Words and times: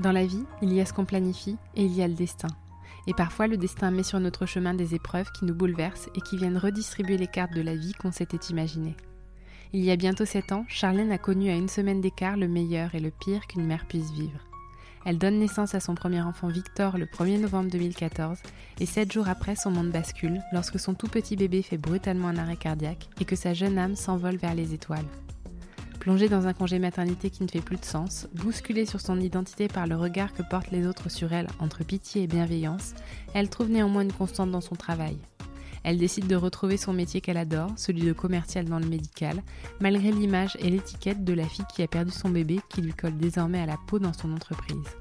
Dans 0.00 0.12
la 0.12 0.24
vie, 0.24 0.44
il 0.62 0.72
y 0.72 0.80
a 0.80 0.86
ce 0.86 0.94
qu'on 0.94 1.04
planifie 1.04 1.58
et 1.76 1.84
il 1.84 1.92
y 1.92 2.02
a 2.02 2.08
le 2.08 2.14
destin. 2.14 2.48
Et 3.06 3.12
parfois, 3.12 3.46
le 3.46 3.58
destin 3.58 3.90
met 3.90 4.02
sur 4.02 4.18
notre 4.18 4.46
chemin 4.46 4.72
des 4.72 4.94
épreuves 4.94 5.30
qui 5.32 5.44
nous 5.44 5.54
bouleversent 5.54 6.08
et 6.14 6.22
qui 6.22 6.38
viennent 6.38 6.56
redistribuer 6.56 7.18
les 7.18 7.26
cartes 7.26 7.52
de 7.52 7.60
la 7.60 7.76
vie 7.76 7.92
qu'on 7.92 8.10
s'était 8.10 8.48
imaginées. 8.48 8.96
Il 9.74 9.84
y 9.84 9.90
a 9.90 9.96
bientôt 9.96 10.24
sept 10.24 10.52
ans, 10.52 10.64
Charlène 10.68 11.12
a 11.12 11.18
connu 11.18 11.50
à 11.50 11.54
une 11.54 11.68
semaine 11.68 12.00
d'écart 12.00 12.38
le 12.38 12.48
meilleur 12.48 12.94
et 12.94 13.00
le 13.00 13.10
pire 13.10 13.46
qu'une 13.46 13.66
mère 13.66 13.86
puisse 13.86 14.10
vivre. 14.12 14.40
Elle 15.04 15.18
donne 15.18 15.38
naissance 15.38 15.74
à 15.74 15.80
son 15.80 15.94
premier 15.94 16.22
enfant 16.22 16.48
Victor 16.48 16.96
le 16.96 17.04
1er 17.04 17.38
novembre 17.38 17.70
2014 17.70 18.38
et 18.80 18.86
sept 18.86 19.12
jours 19.12 19.28
après 19.28 19.54
son 19.54 19.70
monde 19.70 19.90
bascule 19.90 20.40
lorsque 20.52 20.80
son 20.80 20.94
tout 20.94 21.08
petit 21.08 21.36
bébé 21.36 21.60
fait 21.60 21.78
brutalement 21.78 22.28
un 22.28 22.38
arrêt 22.38 22.56
cardiaque 22.56 23.08
et 23.20 23.26
que 23.26 23.36
sa 23.36 23.52
jeune 23.52 23.78
âme 23.78 23.96
s'envole 23.96 24.36
vers 24.36 24.54
les 24.54 24.72
étoiles. 24.72 25.06
Plongée 26.00 26.30
dans 26.30 26.46
un 26.46 26.54
congé 26.54 26.78
maternité 26.78 27.28
qui 27.28 27.42
ne 27.42 27.48
fait 27.48 27.60
plus 27.60 27.76
de 27.76 27.84
sens, 27.84 28.26
bousculée 28.34 28.86
sur 28.86 29.02
son 29.02 29.20
identité 29.20 29.68
par 29.68 29.86
le 29.86 29.96
regard 29.96 30.32
que 30.32 30.42
portent 30.42 30.70
les 30.70 30.86
autres 30.86 31.10
sur 31.10 31.34
elle 31.34 31.46
entre 31.58 31.84
pitié 31.84 32.22
et 32.22 32.26
bienveillance, 32.26 32.94
elle 33.34 33.50
trouve 33.50 33.68
néanmoins 33.68 34.00
une 34.00 34.12
constante 34.12 34.50
dans 34.50 34.62
son 34.62 34.76
travail. 34.76 35.18
Elle 35.84 35.98
décide 35.98 36.26
de 36.26 36.36
retrouver 36.36 36.78
son 36.78 36.94
métier 36.94 37.20
qu'elle 37.20 37.36
adore, 37.36 37.72
celui 37.76 38.00
de 38.00 38.14
commercial 38.14 38.64
dans 38.64 38.78
le 38.78 38.86
médical, 38.86 39.42
malgré 39.80 40.10
l'image 40.10 40.56
et 40.60 40.70
l'étiquette 40.70 41.22
de 41.22 41.34
la 41.34 41.44
fille 41.44 41.66
qui 41.74 41.82
a 41.82 41.86
perdu 41.86 42.12
son 42.12 42.30
bébé 42.30 42.60
qui 42.70 42.80
lui 42.80 42.94
colle 42.94 43.18
désormais 43.18 43.60
à 43.60 43.66
la 43.66 43.76
peau 43.86 43.98
dans 43.98 44.14
son 44.14 44.32
entreprise. 44.32 44.96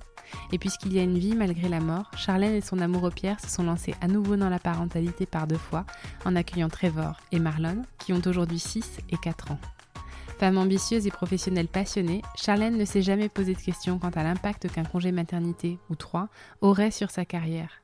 Et 0.52 0.60
puisqu'il 0.60 0.92
y 0.92 1.00
a 1.00 1.04
une 1.04 1.18
vie 1.18 1.36
malgré 1.36 1.70
la 1.70 1.80
mort, 1.80 2.12
Charlène 2.18 2.56
et 2.56 2.62
son 2.62 2.80
amoureux 2.80 3.12
Pierre 3.12 3.40
se 3.40 3.50
sont 3.50 3.64
lancés 3.64 3.96
à 4.02 4.10
nouveau 4.10 4.36
dans 4.36 4.50
la 4.50 4.60
parentalité 4.60 5.26
par 5.26 5.48
deux 5.48 5.58
fois, 5.58 5.86
en 6.26 6.36
accueillant 6.36 6.68
Trevor 6.68 7.22
et 7.32 7.40
Marlon, 7.40 7.84
qui 8.00 8.12
ont 8.12 8.22
aujourd'hui 8.26 8.60
6 8.60 9.00
et 9.12 9.18
4 9.18 9.54
ans. 9.54 9.60
Femme 10.40 10.58
ambitieuse 10.58 11.06
et 11.06 11.12
professionnelle 11.12 11.68
passionnée, 11.68 12.22
Charlène 12.38 12.78
ne 12.78 12.86
s'est 12.86 13.02
jamais 13.02 13.28
posé 13.28 13.54
de 13.54 13.60
questions 13.60 14.00
quant 14.00 14.10
à 14.12 14.24
l'impact 14.24 14.72
qu'un 14.72 14.86
congé 14.86 15.12
maternité, 15.12 15.78
ou 15.90 15.96
trois, 15.96 16.30
aurait 16.62 16.92
sur 16.92 17.12
sa 17.12 17.26
carrière. 17.26 17.82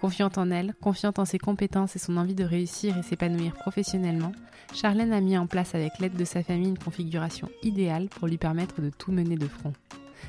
Confiante 0.00 0.38
en 0.38 0.50
elle, 0.50 0.74
confiante 0.80 1.18
en 1.18 1.26
ses 1.26 1.38
compétences 1.38 1.96
et 1.96 1.98
son 1.98 2.16
envie 2.16 2.34
de 2.34 2.44
réussir 2.44 2.96
et 2.96 3.02
s'épanouir 3.02 3.52
professionnellement, 3.52 4.32
Charlène 4.72 5.12
a 5.12 5.20
mis 5.20 5.36
en 5.36 5.46
place 5.46 5.74
avec 5.74 5.98
l'aide 5.98 6.16
de 6.16 6.24
sa 6.24 6.42
famille 6.42 6.70
une 6.70 6.78
configuration 6.78 7.50
idéale 7.62 8.08
pour 8.08 8.26
lui 8.26 8.38
permettre 8.38 8.80
de 8.80 8.88
tout 8.88 9.12
mener 9.12 9.36
de 9.36 9.46
front. 9.46 9.74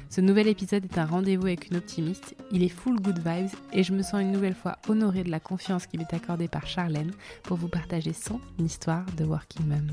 Ce 0.10 0.20
nouvel 0.20 0.50
épisode 0.50 0.84
est 0.84 0.98
un 0.98 1.06
rendez-vous 1.06 1.48
avec 1.48 1.70
une 1.70 1.78
optimiste, 1.78 2.36
il 2.52 2.62
est 2.62 2.68
full 2.68 3.00
good 3.00 3.20
vibes 3.26 3.56
et 3.72 3.84
je 3.84 3.94
me 3.94 4.04
sens 4.04 4.22
une 4.22 4.34
nouvelle 4.34 4.54
fois 4.54 4.80
honorée 4.90 5.24
de 5.24 5.32
la 5.32 5.40
confiance 5.40 5.88
qui 5.88 5.98
m'est 5.98 6.14
accordée 6.14 6.50
par 6.50 6.68
Charlène 6.68 7.12
pour 7.44 7.56
vous 7.56 7.70
partager 7.70 8.12
son 8.12 8.42
histoire 8.58 9.06
de 9.18 9.24
Working 9.24 9.66
Mom. 9.66 9.92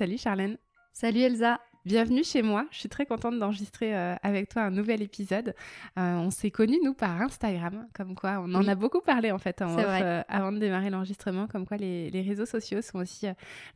Salut 0.00 0.16
Charlène. 0.16 0.56
Salut 0.94 1.20
Elsa. 1.20 1.60
Bienvenue 1.84 2.24
chez 2.24 2.40
moi. 2.40 2.64
Je 2.70 2.78
suis 2.78 2.88
très 2.88 3.04
contente 3.04 3.38
d'enregistrer 3.38 3.94
euh, 3.94 4.14
avec 4.22 4.48
toi 4.48 4.62
un 4.62 4.70
nouvel 4.70 5.02
épisode. 5.02 5.54
Euh, 5.98 6.14
on 6.14 6.30
s'est 6.30 6.50
connus, 6.50 6.78
nous, 6.82 6.94
par 6.94 7.20
Instagram, 7.20 7.86
comme 7.92 8.14
quoi 8.14 8.40
on 8.42 8.54
en 8.54 8.66
a 8.66 8.74
beaucoup 8.74 9.02
parlé 9.02 9.30
en 9.30 9.36
fait 9.36 9.60
euh, 9.60 10.22
avant 10.26 10.52
de 10.52 10.58
démarrer 10.58 10.88
l'enregistrement, 10.88 11.46
comme 11.48 11.66
quoi 11.66 11.76
les, 11.76 12.08
réseaux 12.26 12.46
sociaux 12.46 12.80
sont 12.80 13.00
aussi 13.00 13.26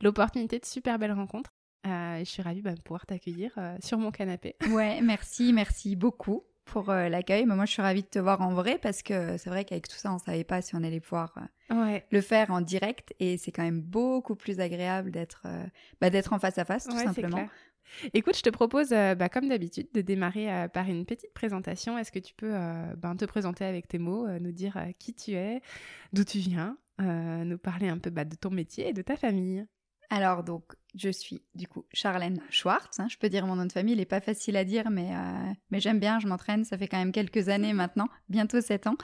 l'opportunité 0.01 0.57
de 0.57 0.65
super 0.65 0.97
belles 0.97 1.13
rencontres. 1.13 1.51
je 1.85 2.23
suis 2.25 2.41
ravie 2.41 2.63
bah, 2.63 2.73
de 2.73 2.81
pouvoir 2.81 3.05
t'accueillir 3.05 3.51
sur 3.83 3.99
mon 3.99 4.09
canapé. 4.09 4.55
Ouais, 4.71 5.01
merci, 5.03 5.53
merci 5.53 5.95
beaucoup 5.95 6.41
pour 6.65 6.89
euh, 6.89 7.09
l'accueil. 7.09 7.45
Mais 7.45 7.55
moi, 7.55 7.65
je 7.65 7.71
suis 7.71 7.81
ravie 7.81 8.01
de 8.01 8.07
te 8.07 8.19
voir 8.19 8.41
en 8.41 8.53
vrai 8.53 8.77
parce 8.77 9.01
que 9.01 9.37
c'est 9.37 9.49
vrai 9.49 9.63
qu'avec 9.65 9.87
tout 9.87 9.97
ça, 9.97 10.13
on 10.13 10.17
savait 10.17 10.43
pas 10.43 10.61
si 10.61 10.75
on 10.75 10.83
allait 10.83 10.99
pouvoir 10.99 11.33
euh, 11.71 11.99
le 12.11 12.21
faire 12.21 12.51
en 12.51 12.61
direct. 12.61 13.13
Et 13.19 13.37
c'est 13.37 13.51
quand 13.51 13.63
même 13.63 13.81
beaucoup 13.81 14.35
plus 14.35 14.59
agréable 14.59 15.11
d'être 15.11 15.43
euh, 15.45 15.63
bah, 16.01 16.09
d'être 16.09 16.33
en 16.33 16.39
face 16.39 16.57
à 16.57 16.65
face, 16.65 16.85
tout 16.85 16.97
simplement. 16.97 17.47
Écoute, 18.13 18.35
je 18.35 18.41
te 18.41 18.49
propose, 18.49 18.89
bah, 18.89 19.29
comme 19.29 19.47
d'habitude, 19.47 19.87
de 19.93 20.01
démarrer 20.01 20.67
par 20.73 20.89
une 20.89 21.05
petite 21.05 21.33
présentation. 21.35 21.99
Est-ce 21.99 22.11
que 22.11 22.17
tu 22.17 22.33
peux 22.33 22.53
ben, 22.97 23.15
te 23.15 23.25
présenter 23.25 23.63
avec 23.63 23.87
tes 23.87 23.99
mots, 23.99 24.27
nous 24.39 24.51
dire 24.51 24.75
qui 24.97 25.13
tu 25.13 25.33
es, 25.33 25.61
d'où 26.11 26.23
tu 26.23 26.39
viens, 26.39 26.79
nous 26.97 27.59
parler 27.59 27.87
un 27.87 27.99
peu 27.99 28.09
bah, 28.09 28.25
de 28.25 28.35
ton 28.35 28.49
métier 28.49 28.89
et 28.89 28.93
de 28.93 29.03
ta 29.03 29.15
famille? 29.15 29.67
Alors 30.09 30.43
donc, 30.43 30.63
je 30.95 31.09
suis 31.09 31.41
du 31.55 31.67
coup 31.67 31.85
Charlène 31.93 32.41
Schwartz. 32.49 32.99
Hein. 32.99 33.07
je 33.09 33.17
peux 33.17 33.29
dire 33.29 33.45
mon 33.45 33.55
nom 33.55 33.65
de 33.65 33.71
famille, 33.71 33.93
il 33.93 33.97
n'est 33.97 34.05
pas 34.05 34.21
facile 34.21 34.57
à 34.57 34.63
dire, 34.63 34.89
mais, 34.89 35.11
euh, 35.13 35.53
mais 35.71 35.79
j'aime 35.79 35.99
bien, 35.99 36.19
je 36.19 36.27
m'entraîne. 36.27 36.63
Ça 36.63 36.77
fait 36.77 36.87
quand 36.87 36.97
même 36.97 37.11
quelques 37.11 37.49
années 37.49 37.73
maintenant, 37.73 38.07
bientôt 38.29 38.61
sept 38.61 38.87
ans, 38.87 38.95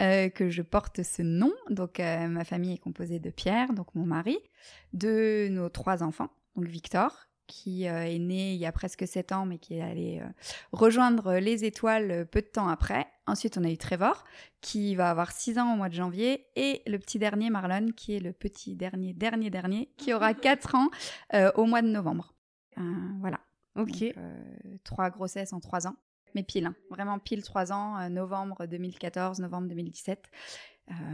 euh, 0.00 0.28
que 0.28 0.50
je 0.50 0.62
porte 0.62 1.02
ce 1.02 1.22
nom. 1.22 1.52
Donc 1.70 2.00
euh, 2.00 2.28
ma 2.28 2.44
famille 2.44 2.74
est 2.74 2.78
composée 2.78 3.18
de 3.18 3.30
Pierre, 3.30 3.72
donc 3.72 3.94
mon 3.94 4.06
mari, 4.06 4.38
de 4.92 5.48
nos 5.50 5.68
trois 5.68 6.02
enfants, 6.02 6.30
donc 6.56 6.66
Victor, 6.66 7.26
qui 7.46 7.88
euh, 7.88 8.04
est 8.04 8.18
né 8.18 8.54
il 8.54 8.58
y 8.58 8.66
a 8.66 8.72
presque 8.72 9.06
7 9.06 9.32
ans, 9.32 9.46
mais 9.46 9.58
qui 9.58 9.74
est 9.74 9.82
allé 9.82 10.20
euh, 10.20 10.28
rejoindre 10.72 11.34
les 11.34 11.64
étoiles 11.64 12.10
euh, 12.10 12.24
peu 12.24 12.40
de 12.40 12.46
temps 12.46 12.68
après. 12.68 13.06
Ensuite, 13.26 13.58
on 13.58 13.64
a 13.64 13.70
eu 13.70 13.76
Trevor, 13.76 14.24
qui 14.60 14.94
va 14.94 15.10
avoir 15.10 15.32
6 15.32 15.58
ans 15.58 15.74
au 15.74 15.76
mois 15.76 15.88
de 15.88 15.94
janvier, 15.94 16.46
et 16.56 16.82
le 16.86 16.98
petit 16.98 17.18
dernier, 17.18 17.50
Marlon, 17.50 17.88
qui 17.96 18.14
est 18.16 18.20
le 18.20 18.32
petit 18.32 18.74
dernier, 18.76 19.12
dernier, 19.12 19.50
dernier, 19.50 19.90
qui 19.96 20.12
aura 20.12 20.34
4 20.34 20.74
ans 20.74 20.88
au 21.56 21.64
mois 21.66 21.82
de 21.82 21.88
novembre. 21.88 22.34
voilà. 23.20 23.40
Ok. 23.76 24.04
trois 24.84 25.10
grossesses 25.10 25.52
en 25.52 25.60
3 25.60 25.88
ans. 25.88 25.96
Mais 26.34 26.42
pile, 26.42 26.66
hein. 26.66 26.74
vraiment 26.90 27.18
pile 27.18 27.42
3 27.42 27.72
ans, 27.72 28.08
novembre 28.10 28.66
2014, 28.66 29.40
novembre 29.40 29.68
2017. 29.68 30.30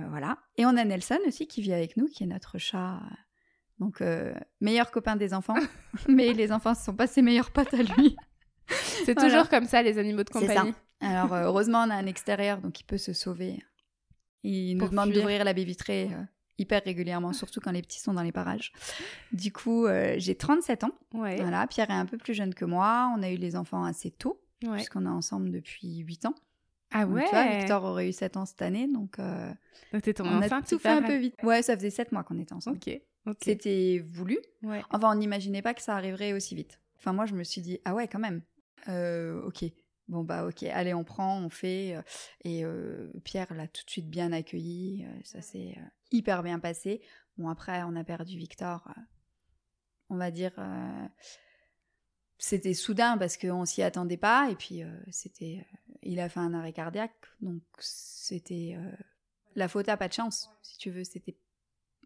voilà. 0.09 0.39
Et 0.57 0.67
on 0.67 0.77
a 0.77 0.85
Nelson 0.85 1.19
aussi 1.27 1.47
qui 1.47 1.63
vit 1.63 1.73
avec 1.73 1.97
nous, 1.97 2.07
qui 2.07 2.25
est 2.25 2.27
notre 2.27 2.59
chat 2.59 3.01
donc, 3.81 4.03
euh, 4.03 4.35
meilleur 4.61 4.91
copain 4.91 5.17
des 5.17 5.33
enfants, 5.33 5.55
mais 6.09 6.35
les 6.35 6.53
enfants 6.53 6.71
ne 6.71 6.77
sont 6.77 6.95
pas 6.95 7.07
ses 7.07 7.23
meilleurs 7.23 7.51
potes 7.51 7.73
à 7.73 7.83
lui. 7.83 8.15
C'est 9.05 9.17
toujours 9.17 9.49
comme 9.49 9.65
ça, 9.65 9.83
les 9.83 9.99
animaux 9.99 10.23
de 10.23 10.31
compagnie. 10.31 10.75
Alors, 11.01 11.33
euh, 11.33 11.43
heureusement, 11.47 11.79
on 11.79 11.91
a 11.91 11.95
un 11.95 12.07
extérieur, 12.07 12.61
donc 12.61 12.79
il 12.79 12.85
peut 12.85 12.99
se 12.99 13.15
sauver. 13.15 13.59
Il 14.43 14.77
nous 14.77 14.89
demande 14.89 15.13
d'ouvrir 15.13 15.45
la 15.45 15.55
baie 15.55 15.65
vitrée 15.65 16.11
euh, 16.13 16.23
hyper 16.59 16.83
régulièrement, 16.85 17.33
surtout 17.33 17.61
quand 17.61 17.73
les 17.73 17.81
petits 17.81 18.01
sont 18.01 18.13
dans 18.13 18.23
les 18.23 18.33
parages. 18.33 18.73
Du 19.33 19.51
coup, 19.51 19.87
j'ai 20.19 20.35
37 20.35 20.85
ans. 20.85 20.93
Voilà, 21.13 21.67
Pierre 21.67 21.91
est 21.91 21.95
un 21.95 22.07
peu 22.07 22.19
plus 22.19 22.35
jeune 22.35 22.55
que 22.55 22.67
moi. 22.67 23.13
On 23.17 23.23
a 23.23 23.31
eu 23.31 23.37
les 23.37 23.57
enfants 23.57 23.85
assez 23.85 24.11
tôt, 24.11 24.43
puisqu'on 24.61 25.07
est 25.07 25.09
ensemble 25.09 25.51
depuis 25.51 25.99
8 25.99 26.27
ans. 26.27 26.35
Ah 26.93 27.07
ouais 27.07 27.25
Victor 27.59 27.85
aurait 27.85 28.09
eu 28.09 28.13
7 28.13 28.37
ans 28.37 28.45
cette 28.45 28.63
année, 28.63 28.89
donc, 28.89 29.19
donc 29.93 30.03
on 30.21 30.43
a 30.43 30.63
tout 30.63 30.79
fait 30.79 30.89
un 30.89 31.03
peu 31.03 31.17
vite. 31.17 31.35
Ouais, 31.43 31.63
ça 31.63 31.77
faisait 31.77 31.91
7 31.91 32.13
mois 32.13 32.25
qu'on 32.25 32.39
était 32.39 32.53
ensemble. 32.53 32.77
Ok. 32.77 33.01
C'était 33.43 34.03
voulu. 34.05 34.39
Enfin, 34.91 35.13
on 35.13 35.15
n'imaginait 35.15 35.63
pas 35.63 35.75
que 35.75 35.83
ça 35.83 35.95
arriverait 35.95 36.33
aussi 36.33 36.55
vite. 36.55 36.81
Enfin, 36.99 37.13
moi, 37.13 37.27
je 37.27 37.35
me 37.35 37.45
suis 37.45 37.61
dit, 37.61 37.81
ah 37.85 37.95
ouais, 37.95 38.09
quand 38.09 38.19
même. 38.19 38.43
Euh, 38.89 39.43
ok. 39.43 39.65
Bon, 40.09 40.25
bah, 40.25 40.47
ok. 40.47 40.65
Allez, 40.65 40.95
on 40.95 41.05
prend, 41.05 41.41
on 41.41 41.49
fait. 41.49 41.97
Euh, 41.97 42.03
et 42.45 42.65
euh, 42.65 43.11
Pierre 43.25 43.53
l'a 43.55 43.69
tout 43.69 43.85
de 43.85 43.91
suite 43.91 44.09
bien 44.09 44.33
accueilli. 44.33 45.07
ça 45.25 45.43
s'est 45.43 45.77
hyper 46.11 46.43
bien 46.43 46.59
passé. 46.59 47.03
Bon, 47.37 47.49
après, 47.49 47.83
on 47.85 47.97
a 47.97 48.05
perdu 48.05 48.37
Victor. 48.37 48.89
on 50.09 50.17
va 50.17 50.31
dire. 50.31 50.53
c'était 52.39 52.75
soudain 52.75 53.17
parce 53.19 53.37
qu'on 53.37 53.65
s'y 53.65 53.83
attendait 53.83 54.17
pas. 54.17 54.51
Et 54.51 54.57
puis, 54.57 54.83
c'était. 55.11 55.65
il 56.03 56.21
a 56.21 56.29
fait 56.29 56.41
un 56.41 56.55
arrêt 56.55 56.73
cardiaque. 56.73 57.15
Donc, 57.41 57.63
c'était. 57.79 58.77
la 59.55 59.69
faute 59.69 59.89
à 59.89 59.97
pas 59.97 60.09
de 60.09 60.13
chance, 60.13 60.51
si 60.63 60.79
tu 60.79 60.91
veux. 60.91 61.05
C'était 61.05 61.37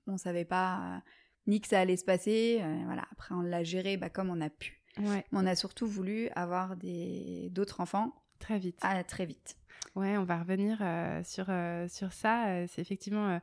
On 0.06 0.16
savait 0.16 0.44
pas 0.44 1.02
ni 1.46 1.60
que 1.60 1.68
ça 1.68 1.80
allait 1.80 1.96
se 1.96 2.04
passer. 2.04 2.62
voilà. 2.86 3.04
Après, 3.12 3.34
on 3.34 3.40
l'a 3.42 3.62
géré 3.64 3.96
bah, 3.96 4.10
comme 4.10 4.30
on 4.30 4.40
a 4.40 4.50
pu. 4.50 4.80
Ouais. 4.98 5.24
On 5.32 5.44
a 5.46 5.56
surtout 5.56 5.86
voulu 5.86 6.28
avoir 6.36 6.76
des 6.76 7.48
d'autres 7.50 7.80
enfants 7.80 8.12
Très 8.38 8.58
vite. 8.58 8.78
ah, 8.82 9.02
très 9.04 9.26
vite. 9.26 9.56
Ouais, 9.96 10.16
on 10.16 10.24
va 10.24 10.38
revenir 10.38 10.78
euh, 10.80 11.22
sur, 11.24 11.46
euh, 11.48 11.88
sur 11.88 12.12
ça. 12.12 12.46
Euh, 12.48 12.66
c'est 12.68 12.80
effectivement 12.82 13.28
euh, 13.28 13.38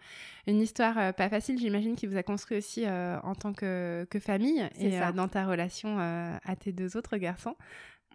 une 0.47 0.59
histoire 0.61 0.97
euh, 0.97 1.11
pas 1.11 1.29
facile, 1.29 1.57
j'imagine, 1.57 1.95
qui 1.95 2.07
vous 2.07 2.17
a 2.17 2.23
construit 2.23 2.57
aussi 2.57 2.85
euh, 2.85 3.19
en 3.21 3.35
tant 3.35 3.53
que, 3.53 4.05
que 4.09 4.19
famille 4.19 4.61
et 4.79 4.91
ça. 4.91 5.09
euh, 5.09 5.11
dans 5.11 5.27
ta 5.27 5.45
relation 5.45 5.99
euh, 5.99 6.35
à 6.43 6.55
tes 6.55 6.71
deux 6.71 6.97
autres 6.97 7.17
garçons. 7.17 7.55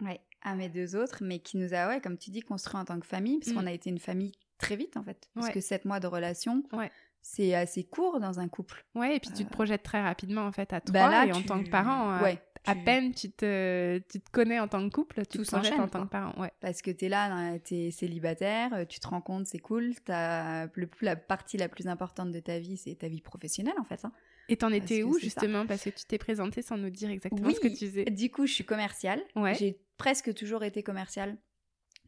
Ouais, 0.01 0.19
à 0.43 0.55
mes 0.55 0.69
deux 0.69 0.95
autres, 0.95 1.19
mais 1.23 1.39
qui 1.39 1.57
nous 1.57 1.73
a, 1.73 1.87
ouais, 1.87 1.99
comme 2.01 2.17
tu 2.17 2.29
dis, 2.31 2.41
construit 2.41 2.79
en 2.79 2.85
tant 2.85 2.99
que 2.99 3.07
famille, 3.07 3.39
parce 3.39 3.51
Mm. 3.51 3.55
qu'on 3.55 3.67
a 3.67 3.71
été 3.71 3.89
une 3.89 3.99
famille 3.99 4.31
très 4.59 4.75
vite 4.75 4.97
en 4.97 5.03
fait. 5.03 5.29
Parce 5.33 5.47
Ouais. 5.47 5.53
que 5.53 5.61
sept 5.61 5.85
mois 5.85 5.99
de 5.99 6.07
relation, 6.07 6.63
Ouais. 6.73 6.91
C'est 7.21 7.53
assez 7.53 7.83
court 7.83 8.19
dans 8.19 8.39
un 8.39 8.47
couple. 8.47 8.85
Ouais, 8.95 9.15
et 9.17 9.19
puis 9.19 9.31
tu 9.35 9.45
te 9.45 9.49
projettes 9.51 9.83
très 9.83 10.01
rapidement 10.01 10.43
en 10.45 10.51
fait 10.51 10.71
à 10.73 10.81
toi 10.81 10.93
Bah 10.93 11.09
là, 11.09 11.25
et 11.25 11.31
en 11.33 11.41
tu- 11.41 11.45
tant 11.45 11.63
que 11.63 11.69
parent. 11.69 12.13
euh, 12.13 12.23
ouais, 12.23 12.41
À 12.65 12.73
tu- 12.75 12.83
peine 12.83 13.13
tu 13.13 13.31
te, 13.31 13.97
tu 14.09 14.19
te 14.21 14.29
connais 14.31 14.59
en 14.59 14.67
tant 14.67 14.87
que 14.87 14.93
couple, 14.93 15.21
tu 15.25 15.37
Tout 15.39 15.43
te 15.45 15.51
projettes 15.51 15.79
en 15.79 15.87
tant 15.87 16.05
que 16.05 16.09
parent. 16.11 16.39
Ouais. 16.41 16.51
Parce 16.59 16.81
que 16.81 16.91
t'es 16.91 17.09
là, 17.09 17.25
hein, 17.33 17.57
t'es 17.59 17.91
célibataire, 17.91 18.73
euh, 18.73 18.85
tu 18.85 18.99
te 18.99 19.07
rends 19.07 19.21
compte, 19.21 19.45
c'est 19.47 19.59
cool. 19.59 19.93
Le 20.07 20.89
la 21.01 21.15
partie 21.15 21.57
la 21.57 21.69
plus 21.69 21.87
importante 21.87 22.31
de 22.31 22.39
ta 22.39 22.59
vie, 22.59 22.77
c'est 22.77 22.95
ta 22.95 23.07
vie 23.07 23.21
professionnelle 23.21 23.75
en 23.79 23.83
fait. 23.85 24.03
hein. 24.05 24.11
Et 24.49 24.55
t'en 24.55 24.71
étais 24.71 25.03
où 25.03 25.13
ça. 25.15 25.19
justement 25.19 25.65
Parce 25.65 25.83
que 25.83 25.89
tu 25.89 26.05
t'es 26.05 26.17
présenté 26.17 26.61
sans 26.61 26.77
nous 26.77 26.89
dire 26.89 27.09
exactement 27.09 27.47
Oui, 27.47 27.55
ce 27.55 27.59
que 27.59 27.67
tu 27.67 27.85
faisais? 27.87 28.05
Du 28.05 28.31
coup, 28.31 28.45
je 28.47 28.53
suis 28.53 28.63
commerciale. 28.65 29.21
Ouais. 29.35 29.53
J'ai 29.55 29.77
presque 29.97 30.33
toujours 30.33 30.63
été 30.63 30.83
commerciale 30.83 31.37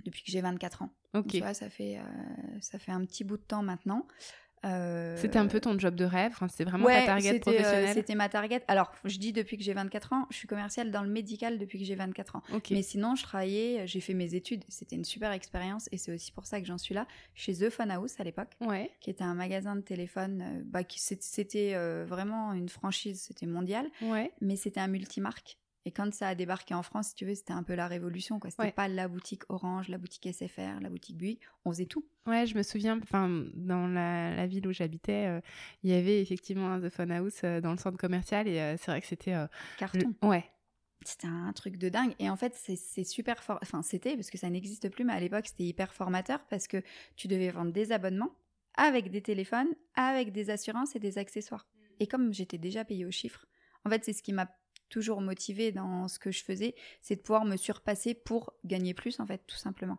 depuis 0.05 0.23
que 0.23 0.31
j'ai 0.31 0.39
24 0.39 0.83
ans. 0.83 0.89
Ok. 1.13 1.27
Tu 1.27 1.39
vois, 1.39 1.53
ça 1.53 1.69
fait, 1.69 1.97
euh, 1.97 2.01
ça 2.61 2.79
fait 2.79 2.93
un 2.93 3.03
petit 3.05 3.25
bout 3.25 3.35
de 3.35 3.43
temps 3.43 3.61
maintenant. 3.63 4.07
Euh, 4.65 5.15
C'était 5.17 5.39
un 5.39 5.47
peu 5.47 5.59
ton 5.59 5.77
job 5.79 5.95
de 5.95 6.05
rêve. 6.05 6.35
C'était 6.49 6.63
vraiment 6.65 6.85
ouais, 6.85 6.99
ta 7.01 7.05
target 7.05 7.35
euh, 7.35 7.39
professionnelle. 7.39 7.93
C'était 7.93 8.15
ma 8.15 8.29
target. 8.29 8.61
Alors, 8.67 8.91
je 9.05 9.17
dis 9.17 9.31
depuis 9.33 9.57
que 9.57 9.63
j'ai 9.63 9.73
24 9.73 10.13
ans, 10.13 10.25
je 10.29 10.35
suis 10.37 10.47
commerciale 10.47 10.91
dans 10.91 11.01
le 11.03 11.09
médical 11.09 11.57
depuis 11.57 11.79
que 11.79 11.85
j'ai 11.85 11.95
24 11.95 12.35
ans. 12.37 12.43
Mais 12.71 12.81
sinon, 12.81 13.15
je 13.15 13.23
travaillais, 13.23 13.87
j'ai 13.87 14.01
fait 14.01 14.13
mes 14.13 14.35
études. 14.35 14.63
C'était 14.67 14.95
une 14.95 15.05
super 15.05 15.31
expérience 15.31 15.87
et 15.91 15.97
c'est 15.97 16.13
aussi 16.13 16.31
pour 16.31 16.45
ça 16.45 16.59
que 16.59 16.67
j'en 16.67 16.77
suis 16.77 16.93
là. 16.95 17.07
Chez 17.35 17.53
The 17.55 17.69
Phone 17.69 17.91
House 17.91 18.19
à 18.19 18.23
l'époque, 18.23 18.49
Ouais. 18.61 18.91
qui 19.01 19.09
était 19.09 19.23
un 19.23 19.33
magasin 19.33 19.75
de 19.75 19.81
téléphone. 19.81 20.41
euh, 20.41 20.61
bah, 20.65 20.79
c'était 20.89 21.73
euh, 21.75 22.05
vraiment 22.07 22.53
une 22.53 22.69
franchise, 22.69 23.21
c'était 23.27 23.45
mondial, 23.45 23.87
Ouais. 24.01 24.31
mais 24.41 24.55
c'était 24.55 24.79
un 24.79 24.87
multimarque. 24.87 25.57
Et 25.85 25.91
quand 25.91 26.13
ça 26.13 26.27
a 26.27 26.35
débarqué 26.35 26.73
en 26.73 26.83
France, 26.83 27.09
si 27.09 27.15
tu 27.15 27.25
veux, 27.25 27.33
c'était 27.35 27.53
un 27.53 27.63
peu 27.63 27.73
la 27.73 27.87
révolution. 27.87 28.39
quoi. 28.39 28.49
C'était 28.51 28.63
Ouais. 28.63 28.71
pas 28.71 28.87
la 28.87 29.07
boutique 29.07 29.43
Orange, 29.49 29.87
la 29.87 29.97
boutique 29.97 30.25
SFR, 30.27 30.79
la 30.81 30.89
boutique 30.89 31.17
Buick. 31.17 31.41
On 31.65 31.71
faisait 31.71 31.85
tout. 31.85 32.05
Ouais, 32.27 32.45
je 32.45 32.55
me 32.55 32.63
souviens, 32.63 32.99
enfin, 33.01 33.29
dans 33.55 33.87
la, 33.87 34.35
la 34.35 34.45
ville 34.47 34.67
où 34.67 34.71
j'habitais, 34.73 35.25
euh, 35.27 35.41
il 35.83 35.89
y 35.89 35.93
avait 35.93 36.21
effectivement 36.21 36.69
un 36.71 36.81
The 36.81 36.89
Phone 36.89 37.11
House 37.11 37.41
euh, 37.43 37.61
dans 37.61 37.71
le 37.71 37.77
centre 37.77 37.97
commercial 37.97 38.47
et 38.47 38.59
euh, 38.59 38.75
c'est 38.77 38.91
vrai 38.91 39.01
que 39.01 39.07
c'était. 39.07 39.35
Carton. 39.77 40.13
le- 40.21 40.27
Ouais. 40.27 40.45
C'était 41.05 41.27
un 41.27 41.53
truc 41.53 41.77
de 41.77 41.87
dingue. 41.87 42.13
Et 42.19 42.29
en 42.29 42.35
fait, 42.35 42.53
c'est 42.55 42.75
c'est 42.75 43.05
super 43.05 43.41
fort. 43.41 43.57
Enfin, 43.61 43.81
c'était, 43.81 44.15
parce 44.15 44.29
que 44.29 44.37
ça 44.37 44.49
n'existe 44.49 44.89
plus, 44.89 45.05
mais 45.05 45.13
à 45.13 45.19
l'époque, 45.21 45.47
c'était 45.47 45.63
hyper 45.63 45.93
formateur 45.93 46.45
parce 46.49 46.67
que 46.67 46.83
tu 47.15 47.29
devais 47.29 47.51
vendre 47.51 47.71
des 47.71 47.93
abonnements 47.93 48.35
avec 48.75 49.09
des 49.09 49.21
téléphones, 49.21 49.69
avec 49.95 50.33
des 50.33 50.49
assurances 50.49 50.97
et 50.97 50.99
des 50.99 51.17
accessoires. 51.17 51.67
Et 52.01 52.07
comme 52.07 52.33
j'étais 52.33 52.57
déjà 52.57 52.83
payée 52.83 53.05
au 53.05 53.11
chiffre, 53.11 53.45
en 53.85 53.89
fait, 53.89 54.03
c'est 54.03 54.11
ce 54.13 54.21
qui 54.21 54.33
m'a 54.33 54.49
toujours 54.89 55.21
motivée 55.21 55.71
dans 55.71 56.07
ce 56.07 56.19
que 56.19 56.31
je 56.31 56.43
faisais, 56.43 56.75
c'est 57.01 57.15
de 57.15 57.21
pouvoir 57.21 57.45
me 57.45 57.55
surpasser 57.57 58.13
pour 58.13 58.53
gagner 58.65 58.93
plus, 58.93 59.19
en 59.19 59.25
fait, 59.25 59.41
tout 59.47 59.57
simplement. 59.57 59.97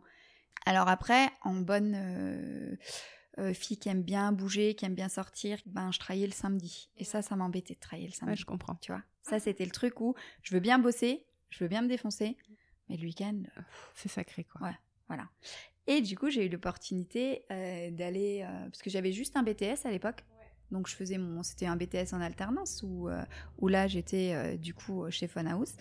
Alors 0.67 0.89
après, 0.89 1.31
en 1.43 1.55
bonne 1.55 1.95
euh, 1.95 2.77
euh, 3.39 3.55
fille 3.55 3.79
qui 3.79 3.89
aime 3.89 4.03
bien 4.03 4.33
bouger, 4.33 4.75
qui 4.75 4.85
aime 4.85 4.95
bien 4.95 5.09
sortir, 5.09 5.59
ben, 5.67 5.91
je 5.93 5.99
travaillais 5.99 6.27
le 6.27 6.33
samedi. 6.33 6.91
Et 6.99 7.05
ça, 7.05 7.23
ça 7.23 7.37
m'embêtait 7.37 7.75
de 7.75 7.81
travailler 7.81 8.09
le 8.09 8.13
samedi 8.13 8.33
Ouais, 8.33 8.37
je 8.37 8.45
comprends. 8.45 8.75
tu 8.77 8.93
vois. 8.93 9.03
Ça, 9.23 9.39
c'était 9.39 9.65
le 9.65 9.71
truc 9.71 10.01
où 10.01 10.15
je 10.43 10.53
veux 10.55 10.61
bien 10.61 10.79
bosser, 10.79 11.25
je 11.51 11.65
veux 11.65 11.69
bien 11.69 11.83
me 11.83 11.89
défoncer, 11.89 12.37
mais 12.89 12.97
le 12.97 13.05
week-end, 13.05 13.43
euh, 13.57 13.63
C'est 13.95 14.09
sacré, 14.09 14.45
quoi. 14.45 14.67
Ouais. 14.67 14.75
voilà. 15.09 15.29
Et 15.87 16.03
du 16.03 16.17
coup, 16.17 16.29
j'ai 16.31 16.47
eu 16.47 16.49
l'opportunité 16.49 17.45
euh, 17.51 17.91
d'aller, 17.91 18.47
parce 18.65 18.83
que 18.83 18.91
j'avais 18.91 19.13
juste 19.13 19.37
un 19.37 19.43
BTS 19.43 19.85
à 19.87 19.91
l'époque. 19.91 20.25
Donc, 20.70 20.88
je 20.88 20.94
faisais 20.94 21.19
mon, 21.19 21.43
c'était 21.43 21.67
un 21.67 21.76
BTS 21.76 22.12
en 22.12 22.20
alternance 22.20 22.82
où, 22.82 23.08
euh, 23.08 23.22
où 23.58 23.69
là, 23.69 23.87
j'étais 23.88 24.32
euh, 24.34 24.56
du 24.56 24.75
coup 24.75 25.05
chez 25.11 25.26
Phone 25.26 25.49
House. 25.49 25.75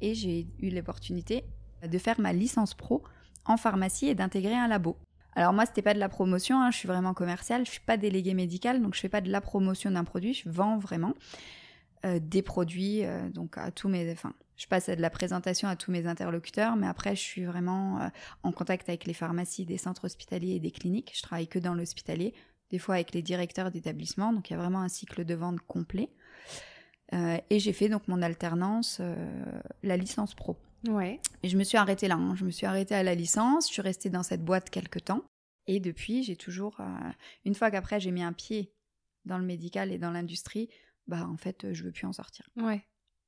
Et 0.00 0.14
j'ai 0.14 0.46
eu 0.60 0.70
l'opportunité 0.70 1.44
de 1.86 1.98
faire 1.98 2.20
ma 2.20 2.32
licence 2.32 2.74
pro 2.74 3.02
en 3.44 3.56
pharmacie 3.56 4.08
et 4.08 4.14
d'intégrer 4.14 4.54
un 4.54 4.68
labo. 4.68 4.96
Alors 5.36 5.52
moi, 5.52 5.66
c'était 5.66 5.82
pas 5.82 5.94
de 5.94 5.98
la 5.98 6.08
promotion, 6.08 6.60
hein, 6.60 6.70
je 6.70 6.76
suis 6.76 6.88
vraiment 6.88 7.14
commerciale, 7.14 7.64
je 7.66 7.70
suis 7.70 7.80
pas 7.80 7.96
déléguée 7.96 8.34
médicale, 8.34 8.80
donc 8.80 8.94
je 8.94 9.00
fais 9.00 9.08
pas 9.08 9.20
de 9.20 9.30
la 9.30 9.40
promotion 9.40 9.90
d'un 9.90 10.04
produit, 10.04 10.32
je 10.32 10.48
vends 10.48 10.78
vraiment 10.78 11.14
euh, 12.04 12.20
des 12.20 12.42
produits, 12.42 13.02
donc 13.32 13.58
à 13.58 13.72
tous 13.72 13.88
mes, 13.88 14.12
enfin, 14.12 14.32
je 14.56 14.66
passe 14.66 14.88
à 14.88 14.96
de 14.96 15.00
la 15.00 15.10
présentation 15.10 15.66
à 15.68 15.74
tous 15.74 15.90
mes 15.90 16.06
interlocuteurs, 16.06 16.76
mais 16.76 16.86
après, 16.86 17.16
je 17.16 17.20
suis 17.20 17.44
vraiment 17.44 18.10
en 18.44 18.52
contact 18.52 18.88
avec 18.88 19.06
les 19.06 19.14
pharmacies, 19.14 19.64
des 19.64 19.78
centres 19.78 20.04
hospitaliers 20.04 20.54
et 20.54 20.60
des 20.60 20.70
cliniques. 20.70 21.12
Je 21.16 21.22
travaille 21.22 21.48
que 21.48 21.58
dans 21.58 21.74
l'hospitalier, 21.74 22.32
des 22.74 22.80
fois 22.80 22.96
avec 22.96 23.12
les 23.14 23.22
directeurs 23.22 23.70
d'établissement, 23.70 24.32
donc 24.32 24.50
il 24.50 24.54
y 24.54 24.56
a 24.56 24.58
vraiment 24.58 24.80
un 24.80 24.88
cycle 24.88 25.24
de 25.24 25.34
vente 25.34 25.60
complet. 25.60 26.08
Euh, 27.12 27.38
et 27.48 27.60
j'ai 27.60 27.72
fait 27.72 27.88
donc 27.88 28.08
mon 28.08 28.20
alternance, 28.20 28.98
euh, 29.00 29.14
la 29.84 29.96
licence 29.96 30.34
pro. 30.34 30.56
Ouais. 30.88 31.20
Et 31.44 31.48
je 31.48 31.56
me 31.56 31.62
suis 31.62 31.78
arrêtée 31.78 32.08
là. 32.08 32.16
hein. 32.16 32.34
Je 32.34 32.44
me 32.44 32.50
suis 32.50 32.66
arrêtée 32.66 32.96
à 32.96 33.04
la 33.04 33.14
licence. 33.14 33.68
Je 33.68 33.72
suis 33.74 33.82
restée 33.82 34.10
dans 34.10 34.24
cette 34.24 34.44
boîte 34.44 34.70
quelques 34.70 35.04
temps. 35.04 35.22
Et 35.68 35.78
depuis, 35.78 36.24
j'ai 36.24 36.34
toujours. 36.34 36.80
euh, 36.80 36.84
une 37.44 37.54
fois 37.54 37.70
qu'après, 37.70 38.00
j'ai 38.00 38.10
mis 38.10 38.24
un 38.24 38.32
pied 38.32 38.72
dans 39.24 39.38
le 39.38 39.44
médical 39.44 39.92
et 39.92 39.98
dans 39.98 40.10
l'industrie, 40.10 40.68
bah 41.06 41.28
en 41.32 41.36
fait, 41.36 41.72
je 41.72 41.84
veux 41.84 41.92
plus 41.92 42.06
en 42.08 42.12
sortir. 42.12 42.44
Ouais. 42.56 42.84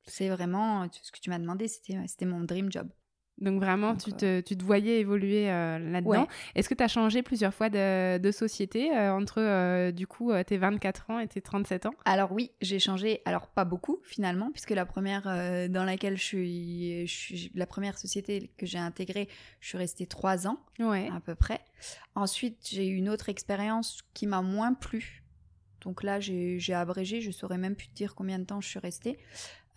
C'est 0.09 0.29
vraiment 0.29 0.89
ce 0.91 1.13
que 1.13 1.21
tu 1.21 1.31
m'as 1.31 1.39
demandé. 1.39 1.69
C'était 1.69 1.99
c'était 2.09 2.27
mon 2.27 2.41
dream 2.41 2.73
job. 2.73 2.89
Donc 3.39 3.61
vraiment, 3.61 3.91
Donc, 3.93 4.03
tu, 4.03 4.13
te, 4.15 4.41
tu 4.41 4.57
te 4.57 4.65
voyais 4.65 4.99
évoluer 5.01 5.51
euh, 5.51 5.79
là-dedans. 5.79 6.23
Ouais. 6.23 6.27
Est-ce 6.55 6.71
que 6.71 6.75
tu 6.75 6.83
as 6.83 6.89
changé 6.89 7.23
plusieurs 7.23 7.53
fois 7.53 7.69
de, 7.69 8.17
de 8.17 8.31
société 8.31 8.91
euh, 8.97 9.13
entre 9.13 9.43
euh, 9.43 9.93
du 9.93 10.07
coup 10.07 10.33
tes 10.47 10.57
24 10.57 11.11
ans 11.11 11.19
et 11.19 11.29
tes 11.29 11.43
37 11.43 11.85
ans? 11.87 11.93
Alors 12.07 12.33
oui, 12.33 12.53
j'ai 12.63 12.79
changé. 12.79 13.21
Alors 13.27 13.49
pas 13.49 13.67
beaucoup 13.67 13.99
finalement, 14.05 14.51
puisque 14.53 14.71
la 14.71 14.87
première 14.87 15.25
dans 15.69 15.85
laquelle 15.85 16.17
je 16.17 16.23
suis, 16.25 17.07
je 17.07 17.13
suis- 17.15 17.53
la 17.55 17.67
première 17.67 17.99
société 17.99 18.51
que 18.57 18.65
j'ai 18.65 18.79
intégrée, 18.79 19.29
je 19.61 19.69
suis 19.69 19.79
restée 19.79 20.07
trois 20.07 20.47
ans. 20.47 20.59
Ouais. 20.79 21.09
à 21.15 21.21
peu 21.21 21.35
près. 21.35 21.61
Ensuite, 22.15 22.67
j'ai 22.71 22.87
eu 22.89 22.95
une 22.97 23.09
autre 23.11 23.29
expérience 23.29 24.01
qui 24.15 24.27
m'a 24.27 24.41
moins 24.41 24.73
plu. 24.73 25.23
Donc 25.83 26.03
là, 26.03 26.21
j'ai 26.21 26.59
j'ai 26.59 26.73
abrégé, 26.75 27.21
je 27.21 27.31
saurais 27.31 27.59
même 27.59 27.77
plus 27.77 27.89
te 27.89 27.95
dire 27.95 28.15
combien 28.15 28.39
de 28.39 28.45
temps 28.45 28.63
je 28.63 28.69
suis 28.69 28.79
restée. 28.79 29.19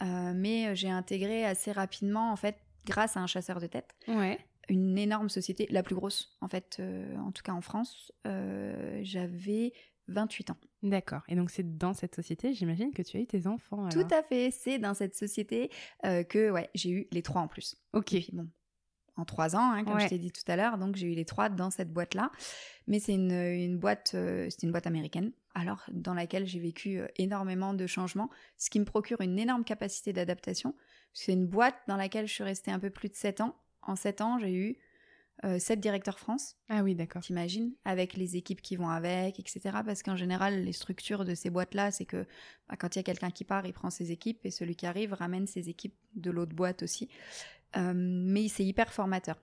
Mais 0.01 0.75
j'ai 0.75 0.89
intégré 0.89 1.45
assez 1.45 1.71
rapidement, 1.73 2.31
en 2.31 2.35
fait, 2.37 2.55
grâce 2.85 3.17
à 3.17 3.19
un 3.21 3.27
chasseur 3.27 3.59
de 3.59 3.67
tête, 3.67 3.95
Ouais. 4.07 4.39
une 4.69 4.97
énorme 4.97 5.29
société, 5.29 5.67
la 5.69 5.83
plus 5.83 5.95
grosse, 5.95 6.37
en 6.41 6.47
fait, 6.47 6.77
euh, 6.79 7.15
en 7.17 7.31
tout 7.31 7.41
cas 7.43 7.53
en 7.53 7.61
France. 7.61 8.11
Euh, 8.27 8.99
J'avais 9.03 9.73
28 10.07 10.49
ans. 10.51 10.57
D'accord. 10.81 11.21
Et 11.27 11.35
donc 11.35 11.49
c'est 11.51 11.77
dans 11.77 11.93
cette 11.93 12.15
société, 12.15 12.53
j'imagine, 12.53 12.91
que 12.93 13.01
tu 13.03 13.17
as 13.17 13.19
eu 13.19 13.27
tes 13.27 13.45
enfants. 13.47 13.85
alors. 13.85 13.89
Tout 14.07 14.13
à 14.13 14.23
fait, 14.23 14.49
c'est 14.51 14.79
dans 14.79 14.93
cette 14.93 15.15
société 15.15 15.69
euh, 16.05 16.23
que 16.23 16.49
ouais, 16.51 16.69
j'ai 16.73 16.89
eu 16.89 17.07
les 17.11 17.21
trois 17.21 17.41
en 17.41 17.47
plus. 17.47 17.75
Ok. 17.93 18.05
Puis 18.07 18.29
bon, 18.33 18.47
en 19.19 19.25
trois 19.25 19.55
ans, 19.55 19.71
hein, 19.73 19.83
comme 19.83 19.95
Ouais. 19.95 20.03
je 20.03 20.07
t'ai 20.07 20.17
dit 20.17 20.31
tout 20.31 20.43
à 20.47 20.55
l'heure, 20.55 20.77
donc 20.77 20.95
j'ai 20.95 21.07
eu 21.07 21.15
les 21.15 21.25
trois 21.25 21.49
dans 21.49 21.69
cette 21.69 21.91
boîte-là. 21.91 22.31
Mais 22.87 22.99
c'est 22.99 23.13
une, 23.13 23.31
une 23.31 23.77
boîte, 23.77 24.11
euh, 24.15 24.47
c'est 24.49 24.63
une 24.63 24.71
boîte 24.71 24.87
américaine, 24.87 25.31
alors 25.53 25.83
dans 25.91 26.13
laquelle 26.13 26.47
j'ai 26.47 26.59
vécu 26.59 26.99
euh, 26.99 27.07
énormément 27.17 27.73
de 27.73 27.85
changements, 27.85 28.29
ce 28.57 28.69
qui 28.69 28.79
me 28.79 28.85
procure 28.85 29.21
une 29.21 29.37
énorme 29.37 29.63
capacité 29.63 30.13
d'adaptation. 30.13 30.73
C'est 31.13 31.33
une 31.33 31.45
boîte 31.45 31.75
dans 31.87 31.97
laquelle 31.97 32.27
je 32.27 32.33
suis 32.33 32.43
restée 32.43 32.71
un 32.71 32.79
peu 32.79 32.89
plus 32.89 33.09
de 33.09 33.15
sept 33.15 33.41
ans. 33.41 33.55
En 33.81 33.95
sept 33.95 34.21
ans, 34.21 34.39
j'ai 34.39 34.53
eu 34.53 34.77
euh, 35.45 35.57
sept 35.57 35.79
directeurs 35.79 36.19
France, 36.19 36.57
Ah 36.67 36.83
oui, 36.83 36.95
d'accord. 36.95 37.21
t'imagines, 37.21 37.73
avec 37.85 38.15
les 38.17 38.35
équipes 38.35 38.61
qui 38.61 38.75
vont 38.75 38.89
avec, 38.89 39.39
etc. 39.39 39.61
Parce 39.85 40.03
qu'en 40.03 40.17
général, 40.17 40.63
les 40.65 40.73
structures 40.73 41.23
de 41.23 41.33
ces 41.33 41.49
boîtes-là, 41.49 41.91
c'est 41.91 42.03
que 42.05 42.25
bah, 42.67 42.75
quand 42.77 42.95
il 42.95 42.99
y 42.99 43.01
a 43.01 43.03
quelqu'un 43.03 43.31
qui 43.31 43.45
part, 43.45 43.65
il 43.65 43.71
prend 43.71 43.89
ses 43.89 44.11
équipes 44.11 44.45
et 44.45 44.51
celui 44.51 44.75
qui 44.75 44.85
arrive 44.85 45.13
ramène 45.13 45.47
ses 45.47 45.69
équipes 45.69 45.95
de 46.15 46.29
l'autre 46.29 46.53
boîte 46.53 46.83
aussi. 46.83 47.07
Euh, 47.77 47.93
mais 47.95 48.47
c'est 48.47 48.65
hyper 48.65 48.91
formateur. 48.91 49.37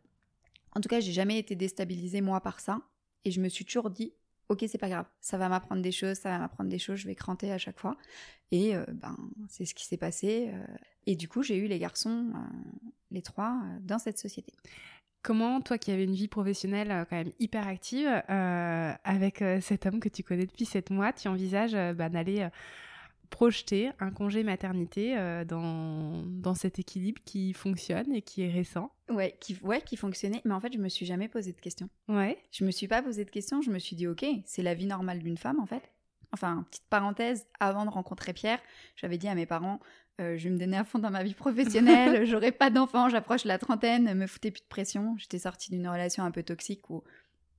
En 0.75 0.81
tout 0.81 0.89
cas, 0.89 1.01
j'ai 1.01 1.13
jamais 1.13 1.39
été 1.39 1.57
déstabilisée 1.57 2.21
moi 2.21 2.41
par 2.41 2.61
ça 2.61 2.81
et 3.25 3.31
je 3.31 3.41
me 3.41 3.49
suis 3.49 3.65
toujours 3.65 3.91
dit 3.91 4.13
ok 4.49 4.65
c'est 4.69 4.79
pas 4.79 4.89
grave, 4.89 5.07
ça 5.21 5.39
va 5.39 5.49
m'apprendre 5.49 5.83
des 5.83 5.91
choses, 5.91 6.19
ça 6.19 6.31
va 6.31 6.39
m'apprendre 6.39 6.71
des 6.71 6.79
choses, 6.79 6.99
je 6.99 7.07
vais 7.07 7.15
cranter 7.15 7.53
à 7.53 7.59
chaque 7.59 7.79
fois. 7.79 7.97
Et 8.53 8.77
euh, 8.77 8.85
ben 8.89 9.17
c'est 9.49 9.65
ce 9.65 9.75
qui 9.75 9.85
s'est 9.87 9.97
passé. 9.97 10.51
euh. 10.53 10.77
et 11.07 11.17
du 11.17 11.29
coup, 11.29 11.43
j'ai 11.43 11.57
eu 11.57 11.67
les 11.67 11.79
garçons, 11.79 12.33
les 13.11 13.23
trois, 13.23 13.61
dans 13.81 13.99
cette 13.99 14.19
société. 14.19 14.53
Comment, 15.23 15.61
toi 15.61 15.79
qui 15.79 15.91
avais 15.91 16.05
une 16.05 16.15
vie 16.15 16.29
professionnelle 16.29 17.07
quand 17.11 17.17
même 17.17 17.33
hyper 17.41 17.67
active, 17.67 18.07
avec 18.29 19.43
cet 19.61 19.87
homme 19.87 19.99
que 19.99 20.09
tu 20.09 20.23
connais 20.23 20.47
depuis 20.47 20.65
7 20.67 20.91
mois, 20.91 21.13
tu 21.13 21.27
envisages 21.27 21.73
bah, 21.97 22.09
d'aller 22.09 22.49
projeter 23.31 23.91
un 24.01 24.11
congé 24.11 24.43
maternité 24.43 25.17
euh, 25.19 25.45
dans, 25.45 26.23
dans 26.27 26.55
cet 26.55 26.79
équilibre 26.79 27.21
qui 27.25 27.53
fonctionne 27.53 28.13
et 28.13 28.23
qui 28.23 28.43
est 28.43 28.51
récent 28.51 28.91
Ouais, 29.09 29.37
qui, 29.41 29.57
ouais, 29.63 29.81
qui 29.83 29.97
fonctionnait. 29.97 30.43
Mais 30.45 30.55
en 30.55 30.61
fait, 30.61 30.73
je 30.73 30.79
me 30.79 30.89
suis 30.89 31.07
jamais 31.07 31.29
posé 31.29 31.53
de 31.53 31.61
questions. 31.61 31.89
Ouais. 32.09 32.39
Je 32.53 32.65
me 32.65 32.71
suis 32.71 32.89
pas 32.89 33.03
posé 33.03 33.25
de 33.25 33.31
questions. 33.31 33.63
Je 33.63 33.71
me 33.71 33.79
suis 33.79 33.95
dit 33.97 34.07
ok, 34.07 34.25
c'est 34.45 34.63
la 34.63 34.75
vie 34.75 34.87
normale 34.87 35.21
d'une 35.21 35.37
femme 35.37 35.61
en 35.61 35.67
fait. 35.67 35.83
enfin, 36.33 36.65
petite 36.71 36.87
parenthèse, 36.91 37.47
avant 37.61 37.85
de 37.85 37.91
rencontrer 37.91 38.33
Pierre, 38.33 38.59
j'avais 38.97 39.19
dit 39.19 39.29
à 39.29 39.35
mes 39.35 39.47
parents, 39.47 39.81
euh, 40.21 40.37
je 40.39 40.45
vais 40.45 40.51
me 40.55 40.59
donner 40.59 40.77
à 40.79 40.85
fond 40.85 40.99
dans 40.99 41.11
ma 41.11 41.23
vie 41.23 41.35
professionnelle, 41.35 42.25
j'aurai 42.27 42.51
pas 42.51 42.71
d'enfants, 42.71 43.09
j'approche 43.09 43.45
la 43.45 43.59
trentaine, 43.59 44.15
me 44.15 44.27
foutais 44.27 44.51
plus 44.51 44.63
de 44.63 44.67
pression. 44.69 45.15
J'étais 45.19 45.39
sortie 45.39 45.71
d'une 45.71 45.87
relation 45.89 46.25
un 46.25 46.31
peu 46.31 46.43
toxique 46.43 46.89
où 46.91 47.05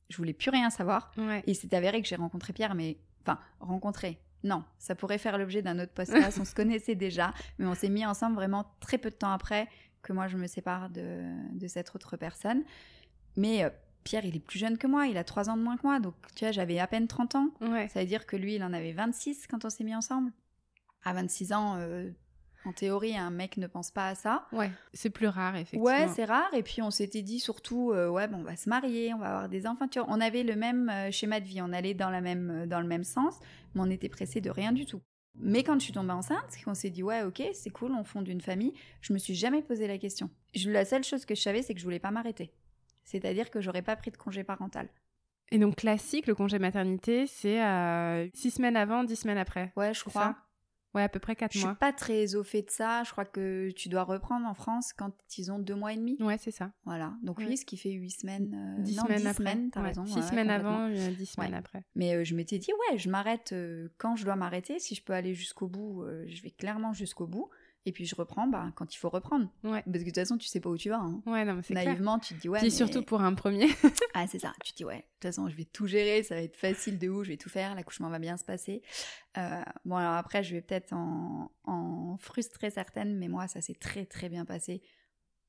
je 0.09 0.17
voulais 0.17 0.33
plus 0.33 0.49
rien 0.49 0.69
savoir. 0.69 1.11
Et 1.45 1.53
c'est 1.53 1.73
avéré 1.73 2.01
que 2.01 2.07
j'ai 2.07 2.15
rencontré 2.15 2.53
Pierre, 2.53 2.75
mais 2.75 2.97
enfin, 3.21 3.39
rencontré. 3.59 4.19
Non, 4.43 4.63
ça 4.77 4.95
pourrait 4.95 5.17
faire 5.17 5.37
l'objet 5.37 5.61
d'un 5.61 5.79
autre 5.79 5.91
podcast. 5.95 6.37
on 6.39 6.45
se 6.45 6.55
connaissait 6.55 6.95
déjà, 6.95 7.33
mais 7.57 7.65
on 7.65 7.75
s'est 7.75 7.89
mis 7.89 8.05
ensemble 8.05 8.35
vraiment 8.35 8.65
très 8.79 8.97
peu 8.97 9.09
de 9.09 9.15
temps 9.15 9.31
après 9.31 9.67
que 10.03 10.13
moi 10.13 10.27
je 10.27 10.37
me 10.37 10.47
sépare 10.47 10.89
de, 10.89 11.23
de 11.53 11.67
cette 11.67 11.93
autre 11.95 12.17
personne. 12.17 12.63
Mais 13.35 13.63
euh, 13.63 13.69
Pierre, 14.03 14.25
il 14.25 14.35
est 14.35 14.39
plus 14.39 14.57
jeune 14.59 14.77
que 14.77 14.87
moi, 14.87 15.07
il 15.07 15.17
a 15.17 15.23
3 15.23 15.49
ans 15.49 15.57
de 15.57 15.61
moins 15.61 15.75
que 15.75 15.85
moi, 15.85 15.99
donc 15.99 16.15
tu 16.35 16.45
vois, 16.45 16.51
j'avais 16.51 16.79
à 16.79 16.87
peine 16.87 17.07
30 17.07 17.35
ans. 17.35 17.49
Ça 17.89 17.99
veut 17.99 18.05
dire 18.05 18.25
que 18.25 18.35
lui, 18.37 18.55
il 18.55 18.63
en 18.63 18.71
avait 18.73 18.93
26 18.93 19.47
quand 19.47 19.65
on 19.65 19.69
s'est 19.69 19.83
mis 19.83 19.95
ensemble. 19.95 20.31
À 21.03 21.13
26 21.13 21.53
ans, 21.53 21.75
euh, 21.77 22.09
en 22.65 22.73
théorie, 22.73 23.15
un 23.15 23.29
mec 23.29 23.57
ne 23.57 23.67
pense 23.67 23.91
pas 23.91 24.07
à 24.07 24.15
ça. 24.15 24.45
Ouais, 24.51 24.71
c'est 24.93 25.09
plus 25.09 25.27
rare, 25.27 25.55
effectivement. 25.55 25.85
Ouais, 25.85 26.07
c'est 26.15 26.25
rare. 26.25 26.53
Et 26.53 26.63
puis, 26.63 26.81
on 26.81 26.91
s'était 26.91 27.21
dit 27.21 27.39
surtout, 27.39 27.91
euh, 27.91 28.09
ouais, 28.09 28.27
bon, 28.27 28.39
on 28.39 28.43
va 28.43 28.55
se 28.55 28.67
marier, 28.67 29.13
on 29.13 29.19
va 29.19 29.27
avoir 29.27 29.49
des 29.49 29.67
enfants. 29.67 29.87
Tu 29.87 29.99
vois, 29.99 30.07
on 30.09 30.19
avait 30.19 30.43
le 30.43 30.55
même 30.55 30.89
euh, 30.89 31.11
schéma 31.11 31.39
de 31.39 31.45
vie, 31.45 31.61
on 31.61 31.71
allait 31.71 31.93
dans, 31.93 32.09
la 32.09 32.21
même, 32.21 32.63
euh, 32.63 32.65
dans 32.65 32.81
le 32.81 32.87
même 32.87 33.03
sens, 33.03 33.39
mais 33.73 33.81
on 33.81 33.89
était 33.89 34.09
pressé 34.09 34.41
de 34.41 34.49
rien 34.49 34.71
du 34.71 34.85
tout. 34.85 35.01
Mais 35.39 35.63
quand 35.63 35.75
je 35.75 35.83
suis 35.83 35.93
tombée 35.93 36.11
enceinte, 36.11 36.57
qu'on 36.65 36.73
s'est 36.73 36.89
dit, 36.89 37.03
ouais, 37.03 37.21
ok, 37.23 37.43
c'est 37.53 37.69
cool, 37.69 37.91
on 37.91 38.03
fonde 38.03 38.27
une 38.27 38.41
famille, 38.41 38.73
je 39.01 39.13
me 39.13 39.19
suis 39.19 39.35
jamais 39.35 39.61
posé 39.61 39.87
la 39.87 39.97
question. 39.97 40.29
Je, 40.55 40.69
la 40.69 40.83
seule 40.83 41.03
chose 41.03 41.25
que 41.25 41.35
je 41.35 41.41
savais, 41.41 41.61
c'est 41.61 41.73
que 41.73 41.79
je 41.79 41.85
voulais 41.85 41.99
pas 41.99 42.11
m'arrêter. 42.11 42.51
C'est-à-dire 43.03 43.51
que 43.51 43.61
j'aurais 43.61 43.83
pas 43.83 43.95
pris 43.95 44.11
de 44.11 44.17
congé 44.17 44.43
parental. 44.43 44.89
Et 45.51 45.59
donc, 45.59 45.77
classique, 45.77 46.27
le 46.27 46.35
congé 46.35 46.59
maternité, 46.59 47.27
c'est 47.27 47.61
six 48.33 48.51
semaines 48.51 48.75
avant, 48.75 49.05
dix 49.05 49.15
semaines 49.15 49.37
après. 49.37 49.71
Ouais, 49.77 49.93
je 49.93 50.03
crois. 50.03 50.35
Ouais, 50.97 51.03
à 51.03 51.09
peu 51.09 51.19
près 51.19 51.35
4 51.35 51.53
mois. 51.53 51.61
Je 51.61 51.67
suis 51.67 51.75
pas 51.77 51.93
très 51.93 52.33
au 52.33 52.43
fait 52.43 52.63
de 52.63 52.71
ça. 52.71 53.03
Je 53.03 53.11
crois 53.11 53.23
que 53.23 53.69
tu 53.75 53.87
dois 53.87 54.01
reprendre 54.01 54.47
en 54.47 54.55
France 54.55 54.93
quand 54.93 55.11
ils 55.37 55.51
ont 55.51 55.59
2 55.59 55.75
mois 55.75 55.93
et 55.93 55.95
demi. 55.95 56.17
Ouais, 56.19 56.39
c'est 56.39 56.49
ça. 56.49 56.71
Voilà. 56.85 57.13
Donc 57.21 57.37
oui, 57.37 57.55
ce 57.55 57.65
qui 57.65 57.77
fait 57.77 57.91
8 57.91 58.09
semaines. 58.09 58.77
10 58.79 58.97
euh, 58.97 59.01
semaines 59.03 59.17
10 59.17 59.27
après. 59.27 59.33
semaines, 59.33 59.69
t'as 59.69 59.81
raison. 59.83 60.05
6 60.07 60.23
semaines 60.23 60.49
avant, 60.49 60.89
10 60.89 60.97
euh, 60.97 61.25
semaines 61.25 61.53
après. 61.53 61.83
Mais 61.93 62.15
euh, 62.15 62.23
je 62.23 62.33
m'étais 62.33 62.57
dit, 62.57 62.71
ouais, 62.73 62.97
je 62.97 63.11
m'arrête 63.11 63.53
quand 63.99 64.15
je 64.15 64.25
dois 64.25 64.35
m'arrêter. 64.35 64.79
Si 64.79 64.95
je 64.95 65.03
peux 65.03 65.13
aller 65.13 65.35
jusqu'au 65.35 65.67
bout, 65.67 66.03
je 66.25 66.41
vais 66.41 66.51
clairement 66.51 66.93
jusqu'au 66.93 67.27
bout. 67.27 67.51
Et 67.87 67.93
puis 67.93 68.05
je 68.05 68.15
reprends 68.15 68.47
bah, 68.47 68.73
quand 68.75 68.93
il 68.93 68.97
faut 68.97 69.07
reprendre. 69.07 69.49
Ouais. 69.63 69.81
Parce 69.83 69.85
que 69.85 69.91
de 69.91 70.03
toute 70.03 70.15
façon, 70.15 70.37
tu 70.37 70.45
sais 70.45 70.59
pas 70.59 70.69
où 70.69 70.77
tu 70.77 70.89
vas. 70.89 70.99
Hein. 70.99 71.21
Ouais, 71.25 71.45
non, 71.45 71.55
mais 71.55 71.73
Naïvement, 71.73 72.19
tu 72.19 72.35
te 72.35 72.41
dis 72.41 72.49
ouais. 72.49 72.59
Puis 72.59 72.69
surtout 72.69 73.01
pour 73.01 73.21
un 73.21 73.33
premier. 73.33 73.69
ah, 74.13 74.27
c'est 74.27 74.39
ça. 74.39 74.51
Tu 74.61 74.73
te 74.73 74.77
dis 74.77 74.83
ouais, 74.83 74.97
de 74.97 75.01
toute 75.01 75.23
façon, 75.23 75.47
je 75.47 75.55
vais 75.55 75.63
tout 75.63 75.87
gérer, 75.87 76.21
ça 76.21 76.35
va 76.35 76.41
être 76.41 76.57
facile 76.57 76.99
de 76.99 77.07
où, 77.07 77.23
je 77.23 77.29
vais 77.29 77.37
tout 77.37 77.47
faire, 77.47 77.75
l'accouchement 77.75 78.09
va 78.09 78.19
bien 78.19 78.35
se 78.35 78.43
passer. 78.43 78.81
Euh, 79.37 79.63
bon, 79.85 79.95
alors 79.95 80.15
après, 80.15 80.43
je 80.43 80.53
vais 80.53 80.61
peut-être 80.61 80.91
en, 80.91 81.49
en, 81.63 82.17
frustrer 82.19 82.71
certaines, 82.71 83.17
mais 83.17 83.29
moi, 83.29 83.47
ça 83.47 83.61
s'est 83.61 83.75
très 83.79 84.05
très 84.05 84.27
bien 84.27 84.43
passé 84.43 84.81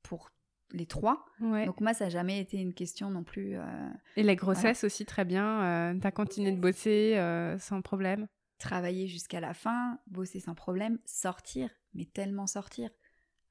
pour 0.01 0.31
les 0.71 0.85
trois. 0.85 1.25
Ouais. 1.41 1.65
Donc 1.65 1.81
moi, 1.81 1.93
ça 1.93 2.05
n'a 2.05 2.09
jamais 2.09 2.39
été 2.39 2.57
une 2.57 2.73
question 2.73 3.09
non 3.09 3.23
plus. 3.23 3.57
Euh... 3.57 3.89
Et 4.15 4.23
la 4.23 4.35
grossesse 4.35 4.85
aussi 4.85 5.05
très 5.05 5.25
bien. 5.25 5.61
Euh, 5.63 5.99
T'as 6.01 6.11
continué 6.11 6.53
de 6.53 6.59
bosser 6.61 7.17
euh, 7.17 7.57
sans 7.57 7.81
problème? 7.81 8.27
Travailler 8.59 9.07
jusqu'à 9.07 9.39
la 9.39 9.53
fin, 9.53 9.99
bosser 10.07 10.39
sans 10.39 10.53
problème, 10.53 10.99
sortir, 11.05 11.69
mais 11.93 12.05
tellement 12.05 12.47
sortir. 12.47 12.91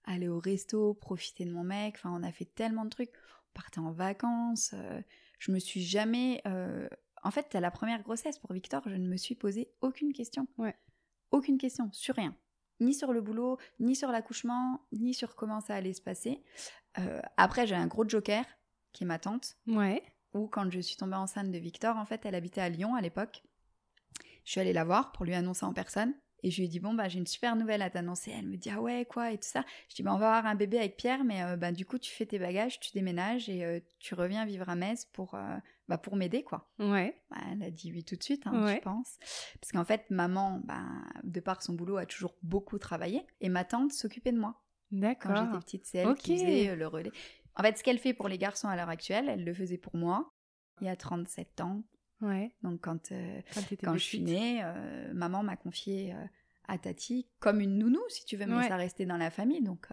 Aller 0.05 0.29
au 0.29 0.39
resto, 0.39 0.95
profiter 0.95 1.45
de 1.45 1.53
mon 1.53 1.65
mec, 1.65 1.97
enfin 1.97 2.13
on 2.15 2.23
a 2.23 2.31
fait 2.31 2.45
tellement 2.45 2.85
de 2.85 2.91
trucs. 2.91 3.13
On 3.51 3.61
partait 3.61 3.81
en 3.81 3.91
vacances, 3.91 4.71
euh, 4.75 5.03
je 5.39 5.51
me 5.51 5.59
suis 5.59 5.83
jamais... 5.83 6.41
Euh, 6.47 6.89
en 7.25 7.33
fait, 7.33 7.53
à 7.57 7.61
la 7.61 7.73
première 7.73 8.03
grossesse 8.03 8.39
pour 8.39 8.53
Victor, 8.53 8.83
je 8.87 8.95
ne 8.95 9.09
me 9.09 9.17
suis 9.17 9.35
posé 9.35 9.73
aucune 9.81 10.13
question. 10.13 10.47
Ouais. 10.57 10.77
Aucune 11.33 11.59
question, 11.59 11.91
sur 11.93 12.15
rien. 12.15 12.37
Ni 12.81 12.95
sur 12.95 13.13
le 13.13 13.21
boulot, 13.21 13.59
ni 13.81 13.97
sur 13.97 14.13
l'accouchement, 14.13 14.87
ni 14.93 15.15
sur 15.15 15.35
comment 15.35 15.61
ça 15.61 15.75
allait 15.75 15.95
se 15.95 16.01
passer. 16.01 16.45
Euh, 16.99 17.21
après, 17.37 17.67
j'ai 17.67 17.75
un 17.75 17.89
gros 17.89 18.09
joker, 18.09 18.45
qui 18.93 19.03
est 19.03 19.07
ma 19.07 19.19
tante. 19.19 19.57
Ouais. 19.67 20.03
Ou 20.33 20.47
quand 20.47 20.71
je 20.71 20.79
suis 20.79 20.97
tombée 20.97 21.17
enceinte 21.17 21.51
de 21.51 21.59
Victor, 21.59 21.97
en 21.97 22.05
fait, 22.05 22.25
elle 22.25 22.37
habitait 22.37 22.61
à 22.61 22.69
Lyon 22.69 22.95
à 22.95 23.01
l'époque. 23.01 23.43
Je 24.49 24.53
suis 24.53 24.61
allée 24.63 24.73
la 24.73 24.85
voir 24.85 25.13
pour 25.13 25.27
lui 25.27 25.35
annoncer 25.35 25.67
en 25.67 25.75
personne. 25.75 26.15
Et 26.43 26.51
je 26.51 26.57
lui 26.57 26.65
ai 26.65 26.69
dit, 26.69 26.81
bon, 26.81 26.95
bah, 26.95 27.07
j'ai 27.07 27.19
une 27.19 27.27
super 27.27 27.55
nouvelle 27.55 27.83
à 27.83 27.91
t'annoncer. 27.91 28.33
Elle 28.35 28.47
me 28.47 28.57
dit, 28.57 28.71
ah 28.71 28.81
ouais, 28.81 29.05
quoi, 29.05 29.31
et 29.31 29.37
tout 29.37 29.47
ça. 29.47 29.63
Je 29.91 29.97
dis, 29.97 30.03
bah, 30.03 30.15
on 30.15 30.17
va 30.17 30.39
avoir 30.39 30.51
un 30.51 30.55
bébé 30.55 30.79
avec 30.79 30.97
Pierre, 30.97 31.23
mais 31.23 31.43
euh, 31.43 31.59
bah, 31.59 31.71
du 31.71 31.85
coup, 31.85 31.99
tu 31.99 32.11
fais 32.11 32.25
tes 32.25 32.39
bagages, 32.39 32.81
tu 32.81 32.91
déménages 32.95 33.51
et 33.51 33.63
euh, 33.63 33.79
tu 33.99 34.15
reviens 34.15 34.47
vivre 34.47 34.67
à 34.71 34.75
Metz 34.75 35.05
pour, 35.13 35.35
euh, 35.35 35.57
bah, 35.87 35.99
pour 35.99 36.17
m'aider, 36.17 36.45
quoi. 36.45 36.67
Ouais. 36.79 37.21
Bah, 37.29 37.37
elle 37.53 37.63
a 37.63 37.71
dit 37.71 37.93
oui 37.93 38.05
tout 38.05 38.17
de 38.17 38.23
suite, 38.23 38.47
hein, 38.47 38.75
je 38.75 38.81
pense. 38.81 39.19
Parce 39.61 39.71
qu'en 39.71 39.85
fait, 39.85 40.09
maman, 40.09 40.63
bah, 40.65 40.87
de 41.25 41.41
par 41.41 41.63
son 41.63 41.75
boulot, 41.75 41.99
a 41.99 42.07
toujours 42.07 42.35
beaucoup 42.43 42.79
travaillé. 42.79 43.27
Et 43.43 43.51
ma 43.51 43.65
tante 43.65 43.93
s'occupait 43.93 44.33
de 44.33 44.39
moi. 44.39 44.63
D'accord. 44.93 45.35
Quand 45.35 45.45
j'étais 45.45 45.59
petite, 45.59 45.85
c'est 45.85 45.99
elle 45.99 46.15
qui 46.15 46.39
faisait 46.39 46.75
le 46.75 46.87
relais. 46.87 47.13
En 47.55 47.63
fait, 47.63 47.77
ce 47.77 47.83
qu'elle 47.83 47.99
fait 47.99 48.15
pour 48.15 48.29
les 48.29 48.39
garçons 48.39 48.69
à 48.69 48.77
l'heure 48.77 48.89
actuelle, 48.89 49.29
elle 49.29 49.45
le 49.45 49.53
faisait 49.53 49.77
pour 49.77 49.95
moi. 49.95 50.33
Il 50.81 50.87
y 50.87 50.91
a 50.91 50.97
37 50.97 51.61
ans, 51.61 51.83
Ouais. 52.21 52.53
Donc 52.63 52.81
quand, 52.81 53.13
euh, 53.13 53.41
quand, 53.83 53.95
je 53.95 54.03
suis 54.03 54.21
née, 54.21 54.61
euh, 54.63 55.13
maman 55.15 55.43
m'a 55.43 55.57
confié 55.57 56.13
euh, 56.13 56.25
à 56.67 56.79
Tati 56.79 57.29
comme 57.39 57.61
une 57.61 57.79
nounou, 57.79 58.03
si 58.09 58.25
tu 58.25 58.37
veux, 58.37 58.47
mais 58.47 58.69
ça 58.69 58.77
restait 58.77 59.07
dans 59.07 59.17
la 59.17 59.31
famille. 59.31 59.63
Donc, 59.63 59.89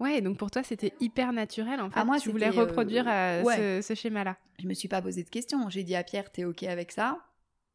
Ouais, 0.00 0.20
donc 0.20 0.36
pour 0.36 0.50
toi, 0.50 0.64
c'était 0.64 0.92
hyper 0.98 1.32
naturel. 1.32 1.80
En 1.80 1.86
ah, 1.86 2.00
fait, 2.00 2.04
moi, 2.04 2.18
tu 2.18 2.30
voulais 2.30 2.50
reproduire 2.50 3.04
ce, 3.04 3.94
schéma-là. 3.94 4.36
Je 4.58 4.66
me 4.66 4.74
suis 4.74 4.88
pas 4.88 5.00
posé 5.00 5.22
de 5.22 5.28
questions. 5.28 5.68
J'ai 5.68 5.84
dit 5.84 5.94
à 5.94 6.02
Pierre, 6.02 6.32
t'es 6.32 6.44
OK 6.44 6.64
avec 6.64 6.90
ça? 6.90 7.18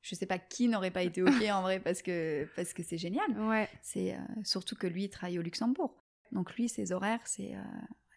Je 0.02 0.14
sais 0.14 0.26
pas 0.26 0.38
qui 0.38 0.68
n'aurait 0.68 0.92
pas 0.92 1.04
été 1.04 1.22
ok 1.22 1.42
en 1.52 1.62
vrai 1.62 1.80
parce 1.80 2.02
que 2.02 2.48
parce 2.56 2.74
que 2.74 2.84
c'est 2.84 2.98
génial. 2.98 3.30
Ouais. 3.40 3.68
C'est 3.82 4.18
surtout 4.44 4.76
que 4.76 4.88
lui 4.88 5.06
il 5.06 5.10
travaille 5.10 5.40
au 5.40 5.42
Luxembourg. 5.42 6.04
Donc 6.32 6.54
lui 6.56 6.70
ses 6.70 6.92
horaires 6.92 7.26
c'est 7.26 7.56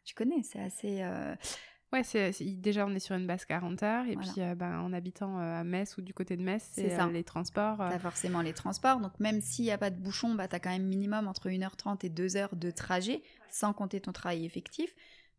tu 0.04 0.14
connais, 0.14 0.42
c'est 0.42 0.60
assez 0.60 1.02
Ouais, 1.92 2.04
c'est, 2.04 2.32
déjà 2.56 2.86
on 2.86 2.94
est 2.94 3.00
sur 3.00 3.16
une 3.16 3.26
base 3.26 3.44
40 3.44 3.82
heures 3.82 4.06
et 4.06 4.16
puis 4.16 4.30
euh, 4.38 4.54
ben, 4.54 4.78
en 4.80 4.92
habitant 4.92 5.40
euh, 5.40 5.60
à 5.60 5.64
Metz 5.64 5.96
ou 5.98 6.02
du 6.02 6.14
côté 6.14 6.36
de 6.36 6.42
Metz, 6.42 6.68
c'est, 6.70 7.00
euh, 7.00 7.10
les 7.10 7.24
transports. 7.24 7.78
T'as 7.78 7.98
forcément 7.98 8.42
les 8.42 8.52
transports, 8.52 9.00
donc 9.00 9.18
même 9.18 9.40
s'il 9.40 9.64
n'y 9.64 9.72
a 9.72 9.78
pas 9.78 9.90
de 9.90 10.00
bouchon, 10.00 10.34
bah, 10.36 10.46
t'as 10.46 10.60
quand 10.60 10.70
même 10.70 10.86
minimum 10.86 11.26
entre 11.26 11.48
1h30 11.48 12.06
et 12.06 12.10
2h 12.10 12.56
de 12.56 12.70
trajet, 12.70 13.22
sans 13.50 13.72
compter 13.72 14.00
ton 14.00 14.12
travail 14.12 14.44
effectif. 14.46 14.94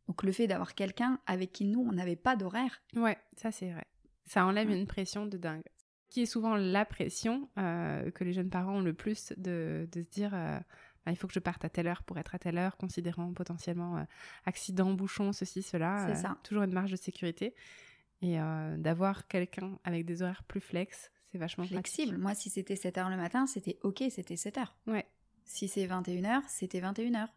Donc 0.08 0.24
le 0.24 0.34
fait 0.34 0.48
d'avoir 0.48 0.76
quelqu'un 0.76 1.20
avec 1.26 1.54
qui 1.54 1.64
nous, 1.64 1.88
on 1.88 1.94
n'avait 1.94 2.18
pas 2.18 2.36
d'horaire. 2.36 2.82
Ouais, 2.96 3.18
ça 3.38 3.52
c'est 3.52 3.72
vrai. 3.72 3.86
Ça 4.26 4.46
enlève 4.46 4.70
une 4.70 4.88
pression 4.88 5.26
de 5.26 5.38
dingue. 5.38 5.64
Qui 6.10 6.24
est 6.24 6.26
souvent 6.26 6.58
la 6.58 6.84
pression 6.84 7.48
que 7.56 8.24
les 8.26 8.34
jeunes 8.34 8.50
parents 8.50 8.78
ont 8.78 8.82
le 8.82 8.94
plus 8.94 9.32
de, 9.38 9.88
de 9.90 10.02
se 10.02 10.10
dire 10.10 10.34
il 11.08 11.16
faut 11.16 11.28
que 11.28 11.34
je 11.34 11.40
parte 11.40 11.66
à 11.66 11.70
telle 11.70 11.88
heure 11.88 12.04
pour 12.04 12.18
être 12.18 12.36
à 12.36 12.40
telle 12.40 12.58
heure, 12.58 12.78
considérant 12.78 13.34
potentiellement 13.34 13.98
euh, 13.98 14.04
accident, 14.46 14.92
bouchon, 14.94 15.34
ceci, 15.34 15.64
cela. 15.64 16.06
C'est 16.08 16.14
euh, 16.14 16.22
ça. 16.30 16.38
Toujours 16.44 16.64
une 16.64 16.74
marge 16.74 16.92
de 16.92 16.96
sécurité. 16.96 17.56
Et 18.22 18.40
euh, 18.40 18.78
d'avoir 18.78 19.28
quelqu'un 19.28 19.80
avec 19.84 20.06
des 20.06 20.22
horaires 20.22 20.44
plus 20.44 20.62
flex, 20.62 21.12
c'est 21.32 21.40
vachement 21.40 21.66
flexible. 21.66 22.18
Moi, 22.18 22.36
si 22.36 22.50
c'était 22.52 22.76
7 22.76 23.00
heures 23.00 23.10
le 23.10 23.18
matin, 23.18 23.48
c'était 23.48 23.80
OK, 23.82 24.04
c'était 24.12 24.36
7 24.36 24.60
heures. 24.60 24.78
Ouais. 24.86 25.08
Si 25.44 25.68
c'est 25.68 25.88
21 25.88 26.26
heures, 26.26 26.44
c'était 26.48 26.80
21 26.80 27.16
heures. 27.16 27.34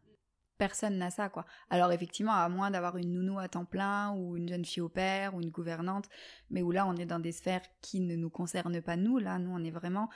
Personne 0.59 0.99
n'a 0.99 1.11
ça, 1.11 1.30
quoi. 1.30 1.47
Alors, 1.71 1.90
effectivement, 1.90 2.33
à 2.33 2.49
moins 2.49 2.71
d'avoir 2.71 2.97
une 2.99 3.12
nounou 3.12 3.38
à 3.38 3.49
temps 3.49 3.64
plein, 3.64 4.12
ou 4.12 4.37
une 4.37 4.49
jeune 4.49 4.64
fille 4.64 4.83
au 4.83 4.88
père, 4.88 5.35
ou 5.35 5.40
une 5.40 5.50
gouvernante, 5.50 6.09
mais 6.50 6.62
où 6.62 6.71
là, 6.71 6.87
on 6.87 6.94
est 6.97 7.06
dans 7.06 7.18
des 7.18 7.33
sphères 7.33 7.62
qui 7.80 8.00
ne 8.00 8.14
nous 8.14 8.30
concernent 8.30 8.80
pas, 8.80 8.97
nous. 8.97 9.18
Là, 9.18 9.38
nous, 9.38 9.50
on 9.50 9.64
est 9.64 9.73
vraiment 9.73 10.11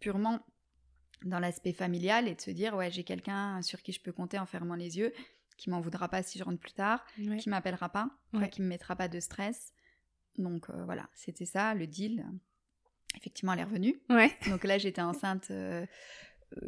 purement 0.00 0.40
dans 1.24 1.38
l'aspect 1.38 1.72
familial 1.72 2.28
et 2.28 2.34
de 2.34 2.40
se 2.40 2.50
dire 2.50 2.74
ouais 2.74 2.90
j'ai 2.90 3.04
quelqu'un 3.04 3.62
sur 3.62 3.82
qui 3.82 3.92
je 3.92 4.00
peux 4.00 4.12
compter 4.12 4.38
en 4.38 4.46
fermant 4.46 4.74
les 4.74 4.98
yeux 4.98 5.12
qui 5.56 5.70
m'en 5.70 5.80
voudra 5.80 6.08
pas 6.08 6.22
si 6.22 6.38
je 6.38 6.44
rentre 6.44 6.58
plus 6.58 6.72
tard 6.72 7.04
qui 7.38 7.48
m'appellera 7.48 7.88
pas 7.90 8.10
qui 8.50 8.62
me 8.62 8.66
mettra 8.66 8.96
pas 8.96 9.08
de 9.08 9.20
stress. 9.20 9.72
Donc 10.38 10.70
euh, 10.70 10.84
voilà 10.84 11.08
c'était 11.14 11.46
ça 11.46 11.74
le 11.74 11.86
deal. 11.86 12.24
Effectivement 13.16 13.52
elle 13.52 13.60
est 13.60 13.64
revenue. 13.64 14.00
Ouais. 14.08 14.30
donc 14.48 14.64
là 14.64 14.78
j'étais 14.78 15.02
enceinte 15.02 15.50
euh, 15.50 15.84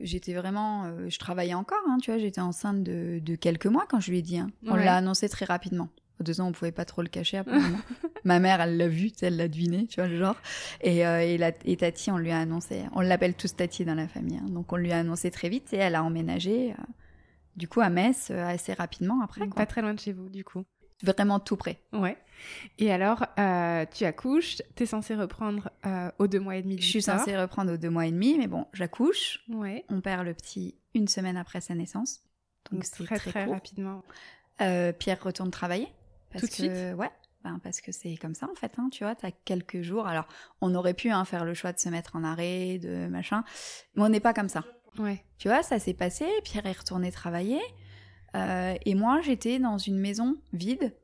j'étais 0.01 0.35
vraiment 0.35 0.85
euh, 0.85 1.09
je 1.09 1.19
travaillais 1.19 1.55
encore 1.55 1.83
hein, 1.89 1.99
tu 2.03 2.11
vois 2.11 2.19
j'étais 2.19 2.41
enceinte 2.41 2.83
de, 2.83 3.21
de, 3.21 3.35
quelques 3.35 3.67
mois 3.67 3.87
quand 3.89 4.01
je 4.01 4.11
lui 4.11 4.19
ai 4.19 4.23
dit 4.23 4.39
hein. 4.39 4.51
on 4.67 4.75
l'a 4.75 4.97
annoncé 4.97 5.29
très 5.29 5.45
rapidement 5.45 5.89
deux 6.23 6.41
ans, 6.41 6.49
on 6.49 6.53
pouvait 6.53 6.73
pas 6.73 6.85
trop 6.85 7.03
le 7.03 7.09
cacher. 7.09 7.37
Apparemment. 7.39 7.79
Ma 8.25 8.39
mère, 8.39 8.61
elle 8.61 8.77
l'a 8.77 8.89
vu, 8.89 9.11
elle 9.21 9.37
l'a 9.37 9.49
deviné, 9.49 9.87
tu 9.87 10.01
vois 10.01 10.09
le 10.09 10.19
genre. 10.19 10.37
Et, 10.81 11.07
euh, 11.07 11.21
et, 11.21 11.39
la, 11.39 11.53
et, 11.65 11.77
Tati, 11.77 12.11
on 12.11 12.19
lui 12.19 12.31
a 12.31 12.39
annoncé. 12.39 12.83
On 12.93 13.01
l'appelle 13.01 13.35
tous 13.35 13.57
Tati 13.57 13.85
dans 13.85 13.95
la 13.95 14.09
famille. 14.09 14.39
Hein. 14.39 14.47
donc 14.49 14.73
on 14.73 14.77
lui 14.77 14.93
a 14.93 14.99
annoncé 14.99 15.31
très 15.31 15.49
vite 15.49 15.73
et 15.73 15.79
elle 15.79 15.95
a 15.95 16.05
emménagé. 16.05 16.73
Euh, 16.73 16.83
du 17.57 17.69
coup, 17.69 17.81
à 17.81 17.91
Metz, 17.91 18.29
euh, 18.31 18.47
assez 18.47 18.73
rapidement 18.73 19.21
après. 19.23 19.47
Pas 19.49 19.67
très 19.67 19.83
loin 19.83 19.93
de 19.93 20.01
chez 20.01 20.13
vous, 20.13 20.29
du 20.29 20.45
coup. 20.45 20.65
Vraiment 21.03 21.41
tout 21.41 21.57
près. 21.57 21.83
Ouais. 21.93 22.17
Et 22.79 22.93
alors, 22.93 23.27
tu 23.93 24.05
accouches, 24.05 24.59
tu 24.77 24.85
es 24.85 24.87
censée 24.87 25.17
reprendre 25.17 25.71
aux 26.19 26.29
deux 26.29 26.39
mois 26.39 26.57
et 26.57 26.63
demi. 26.63 26.81
Je 26.81 26.87
suis 26.87 27.03
censée 27.03 27.37
reprendre 27.37 27.73
aux 27.73 27.77
deux 27.77 27.91
mois 27.91 28.07
et 28.07 28.13
demi, 28.13 28.39
mais 28.39 28.47
bon, 28.47 28.67
j'accouche. 28.73 29.41
Ouais. 29.49 29.85
On 29.89 30.01
perd 30.01 30.25
le 30.25 30.33
petit 30.33 30.77
une 30.95 31.09
semaine 31.09 31.37
après 31.37 31.61
sa 31.61 31.75
naissance. 31.75 32.21
Donc, 32.71 32.85
c'est 32.85 33.05
très, 33.05 33.19
très, 33.19 33.45
rapidement. 33.47 34.05
Pierre 34.59 35.21
retourne 35.21 35.51
travailler. 35.51 35.89
Tout 36.39 36.47
de 36.47 36.53
suite? 36.53 36.71
Ouais. 36.97 37.11
Ben, 37.45 37.59
parce 37.63 37.81
que 37.81 37.91
c'est 37.91 38.17
comme 38.17 38.37
ça 38.37 38.49
en 38.49 38.55
fait, 38.55 38.73
hein, 38.79 38.89
tu 38.93 39.03
vois, 39.03 39.17
tu 39.17 39.27
as 39.27 39.33
quelques 39.33 39.83
jours. 39.83 40.07
Alors, 40.07 40.29
on 40.61 40.75
aurait 40.77 40.95
pu 40.95 41.11
hein, 41.11 41.25
faire 41.25 41.45
le 41.45 41.55
choix 41.55 41.73
de 41.73 41.79
se 41.81 41.89
mettre 41.89 42.15
en 42.15 42.23
arrêt, 42.23 42.79
de 42.79 43.09
machin, 43.09 43.43
mais 43.97 44.03
on 44.03 44.09
n'est 44.09 44.21
pas 44.21 44.33
comme 44.33 44.49
ça. 44.49 44.65
Ouais. 44.99 45.25
Tu 45.39 45.49
vois, 45.49 45.65
ça 45.65 45.81
s'est 45.81 45.95
passé, 45.95 46.27
Pierre 46.45 46.67
est 46.67 46.79
retourné 46.79 47.11
travailler, 47.11 47.61
euh, 48.37 48.75
et 48.85 48.95
moi 48.95 49.21
j'étais 49.23 49.59
dans 49.59 49.77
une 49.77 49.99
maison 49.99 50.37
vide, 50.53 50.95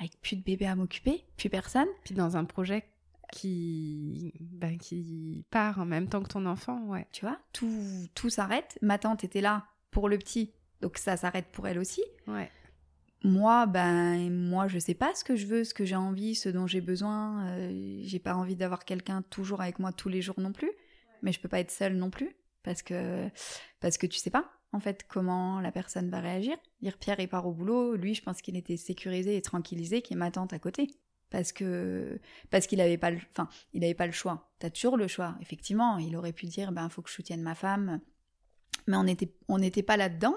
avec 0.00 0.18
plus 0.22 0.36
de 0.36 0.42
bébé 0.42 0.66
à 0.66 0.74
m'occuper, 0.74 1.24
plus 1.36 1.50
personne. 1.50 1.88
Puis 2.02 2.14
dans 2.14 2.36
un 2.38 2.44
projet 2.44 2.84
qui, 3.32 4.32
ben, 4.40 4.78
qui 4.78 5.44
part 5.50 5.78
en 5.78 5.84
même 5.84 6.08
temps 6.08 6.22
que 6.22 6.28
ton 6.28 6.46
enfant, 6.46 6.82
ouais. 6.86 7.06
Tu 7.12 7.26
vois, 7.26 7.38
tout, 7.52 8.08
tout 8.14 8.30
s'arrête. 8.30 8.78
Ma 8.80 8.98
tante 8.98 9.24
était 9.24 9.40
là 9.40 9.66
pour 9.90 10.08
le 10.08 10.16
petit, 10.18 10.54
donc 10.80 10.98
ça 10.98 11.16
s'arrête 11.16 11.46
pour 11.52 11.68
elle 11.68 11.78
aussi. 11.78 12.02
Ouais. 12.26 12.50
Moi, 13.24 13.64
ben, 13.64 14.30
moi, 14.30 14.68
je 14.68 14.78
sais 14.78 14.92
pas 14.92 15.14
ce 15.14 15.24
que 15.24 15.34
je 15.34 15.46
veux, 15.46 15.64
ce 15.64 15.72
que 15.72 15.86
j'ai 15.86 15.96
envie, 15.96 16.34
ce 16.34 16.50
dont 16.50 16.66
j'ai 16.66 16.82
besoin. 16.82 17.46
Euh, 17.46 18.00
j'ai 18.02 18.18
pas 18.18 18.34
envie 18.34 18.54
d'avoir 18.54 18.84
quelqu'un 18.84 19.22
toujours 19.22 19.62
avec 19.62 19.78
moi 19.78 19.92
tous 19.92 20.10
les 20.10 20.20
jours 20.20 20.38
non 20.38 20.52
plus, 20.52 20.70
mais 21.22 21.32
je 21.32 21.40
peux 21.40 21.48
pas 21.48 21.60
être 21.60 21.70
seule 21.70 21.96
non 21.96 22.10
plus 22.10 22.36
parce 22.62 22.82
que 22.82 23.28
parce 23.80 23.96
que 23.96 24.06
tu 24.06 24.18
sais 24.18 24.30
pas 24.30 24.50
en 24.72 24.80
fait 24.80 25.06
comment 25.08 25.60
la 25.60 25.72
personne 25.72 26.10
va 26.10 26.20
réagir. 26.20 26.56
Dire 26.82 26.98
Pierre 26.98 27.18
il 27.18 27.28
part 27.28 27.46
au 27.46 27.52
boulot, 27.52 27.96
lui 27.96 28.14
je 28.14 28.22
pense 28.22 28.42
qu'il 28.42 28.56
était 28.56 28.76
sécurisé 28.76 29.36
et 29.36 29.42
tranquillisé 29.42 30.02
qu'il 30.02 30.16
y 30.16 30.18
ait 30.18 30.20
ma 30.20 30.30
tante 30.30 30.52
à 30.52 30.58
côté 30.58 30.88
parce 31.30 31.52
que 31.52 32.20
parce 32.50 32.66
qu'il 32.66 32.80
avait 32.82 32.98
pas 32.98 33.10
le 33.10 33.18
enfin 33.30 33.48
il 33.72 33.82
avait 33.84 33.94
pas 33.94 34.06
le 34.06 34.12
choix. 34.12 34.50
T'as 34.58 34.68
toujours 34.68 34.98
le 34.98 35.08
choix. 35.08 35.34
Effectivement, 35.40 35.96
il 35.96 36.14
aurait 36.14 36.32
pu 36.32 36.44
dire 36.44 36.72
ben 36.72 36.90
faut 36.90 37.00
que 37.00 37.08
je 37.08 37.14
soutienne 37.14 37.42
ma 37.42 37.54
femme, 37.54 38.00
mais 38.86 38.98
on 38.98 39.04
n'était 39.04 39.32
on 39.48 39.58
n'était 39.58 39.82
pas 39.82 39.96
là 39.96 40.10
dedans. 40.10 40.36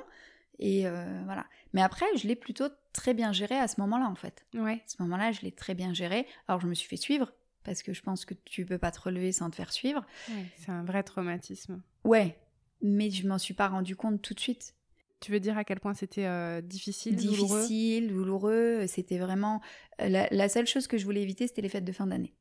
Et 0.60 0.88
euh, 0.88 1.22
voilà. 1.26 1.46
Mais 1.74 1.82
après, 1.82 2.06
je 2.18 2.28
l'ai 2.28 2.36
plutôt 2.36 2.68
très 2.94 3.14
bien 3.14 3.32
géré 3.32 3.56
à 3.56 3.68
ce 3.68 3.80
moment-là, 3.82 4.08
en 4.08 4.16
fait. 4.16 4.46
Ouais. 4.56 4.82
À 4.86 4.88
ce 4.88 5.02
moment-là, 5.04 5.32
je 5.32 5.42
l'ai 5.42 5.52
très 5.52 5.76
bien 5.76 5.94
géré. 5.94 6.26
Alors, 6.48 6.60
je 6.62 6.68
me 6.68 6.74
suis 6.74 6.88
fait 6.88 6.98
suivre, 6.98 7.32
parce 7.64 7.84
que 7.84 7.94
je 7.94 8.02
pense 8.02 8.26
que 8.26 8.34
tu 8.46 8.66
peux 8.66 8.78
pas 8.80 8.92
te 8.92 9.00
relever 9.00 9.32
sans 9.32 9.50
te 9.50 9.56
faire 9.56 9.72
suivre. 9.72 10.04
ouais. 10.30 10.46
C'est 10.58 10.72
un 10.72 10.84
vrai 10.84 11.04
traumatisme. 11.04 11.82
Ouais, 12.04 12.40
mais 12.82 13.10
je 13.12 13.28
m'en 13.28 13.38
suis 13.38 13.54
pas 13.54 13.68
rendu 13.68 13.96
compte 13.96 14.22
tout 14.22 14.34
de 14.34 14.40
suite. 14.40 14.74
Tu 15.20 15.32
veux 15.32 15.40
dire 15.40 15.58
à 15.58 15.64
quel 15.64 15.80
point 15.80 15.94
c'était 15.96 16.26
euh, 16.26 16.62
difficile, 16.62 17.16
douloureux? 17.16 17.62
Difficile, 17.62 18.08
douloureux, 18.10 18.86
c'était 18.88 19.18
vraiment... 19.18 19.62
euh, 20.02 20.10
La, 20.10 20.28
la 20.32 20.48
seule 20.50 20.68
chose 20.68 20.86
que 20.88 20.98
je 20.98 21.06
voulais 21.06 21.22
éviter, 21.24 21.48
c'était 21.48 21.62
les 21.64 21.70
fêtes 21.70 21.86
de 21.86 21.92
fin 21.92 22.06
d'année. 22.08 22.34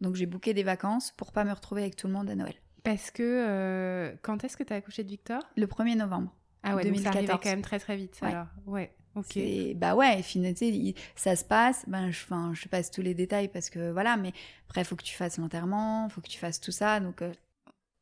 Donc, 0.00 0.14
j'ai 0.16 0.26
booké 0.26 0.52
des 0.52 0.62
vacances 0.64 1.12
pour 1.16 1.32
pas 1.32 1.44
me 1.44 1.52
retrouver 1.52 1.82
avec 1.82 1.96
tout 1.96 2.06
le 2.06 2.12
monde 2.12 2.28
à 2.28 2.34
Noël. 2.34 2.54
Parce 2.84 3.10
que 3.10 3.22
euh, 3.22 4.14
quand 4.22 4.44
est-ce 4.44 4.56
que 4.56 4.62
tu 4.62 4.72
as 4.72 4.76
accouché 4.76 5.02
de 5.04 5.08
Victor? 5.08 5.40
Le 5.56 5.66
1er 5.66 5.96
novembre. 5.96 6.34
Ah 6.66 6.76
ouais, 6.76 6.84
donc 6.84 6.96
ça 7.00 7.08
arrivait 7.08 7.26
2014. 7.26 7.40
quand 7.42 7.50
même 7.50 7.62
très 7.62 7.78
très 7.78 7.96
vite. 7.96 8.18
Ouais. 8.22 8.28
Alors, 8.28 8.46
ouais, 8.66 8.94
ok. 9.14 9.38
Bah 9.76 9.94
ouais, 9.94 10.20
et 10.20 10.22
finalement, 10.22 10.56
il- 10.60 10.94
ça 11.14 11.36
se 11.36 11.44
passe. 11.44 11.84
Ben, 11.88 12.10
je, 12.10 12.22
enfin, 12.24 12.52
je 12.54 12.68
passe 12.68 12.90
tous 12.90 13.02
les 13.02 13.14
détails 13.14 13.48
parce 13.48 13.70
que 13.70 13.90
voilà, 13.92 14.16
mais 14.16 14.32
après, 14.68 14.84
faut 14.84 14.96
que 14.96 15.04
tu 15.04 15.14
fasses 15.14 15.38
l'enterrement, 15.38 16.08
faut 16.08 16.20
que 16.20 16.28
tu 16.28 16.38
fasses 16.38 16.60
tout 16.60 16.72
ça. 16.72 17.00
Donc, 17.00 17.22
euh, 17.22 17.32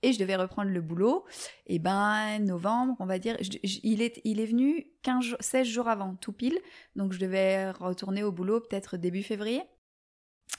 et 0.03 0.13
je 0.13 0.19
devais 0.19 0.37
reprendre 0.37 0.71
le 0.71 0.81
boulot. 0.83 1.25
Et 1.67 1.79
ben, 1.79 2.39
novembre, 2.41 2.95
on 3.01 3.07
va 3.07 3.19
dire, 3.19 3.37
je- 3.41 3.59
je- 3.65 3.79
il, 3.83 4.03
est, 4.03 4.21
il 4.25 4.39
est 4.41 4.45
venu 4.47 4.87
15, 5.03 5.25
jours- 5.25 5.39
16 5.41 5.67
jours 5.67 5.89
avant, 5.89 6.15
tout 6.17 6.33
pile. 6.33 6.59
Donc, 6.95 7.13
je 7.15 7.19
devais 7.19 7.71
retourner 7.71 8.23
au 8.23 8.31
boulot 8.33 8.61
peut-être 8.61 8.97
début 8.99 9.23
février. 9.23 9.63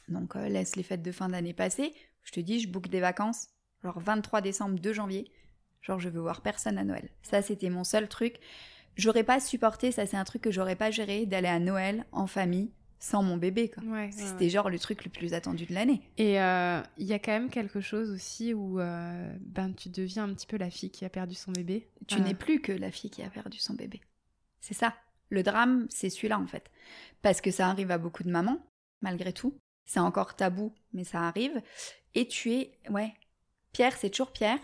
Donc, 0.07 0.35
euh, 0.35 0.47
laisse 0.49 0.75
les 0.75 0.83
fêtes 0.83 1.01
de 1.03 1.11
fin 1.11 1.29
d'année 1.29 1.53
passer. 1.53 1.93
Je 2.23 2.31
te 2.31 2.39
dis, 2.39 2.59
je 2.59 2.67
book 2.69 2.87
des 2.87 2.99
vacances, 2.99 3.47
genre 3.83 3.99
23 3.99 4.41
décembre, 4.41 4.79
2 4.79 4.93
janvier. 4.93 5.31
Genre, 5.85 5.99
je 5.99 6.09
veux 6.09 6.19
voir 6.21 6.41
personne 6.41 6.77
à 6.77 6.83
Noël. 6.83 7.09
Ça, 7.21 7.41
c'était 7.41 7.69
mon 7.69 7.83
seul 7.83 8.07
truc. 8.07 8.37
J'aurais 8.97 9.23
pas 9.23 9.39
supporté, 9.39 9.91
ça 9.91 10.05
c'est 10.05 10.15
un 10.17 10.23
truc 10.23 10.41
que 10.41 10.51
j'aurais 10.51 10.77
pas 10.77 10.89
géré, 10.89 11.25
d'aller 11.25 11.49
à 11.49 11.59
Noël 11.59 12.05
en 12.13 12.27
famille 12.27 12.71
sans 12.97 13.21
mon 13.21 13.35
bébé. 13.37 13.69
Quoi. 13.69 13.83
Ouais, 13.83 13.91
ouais, 14.05 14.11
C'était 14.11 14.45
ouais. 14.45 14.49
genre 14.49 14.69
le 14.69 14.79
truc 14.79 15.03
le 15.03 15.11
plus 15.11 15.33
attendu 15.33 15.65
de 15.65 15.73
l'année. 15.73 16.01
Et 16.17 16.41
euh, 16.41 16.81
il 16.97 17.05
y 17.05 17.13
a 17.13 17.19
quand 17.19 17.33
même 17.33 17.49
quelque 17.49 17.81
chose 17.81 18.09
aussi 18.09 18.53
où 18.53 18.79
euh, 18.79 19.29
ben, 19.41 19.73
tu 19.73 19.89
deviens 19.89 20.23
un 20.23 20.33
petit 20.33 20.47
peu 20.47 20.57
la 20.57 20.69
fille 20.71 20.89
qui 20.89 21.03
a 21.05 21.09
perdu 21.09 21.35
son 21.35 21.51
bébé. 21.51 21.87
Tu 22.07 22.15
Euh, 22.15 22.19
n'es 22.19 22.33
plus 22.33 22.61
que 22.61 22.71
la 22.71 22.89
fille 22.89 23.09
qui 23.11 23.21
a 23.21 23.29
perdu 23.29 23.59
son 23.59 23.73
bébé. 23.73 23.99
C'est 24.61 24.73
ça. 24.73 24.95
Le 25.29 25.43
drame, 25.43 25.87
c'est 25.89 26.09
celui-là 26.09 26.39
en 26.39 26.47
fait. 26.47 26.71
Parce 27.21 27.41
que 27.41 27.51
ça 27.51 27.67
arrive 27.67 27.91
à 27.91 27.97
beaucoup 27.97 28.23
de 28.23 28.31
mamans, 28.31 28.65
malgré 29.01 29.33
tout. 29.33 29.59
C'est 29.85 29.99
encore 29.99 30.35
tabou, 30.35 30.73
mais 30.93 31.03
ça 31.03 31.27
arrive. 31.27 31.61
Et 32.15 32.27
tu 32.27 32.53
es, 32.53 32.71
ouais, 32.89 33.13
Pierre, 33.73 33.95
c'est 33.97 34.09
toujours 34.09 34.31
Pierre. 34.31 34.59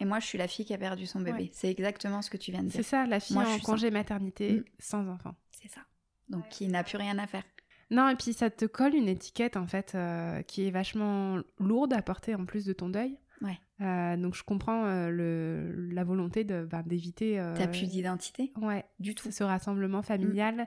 Et 0.00 0.04
moi, 0.04 0.18
je 0.20 0.26
suis 0.26 0.38
la 0.38 0.48
fille 0.48 0.64
qui 0.64 0.74
a 0.74 0.78
perdu 0.78 1.06
son 1.06 1.20
bébé. 1.20 1.44
Ouais. 1.44 1.50
C'est 1.52 1.70
exactement 1.70 2.20
ce 2.22 2.30
que 2.30 2.36
tu 2.36 2.50
viens 2.50 2.62
de 2.62 2.68
C'est 2.68 2.78
dire. 2.78 2.86
ça, 2.86 3.06
la 3.06 3.20
fille 3.20 3.36
Moi, 3.36 3.46
en 3.48 3.58
congé 3.60 3.90
maternité 3.90 4.52
Mm. 4.60 4.64
sans 4.80 5.08
enfant. 5.08 5.34
C'est 5.52 5.68
ça. 5.70 5.80
Donc, 6.28 6.48
qui 6.48 6.66
n'a 6.68 6.82
plus 6.82 6.96
rien 6.96 7.16
à 7.18 7.26
faire. 7.26 7.44
Non, 7.90 8.08
et 8.08 8.16
puis 8.16 8.32
ça 8.32 8.50
te 8.50 8.64
colle 8.64 8.94
une 8.94 9.08
étiquette 9.08 9.56
en 9.56 9.66
fait 9.66 9.92
euh, 9.94 10.42
qui 10.42 10.66
est 10.66 10.70
vachement 10.70 11.38
lourde 11.60 11.92
à 11.92 12.02
porter 12.02 12.34
en 12.34 12.44
plus 12.46 12.64
de 12.64 12.72
ton 12.72 12.88
deuil. 12.88 13.18
Ouais. 13.42 13.58
Euh, 13.82 14.16
donc 14.16 14.34
je 14.34 14.42
comprends 14.42 14.84
euh, 14.86 15.10
le, 15.10 15.90
la 15.92 16.02
volonté 16.02 16.44
ben, 16.44 16.82
d'éviter. 16.86 17.36
T'as 17.56 17.68
plus 17.68 17.88
d'identité? 17.88 18.52
Ouais, 18.56 18.84
du 19.00 19.14
tout. 19.14 19.30
ce 19.30 19.44
rassemblement 19.44 20.00
familial 20.02 20.66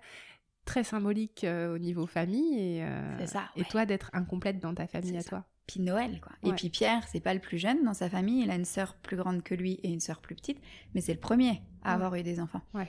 très 0.64 0.84
symbolique 0.84 1.46
au 1.46 1.78
niveau 1.80 2.06
famille 2.06 2.60
et, 2.60 2.88
C'est 3.20 3.28
ça. 3.28 3.50
et 3.56 3.62
ouais. 3.62 3.68
toi 3.70 3.86
d'être 3.86 4.10
incomplète 4.14 4.60
dans 4.60 4.74
ta 4.76 4.86
famille 4.86 5.12
C'est 5.12 5.18
à 5.18 5.22
ça. 5.22 5.30
toi. 5.30 5.46
Puis 5.68 5.82
Noël, 5.82 6.20
quoi. 6.22 6.32
Ouais. 6.44 6.50
Et 6.52 6.54
puis 6.54 6.70
Pierre, 6.70 7.04
c'est 7.12 7.20
pas 7.20 7.34
le 7.34 7.40
plus 7.42 7.58
jeune 7.58 7.84
dans 7.84 7.94
sa 7.94 8.10
famille. 8.10 8.44
Il 8.44 8.50
a 8.52 8.56
une 8.56 8.66
sœur 8.66 8.96
plus 8.96 9.18
grande 9.18 9.44
que 9.44 9.54
lui 9.54 9.80
et 9.84 9.90
une 9.90 10.00
sœur 10.00 10.22
plus 10.22 10.34
petite. 10.36 10.60
Mais 10.96 11.02
c'est 11.02 11.14
le 11.14 11.20
premier 11.20 11.62
à 11.84 11.90
Ouais. 11.90 11.94
avoir 11.96 12.16
eu 12.16 12.24
des 12.24 12.40
enfants. 12.40 12.62
Ouais. 12.74 12.88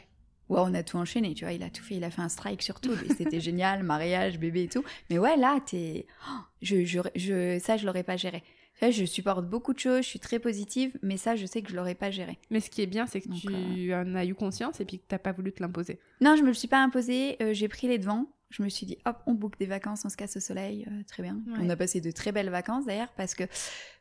Ouais, 0.49 0.61
on 0.63 0.73
a 0.73 0.83
tout 0.83 0.97
enchaîné, 0.97 1.35
tu 1.35 1.45
vois. 1.45 1.53
Il 1.53 1.63
a 1.63 1.69
tout 1.71 1.83
fait. 1.83 1.97
Il 1.97 2.05
a 2.05 2.11
fait 2.11 2.23
un 2.23 2.29
strike 2.31 2.63
sur 2.63 2.81
tout. 2.81 2.93
C'était 3.19 3.41
génial, 3.41 3.83
mariage, 3.83 4.39
bébé 4.39 4.63
et 4.63 4.69
tout. 4.69 4.83
Mais 5.11 5.19
ouais, 5.19 5.37
là, 5.37 5.59
t'es. 5.67 6.07
Oh, 6.29 6.39
je, 6.63 6.85
je, 6.85 7.01
je, 7.17 7.59
ça, 7.59 7.77
je 7.77 7.85
l'aurais 7.85 8.05
pas 8.05 8.17
géré. 8.17 8.43
Je 8.81 9.05
supporte 9.07 9.45
beaucoup 9.45 9.75
de 9.75 9.79
choses. 9.81 10.05
Je 10.05 10.09
suis 10.09 10.21
très 10.21 10.39
positive. 10.39 10.97
Mais 11.03 11.17
ça, 11.17 11.35
je 11.37 11.45
sais 11.47 11.61
que 11.63 11.71
je 11.71 11.77
l'aurais 11.77 11.97
pas 11.97 12.11
géré. 12.13 12.39
Mais 12.51 12.61
ce 12.61 12.71
qui 12.71 12.81
est 12.81 12.87
bien, 12.87 13.07
c'est 13.07 13.21
que 13.21 13.29
Donc, 13.29 13.41
tu 13.41 13.93
en 13.93 14.15
as 14.15 14.25
eu 14.25 14.35
conscience 14.37 14.81
et 14.81 14.85
puis 14.85 15.01
que 15.01 15.05
t'as 15.09 15.19
pas 15.19 15.33
voulu 15.33 15.53
te 15.53 15.61
l'imposer. 15.63 15.99
Non, 16.21 16.37
je 16.37 16.43
me 16.43 16.47
le 16.49 16.55
suis 16.55 16.69
pas 16.69 16.83
imposé. 16.83 17.37
euh, 17.43 17.53
j'ai 17.53 17.67
pris 17.69 17.89
les 17.89 17.99
devants. 17.99 18.27
Je 18.51 18.63
me 18.63 18.69
suis 18.69 18.87
dit, 18.87 18.97
hop, 19.05 19.19
on 19.27 19.35
boucle 19.35 19.59
des 19.59 19.67
vacances, 19.67 20.05
on 20.05 20.09
se 20.09 20.17
casse 20.17 20.37
au 20.37 20.41
soleil, 20.41 20.87
euh, 20.91 21.03
très 21.07 21.23
bien. 21.23 21.35
Ouais. 21.47 21.59
On 21.61 21.69
a 21.69 21.77
passé 21.77 22.01
de 22.01 22.11
très 22.11 22.33
belles 22.33 22.51
vacances 22.51 22.87
d'ailleurs, 22.87 23.13
parce 23.17 23.35
que 23.35 23.45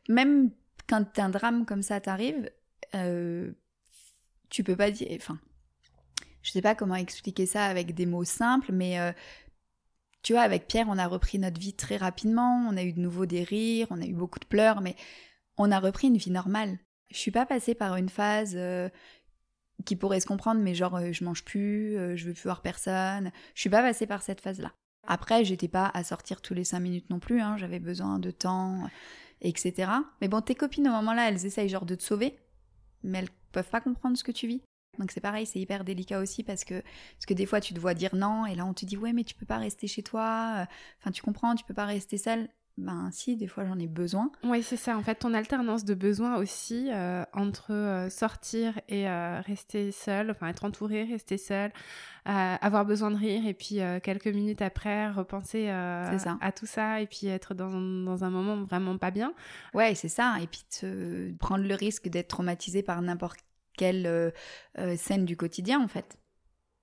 même 0.08 0.50
quand 0.88 1.18
un 1.18 1.28
drame 1.28 1.66
comme 1.66 1.82
ça 1.82 2.00
t'arrive, 2.00 2.50
euh, 2.94 3.52
tu 4.48 4.64
peux 4.64 4.76
pas 4.76 4.90
dire. 4.90 5.08
Enfin, 5.16 5.38
je 6.42 6.50
sais 6.50 6.62
pas 6.62 6.74
comment 6.74 6.94
expliquer 6.94 7.46
ça 7.46 7.66
avec 7.66 7.94
des 7.94 8.06
mots 8.06 8.24
simples, 8.24 8.72
mais 8.72 8.98
euh, 8.98 9.12
tu 10.22 10.32
vois, 10.32 10.42
avec 10.42 10.66
Pierre, 10.66 10.86
on 10.88 10.98
a 10.98 11.06
repris 11.06 11.38
notre 11.38 11.60
vie 11.60 11.74
très 11.74 11.96
rapidement. 11.96 12.66
On 12.68 12.76
a 12.76 12.82
eu 12.82 12.92
de 12.92 13.00
nouveau 13.00 13.26
des 13.26 13.44
rires, 13.44 13.86
on 13.90 14.00
a 14.00 14.06
eu 14.06 14.14
beaucoup 14.14 14.38
de 14.38 14.46
pleurs, 14.46 14.80
mais 14.80 14.96
on 15.56 15.70
a 15.70 15.78
repris 15.78 16.08
une 16.08 16.16
vie 16.16 16.30
normale. 16.30 16.78
Je 17.10 17.16
suis 17.18 17.30
pas 17.30 17.46
passée 17.46 17.74
par 17.74 17.96
une 17.96 18.08
phase 18.08 18.52
euh, 18.54 18.88
qui 19.84 19.96
pourrait 19.96 20.20
se 20.20 20.26
comprendre, 20.26 20.60
mais 20.60 20.74
genre 20.74 20.96
euh, 20.96 21.12
je 21.12 21.24
mange 21.24 21.44
plus, 21.44 21.96
euh, 21.96 22.16
je 22.16 22.26
veux 22.26 22.32
plus 22.34 22.42
voir 22.44 22.62
personne. 22.62 23.30
Je 23.54 23.60
suis 23.60 23.70
pas 23.70 23.82
passée 23.82 24.06
par 24.06 24.22
cette 24.22 24.40
phase-là. 24.40 24.72
Après, 25.06 25.44
j'étais 25.44 25.68
pas 25.68 25.90
à 25.94 26.04
sortir 26.04 26.40
tous 26.42 26.54
les 26.54 26.64
cinq 26.64 26.80
minutes 26.80 27.08
non 27.10 27.18
plus. 27.20 27.40
hein, 27.40 27.56
J'avais 27.56 27.78
besoin 27.78 28.18
de 28.18 28.30
temps, 28.30 28.88
etc. 29.40 29.90
Mais 30.20 30.28
bon, 30.28 30.40
tes 30.40 30.54
copines 30.54 30.88
au 30.88 30.92
moment-là, 30.92 31.28
elles 31.28 31.46
essayent 31.46 31.68
genre 31.68 31.86
de 31.86 31.94
te 31.94 32.02
sauver, 32.02 32.38
mais 33.02 33.18
elles 33.20 33.30
peuvent 33.52 33.68
pas 33.70 33.80
comprendre 33.80 34.16
ce 34.18 34.24
que 34.24 34.32
tu 34.32 34.46
vis. 34.46 34.62
Donc 34.98 35.12
c'est 35.12 35.20
pareil, 35.20 35.46
c'est 35.46 35.60
hyper 35.60 35.84
délicat 35.84 36.18
aussi 36.18 36.42
parce 36.42 36.64
que 36.64 36.80
parce 36.80 37.26
que 37.26 37.34
des 37.34 37.46
fois 37.46 37.60
tu 37.60 37.72
te 37.72 37.78
vois 37.78 37.94
dire 37.94 38.16
non 38.16 38.46
et 38.46 38.56
là 38.56 38.66
on 38.66 38.74
te 38.74 38.84
dit 38.84 38.96
ouais 38.96 39.12
mais 39.12 39.22
tu 39.22 39.34
peux 39.36 39.46
pas 39.46 39.58
rester 39.58 39.86
chez 39.86 40.02
toi. 40.02 40.56
euh, 40.62 40.64
Enfin 41.00 41.12
tu 41.12 41.22
comprends, 41.22 41.54
tu 41.54 41.64
peux 41.64 41.74
pas 41.74 41.84
rester 41.86 42.18
seule. 42.18 42.48
Ben 42.78 43.10
si, 43.10 43.36
des 43.36 43.48
fois 43.48 43.64
j'en 43.64 43.76
ai 43.78 43.88
besoin. 43.88 44.30
Oui, 44.44 44.62
c'est 44.62 44.76
ça. 44.76 44.96
En 44.96 45.02
fait, 45.02 45.16
ton 45.16 45.34
alternance 45.34 45.84
de 45.84 45.94
besoins 45.94 46.36
aussi 46.36 46.88
euh, 46.92 47.24
entre 47.32 47.72
euh, 47.72 48.08
sortir 48.08 48.80
et 48.88 49.08
euh, 49.08 49.40
rester 49.40 49.90
seul, 49.90 50.30
enfin 50.30 50.46
être 50.46 50.64
entouré, 50.64 51.02
rester 51.02 51.38
seul, 51.38 51.72
avoir 52.24 52.84
besoin 52.84 53.10
de 53.10 53.16
rire 53.16 53.46
et 53.46 53.54
puis 53.54 53.78
quelques 54.02 54.28
minutes 54.28 54.60
après 54.60 55.10
repenser 55.10 55.70
à 55.70 56.52
tout 56.54 56.66
ça 56.66 57.00
et 57.00 57.06
puis 57.06 57.26
être 57.26 57.54
dans, 57.54 57.70
dans 57.70 58.22
un 58.22 58.28
moment 58.28 58.64
vraiment 58.64 58.98
pas 58.98 59.10
bien. 59.10 59.32
Ouais, 59.72 59.94
c'est 59.94 60.10
ça. 60.10 60.36
Et 60.42 60.46
puis 60.46 60.60
te 60.70 61.32
prendre 61.38 61.64
le 61.64 61.74
risque 61.74 62.08
d'être 62.08 62.28
traumatisé 62.28 62.82
par 62.82 63.00
n'importe 63.00 63.38
quelle 63.78 64.32
scène 64.96 65.24
du 65.24 65.38
quotidien, 65.38 65.80
en 65.80 65.88
fait. 65.88 66.18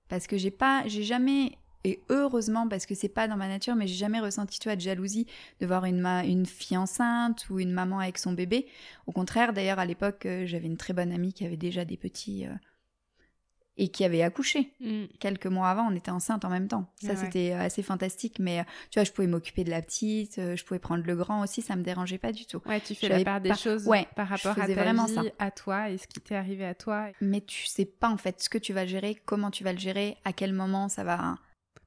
Parce 0.08 0.26
que 0.26 0.36
j'ai 0.36 0.50
pas, 0.50 0.82
j'ai 0.86 1.04
jamais, 1.04 1.52
et 1.86 2.00
heureusement, 2.10 2.66
parce 2.68 2.84
que 2.86 2.94
c'est 2.94 3.08
pas 3.08 3.28
dans 3.28 3.36
ma 3.36 3.48
nature, 3.48 3.76
mais 3.76 3.86
j'ai 3.86 3.94
jamais 3.94 4.20
ressenti, 4.20 4.58
toi, 4.58 4.74
de 4.76 4.80
jalousie 4.80 5.26
de 5.60 5.66
voir 5.66 5.84
une, 5.84 6.00
ma- 6.00 6.24
une 6.24 6.44
fille 6.46 6.76
enceinte 6.76 7.48
ou 7.48 7.60
une 7.60 7.72
maman 7.72 8.00
avec 8.00 8.18
son 8.18 8.32
bébé. 8.32 8.66
Au 9.06 9.12
contraire, 9.12 9.52
d'ailleurs, 9.52 9.78
à 9.78 9.86
l'époque, 9.86 10.26
euh, 10.26 10.46
j'avais 10.46 10.66
une 10.66 10.76
très 10.76 10.92
bonne 10.94 11.12
amie 11.12 11.32
qui 11.32 11.44
avait 11.46 11.56
déjà 11.56 11.84
des 11.84 11.96
petits. 11.96 12.46
euh, 12.46 12.50
et 13.78 13.88
qui 13.88 14.04
avait 14.04 14.22
accouché. 14.22 14.72
Quelques 15.20 15.44
mois 15.46 15.68
avant, 15.68 15.86
on 15.92 15.94
était 15.94 16.10
enceinte 16.10 16.46
en 16.46 16.48
même 16.48 16.66
temps. 16.66 16.90
Ça, 16.98 17.08
Ouais, 17.08 17.16
c'était 17.16 17.52
euh, 17.52 17.60
assez 17.60 17.82
fantastique. 17.82 18.38
Mais 18.38 18.64
tu 18.90 18.98
vois, 18.98 19.04
je 19.04 19.12
pouvais 19.12 19.28
m'occuper 19.28 19.64
de 19.64 19.70
la 19.70 19.82
petite, 19.82 20.36
je 20.56 20.64
pouvais 20.64 20.80
prendre 20.80 21.04
le 21.04 21.14
grand 21.14 21.42
aussi, 21.42 21.60
ça 21.60 21.76
me 21.76 21.82
dérangeait 21.82 22.16
pas 22.16 22.32
du 22.32 22.46
tout. 22.46 22.62
Ouais, 22.64 22.80
tu 22.80 22.94
fais 22.94 23.10
la 23.10 23.22
part 23.22 23.42
des 23.42 23.54
choses 23.54 23.86
Ouais, 23.86 24.08
par 24.16 24.28
rapport 24.28 24.58
à 24.58 24.66
ta 24.66 24.72
vraiment 24.74 25.04
vie, 25.04 25.14
ça. 25.14 25.22
à 25.38 25.50
toi 25.50 25.90
et 25.90 25.98
ce 25.98 26.06
qui 26.06 26.20
t'est 26.20 26.34
arrivé 26.36 26.64
à 26.64 26.74
toi. 26.74 27.08
Mais 27.20 27.42
tu 27.42 27.66
sais 27.66 27.84
pas 27.84 28.08
en 28.08 28.16
fait 28.16 28.40
ce 28.40 28.48
que 28.48 28.56
tu 28.56 28.72
vas 28.72 28.86
gérer, 28.86 29.14
comment 29.26 29.50
tu 29.50 29.62
vas 29.62 29.74
le 29.74 29.78
gérer, 29.78 30.16
à 30.24 30.32
quel 30.32 30.54
moment 30.54 30.88
ça 30.88 31.04
va. 31.04 31.36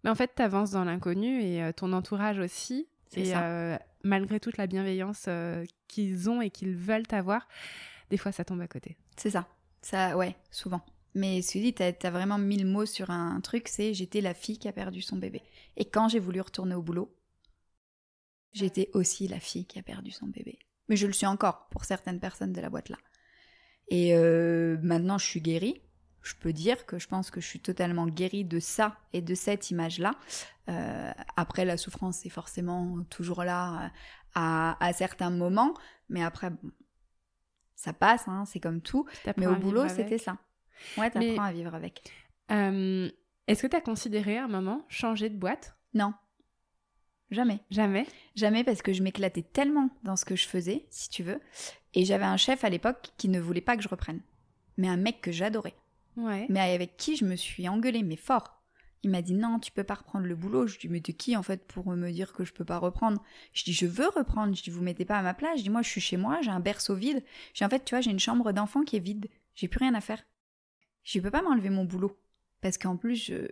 Mais 0.03 0.09
en 0.09 0.15
fait, 0.15 0.31
tu 0.35 0.41
avances 0.41 0.71
dans 0.71 0.83
l'inconnu 0.83 1.41
et 1.41 1.61
euh, 1.61 1.71
ton 1.71 1.93
entourage 1.93 2.39
aussi. 2.39 2.87
C'est 3.07 3.21
Et 3.21 3.25
ça. 3.25 3.43
euh, 3.43 3.77
malgré 4.03 4.39
toute 4.39 4.57
la 4.57 4.67
bienveillance 4.67 5.25
euh, 5.27 5.65
qu'ils 5.87 6.29
ont 6.29 6.41
et 6.41 6.49
qu'ils 6.49 6.75
veulent 6.75 7.03
avoir, 7.11 7.47
des 8.09 8.17
fois 8.17 8.31
ça 8.31 8.45
tombe 8.45 8.61
à 8.61 8.67
côté. 8.67 8.97
C'est 9.17 9.31
ça. 9.31 9.47
Ça, 9.81 10.17
ouais, 10.17 10.35
souvent. 10.51 10.81
Mais 11.15 11.39
dit, 11.39 11.73
t'as 11.73 11.91
as 12.03 12.11
vraiment 12.11 12.37
mis 12.37 12.57
le 12.57 12.69
mot 12.69 12.85
sur 12.85 13.09
un 13.09 13.41
truc, 13.41 13.67
c'est 13.67 13.93
j'étais 13.93 14.21
la 14.21 14.33
fille 14.33 14.59
qui 14.59 14.67
a 14.67 14.71
perdu 14.71 15.01
son 15.01 15.17
bébé. 15.17 15.41
Et 15.75 15.85
quand 15.85 16.07
j'ai 16.07 16.19
voulu 16.19 16.39
retourner 16.39 16.75
au 16.75 16.81
boulot, 16.81 17.13
j'étais 18.53 18.89
aussi 18.93 19.27
la 19.27 19.39
fille 19.39 19.65
qui 19.65 19.79
a 19.79 19.83
perdu 19.83 20.11
son 20.11 20.27
bébé. 20.27 20.59
Mais 20.87 20.95
je 20.95 21.07
le 21.07 21.13
suis 21.13 21.25
encore 21.25 21.67
pour 21.69 21.85
certaines 21.85 22.19
personnes 22.19 22.53
de 22.53 22.61
la 22.61 22.69
boîte 22.69 22.89
là. 22.89 22.97
Et 23.89 24.15
euh, 24.15 24.77
maintenant, 24.83 25.17
je 25.17 25.25
suis 25.25 25.41
guérie. 25.41 25.81
Je 26.29 26.35
peux 26.35 26.53
dire 26.53 26.85
que 26.85 26.99
je 26.99 27.07
pense 27.07 27.31
que 27.31 27.41
je 27.41 27.47
suis 27.47 27.59
totalement 27.59 28.05
guérie 28.07 28.45
de 28.45 28.59
ça 28.59 28.97
et 29.13 29.21
de 29.21 29.33
cette 29.33 29.71
image-là. 29.71 30.11
Euh, 30.69 31.11
après, 31.35 31.65
la 31.65 31.75
souffrance 31.75 32.23
est 32.25 32.29
forcément 32.29 33.03
toujours 33.09 33.43
là 33.43 33.85
euh, 33.85 33.87
à, 34.35 34.85
à 34.85 34.93
certains 34.93 35.31
moments, 35.31 35.73
mais 36.07 36.21
après, 36.23 36.51
bon, 36.51 36.69
ça 37.73 37.93
passe, 37.93 38.27
hein, 38.27 38.43
c'est 38.45 38.59
comme 38.59 38.81
tout. 38.81 39.07
Mais 39.37 39.47
au 39.47 39.55
boulot, 39.55 39.87
c'était 39.89 40.19
ça. 40.19 40.37
Ouais, 40.97 41.09
t'apprends 41.09 41.19
Mais- 41.19 41.39
à 41.39 41.51
vivre 41.51 41.73
avec. 41.73 42.03
Euh, 42.51 43.09
Est-ce 43.47 43.63
que 43.63 43.67
tu 43.67 43.75
as 43.75 43.81
considéré 43.81 44.37
à 44.37 44.43
un 44.45 44.47
moment 44.47 44.85
changer 44.87 45.29
de 45.29 45.37
boîte? 45.37 45.75
Non. 45.95 46.13
Jamais. 47.31 47.59
Jamais? 47.71 48.05
Jamais 48.35 48.63
parce 48.63 48.81
que 48.83 48.93
je 48.93 49.01
m'éclatais 49.03 49.41
tellement 49.43 49.89
dans 50.03 50.15
ce 50.15 50.25
que 50.25 50.35
je 50.35 50.47
faisais, 50.47 50.85
si 50.91 51.09
tu 51.09 51.23
veux. 51.23 51.39
Et 51.95 52.05
j'avais 52.05 52.25
un 52.25 52.37
chef 52.37 52.63
à 52.63 52.69
l'époque 52.69 53.09
qui 53.17 53.29
ne 53.29 53.39
voulait 53.39 53.61
pas 53.61 53.75
que 53.77 53.83
je 53.83 53.89
reprenne. 53.89 54.21
Mais 54.77 54.87
un 54.87 54.97
mec 54.97 55.21
que 55.21 55.31
j'adorais. 55.31 55.75
Ouais. 56.17 56.45
Mais 56.49 56.59
avec 56.59 56.97
qui 56.97 57.15
je 57.15 57.25
me 57.25 57.35
suis 57.35 57.67
engueulée, 57.67 58.03
mais 58.03 58.15
fort. 58.15 58.59
Il 59.03 59.11
m'a 59.11 59.21
dit 59.21 59.33
non, 59.33 59.59
tu 59.59 59.71
peux 59.71 59.83
pas 59.83 59.95
reprendre 59.95 60.25
le 60.25 60.35
boulot. 60.35 60.67
Je 60.67 60.77
dis 60.77 60.89
mais 60.89 60.99
t'es 60.99 61.13
qui 61.13 61.37
en 61.37 61.43
fait 61.43 61.65
pour 61.65 61.87
me 61.87 62.11
dire 62.11 62.33
que 62.33 62.43
je 62.43 62.51
peux 62.51 62.65
pas 62.65 62.79
reprendre? 62.79 63.23
Je 63.53 63.63
dis 63.63 63.73
je 63.73 63.85
veux 63.85 64.09
reprendre. 64.09 64.53
Je 64.55 64.63
dis 64.63 64.69
vous 64.69 64.81
mettez 64.81 65.05
pas 65.05 65.17
à 65.17 65.21
ma 65.21 65.33
place. 65.33 65.59
Je 65.59 65.63
dis 65.63 65.69
moi 65.69 65.81
je 65.81 65.89
suis 65.89 66.01
chez 66.01 66.17
moi, 66.17 66.39
j'ai 66.41 66.51
un 66.51 66.59
berceau 66.59 66.95
vide. 66.95 67.23
J'ai 67.53 67.63
en 67.63 67.69
fait 67.69 67.85
tu 67.85 67.95
vois 67.95 68.01
j'ai 68.01 68.11
une 68.11 68.19
chambre 68.19 68.51
d'enfant 68.51 68.83
qui 68.83 68.97
est 68.97 68.99
vide. 68.99 69.29
J'ai 69.55 69.67
plus 69.67 69.79
rien 69.79 69.93
à 69.93 70.01
faire. 70.01 70.21
Je 71.03 71.19
peux 71.19 71.31
pas 71.31 71.41
m'enlever 71.41 71.69
mon 71.69 71.85
boulot 71.85 72.19
parce 72.61 72.77
qu'en 72.77 72.97
plus 72.97 73.15
je 73.15 73.47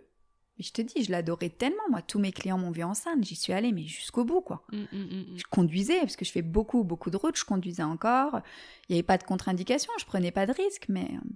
je 0.58 0.70
te 0.72 0.82
dis 0.82 1.02
je 1.02 1.10
l'adorais 1.10 1.48
tellement 1.48 1.88
moi. 1.88 2.02
Tous 2.02 2.18
mes 2.18 2.32
clients 2.32 2.58
m'ont 2.58 2.70
vu 2.70 2.82
enceinte. 2.82 3.24
J'y 3.24 3.36
suis 3.36 3.54
allée 3.54 3.72
mais 3.72 3.84
jusqu'au 3.84 4.24
bout 4.26 4.42
quoi. 4.42 4.66
Mm, 4.70 4.76
mm, 4.76 4.86
mm, 4.92 5.32
mm. 5.32 5.38
Je 5.38 5.44
conduisais 5.44 6.00
parce 6.00 6.16
que 6.16 6.26
je 6.26 6.32
fais 6.32 6.42
beaucoup 6.42 6.84
beaucoup 6.84 7.08
de 7.10 7.16
routes. 7.16 7.38
Je 7.38 7.46
conduisais 7.46 7.82
encore. 7.82 8.42
Il 8.88 8.92
n'y 8.92 8.98
avait 8.98 9.02
pas 9.02 9.16
de 9.16 9.24
contre-indication. 9.24 9.90
Je 9.98 10.04
prenais 10.04 10.30
pas 10.30 10.44
de 10.44 10.52
risques 10.52 10.86
mais 10.90 11.08
euh, 11.10 11.28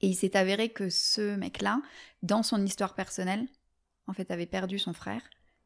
et 0.00 0.08
il 0.08 0.14
s'est 0.14 0.36
avéré 0.36 0.68
que 0.70 0.88
ce 0.90 1.36
mec-là, 1.36 1.80
dans 2.22 2.42
son 2.42 2.64
histoire 2.64 2.94
personnelle, 2.94 3.46
en 4.06 4.12
fait, 4.12 4.30
avait 4.30 4.46
perdu 4.46 4.78
son 4.78 4.92
frère. 4.92 5.22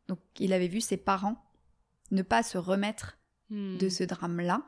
Donc, 0.08 0.18
il 0.38 0.52
avait 0.52 0.68
vu 0.68 0.80
ses 0.80 0.96
parents 0.96 1.42
ne 2.10 2.22
pas 2.22 2.42
se 2.42 2.58
remettre 2.58 3.16
Mm. 3.50 3.76
de 3.78 3.88
ce 3.90 4.04
drame-là. 4.04 4.62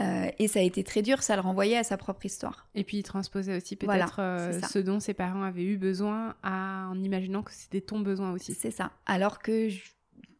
Euh, 0.00 0.28
et 0.38 0.48
ça 0.48 0.58
a 0.58 0.62
été 0.62 0.82
très 0.82 1.02
dur, 1.02 1.22
ça 1.22 1.36
le 1.36 1.42
renvoyait 1.42 1.76
à 1.76 1.84
sa 1.84 1.96
propre 1.96 2.24
histoire. 2.26 2.66
Et 2.74 2.82
puis 2.82 2.96
il 2.96 3.02
transposait 3.04 3.56
aussi 3.56 3.78
Voilà, 3.82 4.06
peut-être 4.06 4.20
euh, 4.20 4.60
ce 4.62 4.78
dont 4.80 4.98
ses 5.00 5.14
parents 5.14 5.42
avaient 5.42 5.62
eu 5.64 5.76
besoin 5.76 6.34
à- 6.42 6.88
en 6.90 7.00
imaginant 7.02 7.42
que 7.42 7.52
c'était 7.52 7.82
ton 7.82 8.00
besoin 8.00 8.32
aussi. 8.32 8.54
C'est 8.54 8.70
ça. 8.72 8.90
Alors 9.06 9.38
que 9.38 9.68
je- 9.68 9.82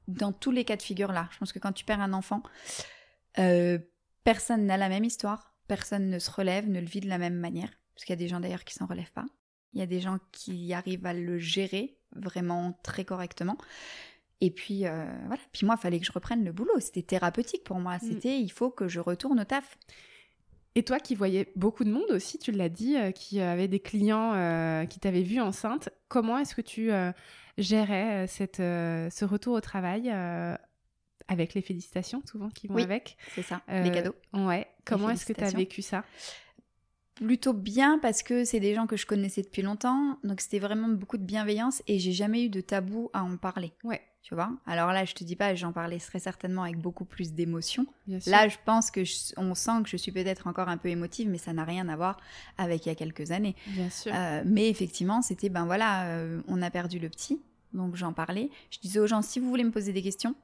dans 0.08 0.32
tous 0.32 0.50
les 0.50 0.64
cas 0.64 0.76
de 0.76 0.82
figure 0.82 1.12
là, 1.12 1.28
je 1.32 1.38
pense 1.38 1.52
que 1.52 1.58
quand 1.60 1.72
tu 1.72 1.84
perds 1.84 2.00
un 2.00 2.12
enfant, 2.14 2.42
euh, 3.38 3.78
personne 4.24 4.66
n'a 4.66 4.76
la 4.76 4.88
même 4.88 5.04
histoire, 5.04 5.54
personne 5.68 6.08
ne 6.10 6.18
se 6.18 6.30
relève, 6.30 6.68
ne 6.68 6.80
le 6.80 6.86
vit 6.86 7.00
de 7.00 7.08
la 7.08 7.18
même 7.18 7.36
manière. 7.36 7.70
Parce 7.94 8.04
qu'il 8.04 8.12
y 8.12 8.18
a 8.18 8.22
des 8.22 8.28
gens 8.28 8.40
d'ailleurs 8.40 8.64
qui 8.64 8.74
s'en 8.74 8.87
relèvent 8.87 9.12
pas. 9.12 9.26
Il 9.72 9.80
y 9.80 9.83
a 9.83 9.87
des 9.87 10.00
gens 10.00 10.18
qui 10.33 10.72
arrivent 10.72 11.07
à 11.07 11.14
le 11.14 11.38
gérer 11.38 11.96
vraiment 12.14 12.78
très 12.83 13.04
correctement. 13.04 13.59
Et 14.40 14.50
puis 14.50 14.87
euh, 14.87 15.04
voilà. 15.26 15.42
Puis 15.52 15.66
moi, 15.66 15.76
il 15.78 15.83
fallait 15.83 16.00
que 16.00 16.07
je 16.07 16.12
reprenne 16.12 16.44
le 16.44 16.52
boulot. 16.52 16.78
C'était 16.80 17.02
thérapeutique 17.02 17.64
pour 17.64 17.78
moi. 17.78 17.98
C'était 17.98 18.38
il 18.38 18.50
faut 18.50 18.70
que 18.70 18.88
je 18.88 19.00
retourne 19.00 19.40
au 19.40 19.44
taf. 19.44 19.78
Et 20.76 20.83
toi 20.83 20.98
qui 20.98 21.14
voyais 21.14 21.52
beaucoup 21.54 21.85
de 21.85 21.90
monde 21.90 22.11
aussi, 22.11 22.38
tu 22.38 22.50
l'as 22.50 22.68
dit, 22.68 22.96
euh, 22.96 23.12
qui 23.12 23.40
avait 23.40 23.68
des 23.68 23.78
clients 23.78 24.33
euh, 24.35 24.87
qui 24.87 24.98
t'avaient 24.98 25.22
vu 25.22 25.40
enceinte, 25.40 25.88
comment 26.09 26.37
est-ce 26.38 26.54
que 26.54 26.62
tu 26.62 26.90
euh, 26.90 27.12
gérais 27.59 28.26
cette, 28.26 28.57
ce 28.57 29.24
retour 29.24 29.54
au 29.54 29.61
travail 29.61 30.11
avec 31.28 31.54
les 31.54 31.62
félicitations 31.62 32.22
souvent 32.28 32.48
qui 32.50 32.66
vont 32.66 32.74
Oui. 32.74 32.83
avec? 32.83 33.16
C'est 33.35 33.42
ça. 33.42 33.62
Les 33.68 33.92
cadeaux. 33.92 34.16
Ouais. 34.33 34.66
Comment 34.85 35.11
est-ce 35.11 35.24
que 35.26 35.33
tu 35.33 35.44
as 35.44 35.50
vécu 35.50 35.80
ça? 35.80 36.04
Plutôt 37.14 37.53
bien 37.53 37.98
parce 38.00 38.22
que 38.22 38.44
c'est 38.44 38.61
des 38.61 38.74
gens 38.74 38.87
que 38.87 38.96
je 38.96 39.07
connaissais 39.07 39.42
depuis 39.42 39.62
longtemps, 39.62 40.18
donc 40.24 40.40
c'était 40.40 40.59
vraiment 40.59 40.88
beaucoup 40.88 41.16
de 41.18 41.22
bienveillance 41.24 41.83
et 41.87 41.98
j'ai 41.98 42.12
jamais 42.12 42.44
eu 42.44 42.48
de 42.48 42.61
tabou 42.61 43.11
à 43.12 43.22
en 43.22 43.37
parler. 43.37 43.72
Ouais. 43.85 44.00
Tu 44.22 44.35
vois? 44.35 44.50
Alors 44.64 44.90
là, 44.92 45.05
je 45.05 45.12
te 45.14 45.22
dis 45.22 45.37
pas, 45.37 45.55
j'en 45.55 45.70
parlais 45.72 45.98
très 45.98 46.18
certainement 46.18 46.62
avec 46.62 46.79
beaucoup 46.79 47.05
plus 47.05 47.35
d'émotion. 47.35 47.85
Là, 48.27 48.48
je 48.48 48.57
pense 48.64 48.90
que 48.90 49.05
je- 49.05 49.35
on 49.37 49.55
sent 49.55 49.83
que 49.83 49.90
je 49.90 49.98
suis 49.98 50.12
peut-être 50.12 50.46
encore 50.46 50.68
un 50.70 50.79
peu 50.79 50.88
émotive, 50.88 51.29
mais 51.29 51.37
ça 51.37 51.53
n'a 51.53 51.64
rien 51.64 51.88
à 51.90 51.96
voir 51.96 52.18
avec 52.57 52.87
il 52.87 52.88
y 52.88 52.92
a 52.92 52.94
quelques 52.94 53.33
années. 53.33 53.55
Bien 53.66 53.90
sûr. 53.90 54.12
Euh, 54.14 54.42
mais 54.46 54.70
effectivement, 54.70 55.20
c'était 55.20 55.50
ben 55.50 55.66
voilà, 55.66 56.07
euh, 56.07 56.40
on 56.48 56.62
a 56.62 56.70
perdu 56.70 56.98
le 56.98 57.11
petit, 57.11 57.42
donc 57.74 57.96
j'en 57.96 58.14
parlais. 58.14 58.48
Je 58.70 58.79
disais 58.79 58.98
aux 58.98 59.07
gens 59.07 59.20
si 59.20 59.40
vous 59.40 59.48
voulez 59.50 59.64
me 59.64 59.70
poser 59.70 59.92
des 59.92 60.03
questions, 60.03 60.35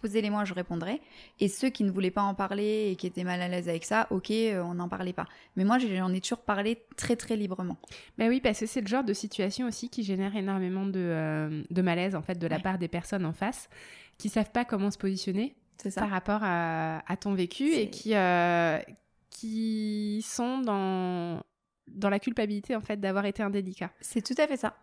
posez-les 0.00 0.30
moi, 0.30 0.44
je 0.44 0.54
répondrai. 0.54 1.00
Et 1.38 1.48
ceux 1.48 1.68
qui 1.70 1.84
ne 1.84 1.90
voulaient 1.90 2.10
pas 2.10 2.22
en 2.22 2.34
parler 2.34 2.88
et 2.90 2.96
qui 2.96 3.06
étaient 3.06 3.24
mal 3.24 3.40
à 3.42 3.48
l'aise 3.48 3.68
avec 3.68 3.84
ça, 3.84 4.06
ok, 4.10 4.30
euh, 4.30 4.62
on 4.62 4.74
n'en 4.74 4.88
parlait 4.88 5.12
pas. 5.12 5.26
Mais 5.56 5.64
moi, 5.64 5.78
j'en 5.78 6.12
ai 6.12 6.20
toujours 6.20 6.40
parlé 6.40 6.82
très 6.96 7.16
très 7.16 7.36
librement. 7.36 7.76
Bah 8.18 8.26
oui, 8.28 8.40
parce 8.40 8.60
que 8.60 8.66
c'est 8.66 8.80
le 8.80 8.86
genre 8.86 9.04
de 9.04 9.12
situation 9.12 9.66
aussi 9.66 9.88
qui 9.88 10.02
génère 10.02 10.34
énormément 10.36 10.86
de, 10.86 10.98
euh, 10.98 11.62
de 11.70 11.82
malaise 11.82 12.14
en 12.14 12.22
fait 12.22 12.38
de 12.38 12.46
la 12.46 12.56
Ouais. 12.56 12.62
part 12.62 12.78
des 12.78 12.88
personnes 12.88 13.24
en 13.26 13.32
face 13.32 13.68
qui 14.18 14.28
savent 14.28 14.50
pas 14.50 14.64
comment 14.64 14.90
se 14.90 14.98
positionner 14.98 15.54
ça. 15.78 16.00
par 16.02 16.10
rapport 16.10 16.40
à, 16.42 17.02
à 17.10 17.16
ton 17.16 17.32
vécu 17.34 17.72
et 17.74 17.88
qui, 17.90 18.14
euh, 18.14 18.78
qui 19.30 20.22
sont 20.26 20.58
dans, 20.60 21.40
dans 21.88 22.10
la 22.10 22.18
culpabilité 22.18 22.76
en 22.76 22.80
fait 22.80 22.98
d'avoir 23.00 23.24
été 23.24 23.42
indélicat. 23.42 23.90
C'est 24.00 24.22
tout 24.22 24.34
à 24.36 24.46
fait 24.46 24.56
ça. 24.58 24.76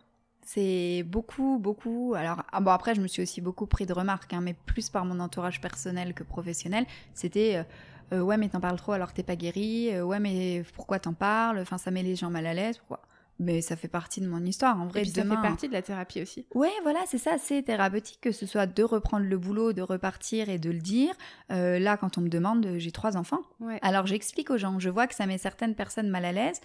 C'est 0.50 1.02
beaucoup, 1.06 1.58
beaucoup. 1.58 2.14
Alors, 2.16 2.42
ah 2.52 2.60
bon, 2.60 2.70
après, 2.70 2.94
je 2.94 3.02
me 3.02 3.06
suis 3.06 3.20
aussi 3.20 3.42
beaucoup 3.42 3.66
pris 3.66 3.84
de 3.84 3.92
remarques, 3.92 4.32
hein, 4.32 4.40
mais 4.40 4.54
plus 4.54 4.88
par 4.88 5.04
mon 5.04 5.20
entourage 5.20 5.60
personnel 5.60 6.14
que 6.14 6.22
professionnel. 6.22 6.86
C'était 7.12 7.56
euh, 7.56 8.16
euh, 8.16 8.22
ouais, 8.22 8.38
mais 8.38 8.48
t'en 8.48 8.58
parles 8.58 8.78
trop 8.78 8.92
alors 8.92 9.10
que 9.10 9.16
t'es 9.16 9.22
pas 9.22 9.36
guéri. 9.36 9.90
Euh, 9.92 10.04
ouais, 10.04 10.20
mais 10.20 10.64
pourquoi 10.74 11.00
t'en 11.00 11.12
parles? 11.12 11.58
Enfin, 11.58 11.76
ça 11.76 11.90
met 11.90 12.02
les 12.02 12.16
gens 12.16 12.30
mal 12.30 12.46
à 12.46 12.54
l'aise. 12.54 12.78
Pourquoi 12.78 13.02
Mais 13.38 13.60
ça 13.60 13.76
fait 13.76 13.88
partie 13.88 14.22
de 14.22 14.26
mon 14.26 14.42
histoire. 14.42 14.80
En 14.80 14.86
Et 14.86 14.88
vrai, 14.88 15.02
puis 15.02 15.10
ça 15.10 15.22
fait 15.22 15.28
partie 15.28 15.68
de 15.68 15.74
la 15.74 15.82
thérapie 15.82 16.22
aussi. 16.22 16.46
Ouais, 16.54 16.72
voilà, 16.82 17.00
c'est 17.06 17.18
ça, 17.18 17.36
c'est 17.38 17.62
thérapeutique 17.62 18.20
que 18.22 18.32
ce 18.32 18.46
soit 18.46 18.64
de 18.64 18.82
reprendre 18.82 19.26
le 19.26 19.36
boulot, 19.36 19.74
de 19.74 19.82
repartir 19.82 20.48
et 20.48 20.58
de 20.58 20.70
le 20.70 20.80
dire. 20.80 21.14
Euh, 21.52 21.78
là, 21.78 21.98
quand 21.98 22.16
on 22.16 22.22
me 22.22 22.30
demande, 22.30 22.66
j'ai 22.78 22.90
trois 22.90 23.18
enfants. 23.18 23.42
Ouais. 23.60 23.78
Alors 23.82 24.06
j'explique 24.06 24.48
aux 24.48 24.56
gens, 24.56 24.78
je 24.78 24.88
vois 24.88 25.06
que 25.08 25.14
ça 25.14 25.26
met 25.26 25.36
certaines 25.36 25.74
personnes 25.74 26.08
mal 26.08 26.24
à 26.24 26.32
l'aise, 26.32 26.62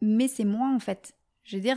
mais 0.00 0.28
c'est 0.28 0.44
moi 0.44 0.72
en 0.74 0.78
fait. 0.78 1.12
Je 1.44 1.56
veux 1.56 1.62
dire, 1.62 1.76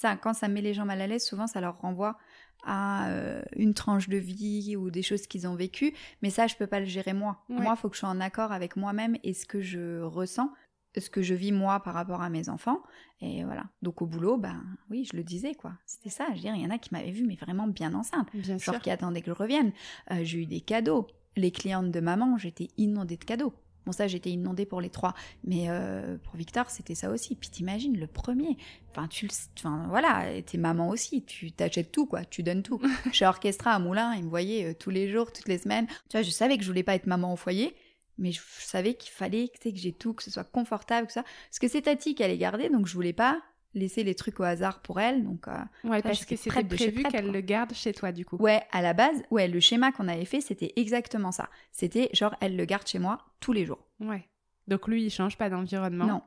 ça, 0.00 0.16
quand 0.16 0.32
ça 0.32 0.48
met 0.48 0.62
les 0.62 0.72
gens 0.72 0.86
mal 0.86 1.00
à 1.02 1.06
l'aise, 1.06 1.24
souvent 1.26 1.46
ça 1.46 1.60
leur 1.60 1.78
renvoie 1.78 2.16
à 2.64 3.08
euh, 3.10 3.42
une 3.54 3.74
tranche 3.74 4.08
de 4.08 4.16
vie 4.16 4.74
ou 4.76 4.90
des 4.90 5.02
choses 5.02 5.26
qu'ils 5.26 5.46
ont 5.46 5.54
vécues, 5.54 5.94
mais 6.22 6.30
ça 6.30 6.46
je 6.46 6.56
peux 6.56 6.66
pas 6.66 6.80
le 6.80 6.86
gérer 6.86 7.12
moi. 7.12 7.44
Ouais. 7.50 7.60
Moi, 7.60 7.74
il 7.76 7.78
faut 7.78 7.88
que 7.90 7.94
je 7.96 8.00
sois 8.00 8.08
en 8.08 8.20
accord 8.20 8.50
avec 8.52 8.76
moi-même 8.76 9.16
et 9.22 9.34
ce 9.34 9.44
que 9.44 9.60
je 9.60 10.00
ressens, 10.00 10.50
ce 10.96 11.10
que 11.10 11.20
je 11.20 11.34
vis 11.34 11.52
moi 11.52 11.80
par 11.80 11.92
rapport 11.94 12.22
à 12.22 12.30
mes 12.30 12.48
enfants. 12.48 12.82
Et 13.20 13.44
voilà. 13.44 13.64
Donc 13.82 14.00
au 14.00 14.06
boulot, 14.06 14.38
ben 14.38 14.64
oui, 14.88 15.06
je 15.10 15.16
le 15.16 15.22
disais 15.22 15.54
quoi. 15.54 15.72
C'était 15.84 16.08
ça. 16.08 16.26
Je 16.30 16.34
veux 16.36 16.40
dire, 16.40 16.54
il 16.54 16.62
y 16.62 16.66
en 16.66 16.70
a 16.70 16.78
qui 16.78 16.88
m'avaient 16.92 17.10
vu 17.10 17.26
mais 17.26 17.36
vraiment 17.36 17.66
bien 17.66 17.92
enceinte 17.92 18.28
Bien 18.32 18.58
sûr. 18.58 18.72
genre 18.72 18.82
qui 18.82 18.90
attendaient 18.90 19.20
que 19.20 19.30
je 19.30 19.36
revienne. 19.36 19.72
Euh, 20.10 20.20
j'ai 20.22 20.38
eu 20.38 20.46
des 20.46 20.62
cadeaux. 20.62 21.06
Les 21.36 21.50
clientes 21.50 21.90
de 21.90 22.00
maman, 22.00 22.38
j'étais 22.38 22.68
inondée 22.78 23.16
de 23.16 23.24
cadeaux. 23.24 23.52
Bon, 23.86 23.92
ça, 23.92 24.06
j'étais 24.06 24.30
inondée 24.30 24.66
pour 24.66 24.80
les 24.80 24.90
trois. 24.90 25.14
Mais 25.44 25.66
euh, 25.68 26.16
pour 26.18 26.36
Victor, 26.36 26.70
c'était 26.70 26.94
ça 26.94 27.10
aussi. 27.10 27.34
Puis 27.34 27.50
t'imagines, 27.50 27.98
le 27.98 28.06
premier. 28.06 28.56
Enfin, 28.90 29.08
tu 29.08 29.26
le... 29.26 29.32
Enfin, 29.58 29.86
voilà, 29.88 30.32
et 30.32 30.42
t'es 30.42 30.58
maman 30.58 30.88
aussi. 30.88 31.24
Tu 31.24 31.52
t'achètes 31.52 31.92
tout, 31.92 32.06
quoi. 32.06 32.24
Tu 32.24 32.42
donnes 32.42 32.62
tout. 32.62 32.80
Chez 33.12 33.26
Orchestra 33.26 33.72
à 33.72 33.78
Moulin, 33.78 34.14
ils 34.14 34.24
me 34.24 34.30
voyaient 34.30 34.70
euh, 34.70 34.74
tous 34.74 34.90
les 34.90 35.10
jours, 35.10 35.32
toutes 35.32 35.48
les 35.48 35.58
semaines. 35.58 35.86
Tu 36.08 36.16
vois, 36.16 36.22
je 36.22 36.30
savais 36.30 36.56
que 36.56 36.62
je 36.62 36.68
voulais 36.68 36.82
pas 36.82 36.94
être 36.94 37.06
maman 37.06 37.32
au 37.32 37.36
foyer. 37.36 37.74
Mais 38.18 38.32
je 38.32 38.40
savais 38.58 38.94
qu'il 38.94 39.12
fallait 39.12 39.50
sais, 39.62 39.72
que 39.72 39.78
j'ai 39.78 39.92
tout, 39.92 40.12
que 40.12 40.22
ce 40.22 40.30
soit 40.30 40.44
confortable, 40.44 41.06
que 41.06 41.12
ça. 41.12 41.22
Parce 41.22 41.58
que 41.58 41.68
c'est 41.68 41.82
Tati 41.82 42.14
qui 42.14 42.22
allait 42.22 42.36
garder, 42.36 42.68
donc 42.68 42.86
je 42.86 42.92
voulais 42.92 43.14
pas 43.14 43.40
laisser 43.74 44.02
les 44.04 44.14
trucs 44.14 44.40
au 44.40 44.42
hasard 44.42 44.80
pour 44.80 45.00
elle. 45.00 45.24
Donc, 45.24 45.46
euh, 45.48 45.52
Ouais, 45.84 45.98
Ça, 45.98 46.02
parce 46.02 46.24
que 46.24 46.36
c'était 46.36 46.64
prévu 46.64 47.02
qu'elle 47.04 47.30
le 47.30 47.40
garde 47.40 47.72
chez 47.72 47.92
toi 47.92 48.12
du 48.12 48.24
coup. 48.24 48.36
Ouais, 48.36 48.62
à 48.72 48.82
la 48.82 48.92
base, 48.94 49.22
ouais, 49.30 49.48
le 49.48 49.60
schéma 49.60 49.92
qu'on 49.92 50.08
avait 50.08 50.24
fait, 50.24 50.40
c'était 50.40 50.72
exactement 50.76 51.32
ça. 51.32 51.48
C'était 51.72 52.10
genre, 52.12 52.34
elle 52.40 52.56
le 52.56 52.64
garde 52.64 52.86
chez 52.86 52.98
moi 52.98 53.18
tous 53.40 53.52
les 53.52 53.64
jours. 53.64 53.86
Ouais. 54.00 54.26
Donc 54.68 54.86
lui, 54.88 55.04
il 55.04 55.10
change 55.10 55.36
pas 55.36 55.50
d'environnement. 55.50 56.06
Non, 56.06 56.22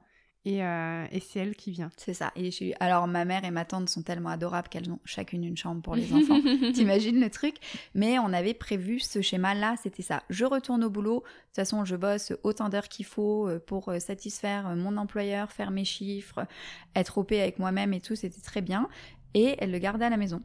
Et, 0.46 0.62
euh, 0.62 1.06
et 1.12 1.22
c'est 1.22 1.40
elle 1.40 1.56
qui 1.56 1.72
vient. 1.72 1.90
c'est 1.96 2.14
ça. 2.14 2.34
Et 2.36 2.46
je 2.46 2.50
suis- 2.52 2.74
Alors, 2.82 3.08
ma 3.08 3.24
mère 3.24 3.46
et 3.46 3.52
ma 3.52 3.64
tante 3.64 3.88
sont 3.88 4.02
tellement 4.02 4.28
adorables 4.30 4.68
qu'elles 4.68 4.92
ont 4.92 5.00
chacune 5.06 5.46
une 5.46 5.56
chambre 5.56 5.82
pour 5.82 5.96
les 5.96 6.12
enfants. 6.14 6.42
T'imagines 6.74 7.20
le 7.22 7.30
truc? 7.30 7.56
Mais 7.96 8.20
on 8.20 8.34
avait 8.34 8.54
prévu 8.54 9.00
ce 9.00 9.22
schéma-là, 9.22 9.76
c'était 9.82 10.04
ça. 10.04 10.22
Je 10.30 10.44
retourne 10.44 10.84
au 10.84 10.90
boulot, 10.90 11.20
de 11.20 11.24
toute 11.48 11.56
façon, 11.56 11.86
je 11.86 11.96
bosse 11.96 12.34
autant 12.44 12.68
d'heures 12.68 12.90
qu'il 12.90 13.06
faut 13.06 13.48
euh, 13.48 13.60
pour 13.66 13.88
euh, 13.88 14.00
satisfaire 14.00 14.76
mon 14.76 14.98
employeur, 14.98 15.50
faire 15.52 15.72
mes 15.72 15.86
chiffres, 15.86 16.46
être 16.94 17.18
OP 17.20 17.32
avec 17.32 17.58
moi-même 17.58 17.94
et 17.94 18.02
tout, 18.02 18.16
c'était 18.16 18.42
très 18.42 18.62
bien. 18.62 18.90
Et 19.34 19.56
elle 19.60 19.72
le 19.72 19.80
gardait 19.80 20.06
à 20.06 20.10
la 20.10 20.18
maison. 20.18 20.42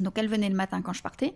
Donc 0.00 0.16
elle 0.16 0.28
venait 0.28 0.48
le 0.48 0.56
matin 0.56 0.80
quand 0.80 0.94
je 0.94 1.02
partais, 1.02 1.34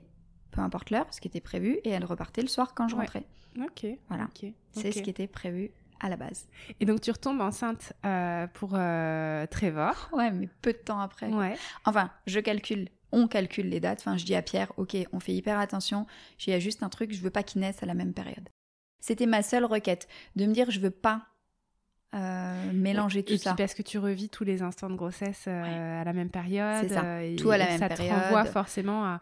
peu 0.52 0.62
importe 0.62 0.88
l'heure, 0.88 1.06
ce 1.10 1.20
qui 1.20 1.28
était 1.28 1.40
prévu, 1.42 1.80
et 1.84 1.90
elle 1.90 2.06
repartait 2.06 2.40
le 2.40 2.48
soir 2.48 2.72
quand 2.74 2.88
je 2.88 2.94
Ouais. 2.94 3.02
rentrais. 3.02 3.24
Ok. 3.60 3.86
Voilà. 4.08 4.28
C'est 4.72 4.90
ce 4.90 5.02
qui 5.02 5.10
était 5.10 5.26
prévu 5.26 5.70
à 6.04 6.08
la 6.10 6.16
base. 6.16 6.46
Et 6.80 6.84
donc 6.84 7.00
tu 7.00 7.10
retombes 7.10 7.40
enceinte 7.40 7.94
euh, 8.04 8.46
pour 8.48 8.72
euh, 8.74 9.46
Trevor. 9.46 10.10
Ouais, 10.12 10.30
mais 10.30 10.48
peu 10.62 10.72
de 10.72 10.78
temps 10.78 11.00
après. 11.00 11.28
Ouais. 11.28 11.56
Enfin, 11.86 12.10
je 12.26 12.40
calcule, 12.40 12.88
on 13.10 13.26
calcule 13.26 13.68
les 13.70 13.80
dates. 13.80 14.00
Enfin, 14.00 14.16
je 14.18 14.24
dis 14.24 14.34
à 14.34 14.42
Pierre, 14.42 14.70
ok, 14.76 14.96
on 15.12 15.18
fait 15.20 15.32
hyper 15.32 15.58
attention. 15.58 16.06
Il 16.46 16.50
y 16.50 16.52
a 16.52 16.58
juste 16.58 16.82
un 16.82 16.88
truc, 16.90 17.12
je 17.12 17.20
veux 17.22 17.30
pas 17.30 17.42
qu'il 17.42 17.62
naisse 17.62 17.82
à 17.82 17.86
la 17.86 17.94
même 17.94 18.12
période. 18.12 18.48
C'était 19.00 19.26
ma 19.26 19.42
seule 19.42 19.64
requête, 19.64 20.06
de 20.36 20.44
me 20.46 20.52
dire, 20.52 20.70
je 20.70 20.78
veux 20.80 20.90
pas 20.90 21.26
euh, 22.14 22.72
mélanger 22.72 23.24
tout 23.24 23.32
et 23.32 23.38
ça. 23.38 23.54
puis 23.54 23.62
parce 23.64 23.74
que 23.74 23.82
tu 23.82 23.98
revis 23.98 24.28
tous 24.28 24.44
les 24.44 24.62
instants 24.62 24.88
de 24.90 24.94
grossesse 24.94 25.44
euh, 25.48 25.62
Ouais. 25.62 26.00
à 26.00 26.04
la 26.04 26.12
même 26.12 26.30
période. 26.30 26.76
C'est 26.86 26.94
ça. 26.94 27.02
euh, 27.04 27.20
et- 27.32 27.36
Tout 27.36 27.50
à 27.50 27.58
la 27.58 27.66
et 27.66 27.68
même 27.70 27.78
ça 27.80 27.88
te 27.88 27.96
période. 27.96 28.16
renvoie 28.22 28.44
forcément 28.44 29.04
à, 29.04 29.20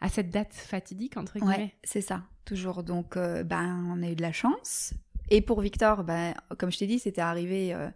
à 0.00 0.08
cette 0.08 0.30
date 0.30 0.52
fatidique, 0.52 1.16
entre 1.16 1.36
Ouais, 1.36 1.40
guillemets. 1.40 1.74
c'est 1.84 2.00
ça, 2.02 2.22
toujours. 2.44 2.82
Donc, 2.82 3.16
ben, 3.16 3.86
on 3.96 4.02
a 4.02 4.08
eu 4.10 4.14
de 4.14 4.22
la 4.22 4.32
chance. 4.32 4.92
Et 5.30 5.40
pour 5.40 5.60
Victor, 5.60 6.04
ben, 6.04 6.34
comme 6.58 6.70
je 6.72 6.78
t'ai 6.78 6.86
dit, 6.86 6.98
c'était 6.98 7.20
arrivé 7.20 7.74
euh, 7.74 7.88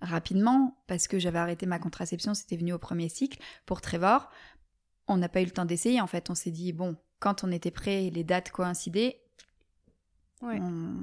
rapidement 0.00 0.76
parce 0.86 1.08
que 1.08 1.18
j'avais 1.18 1.38
arrêté 1.38 1.66
ma 1.66 1.78
contraception, 1.78 2.34
c'était 2.34 2.56
venu 2.56 2.72
au 2.72 2.78
premier 2.78 3.08
cycle. 3.08 3.38
Pour 3.66 3.80
Trevor, 3.80 4.30
on 5.08 5.16
n'a 5.16 5.28
pas 5.28 5.40
eu 5.42 5.44
le 5.44 5.50
temps 5.50 5.64
d'essayer. 5.64 6.00
En 6.00 6.06
fait, 6.06 6.30
on 6.30 6.34
s'est 6.34 6.50
dit, 6.50 6.72
bon, 6.72 6.96
quand 7.18 7.44
on 7.44 7.52
était 7.52 7.70
prêt, 7.70 8.10
les 8.12 8.24
dates 8.24 8.50
coïncidaient, 8.50 9.20
Ouais. 10.42 10.58
on, 10.58 10.94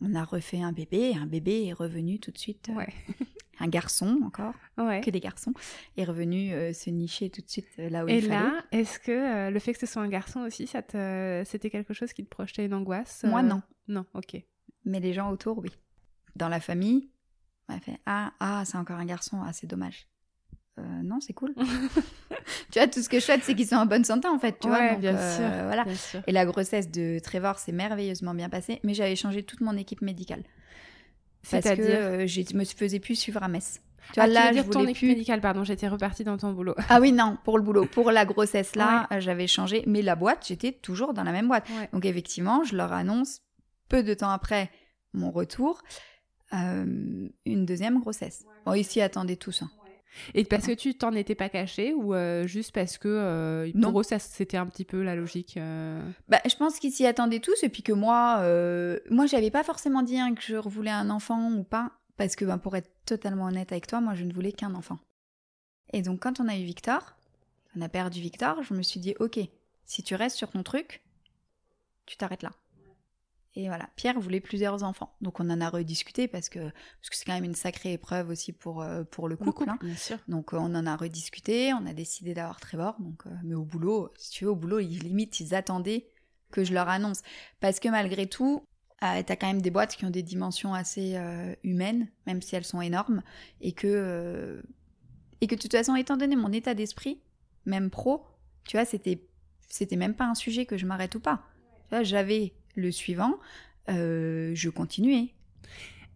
on 0.00 0.14
a 0.16 0.24
refait 0.24 0.60
un 0.60 0.72
bébé. 0.72 1.12
Et 1.12 1.16
un 1.16 1.26
bébé 1.26 1.66
est 1.66 1.72
revenu 1.72 2.18
tout 2.18 2.32
de 2.32 2.38
suite. 2.38 2.68
euh, 2.70 2.74
Ouais. 2.74 2.88
Un 3.62 3.68
garçon, 3.68 4.18
encore, 4.24 4.54
Ouais. 4.78 5.02
que 5.02 5.10
des 5.10 5.20
garçons, 5.20 5.52
est 5.98 6.04
revenu 6.04 6.50
euh, 6.54 6.72
se 6.72 6.88
nicher 6.88 7.28
tout 7.28 7.42
de 7.42 7.48
suite 7.50 7.68
là 7.76 8.06
où 8.06 8.08
Et 8.08 8.16
il 8.16 8.22
fallait. 8.22 8.34
là, 8.36 8.64
est-ce 8.72 8.98
que 8.98 9.50
le 9.50 9.58
fait 9.58 9.74
que 9.74 9.78
ce 9.80 9.84
soit 9.84 10.00
un 10.00 10.08
garçon 10.08 10.40
aussi, 10.40 10.66
ça 10.66 10.80
te... 10.80 11.42
c'était 11.44 11.68
quelque 11.68 11.92
chose 11.92 12.14
qui 12.14 12.24
te 12.24 12.28
projetait 12.30 12.64
une 12.64 12.72
angoisse 12.72 13.22
Moi, 13.28 13.42
non. 13.42 13.60
Non, 13.86 14.06
ok. 14.14 14.42
Mais 14.84 15.00
les 15.00 15.12
gens 15.12 15.30
autour, 15.30 15.58
oui. 15.58 15.70
Dans 16.36 16.48
la 16.48 16.60
famille, 16.60 17.10
on 17.68 17.74
a 17.74 17.80
fait 17.80 17.98
Ah, 18.06 18.32
ah 18.40 18.62
c'est 18.64 18.78
encore 18.78 18.98
un 18.98 19.04
garçon, 19.04 19.40
ah, 19.44 19.52
c'est 19.52 19.66
dommage. 19.66 20.08
Euh, 20.78 20.82
non, 21.02 21.20
c'est 21.20 21.32
cool. 21.32 21.54
tu 22.70 22.78
vois, 22.78 22.86
tout 22.88 23.02
ce 23.02 23.08
que 23.08 23.18
je 23.18 23.24
souhaite, 23.24 23.42
c'est 23.42 23.54
qu'ils 23.54 23.66
soient 23.66 23.78
en 23.78 23.86
bonne 23.86 24.04
santé, 24.04 24.28
en 24.28 24.38
fait. 24.38 24.58
Tu 24.60 24.68
vois, 24.68 24.90
donc, 24.90 25.00
bien 25.00 25.14
euh, 25.16 25.36
sûr. 25.36 25.64
Voilà. 25.66 25.84
Bien 25.84 25.94
sûr. 25.94 26.22
Et 26.26 26.32
la 26.32 26.46
grossesse 26.46 26.90
de 26.90 27.18
Trevor 27.22 27.58
s'est 27.58 27.72
merveilleusement 27.72 28.34
bien 28.34 28.48
passée, 28.48 28.80
mais 28.82 28.94
j'avais 28.94 29.16
changé 29.16 29.42
toute 29.42 29.60
mon 29.60 29.76
équipe 29.76 30.00
médicale. 30.00 30.42
Parce 31.42 31.62
que 31.64 31.68
C'est-à-dire 31.68 31.98
euh, 32.00 32.26
je 32.26 32.56
me 32.56 32.64
faisais 32.64 33.00
plus 33.00 33.16
suivre 33.16 33.42
à 33.42 33.48
Metz. 33.48 33.80
Tu 34.12 34.20
Ah, 34.20 34.24
vois, 34.24 34.34
là, 34.34 34.40
veux 34.40 34.56
je 34.58 34.62
dire 34.62 34.70
ton 34.70 34.82
équipe 34.84 34.98
plus. 34.98 35.08
médicale, 35.08 35.40
pardon, 35.40 35.64
j'étais 35.64 35.88
repartie 35.88 36.24
dans 36.24 36.36
ton 36.38 36.52
boulot. 36.52 36.74
Ah 36.88 37.00
oui, 37.00 37.12
non, 37.12 37.36
pour 37.44 37.58
le 37.58 37.64
boulot. 37.64 37.86
Pour 37.86 38.10
la 38.10 38.24
grossesse, 38.24 38.74
là, 38.76 39.06
euh, 39.12 39.20
j'avais 39.20 39.46
changé. 39.46 39.84
Mais 39.86 40.02
la 40.02 40.16
boîte, 40.16 40.46
j'étais 40.46 40.72
toujours 40.72 41.14
dans 41.14 41.24
la 41.24 41.32
même 41.32 41.48
boîte. 41.48 41.68
Ouais. 41.68 41.88
Donc 41.92 42.04
effectivement, 42.04 42.64
je 42.64 42.76
leur 42.76 42.92
annonce 42.92 43.42
peu 43.90 44.02
de 44.02 44.14
temps 44.14 44.30
après 44.30 44.70
mon 45.12 45.30
retour 45.30 45.82
euh, 46.54 47.28
une 47.44 47.66
deuxième 47.66 48.00
grossesse. 48.00 48.46
Bon, 48.64 48.72
ils 48.72 48.84
s'y 48.84 49.00
attendaient 49.00 49.36
tous. 49.36 49.62
hein. 49.62 49.70
Et 50.34 50.44
parce 50.44 50.66
que 50.66 50.72
tu 50.72 50.96
t'en 50.96 51.12
étais 51.12 51.36
pas 51.36 51.48
caché 51.48 51.94
ou 51.94 52.14
euh, 52.14 52.44
juste 52.46 52.72
parce 52.72 52.98
que 52.98 53.06
euh, 53.08 53.70
Non. 53.74 53.96
eux, 53.98 54.02
ça, 54.02 54.18
c'était 54.18 54.56
un 54.56 54.66
petit 54.66 54.84
peu 54.84 55.02
la 55.02 55.14
logique 55.14 55.56
euh, 55.56 56.02
Bah, 56.28 56.40
je 56.48 56.56
pense 56.56 56.80
qu'ils 56.80 56.90
s'y 56.92 57.06
attendaient 57.06 57.38
tous 57.38 57.62
et 57.62 57.68
puis 57.68 57.84
que 57.84 57.92
moi, 57.92 58.38
moi, 59.10 59.26
j'avais 59.26 59.52
pas 59.52 59.62
forcément 59.62 60.02
dit 60.02 60.18
hein, 60.18 60.34
que 60.34 60.42
je 60.42 60.56
voulais 60.56 60.90
un 60.90 61.10
enfant 61.10 61.52
ou 61.52 61.62
pas, 61.62 61.92
parce 62.16 62.34
que 62.34 62.44
ben, 62.44 62.58
pour 62.58 62.74
être 62.76 62.90
totalement 63.04 63.44
honnête 63.44 63.70
avec 63.70 63.86
toi, 63.86 64.00
moi, 64.00 64.14
je 64.14 64.24
ne 64.24 64.32
voulais 64.32 64.52
qu'un 64.52 64.74
enfant. 64.74 64.98
Et 65.92 66.02
donc 66.02 66.20
quand 66.20 66.40
on 66.40 66.48
a 66.48 66.56
eu 66.56 66.64
Victor, 66.64 67.14
on 67.76 67.80
a 67.80 67.88
perdu 67.88 68.20
Victor, 68.20 68.62
je 68.64 68.74
me 68.74 68.82
suis 68.82 68.98
dit, 68.98 69.14
ok, 69.20 69.38
si 69.84 70.02
tu 70.02 70.16
restes 70.16 70.36
sur 70.36 70.50
ton 70.50 70.64
truc, 70.64 71.02
tu 72.06 72.16
t'arrêtes 72.16 72.42
là. 72.42 72.50
Et 73.56 73.66
voilà, 73.66 73.88
Pierre 73.96 74.20
voulait 74.20 74.40
plusieurs 74.40 74.84
enfants, 74.84 75.12
donc 75.20 75.40
on 75.40 75.50
en 75.50 75.60
a 75.60 75.68
rediscuté 75.68 76.28
parce 76.28 76.48
que 76.48 76.60
parce 76.60 77.10
que 77.10 77.16
c'est 77.16 77.24
quand 77.24 77.34
même 77.34 77.44
une 77.44 77.56
sacrée 77.56 77.94
épreuve 77.94 78.28
aussi 78.28 78.52
pour 78.52 78.80
euh, 78.80 79.02
pour 79.02 79.28
le 79.28 79.36
le 79.38 79.44
couple. 79.52 79.68
hein. 79.68 79.78
bien 79.82 79.96
sûr. 79.96 80.18
Donc 80.28 80.54
euh, 80.54 80.58
on 80.58 80.72
en 80.74 80.86
a 80.86 80.94
rediscuté, 80.96 81.72
on 81.74 81.84
a 81.86 81.92
décidé 81.92 82.32
d'avoir 82.32 82.60
Trevor. 82.60 82.94
Donc, 83.00 83.26
euh, 83.26 83.30
mais 83.42 83.56
au 83.56 83.64
boulot, 83.64 84.12
si 84.16 84.30
tu 84.30 84.44
veux, 84.44 84.50
au 84.50 84.56
boulot, 84.56 84.78
ils, 84.78 85.00
limite, 85.00 85.40
ils 85.40 85.52
attendaient 85.54 86.06
que 86.52 86.62
je 86.62 86.72
leur 86.72 86.88
annonce. 86.88 87.22
Parce 87.58 87.80
que 87.80 87.88
malgré 87.88 88.28
tout, 88.28 88.62
euh, 89.02 89.22
t'as 89.26 89.34
quand 89.36 89.48
même 89.48 89.62
des 89.62 89.70
boîtes 89.70 89.96
qui 89.96 90.04
ont 90.04 90.10
des 90.10 90.22
dimensions 90.22 90.72
assez 90.72 91.16
euh, 91.16 91.52
humaines, 91.64 92.08
même 92.26 92.42
si 92.42 92.54
elles 92.54 92.64
sont 92.64 92.80
énormes, 92.80 93.22
et 93.60 93.72
que, 93.72 93.86
euh, 93.88 94.62
et 95.40 95.46
que 95.48 95.54
de 95.56 95.60
toute 95.60 95.72
façon, 95.72 95.96
étant 95.96 96.16
donné 96.16 96.36
mon 96.36 96.52
état 96.52 96.74
d'esprit, 96.74 97.20
même 97.66 97.90
pro, 97.90 98.24
tu 98.64 98.76
vois, 98.76 98.84
c'était, 98.84 99.26
c'était 99.68 99.96
même 99.96 100.14
pas 100.14 100.26
un 100.26 100.34
sujet 100.34 100.66
que 100.66 100.76
je 100.76 100.86
m'arrête 100.86 101.14
ou 101.14 101.20
pas. 101.20 101.42
Tu 101.88 101.96
vois, 101.96 102.02
j'avais 102.04 102.52
le 102.80 102.90
suivant, 102.90 103.38
euh, 103.88 104.52
je 104.54 104.68
continuais. 104.70 105.34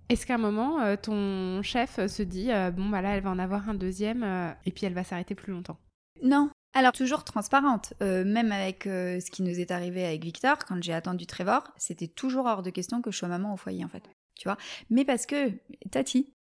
Est-ce 0.09 0.27
qu'à 0.27 0.35
un 0.35 0.39
moment, 0.39 0.81
euh, 0.81 0.97
ton 0.97 1.63
chef 1.63 2.05
se 2.07 2.23
dit 2.23 2.53
euh, 2.53 2.71
bon, 2.71 2.89
bah 2.89 3.01
là, 3.01 3.17
elle 3.17 3.23
va 3.23 3.31
en 3.31 3.39
avoir 3.39 3.69
un 3.69 3.75
deuxième 3.75 4.55
et 4.67 4.71
puis 4.71 4.87
elle 4.87 4.95
va 4.95 5.05
s'arrêter 5.05 5.35
plus 5.35 5.53
longtemps? 5.53 5.79
Non. 6.23 6.51
Alors, 6.77 6.93
toujours 6.93 7.25
transparente. 7.25 7.95
Même 8.01 8.51
avec 8.51 8.83
ce 8.85 9.31
qui 9.31 9.43
nous 9.43 9.61
est 9.61 9.71
arrivé 9.71 10.05
avec 10.05 10.25
Victor, 10.25 10.59
quand 10.59 10.83
j'ai 10.83 10.93
attendu 10.93 11.25
Trevor, 11.25 11.63
c'était 11.77 12.09
toujours 12.09 12.47
hors 12.47 12.63
de 12.63 12.71
question 12.71 13.01
que 13.01 13.13
je 13.13 13.19
sois 13.19 13.29
maman 13.29 13.55
au 13.55 13.57
foyer, 13.57 13.85
en 13.85 13.89
fait. 13.89 14.03
Tu 14.35 14.49
vois? 14.49 14.59
Mais 14.91 15.05
parce 15.05 15.25
que, 15.27 15.53
Tati. 15.93 16.33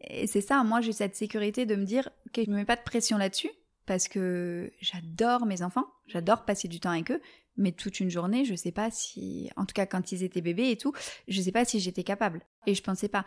Et 0.00 0.26
c'est 0.26 0.40
ça, 0.40 0.64
moi, 0.64 0.80
j'ai 0.80 0.92
cette 0.92 1.14
sécurité 1.14 1.66
de 1.66 1.76
me 1.76 1.84
dire 1.84 2.08
que 2.32 2.42
je 2.42 2.50
ne 2.50 2.56
mets 2.56 2.64
pas 2.64 2.76
de 2.76 2.82
pression 2.82 3.18
là-dessus, 3.18 3.50
parce 3.90 4.06
que 4.06 4.70
j'adore 4.80 5.46
mes 5.46 5.62
enfants, 5.62 5.88
j'adore 6.06 6.44
passer 6.44 6.68
du 6.68 6.78
temps 6.78 6.92
avec 6.92 7.10
eux, 7.10 7.20
mais 7.56 7.72
toute 7.72 7.98
une 7.98 8.08
journée, 8.08 8.44
je 8.44 8.54
sais 8.54 8.70
pas 8.70 8.88
si. 8.88 9.50
En 9.56 9.66
tout 9.66 9.72
cas, 9.72 9.84
quand 9.84 10.12
ils 10.12 10.22
étaient 10.22 10.42
bébés 10.42 10.70
et 10.70 10.76
tout, 10.76 10.92
je 11.26 11.42
sais 11.42 11.50
pas 11.50 11.64
si 11.64 11.80
j'étais 11.80 12.04
capable. 12.04 12.40
Et 12.68 12.76
je 12.76 12.84
pensais 12.84 13.08
pas. 13.08 13.24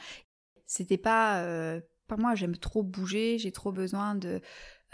C'était 0.65 0.97
pas. 0.97 1.41
Euh, 1.41 1.81
moi, 2.17 2.35
j'aime 2.35 2.55
trop 2.55 2.81
bouger, 2.81 3.37
j'ai 3.39 3.51
trop 3.51 3.73
besoin 3.73 4.15
de. 4.15 4.39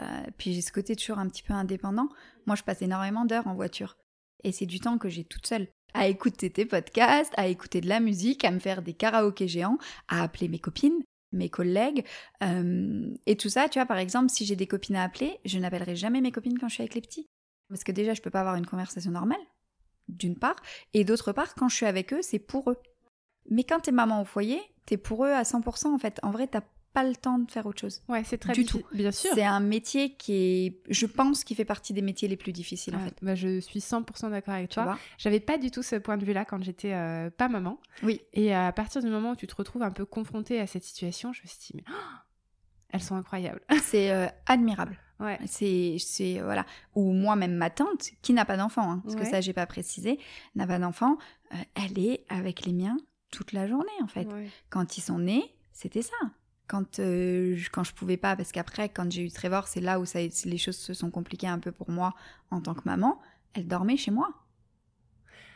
Euh, 0.01 0.23
puis 0.39 0.55
j'ai 0.55 0.61
ce 0.61 0.71
côté 0.71 0.95
toujours 0.95 1.19
un 1.19 1.29
petit 1.29 1.43
peu 1.43 1.53
indépendant. 1.53 2.09
Moi, 2.47 2.55
je 2.55 2.63
passe 2.63 2.81
énormément 2.81 3.25
d'heures 3.25 3.45
en 3.45 3.53
voiture. 3.53 3.95
Et 4.43 4.51
c'est 4.51 4.65
du 4.65 4.79
temps 4.79 4.97
que 4.97 5.07
j'ai 5.07 5.23
toute 5.23 5.45
seule. 5.45 5.67
À 5.93 6.07
écouter 6.07 6.49
tes 6.49 6.65
podcasts, 6.65 7.33
à 7.37 7.45
écouter 7.45 7.79
de 7.79 7.89
la 7.89 7.99
musique, 7.99 8.43
à 8.43 8.49
me 8.49 8.59
faire 8.59 8.81
des 8.81 8.95
karaokés 8.95 9.47
géants, 9.47 9.77
à 10.07 10.23
appeler 10.23 10.47
mes 10.47 10.57
copines, 10.57 11.03
mes 11.31 11.49
collègues. 11.49 12.05
euh, 12.43 13.13
et 13.25 13.35
tout 13.37 13.49
ça, 13.49 13.69
tu 13.69 13.79
vois, 13.79 13.85
par 13.85 13.97
exemple, 13.97 14.29
si 14.29 14.45
j'ai 14.45 14.55
des 14.55 14.67
copines 14.67 14.95
à 14.95 15.03
appeler, 15.03 15.39
je 15.45 15.59
n'appellerai 15.59 15.95
jamais 15.95 16.21
mes 16.21 16.31
copines 16.31 16.57
quand 16.57 16.67
je 16.67 16.75
suis 16.75 16.83
avec 16.83 16.95
les 16.95 17.01
petits. 17.01 17.27
Parce 17.69 17.83
que 17.83 17.91
déjà, 17.91 18.13
je 18.13 18.21
peux 18.21 18.31
pas 18.31 18.39
avoir 18.39 18.55
une 18.55 18.65
conversation 18.65 19.11
normale, 19.11 19.41
d'une 20.07 20.37
part. 20.37 20.55
Et 20.93 21.03
d'autre 21.03 21.31
part, 21.31 21.55
quand 21.55 21.69
je 21.69 21.75
suis 21.75 21.85
avec 21.85 22.13
eux, 22.13 22.21
c'est 22.21 22.39
pour 22.39 22.71
eux. 22.71 22.77
Mais 23.49 23.63
quand 23.63 23.79
t'es 23.79 23.91
maman 23.91 24.21
au 24.21 24.25
foyer, 24.25 24.59
t'es 24.85 24.97
pour 24.97 25.25
eux 25.25 25.31
à 25.31 25.43
100% 25.43 25.93
en 25.93 25.97
fait. 25.99 26.19
En 26.23 26.31
vrai, 26.31 26.47
t'as 26.47 26.63
pas 26.93 27.03
le 27.03 27.15
temps 27.15 27.37
de 27.39 27.49
faire 27.51 27.65
autre 27.65 27.79
chose. 27.81 28.01
Ouais, 28.07 28.23
c'est 28.23 28.37
très 28.37 28.53
Du 28.53 28.65
tout. 28.65 28.81
Bien 28.93 29.11
sûr. 29.11 29.31
C'est 29.33 29.43
un 29.45 29.59
métier 29.59 30.15
qui 30.15 30.33
est, 30.33 30.81
je 30.89 31.05
pense, 31.05 31.43
qui 31.43 31.53
fait 31.55 31.65
partie 31.65 31.93
des 31.93 32.01
métiers 32.01 32.27
les 32.27 32.37
plus 32.37 32.51
difficiles 32.51 32.95
en 32.95 32.99
fait. 32.99 33.15
bah, 33.21 33.35
je 33.35 33.59
suis 33.59 33.79
100% 33.79 34.31
d'accord 34.31 34.55
avec 34.55 34.69
toi. 34.69 34.97
J'avais 35.17 35.39
pas 35.39 35.57
du 35.57 35.71
tout 35.71 35.83
ce 35.83 35.95
point 35.95 36.17
de 36.17 36.25
vue-là 36.25 36.45
quand 36.45 36.63
j'étais 36.63 36.93
euh, 36.93 37.29
pas 37.29 37.47
maman. 37.47 37.79
Oui. 38.03 38.21
Et 38.33 38.53
à 38.53 38.71
partir 38.71 39.01
du 39.01 39.09
moment 39.09 39.31
où 39.31 39.35
tu 39.35 39.47
te 39.47 39.55
retrouves 39.55 39.83
un 39.83 39.91
peu 39.91 40.05
confrontée 40.05 40.59
à 40.59 40.67
cette 40.67 40.83
situation, 40.83 41.31
je 41.33 41.41
me 41.43 41.47
suis 41.47 41.59
dit, 41.59 41.71
mais 41.75 41.83
oh, 41.89 42.15
elles 42.91 43.01
sont 43.03 43.15
incroyables. 43.15 43.61
C'est 43.83 44.11
euh, 44.11 44.27
admirable. 44.47 44.97
Ouais. 45.19 45.37
C'est, 45.47 45.97
c'est 45.99 46.39
voilà. 46.41 46.65
Ou 46.95 47.11
moi 47.11 47.35
même 47.35 47.53
ma 47.55 47.69
tante 47.69 48.09
qui 48.21 48.31
n'a 48.33 48.45
pas 48.45 48.55
d'enfant, 48.55 48.89
hein, 48.89 49.01
parce 49.03 49.15
que 49.15 49.25
ça 49.25 49.41
j'ai 49.41 49.51
pas 49.51 49.65
précisé, 49.65 50.17
n'a 50.55 50.65
pas 50.65 50.79
d'enfant. 50.79 51.17
euh, 51.53 51.57
elle 51.75 51.99
est 51.99 52.23
avec 52.29 52.65
les 52.65 52.71
miens 52.71 52.95
toute 53.29 53.51
la 53.51 53.67
journée 53.67 53.89
en 54.01 54.07
fait. 54.07 54.25
Ouais. 54.25 54.47
Quand 54.69 54.97
ils 54.97 55.01
sont 55.01 55.19
nés, 55.19 55.53
c'était 55.73 56.01
ça. 56.01 56.15
Quand, 56.69 56.99
euh, 56.99 57.55
je, 57.57 57.69
quand 57.71 57.83
je 57.83 57.93
pouvais 57.93 58.15
pas, 58.17 58.35
parce 58.35 58.51
qu'après, 58.51 58.87
quand 58.89 59.11
j'ai 59.11 59.23
eu 59.25 59.31
Trevor, 59.31 59.67
c'est 59.67 59.81
là 59.81 59.99
où 59.99 60.05
ça, 60.05 60.19
les 60.21 60.57
choses 60.57 60.77
se 60.77 60.93
sont 60.93 61.09
compliquées 61.11 61.47
un 61.47 61.59
peu 61.59 61.71
pour 61.71 61.89
moi 61.89 62.13
en 62.51 62.61
tant 62.61 62.75
que 62.75 62.83
maman. 62.85 63.19
Elle 63.55 63.67
dormait 63.67 63.97
chez 63.97 64.11
moi 64.11 64.29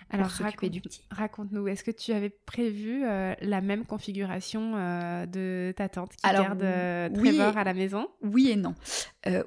Alors, 0.09 0.27
raconte- 0.27 0.71
du 0.71 0.81
petit. 0.81 1.03
Raconte-nous, 1.11 1.67
est-ce 1.67 1.83
que 1.83 1.91
tu 1.91 2.11
avais 2.13 2.31
prévu 2.31 3.03
euh, 3.05 3.35
la 3.41 3.61
même 3.61 3.85
configuration 3.85 4.73
euh, 4.75 5.27
de 5.27 5.71
ta 5.77 5.87
tante 5.87 6.15
qui 6.15 6.25
Alors, 6.25 6.55
garde 6.55 7.13
oui. 7.15 7.35
Trevor 7.37 7.57
à 7.57 7.63
la 7.63 7.73
maison? 7.75 8.07
Oui 8.23 8.49
et 8.49 8.55
non. 8.55 8.73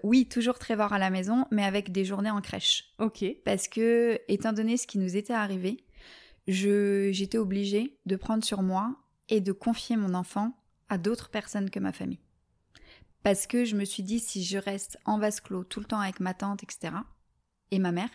Oui, 0.05 0.29
toujours 0.29 0.59
Trevor 0.61 0.92
à 0.92 0.98
la 1.00 1.11
maison, 1.11 1.46
mais 1.50 1.64
avec 1.64 1.90
des 1.90 2.05
journées 2.05 2.31
en 2.31 2.40
crèche. 2.40 2.85
Ok. 3.00 3.24
Parce 3.44 3.66
que, 3.68 4.20
étant 4.29 4.52
donné 4.52 4.76
ce 4.76 4.87
qui 4.87 4.98
nous 4.98 5.16
était 5.16 5.33
arrivé, 5.35 5.85
je, 6.46 7.11
j'étais 7.12 7.38
obligée 7.38 7.98
de 8.07 8.14
prendre 8.14 8.44
sur 8.44 8.62
moi 8.62 8.94
et 9.29 9.40
de 9.40 9.50
confier 9.50 9.96
mon 9.96 10.14
enfant 10.14 10.52
à 10.88 10.99
d'autres 10.99 11.29
personnes 11.31 11.70
que 11.70 11.81
ma 11.81 11.92
famille. 11.92 12.20
Parce 13.22 13.46
que 13.46 13.64
je 13.64 13.75
me 13.75 13.85
suis 13.85 14.03
dit, 14.03 14.20
si 14.20 14.44
je 14.44 14.57
reste 14.59 14.99
en 15.05 15.18
vase 15.18 15.40
clos 15.40 15.64
tout 15.64 15.81
le 15.81 15.87
temps 15.87 15.99
avec 16.01 16.20
ma 16.20 16.33
tante, 16.35 16.62
etc., 16.62 16.94
et 17.70 17.79
ma 17.79 17.92
mère, 17.92 18.11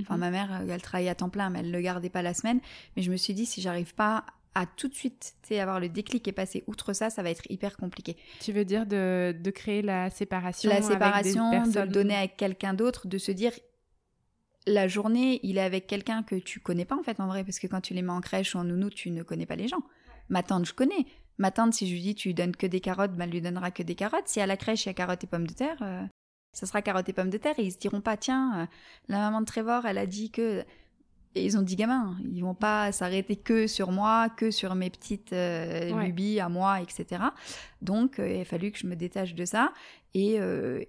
Enfin, 0.00 0.14
Mhm. 0.14 0.20
ma 0.20 0.30
mère, 0.32 0.52
euh, 0.52 0.66
elle 0.68 0.82
travaillait 0.82 1.10
à 1.10 1.14
temps 1.14 1.28
plein, 1.28 1.48
mais 1.48 1.60
elle 1.60 1.68
ne 1.68 1.72
le 1.72 1.80
gardait 1.80 2.10
pas 2.10 2.20
la 2.20 2.34
semaine. 2.34 2.58
Mais 2.96 3.02
je 3.02 3.10
me 3.12 3.16
suis 3.16 3.34
dit, 3.34 3.46
si 3.46 3.60
j'arrive 3.62 3.94
pas 3.94 4.26
à 4.56 4.66
tout 4.66 4.88
de 4.88 4.94
suite 4.94 5.36
avoir 5.52 5.78
le 5.78 5.88
déclic 5.88 6.26
et 6.26 6.32
passer 6.32 6.64
outre 6.66 6.92
ça, 6.92 7.08
ça 7.08 7.22
va 7.22 7.30
être 7.30 7.48
hyper 7.50 7.76
compliqué. 7.76 8.16
Tu 8.40 8.50
veux 8.52 8.64
dire 8.64 8.84
de, 8.84 9.32
de 9.40 9.50
créer 9.52 9.82
la 9.82 10.10
séparation 10.10 10.68
La 10.70 10.82
séparation, 10.82 11.62
de 11.68 11.80
le 11.80 11.86
donner 11.86 12.16
à 12.16 12.26
quelqu'un 12.26 12.74
d'autre, 12.74 13.06
de 13.06 13.16
se 13.16 13.30
dire 13.30 13.52
la 14.66 14.88
journée, 14.88 15.38
il 15.44 15.58
est 15.58 15.62
avec 15.62 15.86
quelqu'un 15.86 16.24
que 16.24 16.34
tu 16.34 16.58
connais 16.58 16.84
pas 16.84 16.96
en 16.98 17.04
fait 17.04 17.20
en 17.20 17.28
vrai, 17.28 17.44
parce 17.44 17.60
que 17.60 17.68
quand 17.68 17.80
tu 17.80 17.94
les 17.94 18.02
mets 18.02 18.10
en 18.12 18.20
crèche 18.20 18.56
ou 18.56 18.58
en 18.58 18.64
nounou, 18.64 18.90
tu 18.90 19.12
ne 19.12 19.22
connais 19.22 19.46
pas 19.46 19.54
les 19.56 19.68
gens. 19.68 19.82
Ma 20.28 20.42
tante, 20.42 20.66
je 20.66 20.74
connais. 20.74 21.06
Ma 21.38 21.50
tante, 21.50 21.74
si 21.74 21.86
je 21.86 21.92
lui 21.92 22.00
dis 22.00 22.14
tu 22.14 22.28
lui 22.28 22.34
donnes 22.34 22.56
que 22.56 22.66
des 22.66 22.80
carottes, 22.80 23.14
ben, 23.14 23.24
elle 23.24 23.30
lui 23.30 23.42
donnera 23.42 23.70
que 23.70 23.82
des 23.82 23.94
carottes. 23.94 24.28
Si 24.28 24.40
à 24.40 24.46
la 24.46 24.56
crèche 24.56 24.84
il 24.84 24.88
y 24.88 24.90
a 24.90 24.94
carottes 24.94 25.24
et 25.24 25.26
pommes 25.26 25.46
de 25.46 25.52
terre, 25.52 25.76
euh, 25.82 26.04
ça 26.52 26.66
sera 26.66 26.82
carottes 26.82 27.08
et 27.08 27.12
pommes 27.12 27.30
de 27.30 27.38
terre. 27.38 27.58
Et 27.58 27.64
ils 27.64 27.72
se 27.72 27.78
diront 27.78 28.00
pas, 28.00 28.16
tiens, 28.16 28.62
euh, 28.62 28.66
la 29.08 29.18
maman 29.18 29.40
de 29.40 29.46
Trevor, 29.46 29.86
elle 29.86 29.98
a 29.98 30.06
dit 30.06 30.30
que. 30.30 30.64
Et 31.34 31.44
ils 31.44 31.58
ont 31.58 31.62
dit 31.62 31.76
gamins, 31.76 32.16
ils 32.32 32.40
vont 32.40 32.54
pas 32.54 32.92
s'arrêter 32.92 33.36
que 33.36 33.66
sur 33.66 33.92
moi, 33.92 34.30
que 34.30 34.50
sur 34.50 34.74
mes 34.74 34.88
petites 34.88 35.34
euh, 35.34 36.02
lubies 36.02 36.40
à 36.40 36.48
moi, 36.48 36.80
etc. 36.80 37.24
Donc 37.82 38.14
il 38.16 38.40
a 38.40 38.44
fallu 38.46 38.72
que 38.72 38.78
je 38.78 38.86
me 38.86 38.96
détache 38.96 39.34
de 39.34 39.44
ça 39.44 39.74
et, 40.14 40.38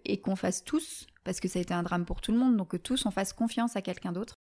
et 0.06 0.22
qu'on 0.22 0.38
fasse 0.38 0.64
tous, 0.64 1.06
parce 1.26 1.42
que 1.42 1.50
ça 1.50 1.60
a 1.60 1.62
été 1.62 1.74
un 1.74 1.84
drame 1.84 2.06
pour 2.06 2.22
tout 2.22 2.32
le 2.32 2.38
monde, 2.38 2.56
donc 2.56 2.70
que 2.70 2.78
tous 2.78 3.06
on 3.06 3.12
fasse 3.12 3.34
confiance 3.34 3.76
à 3.76 3.82
quelqu'un 3.82 4.14
d'autre 4.14 4.36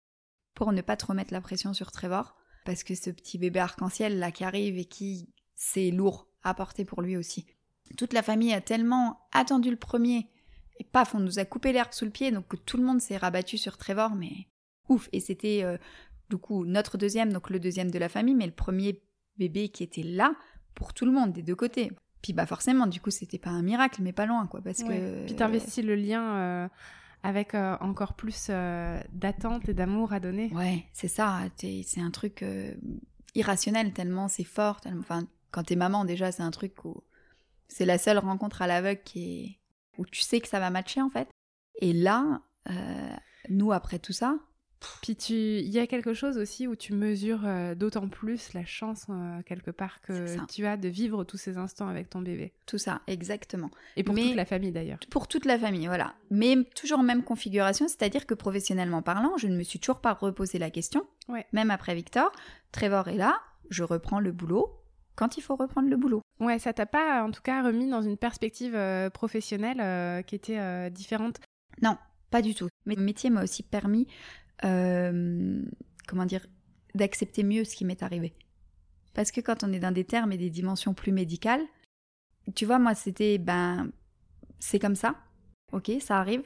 pour 0.53 0.71
ne 0.71 0.81
pas 0.81 0.95
trop 0.95 1.13
mettre 1.13 1.33
la 1.33 1.41
pression 1.41 1.73
sur 1.73 1.91
Trevor 1.91 2.37
parce 2.67 2.83
que 2.83 2.95
ce 2.95 3.09
petit 3.09 3.37
bébé 3.37 3.61
arc-en-ciel 3.61 4.19
là 4.19 4.29
qui 4.29 4.43
arrive 4.43 4.77
et 4.77 4.83
qui 4.83 5.29
c'est 5.55 5.89
lourd 5.89 6.27
à 6.43 6.53
porter 6.53 6.83
pour 6.83 7.01
lui 7.01 7.15
aussi. 7.15 7.45
Toute 7.97 8.11
la 8.11 8.21
famille 8.21 8.53
a 8.53 8.59
tellement 8.59 9.21
attendu 9.31 9.71
le 9.71 9.77
premier 9.77 10.27
et 10.77 10.83
paf, 10.83 11.15
on 11.15 11.21
nous 11.21 11.39
a 11.39 11.45
coupé 11.45 11.71
l'herbe 11.71 11.93
sous 11.93 12.03
le 12.03 12.11
pied 12.11 12.29
donc 12.29 12.45
tout 12.65 12.75
le 12.75 12.83
monde 12.83 12.99
s'est 12.99 13.15
rabattu 13.15 13.57
sur 13.57 13.77
Trevor 13.77 14.15
mais 14.15 14.49
ouf 14.89 15.07
et 15.13 15.21
c'était 15.21 15.61
euh, 15.63 15.77
du 16.29 16.35
coup 16.37 16.65
notre 16.65 16.97
deuxième 16.97 17.31
donc 17.31 17.49
le 17.49 17.59
deuxième 17.59 17.89
de 17.89 17.97
la 17.97 18.09
famille 18.09 18.35
mais 18.35 18.45
le 18.45 18.51
premier 18.51 19.01
bébé 19.37 19.69
qui 19.69 19.83
était 19.83 20.03
là 20.03 20.35
pour 20.75 20.93
tout 20.93 21.05
le 21.05 21.13
monde 21.13 21.31
des 21.31 21.43
deux 21.43 21.55
côtés. 21.55 21.89
Puis 22.21 22.33
bah 22.33 22.45
forcément 22.45 22.85
du 22.85 22.99
coup 22.99 23.11
c'était 23.11 23.39
pas 23.39 23.49
un 23.49 23.61
miracle 23.61 24.01
mais 24.03 24.11
pas 24.11 24.25
loin 24.25 24.45
quoi 24.45 24.59
parce 24.59 24.83
que 24.83 25.25
puis 25.25 25.35
t'investis 25.37 25.85
le 25.85 25.95
lien 25.95 26.35
euh, 26.35 26.67
avec 27.23 27.55
euh, 27.55 27.75
encore 27.79 28.13
plus 28.13 28.47
euh, 28.49 28.99
d'attente 29.11 29.67
et 29.69 29.73
d'amour 29.73 30.13
à 30.13 30.19
donner. 30.19 30.49
Ouais, 30.53 30.85
c'est 30.93 31.07
ça. 31.07 31.41
C'est 31.57 32.01
un 32.01 32.11
truc 32.11 32.43
euh, 32.43 32.73
irrationnel 33.35 33.93
tellement 33.93 34.27
c'est 34.27 34.43
fort. 34.43 34.79
Enfin, 34.99 35.27
quand 35.51 35.63
t'es 35.63 35.75
maman 35.75 36.05
déjà, 36.05 36.31
c'est 36.31 36.43
un 36.43 36.51
truc 36.51 36.85
où 36.85 37.03
c'est 37.67 37.85
la 37.85 37.97
seule 37.97 38.17
rencontre 38.17 38.61
à 38.61 38.67
l'aveugle 38.67 39.01
qui 39.03 39.39
est 39.39 39.59
où 39.97 40.05
tu 40.05 40.21
sais 40.21 40.39
que 40.39 40.47
ça 40.47 40.59
va 40.59 40.69
matcher 40.69 41.01
en 41.01 41.09
fait. 41.09 41.27
Et 41.81 41.93
là, 41.93 42.41
nous 43.49 43.71
après 43.71 43.99
tout 43.99 44.13
ça, 44.13 44.37
puis 45.01 45.15
tu, 45.15 45.33
il 45.33 45.69
y 45.69 45.79
a 45.79 45.87
quelque 45.87 46.13
chose 46.13 46.37
aussi 46.37 46.67
où 46.67 46.75
tu 46.75 46.93
mesures 46.93 47.41
euh, 47.45 47.75
d'autant 47.75 48.07
plus 48.07 48.53
la 48.53 48.65
chance 48.65 49.05
euh, 49.09 49.41
quelque 49.43 49.71
part 49.71 50.01
que 50.01 50.45
tu 50.47 50.65
as 50.65 50.77
de 50.77 50.87
vivre 50.87 51.23
tous 51.23 51.37
ces 51.37 51.57
instants 51.57 51.87
avec 51.87 52.09
ton 52.09 52.21
bébé. 52.21 52.53
Tout 52.65 52.77
ça, 52.77 53.01
exactement. 53.07 53.69
Et 53.95 54.03
pour 54.03 54.15
toute 54.15 54.35
la 54.35 54.45
famille 54.45 54.71
d'ailleurs. 54.71 54.99
Pour 55.09 55.27
toute 55.27 55.45
la 55.45 55.57
famille, 55.57 55.87
voilà. 55.87 56.13
Mais 56.29 56.55
toujours 56.75 56.99
en 56.99 57.03
même 57.03 57.23
configuration, 57.23 57.87
c'est-à-dire 57.87 58.25
que 58.25 58.33
professionnellement 58.33 59.01
parlant, 59.01 59.37
je 59.37 59.47
ne 59.47 59.55
me 59.55 59.63
suis 59.63 59.79
toujours 59.79 60.01
pas 60.01 60.13
reposé 60.13 60.57
la 60.59 60.69
question. 60.69 61.05
Même 61.51 61.71
après 61.71 61.93
Victor, 61.95 62.31
Trevor 62.71 63.09
est 63.09 63.17
là, 63.17 63.39
je 63.69 63.83
reprends 63.83 64.19
le 64.19 64.31
boulot 64.31 64.73
quand 65.15 65.35
il 65.37 65.41
faut 65.41 65.55
reprendre 65.55 65.89
le 65.89 65.97
boulot. 65.97 66.21
Ouais, 66.39 66.59
ça 66.59 66.73
t'a 66.73 66.85
pas 66.85 67.23
en 67.23 67.31
tout 67.31 67.41
cas 67.41 67.63
remis 67.63 67.89
dans 67.89 68.01
une 68.01 68.17
perspective 68.17 68.75
euh, 68.75 69.09
professionnelle 69.09 70.23
qui 70.25 70.35
était 70.35 70.91
différente? 70.91 71.39
Non, 71.81 71.97
pas 72.29 72.41
du 72.41 72.53
tout. 72.55 72.67
Mais 72.85 72.95
métier 72.95 73.29
m'a 73.29 73.43
aussi 73.43 73.63
permis 73.63 74.07
euh, 74.65 75.61
comment 76.07 76.25
dire, 76.25 76.45
d'accepter 76.95 77.43
mieux 77.43 77.63
ce 77.63 77.75
qui 77.75 77.85
m'est 77.85 78.03
arrivé. 78.03 78.33
Parce 79.13 79.31
que 79.31 79.41
quand 79.41 79.63
on 79.63 79.73
est 79.73 79.79
dans 79.79 79.93
des 79.93 80.05
termes 80.05 80.31
et 80.31 80.37
des 80.37 80.49
dimensions 80.49 80.93
plus 80.93 81.11
médicales, 81.11 81.63
tu 82.55 82.65
vois, 82.65 82.79
moi, 82.79 82.95
c'était, 82.95 83.37
ben, 83.37 83.91
c'est 84.59 84.79
comme 84.79 84.95
ça, 84.95 85.15
ok, 85.71 85.91
ça 85.99 86.19
arrive. 86.19 86.43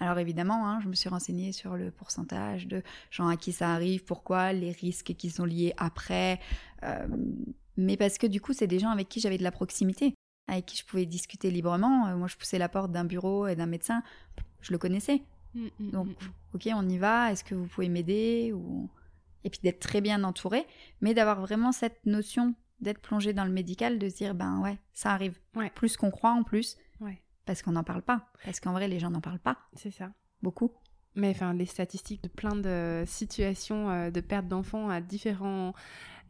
Alors 0.00 0.18
évidemment, 0.18 0.68
hein, 0.68 0.80
je 0.82 0.88
me 0.88 0.94
suis 0.94 1.08
renseignée 1.08 1.52
sur 1.52 1.76
le 1.76 1.90
pourcentage 1.90 2.66
de 2.66 2.82
gens 3.10 3.28
à 3.28 3.36
qui 3.36 3.52
ça 3.52 3.72
arrive, 3.72 4.04
pourquoi, 4.04 4.52
les 4.52 4.72
risques 4.72 5.14
qui 5.16 5.30
sont 5.30 5.44
liés 5.44 5.72
après. 5.76 6.40
Euh, 6.82 7.06
mais 7.76 7.96
parce 7.96 8.18
que 8.18 8.26
du 8.26 8.40
coup, 8.40 8.52
c'est 8.52 8.66
des 8.66 8.78
gens 8.78 8.90
avec 8.90 9.08
qui 9.08 9.20
j'avais 9.20 9.38
de 9.38 9.42
la 9.42 9.52
proximité, 9.52 10.14
avec 10.48 10.66
qui 10.66 10.76
je 10.76 10.84
pouvais 10.84 11.06
discuter 11.06 11.50
librement. 11.50 12.08
Euh, 12.08 12.16
moi, 12.16 12.26
je 12.26 12.36
poussais 12.36 12.58
la 12.58 12.68
porte 12.68 12.90
d'un 12.90 13.04
bureau 13.04 13.46
et 13.46 13.54
d'un 13.54 13.66
médecin, 13.66 14.02
je 14.60 14.72
le 14.72 14.78
connaissais. 14.78 15.22
Mm, 15.54 15.66
mm, 15.78 15.90
Donc, 15.90 16.08
mm, 16.08 16.54
ok, 16.54 16.68
on 16.74 16.88
y 16.88 16.98
va, 16.98 17.32
est-ce 17.32 17.44
que 17.44 17.54
vous 17.54 17.66
pouvez 17.66 17.88
m'aider 17.88 18.52
ou... 18.52 18.88
Et 19.46 19.50
puis 19.50 19.60
d'être 19.62 19.80
très 19.80 20.00
bien 20.00 20.24
entouré, 20.24 20.66
mais 21.02 21.12
d'avoir 21.12 21.40
vraiment 21.40 21.70
cette 21.70 22.06
notion 22.06 22.54
d'être 22.80 23.00
plongé 23.00 23.34
dans 23.34 23.44
le 23.44 23.50
médical, 23.50 23.98
de 23.98 24.08
se 24.08 24.16
dire, 24.16 24.34
ben 24.34 24.60
ouais, 24.60 24.78
ça 24.94 25.12
arrive. 25.12 25.38
Plus 25.74 25.98
qu'on 25.98 26.10
croit 26.10 26.32
en 26.32 26.44
plus, 26.44 26.78
parce 27.46 27.62
qu'on 27.62 27.72
n'en 27.72 27.84
parle 27.84 28.02
pas. 28.02 28.26
Parce 28.44 28.60
qu'en 28.60 28.72
vrai, 28.72 28.88
les 28.88 28.98
gens 28.98 29.10
n'en 29.10 29.20
parlent 29.20 29.38
pas. 29.38 29.58
C'est 29.74 29.90
ça. 29.90 30.10
Beaucoup. 30.42 30.72
Mais 31.14 31.30
enfin, 31.30 31.54
les 31.54 31.66
statistiques 31.66 32.22
de 32.22 32.28
plein 32.28 32.56
de 32.56 33.04
situations 33.06 33.90
euh, 33.90 34.10
de 34.10 34.20
perte 34.20 34.48
d'enfants 34.48 34.88
à 34.88 35.00
différents 35.00 35.72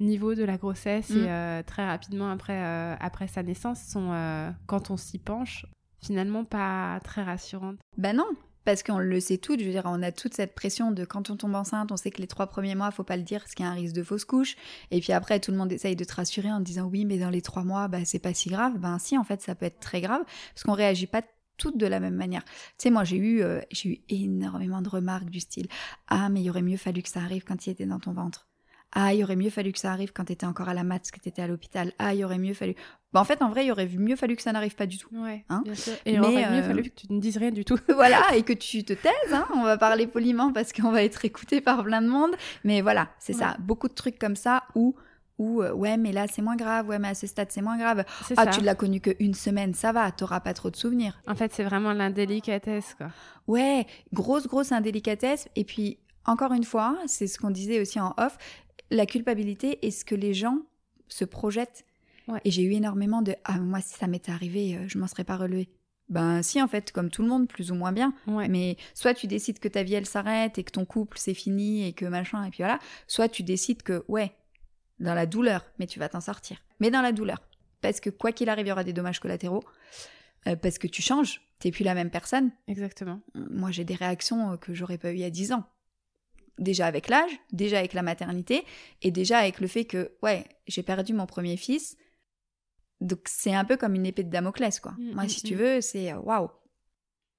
niveaux 0.00 0.34
de 0.34 0.44
la 0.44 0.58
grossesse 0.58 1.10
et 1.10 1.30
euh, 1.30 1.62
très 1.62 1.86
rapidement 1.86 2.30
après, 2.30 2.60
euh, 2.60 2.96
après 2.98 3.28
sa 3.28 3.42
naissance 3.42 3.80
sont, 3.80 4.52
quand 4.66 4.90
on 4.90 4.96
s'y 4.96 5.18
penche, 5.18 5.66
finalement 6.00 6.44
pas 6.44 6.98
très 7.04 7.22
rassurantes. 7.22 7.78
Ben 7.96 8.16
non, 8.16 8.28
parce 8.64 8.82
qu'on 8.82 8.98
le 8.98 9.20
sait 9.20 9.38
tout, 9.38 9.56
je 9.58 9.64
veux 9.64 9.70
dire, 9.70 9.82
on 9.86 10.02
a 10.02 10.12
toute 10.12 10.34
cette 10.34 10.54
pression 10.54 10.90
de 10.90 11.04
quand 11.04 11.30
on 11.30 11.36
tombe 11.36 11.54
enceinte, 11.54 11.92
on 11.92 11.96
sait 11.96 12.10
que 12.10 12.20
les 12.20 12.26
trois 12.26 12.46
premiers 12.46 12.74
mois, 12.74 12.90
faut 12.90 13.04
pas 13.04 13.16
le 13.16 13.22
dire 13.22 13.40
parce 13.40 13.54
qu'il 13.54 13.64
y 13.64 13.68
a 13.68 13.72
un 13.72 13.74
risque 13.74 13.94
de 13.94 14.02
fausse 14.02 14.24
couche. 14.24 14.56
Et 14.90 15.00
puis 15.00 15.12
après, 15.12 15.40
tout 15.40 15.50
le 15.50 15.56
monde 15.56 15.72
essaye 15.72 15.96
de 15.96 16.04
te 16.04 16.14
rassurer 16.14 16.50
en 16.50 16.60
disant 16.60 16.84
oui, 16.84 17.04
mais 17.04 17.18
dans 17.18 17.30
les 17.30 17.42
trois 17.42 17.64
mois, 17.64 17.88
bah, 17.88 18.04
c'est 18.04 18.18
pas 18.18 18.34
si 18.34 18.48
grave. 18.48 18.78
Ben 18.78 18.98
si, 18.98 19.18
en 19.18 19.24
fait, 19.24 19.42
ça 19.42 19.54
peut 19.54 19.66
être 19.66 19.80
très 19.80 20.00
grave 20.00 20.22
parce 20.54 20.64
qu'on 20.64 20.72
réagit 20.72 21.06
pas 21.06 21.22
toutes 21.56 21.76
de 21.78 21.86
la 21.86 22.00
même 22.00 22.14
manière. 22.14 22.44
Tu 22.44 22.50
sais, 22.78 22.90
moi, 22.90 23.04
j'ai 23.04 23.16
eu, 23.16 23.42
euh, 23.42 23.60
j'ai 23.70 23.88
eu 23.88 23.98
énormément 24.08 24.82
de 24.82 24.88
remarques 24.88 25.30
du 25.30 25.40
style 25.40 25.68
Ah, 26.08 26.28
mais 26.28 26.42
il 26.42 26.50
aurait 26.50 26.62
mieux 26.62 26.76
fallu 26.76 27.02
que 27.02 27.08
ça 27.08 27.20
arrive 27.20 27.44
quand 27.44 27.66
il 27.66 27.70
était 27.70 27.86
dans 27.86 28.00
ton 28.00 28.12
ventre. 28.12 28.48
Ah, 28.94 29.12
il 29.12 29.22
aurait 29.24 29.36
mieux 29.36 29.50
fallu 29.50 29.72
que 29.72 29.78
ça 29.78 29.92
arrive 29.92 30.12
quand 30.12 30.24
t'étais 30.24 30.46
encore 30.46 30.68
à 30.68 30.74
la 30.74 30.84
maths, 30.84 31.10
que 31.10 31.18
t'étais 31.18 31.42
à 31.42 31.48
l'hôpital. 31.48 31.92
Ah, 31.98 32.14
il 32.14 32.24
aurait 32.24 32.38
mieux 32.38 32.54
fallu. 32.54 32.74
Bah, 33.12 33.20
en 33.20 33.24
fait, 33.24 33.42
en 33.42 33.50
vrai, 33.50 33.66
il 33.66 33.72
aurait 33.72 33.88
mieux 33.88 34.16
fallu 34.16 34.36
que 34.36 34.42
ça 34.42 34.52
n'arrive 34.52 34.74
pas 34.74 34.86
du 34.86 34.98
tout. 34.98 35.08
Ouais, 35.12 35.44
hein 35.48 35.62
bien 35.64 35.74
sûr. 35.74 35.92
Et 36.06 36.14
il 36.14 36.20
aurait 36.20 36.50
mieux 36.50 36.62
euh, 36.62 36.66
fallu 36.66 36.82
que 36.82 36.88
tu 36.88 37.12
ne 37.12 37.20
dises 37.20 37.36
rien 37.36 37.50
du 37.50 37.64
tout. 37.64 37.78
voilà, 37.88 38.22
et 38.34 38.42
que 38.42 38.52
tu 38.52 38.84
te 38.84 38.92
taises. 38.92 39.32
Hein 39.32 39.46
on 39.54 39.62
va 39.62 39.76
parler 39.76 40.06
poliment 40.06 40.52
parce 40.52 40.72
qu'on 40.72 40.92
va 40.92 41.02
être 41.02 41.24
écouté 41.24 41.60
par 41.60 41.84
plein 41.84 42.02
de 42.02 42.08
monde. 42.08 42.32
Mais 42.62 42.80
voilà, 42.80 43.08
c'est 43.18 43.32
ça. 43.32 43.56
Beaucoup 43.58 43.88
de 43.88 43.94
trucs 43.94 44.18
comme 44.18 44.36
ça 44.36 44.64
où 44.74 44.94
où 45.38 45.62
euh, 45.62 45.72
ouais 45.72 45.96
mais 45.96 46.12
là 46.12 46.26
c'est 46.30 46.42
moins 46.42 46.54
grave 46.54 46.88
ouais 46.88 46.98
mais 47.00 47.08
à 47.08 47.14
ce 47.14 47.26
stade 47.26 47.48
c'est 47.50 47.60
moins 47.60 47.76
grave 47.76 48.04
ah 48.36 48.46
tu 48.46 48.60
l'as 48.60 48.76
connu 48.76 49.00
qu'une 49.00 49.34
semaine 49.34 49.74
ça 49.74 49.90
va 49.90 50.12
t'auras 50.12 50.38
pas 50.38 50.54
trop 50.54 50.70
de 50.70 50.76
souvenirs 50.76 51.20
en 51.26 51.34
fait 51.34 51.52
c'est 51.52 51.64
vraiment 51.64 51.92
l'indélicatesse 51.92 52.94
quoi 52.96 53.08
ouais 53.48 53.84
grosse 54.12 54.46
grosse 54.46 54.70
indélicatesse 54.70 55.48
et 55.56 55.64
puis 55.64 55.98
encore 56.24 56.52
une 56.52 56.62
fois 56.62 56.96
c'est 57.06 57.26
ce 57.26 57.38
qu'on 57.38 57.50
disait 57.50 57.80
aussi 57.80 57.98
en 57.98 58.14
off 58.16 58.38
la 58.94 59.06
culpabilité 59.06 59.84
est 59.86 59.90
ce 59.90 60.04
que 60.04 60.14
les 60.14 60.34
gens 60.34 60.58
se 61.08 61.24
projettent. 61.24 61.84
Et 62.44 62.50
j'ai 62.50 62.62
eu 62.62 62.72
énormément 62.72 63.20
de 63.20 63.34
Ah, 63.44 63.58
moi, 63.58 63.80
si 63.82 63.94
ça 63.94 64.06
m'était 64.06 64.32
arrivé, 64.32 64.76
euh, 64.76 64.84
je 64.88 64.98
m'en 64.98 65.06
serais 65.06 65.24
pas 65.24 65.36
relevé. 65.36 65.68
Ben, 66.08 66.42
si, 66.42 66.60
en 66.62 66.68
fait, 66.68 66.90
comme 66.90 67.10
tout 67.10 67.22
le 67.22 67.28
monde, 67.28 67.48
plus 67.48 67.70
ou 67.70 67.74
moins 67.74 67.92
bien. 67.92 68.14
Mais 68.26 68.76
soit 68.94 69.14
tu 69.14 69.26
décides 69.26 69.58
que 69.58 69.68
ta 69.68 69.82
vie, 69.82 69.94
elle 69.94 70.06
s'arrête 70.06 70.58
et 70.58 70.64
que 70.64 70.70
ton 70.70 70.86
couple, 70.86 71.18
c'est 71.18 71.34
fini 71.34 71.86
et 71.86 71.92
que 71.92 72.06
machin, 72.06 72.44
et 72.44 72.50
puis 72.50 72.58
voilà. 72.58 72.78
Soit 73.08 73.28
tu 73.28 73.42
décides 73.42 73.82
que, 73.82 74.04
ouais, 74.08 74.32
dans 75.00 75.14
la 75.14 75.26
douleur, 75.26 75.64
mais 75.78 75.86
tu 75.86 75.98
vas 75.98 76.08
t'en 76.08 76.20
sortir. 76.20 76.58
Mais 76.80 76.90
dans 76.90 77.02
la 77.02 77.12
douleur. 77.12 77.38
Parce 77.80 78.00
que 78.00 78.10
quoi 78.10 78.32
qu'il 78.32 78.48
arrive, 78.48 78.66
il 78.66 78.70
y 78.70 78.72
aura 78.72 78.84
des 78.84 78.92
dommages 78.92 79.20
collatéraux. 79.20 79.64
Euh, 80.46 80.56
parce 80.56 80.78
que 80.78 80.86
tu 80.86 81.02
changes, 81.02 81.42
t'es 81.58 81.70
plus 81.70 81.84
la 81.84 81.94
même 81.94 82.10
personne. 82.10 82.52
Exactement. 82.68 83.20
Moi, 83.34 83.70
j'ai 83.70 83.84
des 83.84 83.94
réactions 83.94 84.52
euh, 84.52 84.56
que 84.56 84.74
j'aurais 84.74 84.98
pas 84.98 85.10
eues 85.10 85.16
il 85.16 85.20
y 85.20 85.24
a 85.24 85.30
10 85.30 85.52
ans 85.52 85.64
déjà 86.58 86.86
avec 86.86 87.08
l'âge, 87.08 87.30
déjà 87.52 87.78
avec 87.78 87.92
la 87.92 88.02
maternité, 88.02 88.64
et 89.02 89.10
déjà 89.10 89.38
avec 89.38 89.60
le 89.60 89.66
fait 89.66 89.84
que, 89.84 90.12
ouais, 90.22 90.44
j'ai 90.66 90.82
perdu 90.82 91.12
mon 91.12 91.26
premier 91.26 91.56
fils. 91.56 91.96
Donc 93.00 93.20
c'est 93.26 93.54
un 93.54 93.64
peu 93.64 93.76
comme 93.76 93.94
une 93.94 94.06
épée 94.06 94.22
de 94.22 94.30
Damoclès, 94.30 94.80
quoi. 94.80 94.92
Mm, 94.92 95.14
Moi, 95.14 95.24
mm, 95.24 95.28
si 95.28 95.42
tu 95.42 95.54
mm. 95.54 95.58
veux, 95.58 95.80
c'est 95.80 96.12
euh, 96.12 96.18
waouh. 96.18 96.50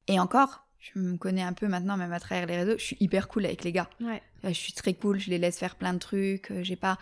Et 0.08 0.20
encore, 0.20 0.68
je 0.80 1.00
me 1.00 1.18
connais 1.18 1.42
un 1.42 1.54
peu 1.54 1.68
maintenant, 1.68 1.98
même 1.98 2.14
à 2.14 2.20
travers 2.20 2.46
les 2.46 2.58
réseaux, 2.58 2.78
je 2.78 2.84
suis 2.84 2.98
hyper 3.00 3.28
cool 3.28 3.46
avec 3.46 3.64
les 3.64 3.72
gars. 3.72 3.90
Ouais. 4.02 4.22
Euh, 4.44 4.50
je 4.50 4.54
suis 4.54 4.74
très 4.74 4.94
cool, 4.94 5.20
je 5.20 5.30
les 5.30 5.38
laisse 5.38 5.58
faire 5.58 5.76
plein 5.76 5.94
de 5.94 6.00
trucs, 6.00 6.52
euh, 6.52 6.64
j'ai 6.64 6.76
pas... 6.76 6.98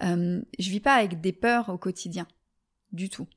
je 0.00 0.40
vis 0.58 0.80
pas 0.80 0.94
avec 0.94 1.20
des 1.20 1.32
peurs 1.32 1.68
au 1.68 1.78
quotidien, 1.78 2.26
du 2.92 3.08
tout. 3.08 3.28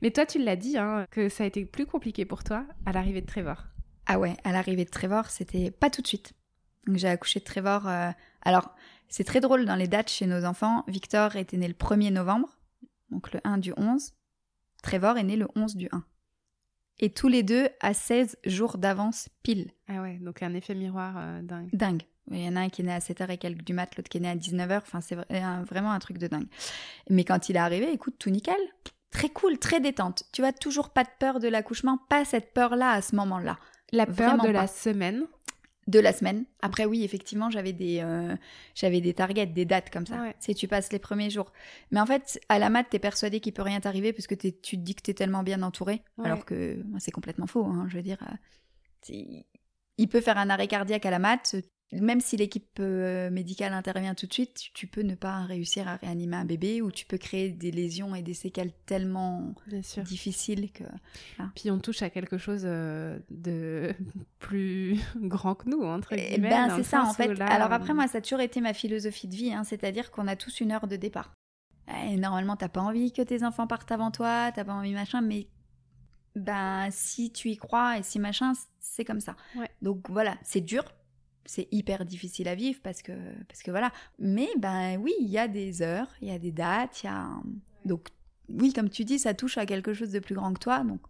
Mais 0.00 0.12
toi, 0.12 0.24
tu 0.24 0.38
l'as 0.38 0.56
dit, 0.56 0.78
hein, 0.78 1.06
que 1.10 1.28
ça 1.28 1.44
a 1.44 1.46
été 1.46 1.64
plus 1.64 1.86
compliqué 1.86 2.24
pour 2.24 2.44
toi 2.44 2.64
à 2.86 2.92
l'arrivée 2.92 3.20
de 3.20 3.26
Trevor. 3.26 3.64
Ah 4.06 4.18
ouais, 4.18 4.36
à 4.44 4.52
l'arrivée 4.52 4.84
de 4.84 4.90
Trevor, 4.90 5.26
c'était 5.26 5.70
pas 5.70 5.90
tout 5.90 6.02
de 6.02 6.06
suite. 6.06 6.32
Donc 6.86 6.96
j'ai 6.96 7.08
accouché 7.08 7.40
de 7.40 7.44
Trevor. 7.44 7.86
Euh, 7.86 8.10
alors, 8.42 8.74
c'est 9.08 9.24
très 9.24 9.40
drôle 9.40 9.64
dans 9.64 9.76
les 9.76 9.88
dates 9.88 10.10
chez 10.10 10.26
nos 10.26 10.44
enfants. 10.44 10.84
Victor 10.88 11.36
était 11.36 11.56
né 11.56 11.68
le 11.68 11.74
1er 11.74 12.12
novembre, 12.12 12.48
donc 13.10 13.32
le 13.32 13.40
1 13.44 13.58
du 13.58 13.72
11. 13.76 14.12
Trevor 14.82 15.18
est 15.18 15.24
né 15.24 15.36
le 15.36 15.46
11 15.54 15.76
du 15.76 15.88
1. 15.92 16.02
et 16.98 17.10
tous 17.12 17.28
les 17.28 17.42
deux 17.42 17.68
à 17.80 17.94
16 17.94 18.36
jours 18.44 18.78
d'avance 18.78 19.28
pile. 19.42 19.70
Ah 19.88 20.02
ouais, 20.02 20.18
donc 20.18 20.42
un 20.42 20.54
effet 20.54 20.74
miroir 20.74 21.14
euh, 21.16 21.42
dingue. 21.42 21.68
Dingue. 21.72 22.02
Il 22.30 22.40
y 22.40 22.48
en 22.48 22.56
a 22.56 22.60
un 22.60 22.68
qui 22.68 22.82
est 22.82 22.84
né 22.84 22.92
à 22.92 23.00
7h 23.00 23.30
et 23.30 23.36
quelques 23.36 23.62
du 23.62 23.72
mat, 23.72 23.96
l'autre 23.96 24.08
qui 24.08 24.18
est 24.18 24.20
né 24.20 24.28
à 24.28 24.36
19h. 24.36 24.78
Enfin, 24.78 25.00
c'est 25.00 25.16
vraiment 25.16 25.90
un 25.90 25.98
truc 25.98 26.18
de 26.18 26.28
dingue. 26.28 26.46
Mais 27.10 27.24
quand 27.24 27.48
il 27.48 27.56
est 27.56 27.60
arrivé, 27.60 27.92
écoute, 27.92 28.14
tout 28.18 28.30
nickel. 28.30 28.56
Très 29.10 29.28
cool, 29.28 29.58
très 29.58 29.80
détente. 29.80 30.22
Tu 30.32 30.44
as 30.44 30.52
toujours 30.52 30.90
pas 30.90 31.04
de 31.04 31.10
peur 31.18 31.40
de 31.40 31.48
l'accouchement, 31.48 31.98
pas 32.08 32.24
cette 32.24 32.54
peur-là 32.54 32.92
à 32.92 33.02
ce 33.02 33.14
moment-là. 33.16 33.58
La 33.92 34.06
peur 34.06 34.38
de 34.38 34.48
la 34.48 34.66
semaine 34.66 35.26
de 35.88 35.98
la 35.98 36.12
semaine. 36.12 36.44
Après, 36.60 36.84
oui, 36.84 37.02
effectivement, 37.04 37.50
j'avais 37.50 37.72
des, 37.72 38.00
euh, 38.00 38.36
j'avais 38.74 39.00
des 39.00 39.14
targets, 39.14 39.46
des 39.46 39.64
dates 39.64 39.90
comme 39.90 40.06
ça. 40.06 40.32
Si 40.38 40.54
tu 40.54 40.68
passes 40.68 40.92
les 40.92 40.98
premiers 40.98 41.30
jours. 41.30 41.52
Mais 41.90 42.00
en 42.00 42.06
fait, 42.06 42.40
à 42.48 42.58
la 42.58 42.70
mat, 42.70 42.84
t'es 42.84 42.98
persuadé 42.98 43.40
qu'il 43.40 43.52
peut 43.52 43.62
rien 43.62 43.80
t'arriver 43.80 44.12
parce 44.12 44.26
que 44.26 44.34
tu 44.34 44.52
te 44.52 44.76
dis 44.76 44.94
que 44.94 45.02
t'es 45.02 45.14
tellement 45.14 45.42
bien 45.42 45.62
entouré. 45.62 46.02
Alors 46.22 46.44
que 46.44 46.82
c'est 46.98 47.10
complètement 47.10 47.46
faux. 47.46 47.64
Hein, 47.64 47.86
je 47.88 47.96
veux 47.96 48.02
dire, 48.02 48.18
euh, 49.10 49.14
il 49.98 50.08
peut 50.08 50.20
faire 50.20 50.38
un 50.38 50.50
arrêt 50.50 50.68
cardiaque 50.68 51.06
à 51.06 51.10
la 51.10 51.18
mat 51.18 51.56
même 51.92 52.20
si 52.20 52.36
l'équipe 52.36 52.78
euh, 52.80 53.30
médicale 53.30 53.74
intervient 53.74 54.14
tout 54.14 54.26
de 54.26 54.32
suite, 54.32 54.70
tu 54.72 54.86
peux 54.86 55.02
ne 55.02 55.14
pas 55.14 55.42
réussir 55.42 55.88
à 55.88 55.96
réanimer 55.96 56.36
un 56.36 56.44
bébé 56.44 56.80
ou 56.80 56.90
tu 56.90 57.04
peux 57.04 57.18
créer 57.18 57.50
des 57.50 57.70
lésions 57.70 58.14
et 58.14 58.22
des 58.22 58.32
séquelles 58.34 58.72
tellement 58.86 59.54
difficiles 60.04 60.72
que. 60.72 60.84
Puis 61.54 61.70
on 61.70 61.78
touche 61.78 62.02
à 62.02 62.08
quelque 62.08 62.38
chose 62.38 62.62
euh, 62.64 63.18
de 63.30 63.94
plus 64.38 64.98
grand 65.16 65.54
que 65.54 65.68
nous, 65.68 65.82
entre 65.82 66.12
eh 66.12 66.16
guillemets. 66.16 66.48
Ben, 66.48 66.76
c'est 66.76 66.82
ça, 66.82 67.02
en 67.02 67.12
fait. 67.12 67.38
Alors 67.40 67.72
après, 67.72 67.92
moi, 67.92 68.08
ça 68.08 68.18
a 68.18 68.20
toujours 68.20 68.40
été 68.40 68.60
ma 68.60 68.72
philosophie 68.72 69.28
de 69.28 69.36
vie, 69.36 69.52
hein, 69.52 69.64
c'est-à-dire 69.64 70.10
qu'on 70.10 70.28
a 70.28 70.36
tous 70.36 70.60
une 70.60 70.72
heure 70.72 70.86
de 70.86 70.96
départ. 70.96 71.34
Et 72.06 72.16
normalement, 72.16 72.56
t'as 72.56 72.68
pas 72.68 72.80
envie 72.80 73.12
que 73.12 73.22
tes 73.22 73.44
enfants 73.44 73.66
partent 73.66 73.92
avant 73.92 74.10
toi, 74.10 74.50
t'as 74.54 74.64
pas 74.64 74.72
envie 74.72 74.94
machin, 74.94 75.20
mais 75.20 75.48
ben 76.34 76.88
si 76.90 77.30
tu 77.30 77.50
y 77.50 77.56
crois 77.58 77.98
et 77.98 78.02
si 78.02 78.18
machin, 78.18 78.52
c'est 78.80 79.04
comme 79.04 79.20
ça. 79.20 79.36
Donc 79.82 80.08
voilà, 80.08 80.36
c'est 80.42 80.60
dur, 80.60 80.84
c'est 81.44 81.68
hyper 81.72 82.04
difficile 82.04 82.48
à 82.48 82.54
vivre 82.54 82.80
parce 82.82 83.02
que, 83.02 83.12
parce 83.48 83.62
que 83.62 83.70
voilà. 83.70 83.92
Mais 84.18 84.48
ben 84.58 84.96
oui, 84.98 85.12
il 85.20 85.28
y 85.28 85.38
a 85.38 85.48
des 85.48 85.82
heures, 85.82 86.08
il 86.20 86.28
y 86.28 86.32
a 86.32 86.38
des 86.38 86.52
dates, 86.52 87.02
il 87.02 87.06
y 87.06 87.08
a. 87.08 87.28
Donc 87.84 88.08
oui, 88.48 88.72
comme 88.72 88.90
tu 88.90 89.04
dis, 89.04 89.18
ça 89.18 89.34
touche 89.34 89.58
à 89.58 89.66
quelque 89.66 89.94
chose 89.94 90.10
de 90.10 90.18
plus 90.18 90.34
grand 90.34 90.52
que 90.52 90.58
toi. 90.58 90.84
Donc... 90.84 91.00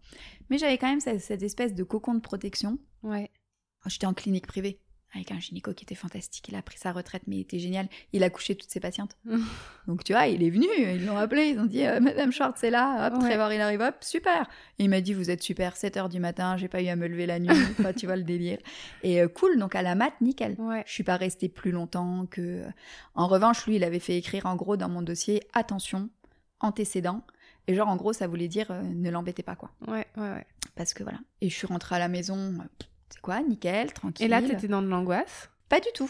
Mais 0.49 0.57
j'avais 0.57 0.77
quand 0.77 0.89
même 0.89 0.99
cette, 0.99 1.21
cette, 1.21 1.43
espèce 1.43 1.73
de 1.73 1.83
cocon 1.83 2.13
de 2.13 2.19
protection. 2.19 2.77
Ouais. 3.01 3.29
J'étais 3.85 4.05
en 4.05 4.13
clinique 4.13 4.47
privée 4.47 4.79
avec 5.15 5.31
un 5.31 5.39
gynéco 5.39 5.73
qui 5.73 5.83
était 5.83 5.95
fantastique. 5.95 6.47
Il 6.49 6.55
a 6.55 6.61
pris 6.61 6.77
sa 6.77 6.91
retraite, 6.91 7.23
mais 7.27 7.37
il 7.37 7.41
était 7.41 7.59
génial. 7.59 7.87
Il 8.13 8.23
a 8.23 8.29
couché 8.29 8.55
toutes 8.55 8.71
ses 8.71 8.79
patientes. 8.79 9.17
Donc, 9.87 10.03
tu 10.03 10.13
vois, 10.13 10.27
il 10.27 10.43
est 10.43 10.49
venu, 10.49 10.67
ils 10.77 11.05
l'ont 11.05 11.17
appelé, 11.17 11.49
ils 11.49 11.59
ont 11.59 11.65
dit 11.65 11.85
euh, 11.85 11.99
Madame 11.99 12.31
Schwartz 12.31 12.59
c'est 12.59 12.69
là, 12.69 13.07
hop, 13.07 13.19
Trevor, 13.19 13.51
il 13.51 13.61
arrive, 13.61 13.81
hop, 13.81 13.95
super. 14.01 14.49
Et 14.79 14.85
il 14.85 14.89
m'a 14.89 15.01
dit 15.01 15.13
Vous 15.13 15.29
êtes 15.29 15.43
super, 15.43 15.75
7 15.75 15.97
h 15.97 16.09
du 16.09 16.19
matin, 16.19 16.57
j'ai 16.57 16.67
pas 16.67 16.81
eu 16.81 16.87
à 16.87 16.95
me 16.95 17.07
lever 17.07 17.25
la 17.25 17.39
nuit, 17.39 17.49
tu 17.97 18.05
vois 18.05 18.15
le 18.15 18.23
délire. 18.23 18.59
Et 19.03 19.21
euh, 19.21 19.27
cool, 19.27 19.57
donc 19.59 19.75
à 19.75 19.81
la 19.81 19.95
mat, 19.95 20.13
nickel. 20.21 20.55
Ouais. 20.57 20.83
Je 20.85 20.91
suis 20.91 21.03
pas 21.03 21.17
restée 21.17 21.49
plus 21.49 21.71
longtemps 21.71 22.25
que. 22.29 22.63
En 23.15 23.27
revanche, 23.27 23.65
lui, 23.67 23.75
il 23.75 23.83
avait 23.83 23.99
fait 23.99 24.17
écrire 24.17 24.45
en 24.45 24.55
gros 24.55 24.77
dans 24.77 24.89
mon 24.89 25.01
dossier 25.01 25.43
Attention, 25.53 26.09
antécédent. 26.59 27.21
Et 27.67 27.75
genre, 27.75 27.87
en 27.87 27.95
gros, 27.95 28.13
ça 28.13 28.27
voulait 28.27 28.47
dire 28.47 28.71
euh, 28.71 28.81
ne 28.81 29.09
l'embêtez 29.09 29.43
pas, 29.43 29.55
quoi. 29.55 29.71
Ouais, 29.87 30.05
ouais, 30.17 30.29
ouais. 30.31 30.45
Parce 30.75 30.93
que 30.93 31.03
voilà. 31.03 31.19
Et 31.41 31.49
je 31.49 31.55
suis 31.55 31.67
rentrée 31.67 31.95
à 31.95 31.99
la 31.99 32.07
maison 32.07 32.57
c'est 33.13 33.21
quoi, 33.21 33.41
nickel, 33.41 33.93
tranquille. 33.93 34.25
Et 34.25 34.27
là, 34.27 34.41
t'étais 34.41 34.67
dans 34.67 34.81
de 34.81 34.87
l'angoisse? 34.87 35.49
Pas 35.69 35.79
du 35.79 35.89
tout. 35.93 36.09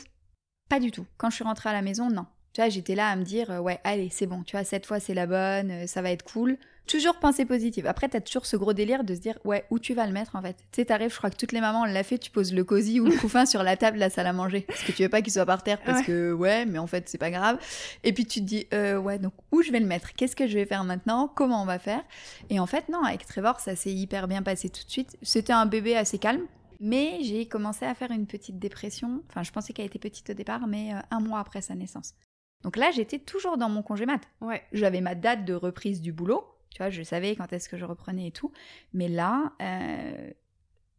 Pas 0.69 0.79
du 0.79 0.89
tout. 0.91 1.05
Quand 1.17 1.29
je 1.29 1.35
suis 1.35 1.43
rentrée 1.43 1.69
à 1.69 1.73
la 1.73 1.81
maison, 1.81 2.09
non. 2.09 2.25
Tu 2.53 2.61
vois, 2.61 2.69
j'étais 2.69 2.95
là 2.95 3.09
à 3.09 3.15
me 3.15 3.23
dire, 3.23 3.51
euh, 3.51 3.59
ouais, 3.59 3.79
allez, 3.83 4.09
c'est 4.09 4.27
bon, 4.27 4.43
tu 4.43 4.55
vois, 4.55 4.63
cette 4.63 4.85
fois 4.85 4.99
c'est 4.99 5.15
la 5.15 5.25
bonne, 5.25 5.71
euh, 5.71 5.87
ça 5.87 6.01
va 6.01 6.11
être 6.11 6.23
cool. 6.23 6.57
Toujours 6.85 7.15
penser 7.15 7.45
positive. 7.45 7.87
Après, 7.87 8.09
t'as 8.09 8.21
toujours 8.21 8.45
ce 8.45 8.57
gros 8.57 8.73
délire 8.73 9.03
de 9.03 9.15
se 9.15 9.19
dire, 9.19 9.39
ouais, 9.43 9.65
où 9.69 9.79
tu 9.79 9.93
vas 9.93 10.05
le 10.05 10.13
mettre 10.13 10.35
en 10.35 10.41
fait? 10.41 10.55
Tu 10.71 10.81
sais, 10.81 10.85
t'arrives, 10.85 11.11
je 11.11 11.17
crois 11.17 11.29
que 11.29 11.35
toutes 11.35 11.51
les 11.51 11.61
mamans, 11.61 11.81
on 11.81 11.85
l'a 11.85 12.03
fait, 12.03 12.17
tu 12.17 12.29
poses 12.29 12.53
le 12.53 12.63
cosy 12.63 12.99
ou 12.99 13.05
le 13.05 13.17
couffin 13.17 13.45
sur 13.47 13.63
la 13.63 13.75
table 13.75 13.95
de 13.95 14.01
la 14.01 14.09
salle 14.09 14.27
à 14.27 14.33
manger. 14.33 14.61
Parce 14.61 14.83
que 14.83 14.91
tu 14.91 15.01
veux 15.01 15.09
pas 15.09 15.21
qu'il 15.21 15.33
soit 15.33 15.45
par 15.45 15.63
terre 15.63 15.81
parce 15.83 16.03
que, 16.03 16.31
ouais, 16.31 16.65
mais 16.65 16.79
en 16.79 16.87
fait, 16.87 17.09
c'est 17.09 17.17
pas 17.17 17.31
grave. 17.31 17.57
Et 18.03 18.13
puis 18.13 18.25
tu 18.25 18.39
te 18.39 18.45
dis, 18.45 18.67
euh, 18.73 18.97
ouais, 18.97 19.17
donc 19.17 19.33
où 19.51 19.61
je 19.61 19.71
vais 19.71 19.79
le 19.79 19.87
mettre? 19.87 20.13
Qu'est-ce 20.13 20.35
que 20.35 20.45
je 20.45 20.53
vais 20.53 20.65
faire 20.65 20.83
maintenant? 20.83 21.31
Comment 21.33 21.63
on 21.63 21.65
va 21.65 21.79
faire? 21.79 22.03
Et 22.49 22.59
en 22.59 22.67
fait, 22.67 22.89
non, 22.89 23.03
avec 23.03 23.25
Trevor, 23.25 23.59
ça 23.59 23.75
s'est 23.75 23.93
hyper 23.93 24.27
bien 24.27 24.43
passé 24.43 24.69
tout 24.69 24.83
de 24.85 24.91
suite. 24.91 25.17
C'était 25.21 25.53
un 25.53 25.65
bébé 25.65 25.95
assez 25.95 26.19
calme. 26.19 26.45
Mais 26.83 27.19
j'ai 27.21 27.47
commencé 27.47 27.85
à 27.85 27.95
faire 27.95 28.11
une 28.11 28.27
petite 28.27 28.59
dépression. 28.59 29.23
Enfin, 29.29 29.41
je 29.41 29.53
pensais 29.53 29.71
qu'elle 29.71 29.85
était 29.85 29.99
petite 29.99 30.29
au 30.29 30.33
départ, 30.33 30.67
mais 30.67 30.93
euh, 30.93 30.99
un 31.11 31.21
mois 31.21 31.39
après 31.39 31.61
sa 31.61 31.75
naissance. 31.75 32.13
Donc 32.61 32.75
là, 32.75 32.91
j'étais 32.91 33.19
toujours 33.19 33.57
dans 33.57 33.69
mon 33.69 33.81
congé 33.81 34.05
mat. 34.05 34.21
Ouais. 34.41 34.61
J'avais 34.73 34.99
ma 34.99 35.15
date 35.15 35.45
de 35.45 35.53
reprise 35.53 36.01
du 36.01 36.11
boulot. 36.11 36.45
Tu 36.71 36.79
vois, 36.79 36.89
je 36.89 37.01
savais 37.01 37.37
quand 37.37 37.53
est-ce 37.53 37.69
que 37.69 37.77
je 37.77 37.85
reprenais 37.85 38.27
et 38.27 38.31
tout. 38.31 38.51
Mais 38.93 39.07
là, 39.07 39.53
euh, 39.61 40.31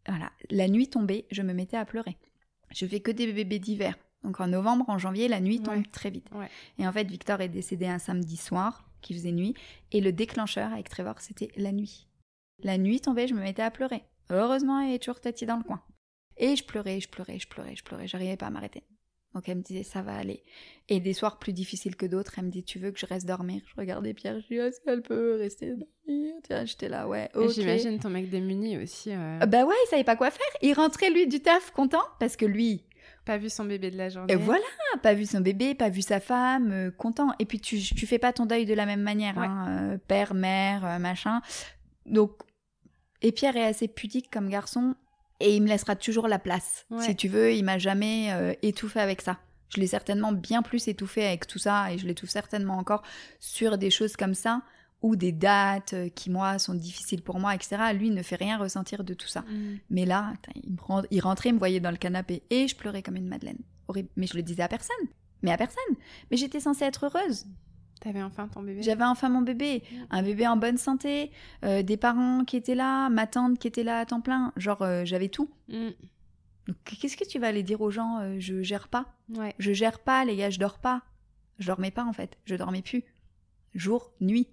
voilà, 0.09 0.33
la 0.49 0.69
nuit 0.69 0.89
tombée, 0.89 1.27
je 1.31 1.43
me 1.43 1.53
mettais 1.53 1.77
à 1.77 1.85
pleurer. 1.85 2.17
Je 2.71 2.87
fais 2.87 3.01
que 3.01 3.11
des 3.11 3.31
bébés 3.31 3.59
d'hiver. 3.59 3.95
Donc 4.23 4.41
en 4.41 4.47
novembre, 4.47 4.87
en 4.89 4.97
janvier, 4.97 5.29
la 5.29 5.41
nuit 5.41 5.61
tombe 5.61 5.87
très 5.93 6.09
vite. 6.09 6.31
Et 6.79 6.87
en 6.87 6.93
fait, 6.93 7.05
Victor 7.05 7.43
est 7.43 7.51
décédé 7.51 7.87
un 7.87 7.99
samedi 7.99 8.39
soir, 8.39 8.89
qui 9.03 9.13
faisait 9.13 9.33
nuit. 9.33 9.55
Et 9.93 10.01
le 10.01 10.13
déclencheur 10.13 10.73
avec 10.73 10.89
Trevor, 10.89 11.21
c'était 11.21 11.51
la 11.57 11.73
nuit. 11.73 12.09
La 12.63 12.79
nuit 12.79 13.03
tombée, 13.03 13.29
je 13.29 13.35
me 13.35 13.41
mettais 13.41 13.61
à 13.61 13.71
pleurer. 13.71 14.03
Heureusement, 14.31 14.81
elle 14.81 14.95
est 14.95 14.99
toujours 14.99 15.21
tati 15.21 15.47
dans 15.47 15.57
le 15.57 15.65
coin. 15.65 15.83
Et 16.37 16.57
je 16.57 16.65
pleurais, 16.65 17.01
je 17.01 17.09
pleurais, 17.09 17.39
je 17.39 17.49
pleurais, 17.49 17.77
je 17.77 17.85
pleurais, 17.85 18.07
j'arrivais 18.07 18.37
pas 18.37 18.47
à 18.47 18.51
m'arrêter. 18.51 18.83
Donc 19.35 19.49
elle 19.49 19.59
me 19.59 19.63
disait 19.63 19.83
ça 19.83 20.01
va 20.03 20.15
aller. 20.17 20.43
Et 20.89 21.01
des 21.01 21.13
soirs 21.13 21.39
plus 21.39 21.53
difficiles 21.53 21.97
que 21.97 22.07
d'autres, 22.07 22.39
elle 22.39 22.47
me 22.47 22.51
dit 22.51 22.63
tu 22.63 22.79
veux 22.79 22.93
que 22.93 22.99
je 22.99 23.07
reste 23.07 23.27
dormir? 23.27 23.63
Je 23.67 23.75
regardais 23.77 24.15
Pierre, 24.15 24.41
je 24.41 24.47
dis 24.47 24.55
est-ce 24.55 24.81
qu'elle 24.81 25.03
peut 25.03 25.37
rester 25.37 25.71
dormir 25.71 26.35
J'étais 26.65 26.89
là 26.89 27.09
ouais. 27.09 27.31
ok. 27.35 27.51
J'imagine 27.51 27.99
ton 27.99 28.11
mec 28.11 28.31
démuni 28.31 28.79
aussi. 28.79 29.11
Euh. 29.11 29.39
Ah 29.41 29.47
bah 29.47 29.65
ouais, 29.65 29.75
il 29.87 29.89
savait 29.89 30.05
pas 30.05 30.17
quoi 30.17 30.31
faire. 30.31 30.47
Il 30.63 30.73
rentrait 30.75 31.11
lui 31.11 31.27
du 31.27 31.41
taf 31.41 31.73
content 31.73 32.03
parce 32.21 32.37
que 32.37 32.47
lui. 32.47 32.85
Pas 33.25 33.39
vu 33.39 33.49
son 33.49 33.65
bébé 33.65 33.91
de 33.91 33.97
la 33.97 34.11
journée. 34.11 34.33
Et 34.33 34.37
voilà, 34.37 34.65
pas 35.03 35.15
vu 35.15 35.25
son 35.25 35.41
bébé, 35.41 35.75
pas 35.75 35.89
vu 35.89 36.03
sa 36.03 36.21
femme, 36.21 36.71
euh, 36.73 36.91
content. 36.91 37.31
Et 37.39 37.47
puis 37.47 37.59
tu, 37.59 37.79
tu 37.79 38.07
fais 38.07 38.19
pas 38.19 38.35
ton 38.35 38.45
deuil 38.45 38.67
de 38.67 38.75
la 38.75 38.85
même 38.85 39.01
manière, 39.01 39.39
hein, 39.39 39.67
euh, 39.95 39.99
père, 39.99 40.35
mère, 40.35 41.01
machin. 41.01 41.41
Donc 42.05 42.33
et 43.25 43.33
Pierre 43.33 43.57
est 43.57 43.65
assez 43.65 43.89
pudique 43.89 44.31
comme 44.31 44.51
garçon 44.51 44.95
et 45.41 45.57
il 45.57 45.63
me 45.63 45.69
laissera 45.69 45.97
toujours 45.97 46.29
la 46.29 46.39
place. 46.39 46.87
Si 47.01 47.17
tu 47.17 47.27
veux, 47.27 47.55
il 47.55 47.65
m'a 47.65 47.79
jamais 47.79 48.31
euh, 48.33 48.53
étouffé 48.61 49.01
avec 49.01 49.23
ça. 49.23 49.39
Je 49.71 49.81
l'ai 49.81 49.87
certainement 49.87 50.31
bien 50.31 50.61
plus 50.61 50.87
étouffé 50.89 51.27
avec 51.27 51.47
tout 51.47 51.59
ça 51.59 51.91
et 51.91 51.97
je 51.97 52.07
l'étouffe 52.07 52.29
certainement 52.29 52.77
encore 52.77 53.03
sur 53.41 53.79
des 53.79 53.91
choses 53.91 54.15
comme 54.15 54.35
ça 54.35 54.61
ou 55.01 55.17
des 55.17 55.33
dates 55.33 55.95
euh, 55.95 56.09
qui 56.11 56.31
moi 56.31 56.59
sont 56.59 56.75
difficiles 56.75 57.23
pour 57.23 57.41
moi, 57.41 57.55
etc. 57.55 57.77
Lui 57.95 58.11
ne 58.11 58.23
fait 58.23 58.37
rien 58.37 58.59
ressentir 58.59 59.05
de 59.05 59.15
tout 59.15 59.27
ça. 59.27 59.41
Mm. 59.41 59.79
Mais 59.89 60.05
là, 60.05 60.35
il, 60.55 60.77
il 61.11 61.21
rentrait, 61.21 61.49
il 61.49 61.55
me 61.55 61.59
voyait 61.59 61.81
dans 61.81 61.91
le 61.91 61.97
canapé 61.97 62.43
et 62.51 62.69
je 62.69 62.77
pleurais 62.77 63.03
comme 63.03 63.17
une 63.17 63.29
madeleine. 63.29 63.59
Horrible. 63.89 64.11
Mais 64.17 64.27
je 64.27 64.37
le 64.37 64.43
disais 64.43 64.63
à 64.63 64.69
personne. 64.69 65.07
Mais 65.43 65.51
à 65.51 65.57
personne. 65.57 65.97
Mais 66.31 66.37
j'étais 66.37 66.61
censée 66.61 66.85
être 66.85 67.07
heureuse. 67.07 67.47
T'avais 68.01 68.23
enfin 68.23 68.49
ton 68.49 68.63
bébé? 68.63 68.83
J'avais 68.83 69.05
enfin 69.05 69.29
mon 69.29 69.43
bébé. 69.43 69.83
Un 70.11 70.23
bébé 70.23 70.47
en 70.47 70.57
bonne 70.57 70.77
santé, 70.77 71.31
euh, 71.65 71.83
des 71.83 71.97
parents 71.97 72.45
qui 72.45 72.57
étaient 72.57 72.75
là, 72.75 73.09
ma 73.09 73.27
tante 73.27 73.59
qui 73.59 73.67
était 73.67 73.85
là 73.85 74.01
à 74.01 74.07
temps 74.07 74.21
plein. 74.21 74.53
Genre, 74.57 74.83
euh, 74.83 75.05
j'avais 75.05 75.29
tout. 75.29 75.51
Mm. 75.69 75.91
Donc, 76.67 76.77
qu'est-ce 76.85 77.17
que 77.17 77.25
tu 77.25 77.39
vas 77.39 77.49
aller 77.49 77.63
dire 77.63 77.81
aux 77.81 77.91
gens 77.91 78.19
euh, 78.21 78.37
Je 78.39 78.63
gère 78.63 78.89
pas? 78.89 79.07
Ouais. 79.35 79.55
Je 79.59 79.73
gère 79.73 80.01
pas, 80.01 80.25
les 80.25 80.37
gars, 80.37 80.51
je 80.51 80.59
dors 80.59 80.79
pas. 80.79 81.03
Je 81.59 81.67
dormais 81.67 81.91
pas, 81.91 82.05
en 82.05 82.13
fait. 82.13 82.39
Je 82.45 82.57
dormais 82.57 82.83
plus. 82.83 83.05
Jour, 83.75 84.13
nuit. 84.21 84.49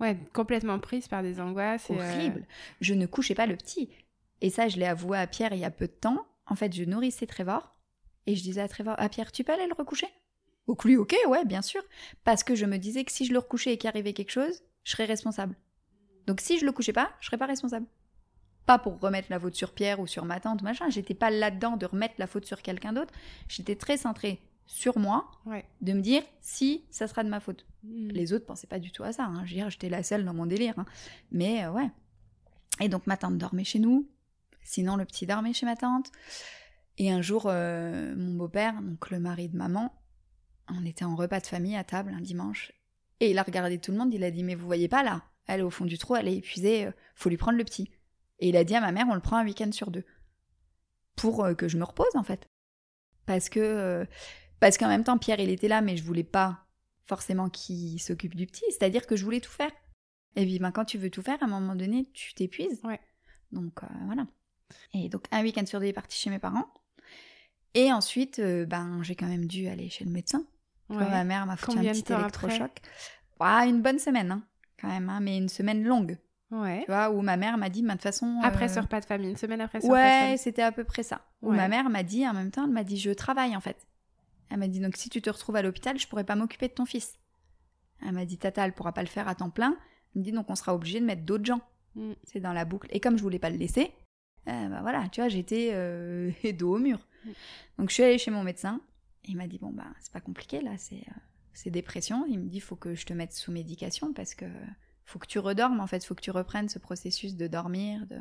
Ouais, 0.00 0.16
complètement 0.32 0.78
prise 0.78 1.08
par 1.08 1.22
des 1.22 1.40
angoisses. 1.40 1.90
Horrible. 1.90 2.46
Je 2.80 2.94
ne 2.94 3.06
couchais 3.06 3.34
pas 3.34 3.46
le 3.46 3.56
petit. 3.56 3.88
Et 4.40 4.50
ça, 4.50 4.68
je 4.68 4.76
l'ai 4.76 4.86
avoué 4.86 5.18
à 5.18 5.26
Pierre 5.26 5.52
il 5.54 5.60
y 5.60 5.64
a 5.64 5.70
peu 5.70 5.86
de 5.86 5.92
temps. 5.92 6.26
En 6.46 6.54
fait, 6.54 6.74
je 6.74 6.84
nourrissais 6.84 7.26
Trévor. 7.26 7.74
Et 8.26 8.36
je 8.36 8.42
disais 8.42 8.60
à 8.60 8.68
Trévor, 8.68 8.94
ah 8.98 9.08
Pierre, 9.08 9.32
tu 9.32 9.44
peux 9.44 9.52
aller 9.52 9.66
le 9.66 9.74
recoucher? 9.74 10.08
Au 10.66 10.76
lui, 10.84 10.96
ok, 10.96 11.14
ouais, 11.28 11.44
bien 11.44 11.62
sûr. 11.62 11.82
Parce 12.24 12.42
que 12.42 12.54
je 12.54 12.66
me 12.66 12.78
disais 12.78 13.04
que 13.04 13.12
si 13.12 13.24
je 13.24 13.32
le 13.32 13.38
recouchais 13.38 13.74
et 13.74 13.78
qu'il 13.78 13.88
arrivait 13.88 14.12
quelque 14.12 14.32
chose, 14.32 14.62
je 14.84 14.92
serais 14.92 15.04
responsable. 15.04 15.54
Donc 16.26 16.40
si 16.40 16.58
je 16.58 16.64
le 16.64 16.72
couchais 16.72 16.92
pas, 16.92 17.12
je 17.20 17.26
serais 17.26 17.38
pas 17.38 17.46
responsable. 17.46 17.86
Pas 18.66 18.78
pour 18.78 18.98
remettre 18.98 19.28
la 19.30 19.38
faute 19.38 19.54
sur 19.54 19.72
Pierre 19.72 20.00
ou 20.00 20.08
sur 20.08 20.24
ma 20.24 20.40
tante, 20.40 20.62
machin. 20.62 20.90
J'étais 20.90 21.14
pas 21.14 21.30
là-dedans 21.30 21.76
de 21.76 21.86
remettre 21.86 22.14
la 22.18 22.26
faute 22.26 22.46
sur 22.46 22.62
quelqu'un 22.62 22.92
d'autre. 22.92 23.14
J'étais 23.48 23.76
très 23.76 23.96
centrée 23.96 24.40
sur 24.66 24.98
moi, 24.98 25.30
de 25.80 25.92
me 25.92 26.00
dire 26.00 26.24
si 26.40 26.84
ça 26.90 27.06
sera 27.06 27.22
de 27.22 27.28
ma 27.28 27.38
faute. 27.38 27.64
Hmm. 27.84 28.08
Les 28.08 28.32
autres 28.32 28.44
pensaient 28.44 28.66
pas 28.66 28.80
du 28.80 28.90
tout 28.90 29.04
à 29.04 29.12
ça. 29.12 29.24
Hein. 29.24 29.44
J'étais 29.44 29.88
la 29.88 30.02
seule 30.02 30.24
dans 30.24 30.34
mon 30.34 30.46
délire. 30.46 30.74
Hein. 30.76 30.86
Mais 31.30 31.64
euh, 31.64 31.70
ouais. 31.70 31.88
Et 32.80 32.88
donc 32.88 33.06
ma 33.06 33.16
tante 33.16 33.38
dormait 33.38 33.62
chez 33.62 33.78
nous. 33.78 34.08
Sinon, 34.64 34.96
le 34.96 35.04
petit 35.04 35.26
dormait 35.26 35.52
chez 35.52 35.66
ma 35.66 35.76
tante. 35.76 36.10
Et 36.98 37.12
un 37.12 37.22
jour, 37.22 37.44
euh, 37.46 38.16
mon 38.16 38.34
beau-père, 38.34 38.82
donc 38.82 39.10
le 39.10 39.20
mari 39.20 39.48
de 39.48 39.56
maman, 39.56 39.94
on 40.68 40.84
était 40.84 41.04
en 41.04 41.16
repas 41.16 41.40
de 41.40 41.46
famille 41.46 41.76
à 41.76 41.84
table 41.84 42.14
un 42.16 42.20
dimanche. 42.20 42.72
Et 43.20 43.30
il 43.30 43.38
a 43.38 43.42
regardé 43.42 43.78
tout 43.78 43.92
le 43.92 43.98
monde, 43.98 44.12
il 44.12 44.24
a 44.24 44.30
dit 44.30 44.44
Mais 44.44 44.54
vous 44.54 44.66
voyez 44.66 44.88
pas 44.88 45.02
là 45.02 45.22
Elle 45.46 45.60
est 45.60 45.64
au 45.64 45.70
fond 45.70 45.84
du 45.84 45.98
trou, 45.98 46.16
elle 46.16 46.28
est 46.28 46.36
épuisée, 46.36 46.86
euh, 46.86 46.92
faut 47.14 47.28
lui 47.28 47.36
prendre 47.36 47.58
le 47.58 47.64
petit. 47.64 47.90
Et 48.38 48.48
il 48.48 48.56
a 48.56 48.64
dit 48.64 48.74
à 48.74 48.80
ma 48.80 48.92
mère 48.92 49.06
On 49.08 49.14
le 49.14 49.20
prend 49.20 49.36
un 49.36 49.44
week-end 49.44 49.72
sur 49.72 49.90
deux. 49.90 50.04
Pour 51.16 51.44
euh, 51.44 51.54
que 51.54 51.68
je 51.68 51.78
me 51.78 51.84
repose 51.84 52.14
en 52.14 52.22
fait. 52.22 52.46
Parce 53.26 53.48
que. 53.48 53.60
Euh, 53.60 54.04
parce 54.60 54.78
qu'en 54.78 54.88
même 54.88 55.04
temps, 55.04 55.18
Pierre, 55.18 55.40
il 55.40 55.50
était 55.50 55.68
là, 55.68 55.82
mais 55.82 55.96
je 55.96 56.02
voulais 56.02 56.24
pas 56.24 56.66
forcément 57.04 57.50
qu'il 57.50 58.00
s'occupe 58.00 58.34
du 58.34 58.46
petit. 58.46 58.64
C'est-à-dire 58.70 59.06
que 59.06 59.16
je 59.16 59.24
voulais 59.24 59.40
tout 59.40 59.50
faire. 59.50 59.70
Et 60.34 60.44
puis, 60.44 60.58
ben, 60.58 60.70
quand 60.70 60.84
tu 60.84 60.98
veux 60.98 61.10
tout 61.10 61.22
faire, 61.22 61.42
à 61.42 61.46
un 61.46 61.48
moment 61.48 61.74
donné, 61.74 62.10
tu 62.12 62.34
t'épuises. 62.34 62.80
Ouais. 62.84 63.00
Donc 63.52 63.82
euh, 63.82 63.86
voilà. 64.06 64.26
Et 64.94 65.08
donc 65.08 65.24
un 65.30 65.42
week-end 65.42 65.64
sur 65.66 65.80
deux, 65.80 65.86
il 65.86 65.90
est 65.90 65.94
parti 65.94 66.16
chez 66.16 66.30
mes 66.30 66.38
parents. 66.38 66.66
Et 67.74 67.92
ensuite, 67.92 68.38
euh, 68.38 68.64
ben, 68.64 69.02
j'ai 69.02 69.14
quand 69.14 69.26
même 69.26 69.46
dû 69.46 69.68
aller 69.68 69.88
chez 69.88 70.04
le 70.04 70.10
médecin. 70.10 70.46
Vois, 70.88 71.02
Ouais. 71.02 71.10
Ma 71.10 71.24
mère 71.24 71.46
m'a 71.46 71.56
foutu 71.56 71.76
Combien 71.76 71.90
un 71.92 71.94
petit 71.94 72.12
électrochoc. 72.12 72.70
Ah, 73.40 73.66
une 73.66 73.82
bonne 73.82 73.98
semaine, 73.98 74.30
hein, 74.30 74.42
quand 74.80 74.88
même, 74.88 75.08
hein, 75.10 75.20
mais 75.20 75.36
une 75.36 75.48
semaine 75.48 75.82
longue. 75.84 76.16
Ouais. 76.50 76.80
Tu 76.84 76.92
vois, 76.92 77.10
où 77.10 77.20
ma 77.22 77.36
mère 77.36 77.58
m'a 77.58 77.68
dit, 77.68 77.82
de 77.82 77.90
toute 77.90 78.02
façon. 78.02 78.40
Après 78.42 78.66
euh, 78.70 78.74
ce 78.74 78.80
repas 78.80 79.00
de 79.00 79.04
famille, 79.04 79.30
une 79.30 79.36
semaine 79.36 79.60
après 79.60 79.80
ce 79.80 79.86
repas 79.86 79.96
de 79.98 80.02
Ouais, 80.04 80.20
famille. 80.20 80.38
c'était 80.38 80.62
à 80.62 80.70
peu 80.72 80.84
près 80.84 81.02
ça. 81.02 81.20
Où 81.42 81.50
Ouais. 81.50 81.56
ma 81.56 81.68
mère 81.68 81.90
m'a 81.90 82.02
dit, 82.04 82.26
en 82.26 82.32
même 82.34 82.50
temps, 82.50 82.64
elle 82.64 82.70
m'a 82.72 82.84
dit, 82.84 82.98
je 82.98 83.10
travaille 83.10 83.56
en 83.56 83.60
fait. 83.60 83.86
Elle 84.50 84.58
m'a 84.58 84.68
dit, 84.68 84.78
donc 84.80 84.96
si 84.96 85.10
tu 85.10 85.20
te 85.20 85.28
retrouves 85.28 85.56
à 85.56 85.62
l'hôpital, 85.62 85.98
je 85.98 86.06
pourrais 86.06 86.22
pas 86.24 86.36
m'occuper 86.36 86.68
de 86.68 86.72
ton 86.72 86.86
fils. 86.86 87.18
Elle 88.06 88.12
m'a 88.12 88.24
dit, 88.24 88.38
Tata, 88.38 88.64
elle 88.64 88.72
pourra 88.72 88.92
pas 88.92 89.02
le 89.02 89.08
faire 89.08 89.26
à 89.26 89.34
temps 89.34 89.50
plein. 89.50 89.76
Elle 90.14 90.20
me 90.20 90.24
dit, 90.24 90.32
donc 90.32 90.48
on 90.48 90.54
sera 90.54 90.72
obligé 90.74 91.00
de 91.00 91.04
mettre 91.04 91.22
d'autres 91.22 91.44
gens. 91.44 91.60
Mm. 91.96 92.12
C'est 92.22 92.40
dans 92.40 92.52
la 92.52 92.64
boucle. 92.64 92.88
Et 92.92 93.00
comme 93.00 93.16
je 93.18 93.22
voulais 93.22 93.38
pas 93.40 93.50
le 93.50 93.56
laisser, 93.56 93.90
euh, 94.48 94.68
bah 94.68 94.78
voilà, 94.82 95.08
tu 95.10 95.20
vois, 95.20 95.28
j'étais 95.28 95.70
euh, 95.72 96.30
dos 96.56 96.76
au 96.76 96.78
mur. 96.78 97.00
Mm. 97.24 97.30
Donc 97.78 97.88
je 97.90 97.94
suis 97.94 98.02
allée 98.04 98.18
chez 98.18 98.30
mon 98.30 98.44
médecin. 98.44 98.80
Il 99.26 99.36
m'a 99.36 99.46
dit, 99.46 99.58
bon, 99.58 99.70
bah, 99.72 99.86
c'est 100.00 100.12
pas 100.12 100.20
compliqué 100.20 100.60
là, 100.60 100.72
c'est 100.78 100.96
euh, 101.08 101.20
c'est 101.52 101.70
dépression. 101.70 102.24
Il 102.28 102.38
me 102.38 102.48
dit, 102.48 102.60
faut 102.60 102.76
que 102.76 102.94
je 102.94 103.06
te 103.06 103.12
mette 103.12 103.32
sous 103.32 103.50
médication 103.52 104.12
parce 104.12 104.34
que 104.34 104.46
faut 105.04 105.18
que 105.18 105.26
tu 105.26 105.38
redormes 105.38 105.80
en 105.80 105.86
fait, 105.86 106.04
faut 106.04 106.14
que 106.14 106.20
tu 106.22 106.30
reprennes 106.30 106.68
ce 106.68 106.78
processus 106.78 107.36
de 107.36 107.46
dormir, 107.46 108.06
de. 108.06 108.18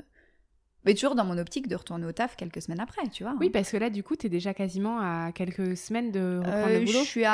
Mais 0.86 0.93
toujours 0.93 1.16
dans 1.16 1.26
mon 1.26 1.38
optique 1.39 1.68
de 1.68 1.76
retourner 1.76 2.06
au 2.06 2.12
taf 2.12 2.36
quelques 2.36 2.62
semaines 2.62 2.80
après, 2.80 3.08
tu 3.10 3.24
vois. 3.24 3.36
Oui, 3.39 3.49
parce 3.49 3.72
que 3.72 3.78
là, 3.78 3.89
du 3.89 4.03
coup, 4.03 4.16
t'es 4.16 4.30
déjà 4.30 4.53
quasiment 4.53 4.99
à 4.99 5.32
quelques 5.32 5.76
semaines 5.76 6.12
de 6.12 6.38
reprendre 6.38 6.68
Euh, 6.68 6.80
le 6.80 6.86
je 6.86 6.91
boulot. 6.91 7.03
suis 7.06 7.26
à 7.26 7.34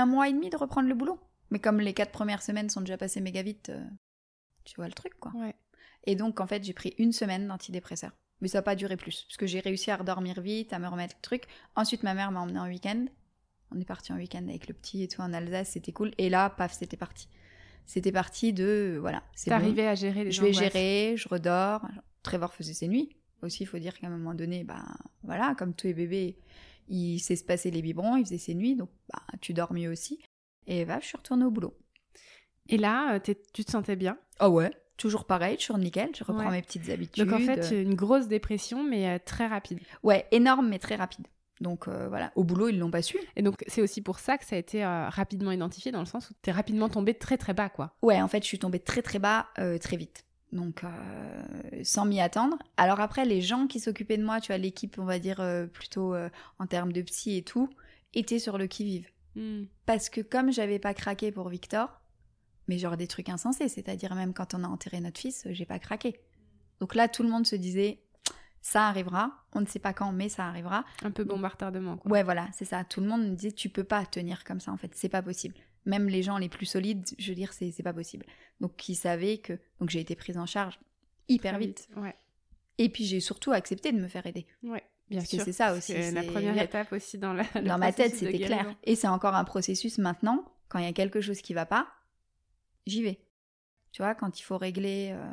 un 0.00 0.06
mois 0.06 0.28
et 0.28 0.32
demi 0.32 0.48
de 0.48 0.56
reprendre 0.56 0.88
le 0.88 0.94
boulot. 0.94 1.20
Mais 1.50 1.58
comme 1.58 1.78
les 1.80 1.92
quatre 1.92 2.10
premières 2.10 2.40
semaines 2.42 2.70
sont 2.70 2.80
déjà 2.80 2.96
passées 2.96 3.20
méga 3.20 3.42
vite, 3.42 3.68
euh, 3.68 3.84
tu 4.64 4.76
vois 4.76 4.86
le 4.86 4.94
truc 4.94 5.12
quoi. 5.20 5.30
Ouais. 5.36 5.54
Et 6.04 6.16
donc, 6.16 6.40
en 6.40 6.46
fait, 6.46 6.64
j'ai 6.64 6.72
pris 6.72 6.94
une 6.98 7.12
semaine 7.12 7.46
d'antidépresseurs. 7.48 8.12
Mais 8.40 8.48
ça 8.48 8.58
n'a 8.58 8.62
pas 8.62 8.76
duré 8.76 8.96
plus, 8.96 9.24
parce 9.28 9.36
que 9.36 9.46
j'ai 9.46 9.60
réussi 9.60 9.90
à 9.90 9.96
redormir 9.96 10.40
vite, 10.40 10.72
à 10.72 10.78
me 10.78 10.88
remettre 10.88 11.16
le 11.16 11.22
truc. 11.22 11.44
Ensuite, 11.74 12.02
ma 12.02 12.14
mère 12.14 12.30
m'a 12.30 12.40
emmené 12.40 12.58
en 12.58 12.66
week-end. 12.66 13.06
On 13.74 13.80
est 13.80 13.84
parti 13.84 14.12
en 14.12 14.16
week-end 14.16 14.46
avec 14.48 14.68
le 14.68 14.74
petit 14.74 15.02
et 15.02 15.08
tout 15.08 15.20
en 15.22 15.32
Alsace, 15.32 15.70
c'était 15.70 15.92
cool. 15.92 16.12
Et 16.18 16.28
là, 16.28 16.50
paf, 16.50 16.74
c'était 16.74 16.96
parti. 16.96 17.28
C'était 17.86 18.12
parti 18.12 18.52
de, 18.52 18.98
voilà, 19.00 19.22
c'est 19.34 19.50
bon. 19.50 19.56
T'arrivais 19.56 19.86
à 19.86 19.94
gérer 19.94 20.24
les 20.24 20.32
Je 20.32 20.42
vais 20.42 20.52
gérer, 20.52 21.14
je 21.16 21.28
redors. 21.28 21.86
Trevor 22.22 22.52
faisait 22.52 22.74
ses 22.74 22.88
nuits. 22.88 23.16
Aussi, 23.42 23.62
il 23.62 23.66
faut 23.66 23.78
dire 23.78 23.98
qu'à 23.98 24.08
un 24.08 24.10
moment 24.10 24.34
donné, 24.34 24.64
bah, 24.64 24.84
voilà, 25.22 25.54
comme 25.56 25.74
tous 25.74 25.86
les 25.86 25.94
bébés, 25.94 26.38
il 26.88 27.20
sait 27.20 27.36
se 27.36 27.44
passer 27.44 27.70
les 27.70 27.82
biberons, 27.82 28.16
il 28.16 28.24
faisait 28.24 28.38
ses 28.38 28.54
nuits, 28.54 28.76
donc 28.76 28.90
bah, 29.12 29.22
tu 29.40 29.54
dors 29.54 29.72
mieux 29.72 29.90
aussi. 29.90 30.20
Et 30.66 30.84
bah, 30.84 30.98
je 31.00 31.06
suis 31.06 31.16
retournée 31.16 31.44
au 31.44 31.50
boulot. 31.50 31.76
Et 32.68 32.78
là, 32.78 33.14
euh, 33.14 33.34
tu 33.52 33.64
te 33.64 33.70
sentais 33.70 33.96
bien? 33.96 34.18
Ah 34.38 34.50
ouais 34.50 34.72
Toujours 34.96 35.24
pareil, 35.24 35.56
toujours 35.58 35.78
nickel, 35.78 36.10
je 36.16 36.24
reprends 36.24 36.46
Ouais. 36.46 36.52
mes 36.52 36.62
petites 36.62 36.88
habitudes. 36.88 37.26
Donc 37.26 37.34
en 37.34 37.44
fait, 37.44 37.70
une 37.82 37.94
grosse 37.94 38.28
dépression, 38.28 38.82
mais 38.82 39.08
euh, 39.08 39.18
très 39.24 39.46
rapide. 39.46 39.78
Ouais, 40.02 40.26
énorme 40.30 40.68
mais 40.68 40.78
très 40.78 40.96
rapide. 40.96 41.26
Donc 41.60 41.88
euh, 41.88 42.08
voilà, 42.08 42.32
au 42.34 42.44
boulot, 42.44 42.68
ils 42.68 42.78
l'ont 42.78 42.90
pas 42.90 43.02
su. 43.02 43.18
Et 43.34 43.42
donc 43.42 43.56
c'est 43.66 43.82
aussi 43.82 44.02
pour 44.02 44.18
ça 44.18 44.38
que 44.38 44.44
ça 44.44 44.56
a 44.56 44.58
été 44.58 44.84
euh, 44.84 45.08
rapidement 45.08 45.52
identifié, 45.52 45.92
dans 45.92 46.00
le 46.00 46.06
sens 46.06 46.30
où 46.30 46.34
t'es 46.42 46.52
rapidement 46.52 46.88
tombé 46.88 47.14
très 47.14 47.36
très 47.36 47.54
bas, 47.54 47.68
quoi. 47.68 47.94
Ouais, 48.02 48.20
en 48.20 48.28
fait, 48.28 48.42
je 48.42 48.46
suis 48.48 48.58
tombée 48.58 48.78
très 48.78 49.02
très 49.02 49.18
bas 49.18 49.46
euh, 49.58 49.78
très 49.78 49.96
vite. 49.96 50.24
Donc, 50.52 50.82
sans 51.82 52.06
m'y 52.06 52.20
attendre. 52.20 52.56
Alors 52.76 53.00
après, 53.00 53.24
les 53.24 53.42
gens 53.42 53.66
qui 53.66 53.80
s'occupaient 53.80 54.16
de 54.16 54.24
moi, 54.24 54.40
tu 54.40 54.46
vois, 54.52 54.58
l'équipe, 54.58 54.96
on 54.98 55.04
va 55.04 55.18
dire, 55.18 55.44
plutôt 55.72 56.14
en 56.14 56.66
termes 56.66 56.92
de 56.92 57.02
psy 57.02 57.36
et 57.36 57.42
tout, 57.42 57.68
étaient 58.14 58.38
sur 58.38 58.56
le 58.56 58.66
qui-vive. 58.68 59.08
Hmm. 59.34 59.64
Parce 59.84 60.08
que 60.08 60.20
comme 60.20 60.52
j'avais 60.52 60.78
pas 60.78 60.94
craqué 60.94 61.32
pour 61.32 61.48
Victor, 61.48 62.00
mais 62.68 62.78
genre 62.78 62.96
des 62.96 63.06
trucs 63.06 63.28
insensés, 63.28 63.68
c'est-à-dire 63.68 64.14
même 64.14 64.34
quand 64.34 64.54
on 64.54 64.64
a 64.64 64.68
enterré 64.68 65.00
notre 65.00 65.20
fils, 65.20 65.46
j'ai 65.50 65.66
pas 65.66 65.78
craqué. 65.78 66.20
Donc 66.80 66.94
là, 66.94 67.08
tout 67.08 67.22
le 67.22 67.28
monde 67.28 67.46
se 67.46 67.56
disait, 67.56 68.00
ça 68.60 68.88
arrivera, 68.88 69.30
on 69.52 69.60
ne 69.60 69.66
sait 69.66 69.78
pas 69.78 69.92
quand, 69.92 70.10
mais 70.12 70.28
ça 70.28 70.46
arrivera. 70.46 70.84
Un 71.04 71.12
peu 71.12 71.24
bombardement, 71.24 71.96
quoi. 71.96 72.10
Ouais, 72.10 72.22
voilà, 72.22 72.48
c'est 72.52 72.64
ça. 72.64 72.84
Tout 72.84 73.00
le 73.00 73.06
monde 73.06 73.22
me 73.22 73.34
disait, 73.34 73.52
tu 73.52 73.68
peux 73.68 73.84
pas 73.84 74.04
tenir 74.04 74.44
comme 74.44 74.60
ça, 74.60 74.72
en 74.72 74.76
fait, 74.76 74.90
c'est 74.94 75.08
pas 75.08 75.22
possible. 75.22 75.54
Même 75.84 76.08
les 76.08 76.22
gens 76.22 76.36
les 76.36 76.48
plus 76.48 76.66
solides, 76.66 77.06
je 77.16 77.28
veux 77.28 77.36
dire, 77.36 77.52
c'est 77.52 77.82
pas 77.84 77.92
possible. 77.92 78.26
Donc, 78.60 78.88
ils 78.88 78.96
savaient 78.96 79.38
que. 79.38 79.52
Donc, 79.78 79.90
j'ai 79.90 80.00
été 80.00 80.16
prise 80.16 80.36
en 80.36 80.46
charge 80.46 80.80
hyper 81.28 81.58
vite. 81.58 81.88
Ouais. 81.96 82.16
Et 82.78 82.88
puis, 82.88 83.04
j'ai 83.04 83.20
surtout 83.20 83.52
accepté 83.52 83.92
de 83.92 84.00
me 84.00 84.08
faire 84.08 84.26
aider. 84.26 84.46
Ouais, 84.64 84.82
bien 85.08 85.20
Parce 85.20 85.30
que 85.30 85.36
sûr. 85.36 85.44
c'est 85.44 85.52
ça 85.52 85.72
aussi, 85.72 85.92
C'est 85.92 86.10
la 86.10 86.24
première 86.24 86.60
étape 86.60 86.92
aussi 86.92 87.18
dans 87.18 87.32
la. 87.32 87.44
Dans 87.62 87.78
ma 87.78 87.92
tête, 87.92 88.16
c'était 88.16 88.40
clair. 88.40 88.74
Et 88.82 88.96
c'est 88.96 89.06
encore 89.06 89.36
un 89.36 89.44
processus 89.44 89.98
maintenant. 89.98 90.44
Quand 90.68 90.80
il 90.80 90.84
y 90.84 90.88
a 90.88 90.92
quelque 90.92 91.20
chose 91.20 91.40
qui 91.40 91.54
va 91.54 91.66
pas, 91.66 91.86
j'y 92.86 93.02
vais. 93.02 93.18
Tu 93.92 94.02
vois, 94.02 94.14
quand 94.14 94.38
il 94.38 94.42
faut 94.42 94.58
régler 94.58 95.10
euh, 95.12 95.24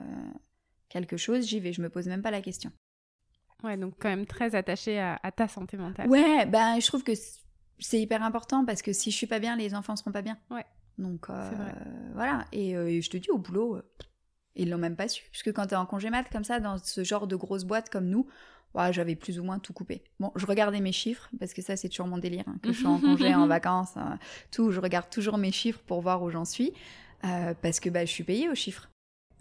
quelque 0.89 1.17
chose, 1.17 1.45
j'y 1.47 1.59
vais. 1.59 1.73
Je 1.73 1.81
me 1.81 1.89
pose 1.89 2.07
même 2.07 2.21
pas 2.21 2.31
la 2.31 2.41
question. 2.41 2.71
Ouais, 3.63 3.77
donc 3.77 3.95
quand 3.99 4.09
même 4.09 4.25
très 4.25 4.55
attaché 4.55 4.99
à, 4.99 5.19
à 5.23 5.31
ta 5.31 5.47
santé 5.47 5.77
mentale. 5.77 6.09
Ouais, 6.09 6.45
ben 6.45 6.79
je 6.79 6.85
trouve 6.87 7.03
que 7.03 7.13
c'est 7.79 7.99
hyper 8.01 8.23
important 8.23 8.65
parce 8.65 8.81
que 8.81 8.91
si 8.93 9.09
je 9.11 9.15
suis 9.15 9.27
pas 9.27 9.39
bien, 9.39 9.55
les 9.55 9.73
enfants 9.75 9.95
seront 9.95 10.11
pas 10.11 10.21
bien. 10.21 10.37
Ouais. 10.51 10.65
Donc 10.97 11.29
euh, 11.29 11.49
vrai. 11.51 11.73
voilà. 12.13 12.45
Et, 12.51 12.75
euh, 12.75 12.87
et 12.89 13.01
je 13.01 13.09
te 13.09 13.17
dis, 13.17 13.29
au 13.31 13.37
boulot, 13.37 13.81
ils 14.55 14.69
l'ont 14.69 14.77
même 14.77 14.95
pas 14.95 15.07
su. 15.07 15.23
Parce 15.31 15.43
que 15.43 15.49
quand 15.49 15.67
t'es 15.67 15.75
en 15.75 15.85
congé 15.85 16.09
mat 16.09 16.25
comme 16.31 16.43
ça, 16.43 16.59
dans 16.59 16.77
ce 16.77 17.03
genre 17.03 17.25
de 17.27 17.35
grosse 17.35 17.63
boîte 17.63 17.89
comme 17.89 18.05
nous, 18.07 18.27
ouais, 18.75 18.91
j'avais 18.93 19.15
plus 19.15 19.39
ou 19.39 19.43
moins 19.43 19.59
tout 19.59 19.73
coupé. 19.73 20.03
Bon, 20.19 20.31
je 20.35 20.45
regardais 20.45 20.81
mes 20.81 20.91
chiffres 20.91 21.29
parce 21.39 21.53
que 21.53 21.61
ça, 21.61 21.75
c'est 21.77 21.89
toujours 21.89 22.07
mon 22.07 22.17
délire. 22.17 22.43
hein, 22.47 22.57
que 22.61 22.71
je 22.73 22.77
suis 22.77 22.85
en 22.87 22.99
congé, 22.99 23.33
en 23.33 23.47
vacances, 23.47 23.95
euh, 23.97 24.01
tout. 24.51 24.71
Je 24.71 24.79
regarde 24.81 25.09
toujours 25.09 25.37
mes 25.37 25.51
chiffres 25.53 25.81
pour 25.87 26.01
voir 26.01 26.21
où 26.21 26.29
j'en 26.29 26.45
suis. 26.45 26.73
Euh, 27.25 27.53
parce 27.61 27.79
que 27.79 27.89
bah, 27.89 28.05
je 28.05 28.11
suis 28.11 28.23
payée 28.23 28.49
aux 28.49 28.55
chiffres. 28.55 28.89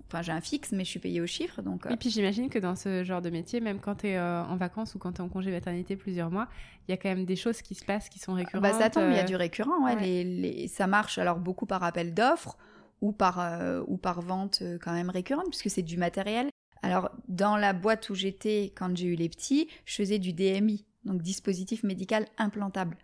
Enfin, 0.08 0.20
j'ai 0.22 0.32
un 0.32 0.42
fixe, 0.42 0.72
mais 0.72 0.84
je 0.84 0.90
suis 0.90 0.98
payée 1.00 1.20
aux 1.22 1.26
chiffres. 1.26 1.62
Donc, 1.62 1.86
euh, 1.86 1.90
Et 1.90 1.96
puis 1.96 2.10
j'imagine 2.10 2.50
que 2.50 2.58
dans 2.58 2.76
ce 2.76 3.02
genre 3.02 3.22
de 3.22 3.30
métier, 3.30 3.60
même 3.60 3.80
quand 3.80 3.96
tu 3.96 4.08
es 4.08 4.20
en 4.20 4.56
vacances 4.56 4.94
ou 4.94 4.98
quand 4.98 5.12
tu 5.12 5.18
es 5.18 5.24
en 5.24 5.28
congé 5.30 5.50
maternité 5.50 5.96
plusieurs 5.96 6.30
mois, 6.30 6.48
il 6.86 6.90
y 6.90 6.94
a 6.94 6.98
quand 6.98 7.08
même 7.08 7.24
des 7.24 7.36
choses 7.36 7.62
qui 7.62 7.74
se 7.74 7.84
passent 7.84 8.10
qui 8.10 8.18
sont 8.18 8.34
récurrentes. 8.34 8.62
Bah, 8.62 8.72
ça 8.74 8.90
tombe, 8.90 9.04
il 9.08 9.14
y 9.14 9.18
a 9.18 9.22
euh, 9.22 9.24
du 9.24 9.36
récurrent. 9.36 9.82
Ouais, 9.82 9.94
ouais. 9.94 10.02
Les, 10.02 10.24
les- 10.24 10.68
ça 10.68 10.86
marche 10.86 11.16
alors 11.16 11.38
beaucoup 11.38 11.64
par 11.64 11.82
appel 11.82 12.12
d'offres 12.12 12.58
ou 13.00 13.12
par, 13.12 13.40
euh, 13.40 13.82
ou 13.86 13.96
par 13.96 14.20
vente 14.20 14.58
euh, 14.60 14.78
quand 14.78 14.92
même 14.92 15.08
récurrente, 15.08 15.46
puisque 15.48 15.70
c'est 15.70 15.82
du 15.82 15.96
matériel. 15.96 16.50
Alors, 16.82 17.10
dans 17.28 17.56
la 17.56 17.72
boîte 17.72 18.10
où 18.10 18.14
j'étais 18.14 18.72
quand 18.76 18.94
j'ai 18.96 19.06
eu 19.06 19.14
les 19.14 19.28
petits, 19.30 19.68
je 19.86 19.94
faisais 19.94 20.18
du 20.18 20.32
DMI, 20.34 20.84
donc 21.04 21.22
dispositif 21.22 21.84
médical 21.84 22.26
implantable. 22.36 22.96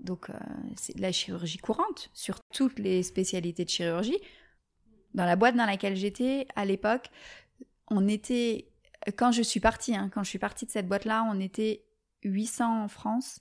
Donc, 0.00 0.28
euh, 0.30 0.34
c'est 0.76 0.96
de 0.96 1.02
la 1.02 1.12
chirurgie 1.12 1.58
courante 1.58 2.10
sur 2.12 2.40
toutes 2.52 2.78
les 2.78 3.02
spécialités 3.02 3.64
de 3.64 3.70
chirurgie. 3.70 4.18
Dans 5.14 5.24
la 5.24 5.36
boîte 5.36 5.54
dans 5.56 5.66
laquelle 5.66 5.96
j'étais 5.96 6.46
à 6.56 6.64
l'époque, 6.64 7.08
on 7.88 8.08
était, 8.08 8.68
quand 9.16 9.30
je 9.32 9.42
suis 9.42 9.60
partie, 9.60 9.94
hein, 9.94 10.10
quand 10.12 10.22
je 10.24 10.28
suis 10.28 10.38
partie 10.38 10.66
de 10.66 10.70
cette 10.70 10.88
boîte-là, 10.88 11.26
on 11.32 11.38
était 11.40 11.84
800 12.24 12.84
en 12.84 12.88
France, 12.88 13.40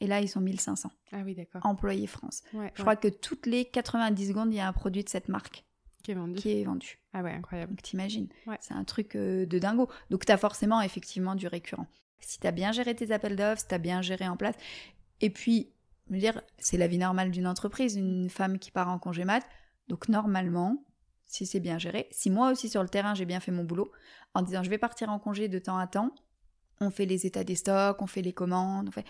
et 0.00 0.06
là, 0.06 0.20
ils 0.20 0.28
sont 0.28 0.40
1500 0.40 0.90
Ah 1.12 1.18
oui, 1.24 1.34
d'accord. 1.34 1.64
employés 1.64 2.06
France. 2.06 2.42
Ouais, 2.54 2.72
Je 2.74 2.80
crois 2.82 2.96
que 2.96 3.08
toutes 3.08 3.46
les 3.46 3.64
90 3.66 4.28
secondes, 4.28 4.52
il 4.52 4.56
y 4.56 4.60
a 4.60 4.66
un 4.68 4.72
produit 4.72 5.04
de 5.04 5.08
cette 5.08 5.28
marque 5.28 5.64
qui 6.02 6.10
est 6.10 6.14
vendu. 6.14 6.34
qui 6.34 6.50
est 6.60 6.64
vendu. 6.64 6.98
Ah 7.12 7.22
ouais, 7.22 7.32
incroyable. 7.32 7.72
Donc 7.72 7.82
t'imagines, 7.82 8.28
Ouais. 8.46 8.58
c'est 8.60 8.74
un 8.74 8.84
truc 8.84 9.14
euh, 9.16 9.46
de 9.46 9.58
dingo. 9.58 9.88
Donc 10.10 10.24
t'as 10.24 10.36
forcément 10.36 10.80
effectivement 10.82 11.34
du 11.34 11.46
récurrent. 11.46 11.86
Si 12.20 12.38
t'as 12.38 12.50
bien 12.50 12.72
géré 12.72 12.94
tes 12.94 13.10
appels 13.12 13.36
d'offres, 13.36 13.60
si 13.62 13.68
t'as 13.68 13.78
bien 13.78 14.02
géré 14.02 14.26
en 14.28 14.36
place, 14.36 14.56
et 15.20 15.30
puis, 15.30 15.70
veux 16.12 16.18
dire, 16.18 16.40
c'est 16.58 16.76
la 16.76 16.86
vie 16.86 16.98
normale 16.98 17.30
d'une 17.30 17.46
entreprise, 17.46 17.96
une 17.96 18.28
femme 18.28 18.58
qui 18.58 18.70
part 18.70 18.88
en 18.88 18.98
congé 18.98 19.24
mat. 19.24 19.42
Donc 19.88 20.08
normalement, 20.08 20.84
si 21.26 21.46
c'est 21.46 21.60
bien 21.60 21.78
géré, 21.78 22.08
si 22.10 22.30
moi 22.30 22.50
aussi 22.50 22.68
sur 22.68 22.82
le 22.82 22.88
terrain 22.88 23.14
j'ai 23.14 23.24
bien 23.24 23.40
fait 23.40 23.52
mon 23.52 23.64
boulot, 23.64 23.90
en 24.34 24.42
disant 24.42 24.62
je 24.62 24.70
vais 24.70 24.78
partir 24.78 25.10
en 25.10 25.18
congé 25.18 25.48
de 25.48 25.58
temps 25.58 25.78
à 25.78 25.86
temps, 25.86 26.10
on 26.80 26.90
fait 26.90 27.06
les 27.06 27.26
états 27.26 27.44
des 27.44 27.54
stocks, 27.54 28.00
on 28.02 28.06
fait 28.06 28.22
les 28.22 28.32
commandes, 28.32 28.88
on 28.88 28.92
fait... 28.92 29.04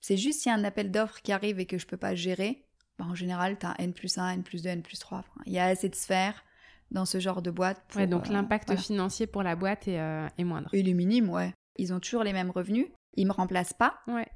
C'est 0.00 0.16
juste 0.16 0.40
s'il 0.40 0.50
y 0.50 0.54
a 0.54 0.58
un 0.58 0.64
appel 0.64 0.90
d'offres 0.90 1.20
qui 1.20 1.30
arrive 1.32 1.60
et 1.60 1.66
que 1.66 1.76
je 1.78 1.86
peux 1.86 1.98
pas 1.98 2.14
gérer, 2.14 2.64
bah, 2.98 3.04
en 3.08 3.14
général, 3.14 3.58
tu 3.58 3.66
as 3.66 3.74
N 3.78 3.92
plus 3.92 4.16
1, 4.18 4.30
N 4.30 4.42
plus 4.42 4.62
2, 4.62 4.70
N 4.70 4.82
plus 4.82 4.98
3. 4.98 5.18
Enfin, 5.18 5.30
Il 5.46 5.52
y 5.52 5.58
a 5.58 5.66
assez 5.66 5.88
de 5.88 5.94
sphères 5.94 6.42
dans 6.90 7.04
ce 7.04 7.20
genre 7.20 7.42
de 7.42 7.50
boîte. 7.50 7.82
Pour, 7.88 8.00
Ouais, 8.00 8.06
donc 8.06 8.28
euh, 8.28 8.32
l'impact 8.32 8.68
voilà. 8.68 8.80
financier 8.80 9.26
pour 9.26 9.42
la 9.42 9.56
boîte 9.56 9.86
est, 9.88 10.00
euh, 10.00 10.26
est 10.38 10.44
moindre. 10.44 10.70
Il 10.72 10.88
est 10.88 10.94
minime, 10.94 11.28
ouais. 11.28 11.54
Ils 11.76 11.92
ont 11.92 12.00
toujours 12.00 12.24
les 12.24 12.32
mêmes 12.32 12.50
revenus. 12.50 12.86
Ils 13.14 13.26
me 13.26 13.32
remplacent 13.32 13.74
pas 13.74 14.00
Ouais. 14.06 14.28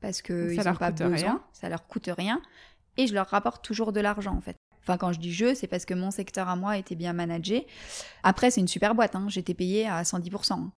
Parce 0.00 0.18
Ça 0.18 0.22
qu'ils 0.22 0.56
n'ont 0.56 0.74
pas 0.76 0.90
besoin. 0.90 1.08
rien. 1.16 1.42
Ça 1.52 1.68
leur 1.68 1.86
coûte 1.86 2.08
rien. 2.16 2.40
Et 2.96 3.06
je 3.06 3.14
leur 3.14 3.26
rapporte 3.28 3.64
toujours 3.64 3.92
de 3.92 4.00
l'argent, 4.00 4.34
en 4.36 4.40
fait. 4.40 4.56
Enfin, 4.80 4.96
quand 4.96 5.12
je 5.12 5.18
dis 5.20 5.32
je, 5.32 5.54
c'est 5.54 5.66
parce 5.66 5.84
que 5.84 5.94
mon 5.94 6.10
secteur 6.10 6.48
à 6.48 6.56
moi 6.56 6.78
était 6.78 6.94
bien 6.94 7.12
managé. 7.12 7.66
Après, 8.22 8.50
c'est 8.50 8.60
une 8.60 8.68
super 8.68 8.94
boîte. 8.94 9.14
Hein. 9.14 9.26
J'étais 9.28 9.54
payée 9.54 9.86
à 9.86 10.02
110%. 10.04 10.52
hein. 10.54 10.72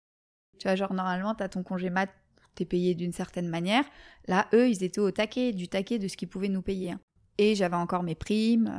Tu 0.59 0.67
vois, 0.67 0.77
genre, 0.77 0.95
normalement, 0.95 1.35
tu 1.35 1.43
as 1.43 1.49
ton 1.49 1.63
congé 1.63 1.91
mat, 1.91 2.09
tu 2.57 2.63
es 2.63 2.67
payé 2.67 2.95
d'une 2.95 3.13
certaine 3.13 3.49
manière. 3.49 3.85
Là, 4.27 4.49
eux, 4.55 4.69
ils 4.69 4.83
étaient 4.83 5.01
au 5.01 5.11
taquet, 5.11 5.53
du 5.53 5.69
taquet 5.69 5.99
de 5.99 6.09
ce 6.09 6.17
qu'ils 6.17 6.29
pouvaient 6.29 6.49
nous 6.49 6.63
payer. 6.63 6.93
hein. 6.93 7.01
Et 7.37 7.55
j'avais 7.55 7.77
encore 7.77 8.03
mes 8.03 8.15
primes. 8.17 8.73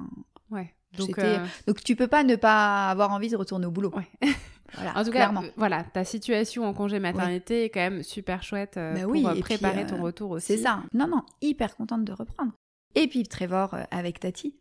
euh, 0.00 0.04
Ouais. 0.50 0.74
Donc, 0.98 1.18
euh, 1.18 1.44
donc 1.66 1.82
tu 1.82 1.94
peux 1.96 2.06
pas 2.08 2.24
ne 2.24 2.36
pas 2.36 2.88
avoir 2.88 3.10
envie 3.12 3.28
de 3.28 3.36
retourner 3.36 3.66
au 3.66 3.70
boulot. 3.70 3.92
Ouais. 3.94 4.08
Voilà, 4.74 4.98
en 4.98 5.04
tout 5.04 5.12
cas, 5.12 5.18
clairement. 5.30 5.44
euh, 5.44 5.50
voilà, 5.56 5.84
ta 5.84 6.04
situation 6.04 6.64
en 6.64 6.74
congé 6.74 6.98
maternité 6.98 7.64
est 7.64 7.70
quand 7.70 7.78
même 7.80 8.02
super 8.02 8.42
chouette 8.42 8.76
euh, 8.76 8.94
Bah 8.94 9.02
pour 9.02 9.12
oui, 9.12 9.24
euh, 9.24 9.32
puis, 9.34 9.42
préparer 9.42 9.84
euh, 9.84 9.86
ton 9.88 10.02
retour 10.02 10.32
aussi. 10.32 10.46
C'est 10.48 10.56
ça. 10.56 10.82
Non, 10.92 11.06
non, 11.06 11.22
hyper 11.40 11.76
contente 11.76 12.04
de 12.04 12.12
reprendre. 12.12 12.50
Et 12.96 13.06
puis 13.06 13.22
Trevor 13.22 13.76
avec 13.92 14.18
Tati, 14.18 14.56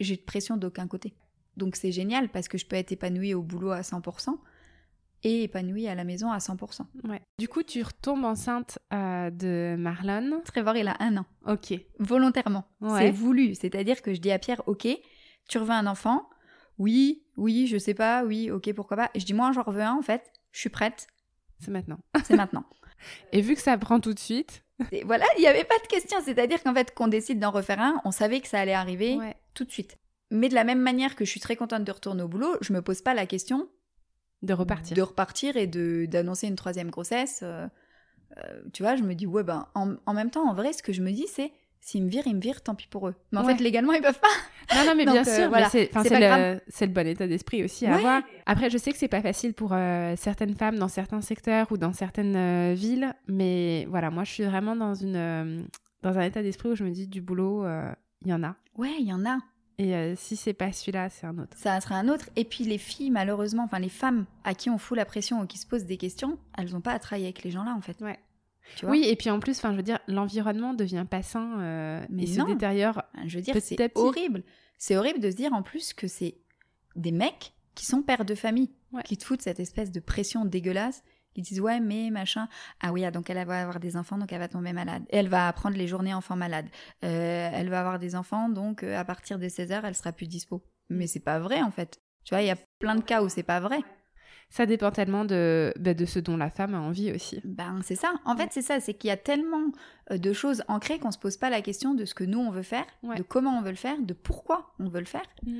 j'ai 0.00 0.16
de 0.16 0.22
pression 0.22 0.56
d'aucun 0.56 0.88
côté. 0.88 1.14
Donc 1.56 1.76
c'est 1.76 1.92
génial 1.92 2.30
parce 2.30 2.48
que 2.48 2.58
je 2.58 2.66
peux 2.66 2.74
être 2.74 2.90
épanouie 2.90 3.32
au 3.32 3.42
boulot 3.42 3.70
à 3.70 3.82
100%. 3.82 4.36
et 5.22 5.44
épanoui 5.44 5.86
à 5.86 5.94
la 5.94 6.02
maison 6.04 6.32
à 6.32 6.38
100%. 6.38 6.80
Ouais. 7.08 7.22
Du 7.38 7.46
coup, 7.48 7.62
tu 7.62 7.80
retombes 7.82 8.24
enceinte 8.24 8.80
euh, 8.92 9.30
de 9.30 9.76
Marlon. 9.78 10.42
Trevor, 10.44 10.76
il 10.76 10.88
a 10.88 10.96
un 10.98 11.16
an. 11.18 11.26
Ok. 11.46 11.74
Volontairement. 12.00 12.64
Ouais. 12.80 12.98
C'est 13.06 13.10
voulu. 13.12 13.54
C'est-à-dire 13.54 14.02
que 14.02 14.12
je 14.12 14.20
dis 14.20 14.32
à 14.32 14.38
Pierre, 14.40 14.62
ok, 14.66 14.88
tu 15.48 15.58
veux 15.58 15.70
un 15.70 15.86
enfant? 15.86 16.28
Oui, 16.78 17.22
oui, 17.36 17.66
je 17.66 17.78
sais 17.78 17.94
pas, 17.94 18.24
oui, 18.24 18.50
ok, 18.50 18.72
pourquoi 18.74 18.96
pas. 18.96 19.10
Et 19.14 19.20
je 19.20 19.26
dis, 19.26 19.34
moi, 19.34 19.52
j'en 19.52 19.62
veux 19.70 19.80
un, 19.82 19.94
en 19.94 20.02
fait. 20.02 20.32
Je 20.52 20.60
suis 20.60 20.70
prête. 20.70 21.06
C'est 21.60 21.70
maintenant. 21.70 21.98
C'est 22.24 22.36
maintenant. 22.36 22.64
Et 23.32 23.40
vu 23.40 23.54
que 23.54 23.60
ça 23.60 23.76
prend 23.78 24.00
tout 24.00 24.14
de 24.14 24.18
suite? 24.18 24.64
Et 24.90 25.04
voilà, 25.04 25.24
il 25.36 25.40
n'y 25.40 25.46
avait 25.46 25.64
pas 25.64 25.78
de 25.82 25.86
question. 25.86 26.18
C'est-à-dire 26.24 26.62
qu'en 26.62 26.74
fait, 26.74 26.92
qu'on 26.94 27.06
décide 27.08 27.38
d'en 27.38 27.50
refaire 27.50 27.80
un, 27.80 28.00
on 28.04 28.10
savait 28.10 28.40
que 28.40 28.48
ça 28.48 28.58
allait 28.60 28.72
arriver 28.74 29.16
Ouais. 29.16 29.36
tout 29.54 29.64
de 29.64 29.70
suite. 29.70 29.98
Mais 30.30 30.48
de 30.48 30.54
la 30.54 30.64
même 30.64 30.80
manière 30.80 31.14
que 31.14 31.24
je 31.24 31.30
suis 31.30 31.38
très 31.40 31.54
contente 31.54 31.84
de 31.84 31.92
retourner 31.92 32.22
au 32.22 32.28
boulot, 32.28 32.56
je 32.60 32.72
me 32.72 32.82
pose 32.82 33.02
pas 33.02 33.14
la 33.14 33.26
question 33.26 33.68
De 34.42 34.52
repartir. 34.54 34.96
de 34.96 35.02
repartir 35.02 35.56
et 35.56 35.66
de 35.68 36.06
d'annoncer 36.06 36.48
une 36.48 36.56
troisième 36.56 36.90
grossesse. 36.90 37.40
euh, 37.44 37.68
euh, 38.38 38.62
tu 38.72 38.82
vois, 38.82 38.96
je 38.96 39.02
me 39.04 39.14
dis, 39.14 39.26
ouais, 39.26 39.44
ben, 39.44 39.68
en, 39.74 39.94
en 40.06 40.14
même 40.14 40.30
temps, 40.30 40.48
en 40.48 40.54
vrai, 40.54 40.72
ce 40.72 40.82
que 40.82 40.92
je 40.92 41.02
me 41.02 41.12
dis, 41.12 41.26
c'est, 41.28 41.52
s'ils 41.84 42.02
me 42.02 42.08
virent, 42.08 42.26
ils 42.26 42.34
me 42.34 42.40
virent, 42.40 42.62
tant 42.62 42.74
pis 42.74 42.86
pour 42.88 43.08
eux. 43.08 43.14
Mais 43.30 43.38
en 43.38 43.44
Ouais. 43.44 43.54
fait, 43.54 43.62
légalement, 43.62 43.92
ils 43.92 44.00
peuvent 44.00 44.18
pas. 44.18 44.74
Non, 44.74 44.84
non, 44.86 44.94
mais 44.96 45.04
Donc, 45.06 45.14
bien 45.14 45.26
euh, 45.26 45.36
sûr, 45.36 45.48
voilà. 45.48 45.68
c'est 45.68 45.90
le, 45.92 46.86
bon 46.92 47.06
état 47.06 47.26
d'esprit 47.26 47.62
aussi 47.62 47.86
à 47.86 47.90
Ouais. 47.90 47.96
avoir. 47.96 48.22
Après, 48.46 48.70
je 48.70 48.78
sais 48.78 48.90
que 48.90 48.96
c'est 48.98 49.08
pas 49.08 49.20
facile 49.20 49.52
pour 49.54 49.72
euh, 49.72 50.14
certaines 50.16 50.54
femmes 50.56 50.78
dans 50.78 50.88
certains 50.88 51.20
secteurs 51.20 51.70
ou 51.70 51.76
dans 51.76 51.92
certaines 51.92 52.36
euh, 52.36 52.74
villes, 52.74 53.14
mais 53.28 53.86
voilà, 53.90 54.10
moi 54.10 54.24
je 54.24 54.32
suis 54.32 54.44
vraiment 54.44 54.74
dans, 54.74 54.94
une, 54.94 55.16
euh, 55.16 55.62
dans 56.02 56.18
un 56.18 56.22
état 56.22 56.42
d'esprit 56.42 56.70
où 56.70 56.74
je 56.74 56.84
me 56.84 56.90
dis 56.90 57.06
du 57.06 57.20
boulot, 57.20 57.64
il 58.24 58.30
y 58.30 58.32
en 58.32 58.42
a. 58.42 58.56
Ouais, 58.76 58.94
il 58.98 59.06
y 59.06 59.12
en 59.12 59.24
a. 59.26 59.38
Et 59.78 59.94
euh, 59.94 60.14
si 60.16 60.36
c'est 60.36 60.52
pas 60.52 60.72
celui-là, 60.72 61.10
c'est 61.10 61.26
un 61.26 61.36
autre. 61.38 61.56
Ça 61.56 61.80
sera 61.80 61.96
un 61.96 62.08
autre. 62.08 62.30
Et 62.36 62.44
puis, 62.44 62.64
les 62.64 62.78
filles, 62.78 63.10
malheureusement, 63.10 63.64
enfin, 63.64 63.80
les 63.80 63.88
femmes 63.88 64.24
à 64.44 64.54
qui 64.54 64.70
on 64.70 64.78
fout 64.78 64.96
la 64.96 65.04
pression 65.04 65.40
ou 65.40 65.46
qui 65.46 65.58
se 65.58 65.66
posent 65.66 65.84
des 65.84 65.96
questions, 65.96 66.38
elles 66.56 66.70
n'ont 66.70 66.80
pas 66.80 66.92
à 66.92 66.98
travailler 66.98 67.26
avec 67.26 67.42
les 67.42 67.50
gens-là, 67.50 67.74
en 67.76 67.80
fait. 67.80 68.00
Ouais. 68.00 68.18
Tu 68.76 68.84
vois 68.86 68.92
Oui, 68.92 69.04
et 69.06 69.16
puis 69.16 69.30
en 69.30 69.40
plus, 69.40 69.58
enfin, 69.58 69.72
je 69.72 69.76
veux 69.76 69.82
dire, 69.82 69.98
l'environnement 70.08 70.74
devient 70.74 71.06
pas 71.08 71.22
sain 71.22 71.60
euh, 71.60 72.04
Mais 72.10 72.24
et 72.24 72.26
se 72.26 72.38
non. 72.38 72.46
détériore. 72.46 73.02
Je 73.26 73.36
veux 73.36 73.42
dire, 73.42 73.54
c'est 73.60 73.90
horrible. 73.96 74.42
C'est 74.78 74.96
horrible 74.96 75.20
de 75.20 75.30
se 75.30 75.36
dire, 75.36 75.52
en 75.52 75.62
plus, 75.62 75.92
que 75.92 76.08
c'est 76.08 76.36
des 76.96 77.12
mecs 77.12 77.54
qui 77.74 77.86
sont 77.86 78.02
pères 78.02 78.24
de 78.24 78.34
famille, 78.34 78.70
Ouais. 78.92 79.02
qui 79.02 79.16
te 79.16 79.24
foutent 79.24 79.42
cette 79.42 79.58
espèce 79.60 79.90
de 79.90 79.98
pression 80.00 80.44
dégueulasse. 80.44 81.02
Ils 81.36 81.42
disent, 81.42 81.60
ouais, 81.60 81.80
mais 81.80 82.10
machin. 82.10 82.46
Ah 82.80 82.92
oui, 82.92 83.04
ah, 83.04 83.10
donc 83.10 83.28
elle 83.28 83.44
va 83.44 83.60
avoir 83.62 83.80
des 83.80 83.96
enfants, 83.96 84.18
donc 84.18 84.32
elle 84.32 84.38
va 84.38 84.46
tomber 84.46 84.72
malade. 84.72 85.02
Elle 85.10 85.28
va 85.28 85.52
prendre 85.52 85.76
les 85.76 85.88
journées 85.88 86.14
enfants 86.14 86.36
malades. 86.36 86.68
Euh, 87.04 87.50
elle 87.52 87.68
va 87.70 87.80
avoir 87.80 87.98
des 87.98 88.14
enfants, 88.14 88.48
donc 88.48 88.84
euh, 88.84 88.96
à 88.96 89.04
partir 89.04 89.40
de 89.40 89.46
16h, 89.48 89.80
elle 89.84 89.96
sera 89.96 90.12
plus 90.12 90.28
dispo. 90.28 90.62
Mais 90.90 91.08
c'est 91.08 91.18
pas 91.18 91.40
vrai, 91.40 91.60
en 91.60 91.72
fait. 91.72 91.98
Tu 92.22 92.34
vois, 92.34 92.42
il 92.42 92.46
y 92.46 92.50
a 92.52 92.56
plein 92.78 92.94
de 92.94 93.02
cas 93.02 93.22
où 93.22 93.28
c'est 93.28 93.42
pas 93.42 93.58
vrai. 93.58 93.80
Ça 94.50 94.66
dépend 94.66 94.90
tellement 94.92 95.24
de, 95.24 95.72
bah, 95.78 95.94
de 95.94 96.04
ce 96.04 96.18
dont 96.18 96.36
la 96.36 96.50
femme 96.50 96.74
a 96.74 96.80
envie 96.80 97.12
aussi. 97.12 97.40
Ben, 97.44 97.80
c'est 97.82 97.96
ça. 97.96 98.14
En 98.24 98.36
fait, 98.36 98.50
c'est 98.52 98.62
ça. 98.62 98.80
C'est 98.80 98.94
qu'il 98.94 99.08
y 99.08 99.12
a 99.12 99.16
tellement 99.16 99.72
euh, 100.10 100.18
de 100.18 100.32
choses 100.32 100.62
ancrées 100.68 100.98
qu'on 100.98 101.10
se 101.10 101.18
pose 101.18 101.36
pas 101.36 101.50
la 101.50 101.60
question 101.60 101.94
de 101.94 102.04
ce 102.04 102.14
que 102.14 102.24
nous, 102.24 102.38
on 102.38 102.50
veut 102.50 102.62
faire, 102.62 102.86
Ouais. 103.02 103.16
de 103.16 103.22
comment 103.22 103.58
on 103.58 103.62
veut 103.62 103.70
le 103.70 103.76
faire, 103.76 103.96
de 104.00 104.12
pourquoi 104.14 104.74
on 104.78 104.88
veut 104.88 105.00
le 105.00 105.06
faire. 105.06 105.26
Mm. 105.44 105.52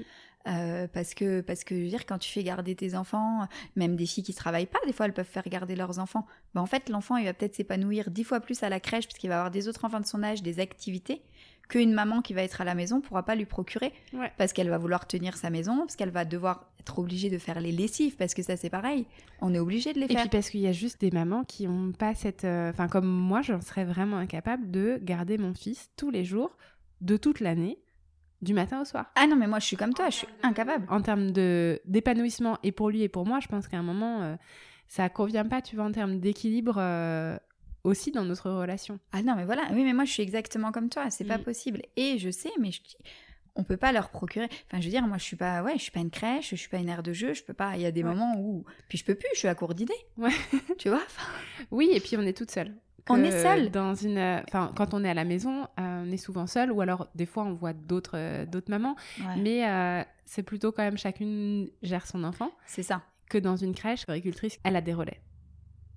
Euh, 0.47 0.87
parce 0.93 1.15
que, 1.15 1.41
parce 1.41 1.65
que, 1.65 1.75
je 1.75 1.81
veux 1.85 1.89
dire, 1.89 2.05
quand 2.05 2.19
tu 2.19 2.31
fais 2.31 2.43
garder 2.45 2.75
tes 2.75 2.95
enfants, 2.95 3.49
même 3.77 3.97
des 3.97 4.05
filles 4.05 4.23
qui 4.23 4.35
travaillent 4.35 4.67
pas, 4.67 4.79
des 4.87 4.93
fois, 4.93 5.07
elles 5.07 5.15
peuvent 5.15 5.25
faire 5.25 5.49
garder 5.49 5.75
leurs 5.75 5.99
enfants. 5.99 6.27
Ben, 6.55 6.61
en 6.61 6.67
fait, 6.67 6.91
l'enfant, 6.91 7.17
il 7.17 7.25
va 7.25 7.33
peut-être 7.33 7.55
s'épanouir 7.55 8.11
dix 8.11 8.25
fois 8.25 8.41
plus 8.41 8.63
à 8.63 8.69
la 8.69 8.79
crèche, 8.79 9.07
parce 9.07 9.19
qu'il 9.19 9.31
va 9.31 9.37
avoir 9.37 9.51
des 9.51 9.69
autres 9.69 9.87
enfants 9.87 10.01
de 10.01 10.07
son 10.07 10.23
âge, 10.23 10.43
des 10.43 10.61
activités, 10.61 11.23
qu'une 11.69 11.93
maman 11.93 12.21
qui 12.23 12.35
va 12.35 12.43
être 12.43 12.61
à 12.61 12.65
la 12.65 12.75
maison 12.75 13.01
pourra 13.01 13.23
pas 13.25 13.35
lui 13.35 13.47
procurer. 13.47 13.93
Ouais. 14.13 14.31
Parce 14.37 14.53
qu'elle 14.53 14.69
va 14.69 14.79
vouloir 14.79 15.07
tenir 15.07 15.37
sa 15.37 15.51
maison, 15.51 15.79
parce 15.79 15.97
qu'elle 15.97 16.11
va 16.11 16.25
devoir 16.25 16.71
être 16.81 16.99
obligée 16.99 17.31
de 17.31 17.39
faire 17.39 17.61
les 17.61 17.73
lessives, 17.73 18.17
parce 18.17 18.35
que 18.35 18.43
ça, 18.43 18.57
c'est 18.57 18.69
pareil. 18.71 19.07
On 19.41 19.55
est 19.55 19.59
obligé 19.59 19.93
de 19.95 19.99
les 20.01 20.05
Et 20.05 20.09
faire. 20.09 20.21
puis 20.21 20.29
parce 20.29 20.51
qu'il 20.51 20.61
y 20.61 20.67
a 20.67 20.73
juste 20.73 21.01
des 21.01 21.11
mamans 21.11 21.45
qui 21.45 21.67
ont 21.67 21.93
pas 21.93 22.15
cette... 22.15 22.45
euh, 22.45 22.71
Enfin, 22.71 22.89
comme 22.89 23.07
moi, 23.07 23.41
j'en 23.43 23.61
serais 23.61 23.85
vraiment 23.85 24.19
incapable 24.19 24.71
de 24.71 24.99
garder 25.03 25.39
mon 25.39 25.55
fils 25.55 25.91
tous 25.97 26.11
les 26.11 26.25
jours, 26.25 26.57
de 27.01 27.17
toute 27.17 27.41
l'année, 27.41 27.79
du 28.43 28.53
matin 28.53 28.83
au 28.83 28.85
soir. 28.85 29.07
Ah 29.17 29.27
non, 29.27 29.37
mais 29.37 29.47
moi, 29.47 29.59
je 29.59 29.65
suis 29.65 29.77
comme 29.77 29.95
toi, 29.95 30.11
je 30.11 30.17
suis 30.17 30.29
incapable. 30.43 30.87
En 30.91 31.01
termes 31.01 31.31
de 31.31 31.81
d'épanouissement, 31.87 32.59
et 32.63 32.73
pour 32.73 32.91
lui 32.91 33.03
et 33.03 33.09
pour 33.09 33.25
moi, 33.25 33.41
je 33.41 33.49
pense 33.49 33.69
qu'à 33.69 33.79
un 33.79 33.83
moment, 33.83 34.21
euh, 34.23 34.37
ça 34.87 35.09
convient 35.09 35.47
pas, 35.47 35.63
tu 35.63 35.77
vois, 35.77 35.87
en 35.87 35.93
termes 35.93 36.21
d'équilibre 36.21 36.75
euh, 36.79 37.39
aussi 37.85 38.11
dans 38.11 38.25
notre 38.25 38.51
relation. 38.51 38.99
Ah 39.13 39.23
non, 39.23 39.35
mais 39.37 39.45
voilà. 39.45 39.63
Oui, 39.73 39.85
mais 39.85 39.93
moi, 39.93 40.05
je 40.05 40.13
suis 40.13 40.23
exactement 40.23 40.73
comme 40.73 40.89
toi. 40.89 41.11
C'est 41.11 41.25
pas 41.25 41.39
Mm. 41.39 41.43
possible. 41.45 41.83
Et 41.97 42.19
je 42.19 42.31
sais, 42.31 42.51
mais 42.61 42.73
je 42.73 42.81
on 43.57 43.63
peut 43.63 43.77
pas 43.77 43.93
leur 43.93 44.09
procurer. 44.09 44.49
Enfin, 44.67 44.81
je 44.81 44.87
veux 44.87 44.91
dire, 44.91 45.07
moi, 45.07 45.17
je 45.17 45.23
suis 45.23 45.37
pas, 45.37 45.63
ouais, 45.63 45.75
je 45.77 45.83
suis 45.83 45.93
pas 45.93 46.01
une 46.01 46.11
crèche, 46.11 46.51
je 46.51 46.57
suis 46.57 46.69
pas 46.69 46.79
une 46.79 46.89
aire 46.89 47.05
de 47.05 47.13
jeu. 47.13 47.35
Je 47.35 47.45
peux 47.45 47.53
pas. 47.55 47.77
Il 47.77 47.83
y 47.83 47.87
a 47.87 47.93
des 47.93 48.03
Ouais. 48.03 48.09
moments 48.11 48.35
où, 48.41 48.65
puis 48.89 48.99
je 48.99 49.05
peux 49.05 49.15
plus. 49.15 49.29
Je 49.35 49.39
suis 49.39 49.49
à 49.49 49.55
court 49.55 49.75
d'idées. 49.75 49.95
Ouais. 50.17 50.33
tu 50.79 50.89
vois. 50.89 51.03
Enfin, 51.07 51.31
Oui, 51.71 51.89
et 51.93 52.01
puis 52.01 52.17
on 52.17 52.23
est 52.23 52.37
toute 52.37 52.51
seule. 52.51 52.75
On 53.09 53.23
est 53.23 53.43
seule. 53.43 53.71
Dans 53.71 53.95
une, 53.95 54.17
euh, 54.17 54.41
enfin, 54.49 54.73
quand 54.75 54.95
on 54.95 55.05
est 55.05 55.11
à 55.11 55.15
la 55.15 55.25
maison, 55.25 55.65
euh, 55.79 56.05
on 56.07 56.11
est 56.11 56.17
souvent 56.17 56.47
seul, 56.47 56.73
ou 56.73 56.81
alors 56.81 57.09
des 57.15 57.27
fois 57.27 57.45
on 57.45 57.53
voit 57.53 57.75
d'autres, 57.75 58.17
euh, 58.17 58.47
d'autres 58.47 58.71
mamans, 58.71 58.97
ouais, 59.21 59.37
mais 59.37 59.69
euh, 59.69 60.03
c'est 60.25 60.43
plutôt 60.43 60.73
quand 60.73 60.83
même 60.83 60.97
chacune 60.97 61.69
gère 61.83 62.07
son 62.07 62.25
enfant. 62.25 62.51
c'est 62.67 62.83
ça. 62.83 63.03
Que 63.29 63.37
dans 63.37 63.57
une 63.57 63.75
crèche, 63.75 64.05
l'agricultrice, 64.09 64.59
elle 64.65 64.75
a 64.75 64.81
des 64.81 64.95
relais. 64.95 65.21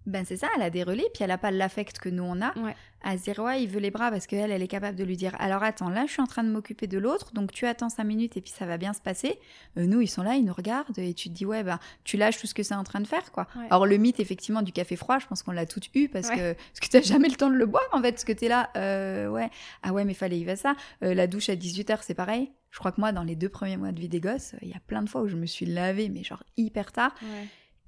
Ben 0.08 0.24
c'est 0.26 0.38
ça. 0.38 0.48
Elle 0.56 0.62
a 0.64 0.70
des 0.70 0.84
relais, 0.84 1.06
puis 1.14 1.24
elle 1.24 1.32
a 1.32 1.38
pas 1.38 1.52
l'affect 1.52 2.00
que 2.00 2.10
nous 2.10 2.24
on 2.24 2.42
a. 2.42 2.58
Ouais. 2.58 2.76
À 3.04 3.16
se 3.18 3.24
dire 3.24 3.38
ouais, 3.40 3.62
il 3.62 3.70
veut 3.70 3.80
les 3.80 3.92
bras 3.92 4.10
parce 4.10 4.26
qu'elle, 4.26 4.52
elle 4.52 4.64
est 4.64 4.68
capable 4.68 4.98
de 4.98 5.04
lui 5.04 5.16
dire. 5.16 5.36
Alors 5.38 5.62
attends, 5.64 5.90
là, 5.90 6.06
je 6.08 6.14
suis 6.14 6.22
en 6.22 6.26
train 6.26 6.44
de 6.44 6.50
m'occuper 6.50 6.88
de 6.88 6.98
l'autre, 6.98 7.32
donc 7.34 7.52
tu 7.52 7.66
attends 7.68 7.90
cinq 7.90 8.06
minutes 8.06 8.36
et 8.38 8.42
puis 8.42 8.52
ça 8.52 8.66
va 8.66 8.78
bien 8.78 8.94
se 8.94 9.02
passer. 9.02 9.38
Euh, 9.78 9.86
nous, 9.86 10.02
ils 10.02 10.08
sont 10.08 10.24
là, 10.24 10.36
ils 10.36 10.44
nous 10.44 10.54
regardent 10.54 10.98
et 10.98 11.14
tu 11.14 11.30
te 11.30 11.34
dis 11.36 11.46
ouais, 11.46 11.62
ben 11.64 11.78
tu 12.06 12.18
lâches 12.18 12.40
tout 12.40 12.48
ce 12.48 12.54
que 12.56 12.64
c'est 12.64 12.74
en 12.74 12.84
train 12.84 13.02
de 13.02 13.08
faire, 13.08 13.32
quoi. 13.32 13.48
Ouais. 13.56 13.66
Alors 13.70 13.86
le 13.86 13.98
mythe 13.98 14.20
effectivement 14.20 14.62
du 14.64 14.72
café 14.72 14.96
froid, 14.96 15.20
je 15.20 15.28
pense 15.28 15.44
qu'on 15.44 15.52
l'a 15.52 15.66
toutes 15.68 15.90
eu 15.94 16.10
parce 16.10 16.30
Ouais. 16.30 16.36
que 16.38 16.54
parce 16.54 16.80
que 16.82 16.88
t'as 16.90 17.02
jamais 17.02 17.28
le 17.30 17.36
temps 17.36 17.50
de 17.50 17.56
le 17.56 17.66
boire 17.66 17.84
en 17.92 18.02
fait, 18.02 18.14
parce 18.14 18.24
que 18.26 18.34
t'es 18.34 18.48
là, 18.48 18.70
euh, 18.78 19.28
ouais, 19.28 19.50
ah 19.84 19.92
ouais, 19.94 20.04
mais 20.06 20.14
fallait 20.16 20.40
y 20.40 20.46
va 20.46 20.56
ça. 20.56 20.74
Euh, 21.04 21.14
la 21.14 21.28
douche 21.28 21.50
à 21.50 21.56
18h, 21.56 22.00
c'est 22.02 22.16
pareil. 22.16 22.50
Je 22.72 22.80
crois 22.80 22.92
que 22.92 23.00
moi, 23.00 23.12
dans 23.12 23.24
les 23.24 23.36
deux 23.36 23.50
premiers 23.50 23.78
mois 23.78 23.92
de 23.92 24.00
vie 24.00 24.10
des 24.10 24.20
gosses, 24.20 24.54
il 24.62 24.70
y 24.70 24.74
a 24.74 24.80
plein 24.86 25.02
de 25.02 25.10
fois 25.10 25.22
où 25.22 25.28
je 25.28 25.36
me 25.36 25.46
suis 25.46 25.66
lavée, 25.66 26.10
mais 26.10 26.24
genre 26.24 26.44
hyper 26.58 26.92
tard. 26.92 27.14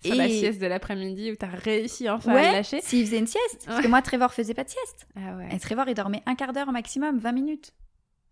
Sur 0.03 0.15
la 0.15 0.29
sieste 0.29 0.61
de 0.61 0.65
l'après-midi 0.67 1.31
où 1.31 1.35
t'as 1.35 1.47
réussi 1.47 2.09
enfin 2.09 2.31
à 2.33 2.35
le 2.35 2.51
lâcher. 2.53 2.81
s'il 2.81 3.05
faisait 3.05 3.19
une 3.19 3.27
sieste, 3.27 3.63
parce 3.65 3.81
que 3.81 3.87
moi, 3.87 4.01
Trevor 4.01 4.33
faisait 4.33 4.53
pas 4.53 4.63
de 4.63 4.69
sieste. 4.69 5.07
Ah 5.15 5.35
ouais. 5.37 5.49
Et 5.53 5.59
Trevor, 5.59 5.87
il 5.89 5.93
dormait 5.95 6.23
un 6.25 6.35
quart 6.35 6.53
d'heure 6.53 6.71
maximum, 6.71 7.17
20 7.19 7.31
minutes. 7.33 7.73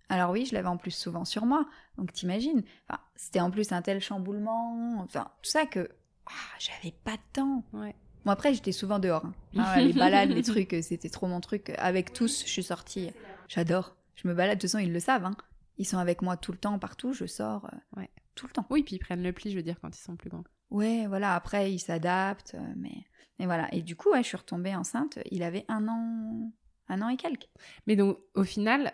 Alors 0.09 0.31
oui, 0.31 0.45
je 0.45 0.53
l'avais 0.55 0.69
en 0.69 0.77
plus 0.77 0.91
souvent 0.91 1.25
sur 1.25 1.45
moi, 1.45 1.65
donc 1.97 2.13
t'imagines. 2.13 2.63
Enfin, 2.89 3.01
c'était 3.17 3.41
en 3.41 3.51
plus 3.51 3.71
un 3.73 3.81
tel 3.81 3.99
chamboulement, 3.99 4.95
enfin 5.03 5.29
tout 5.43 5.49
ça 5.51 5.65
que 5.65 5.89
ah, 6.27 6.31
j'avais 6.59 6.93
pas 7.03 7.13
de 7.13 7.21
temps. 7.33 7.63
Ouais. 7.73 7.93
Bon 8.25 8.31
après, 8.31 8.53
j'étais 8.53 8.71
souvent 8.71 8.99
dehors. 8.99 9.25
hein. 9.25 9.33
Ah, 9.57 9.81
les 9.81 9.93
balades, 9.93 10.29
les 10.29 10.43
trucs, 10.43 10.73
euh, 10.73 10.81
c'était 10.81 11.09
trop 11.09 11.27
mon 11.27 11.41
truc. 11.41 11.71
Avec 11.77 12.13
tous, 12.13 12.43
je 12.45 12.49
suis 12.51 12.63
sortie. 12.63 13.09
J'adore. 13.49 13.95
Je 14.15 14.27
me 14.27 14.33
balade. 14.33 14.57
De 14.57 14.61
toute 14.61 14.69
façon, 14.71 14.83
ils 14.83 14.91
le 14.93 14.99
savent. 14.99 15.25
hein. 15.25 15.35
Ils 15.77 15.85
sont 15.85 15.97
avec 15.97 16.21
moi 16.21 16.35
tout 16.37 16.51
le 16.51 16.57
temps, 16.57 16.79
partout. 16.79 17.13
Je 17.13 17.25
sors 17.25 17.65
euh, 17.65 17.99
Ouais. 18.01 18.09
tout 18.35 18.45
le 18.47 18.51
temps. 18.51 18.65
Oui, 18.69 18.83
puis 18.83 18.95
ils 18.95 18.99
prennent 18.99 19.23
le 19.23 19.31
pli, 19.31 19.51
je 19.51 19.55
veux 19.57 19.63
dire, 19.63 19.77
quand 19.81 19.95
ils 19.95 20.01
sont 20.01 20.15
plus 20.17 20.29
grands. 20.29 20.43
Ouais, 20.69 21.05
voilà. 21.07 21.35
Après, 21.35 21.71
ils 21.71 21.79
s'adaptent, 21.79 22.55
euh, 22.55 22.73
mais 22.75 22.91
mais 23.39 23.45
voilà. 23.45 23.67
Et 23.73 23.81
du 23.81 23.95
coup, 23.95 24.11
ouais, 24.11 24.23
je 24.23 24.27
suis 24.27 24.37
retombée 24.37 24.75
enceinte. 24.75 25.19
Il 25.31 25.43
avait 25.43 25.65
un 25.67 25.87
an, 25.87 26.51
un 26.89 27.01
an 27.01 27.09
et 27.09 27.17
quelques. 27.17 27.47
Mais 27.85 27.95
donc, 27.95 28.17
au 28.35 28.43
final, 28.43 28.91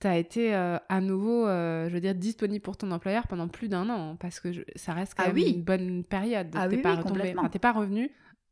t'as 0.00 0.16
été 0.16 0.54
euh, 0.54 0.78
à 0.88 1.00
nouveau, 1.00 1.46
euh, 1.46 1.88
je 1.88 1.94
veux 1.94 2.00
dire, 2.00 2.14
disponible 2.14 2.62
pour 2.62 2.76
ton 2.76 2.90
employeur 2.90 3.26
pendant 3.28 3.48
plus 3.48 3.68
d'un 3.68 3.88
an, 3.88 4.16
parce 4.16 4.40
que 4.40 4.52
je- 4.52 4.62
ça 4.76 4.92
reste 4.92 5.14
quand 5.14 5.22
Ah 5.24 5.28
même 5.28 5.36
oui. 5.36 5.52
une 5.54 5.62
bonne 5.62 6.04
période. 6.04 6.48
Ah 6.54 6.68
T'es 6.68 6.76
oui, 6.76 6.82
pas 6.82 6.90
oui, 6.90 6.96
retombé, 6.96 7.14
complètement. 7.20 7.42
enfin, 7.42 7.50
t'es 7.50 7.58
pas 7.60 7.72
revenu 7.72 8.10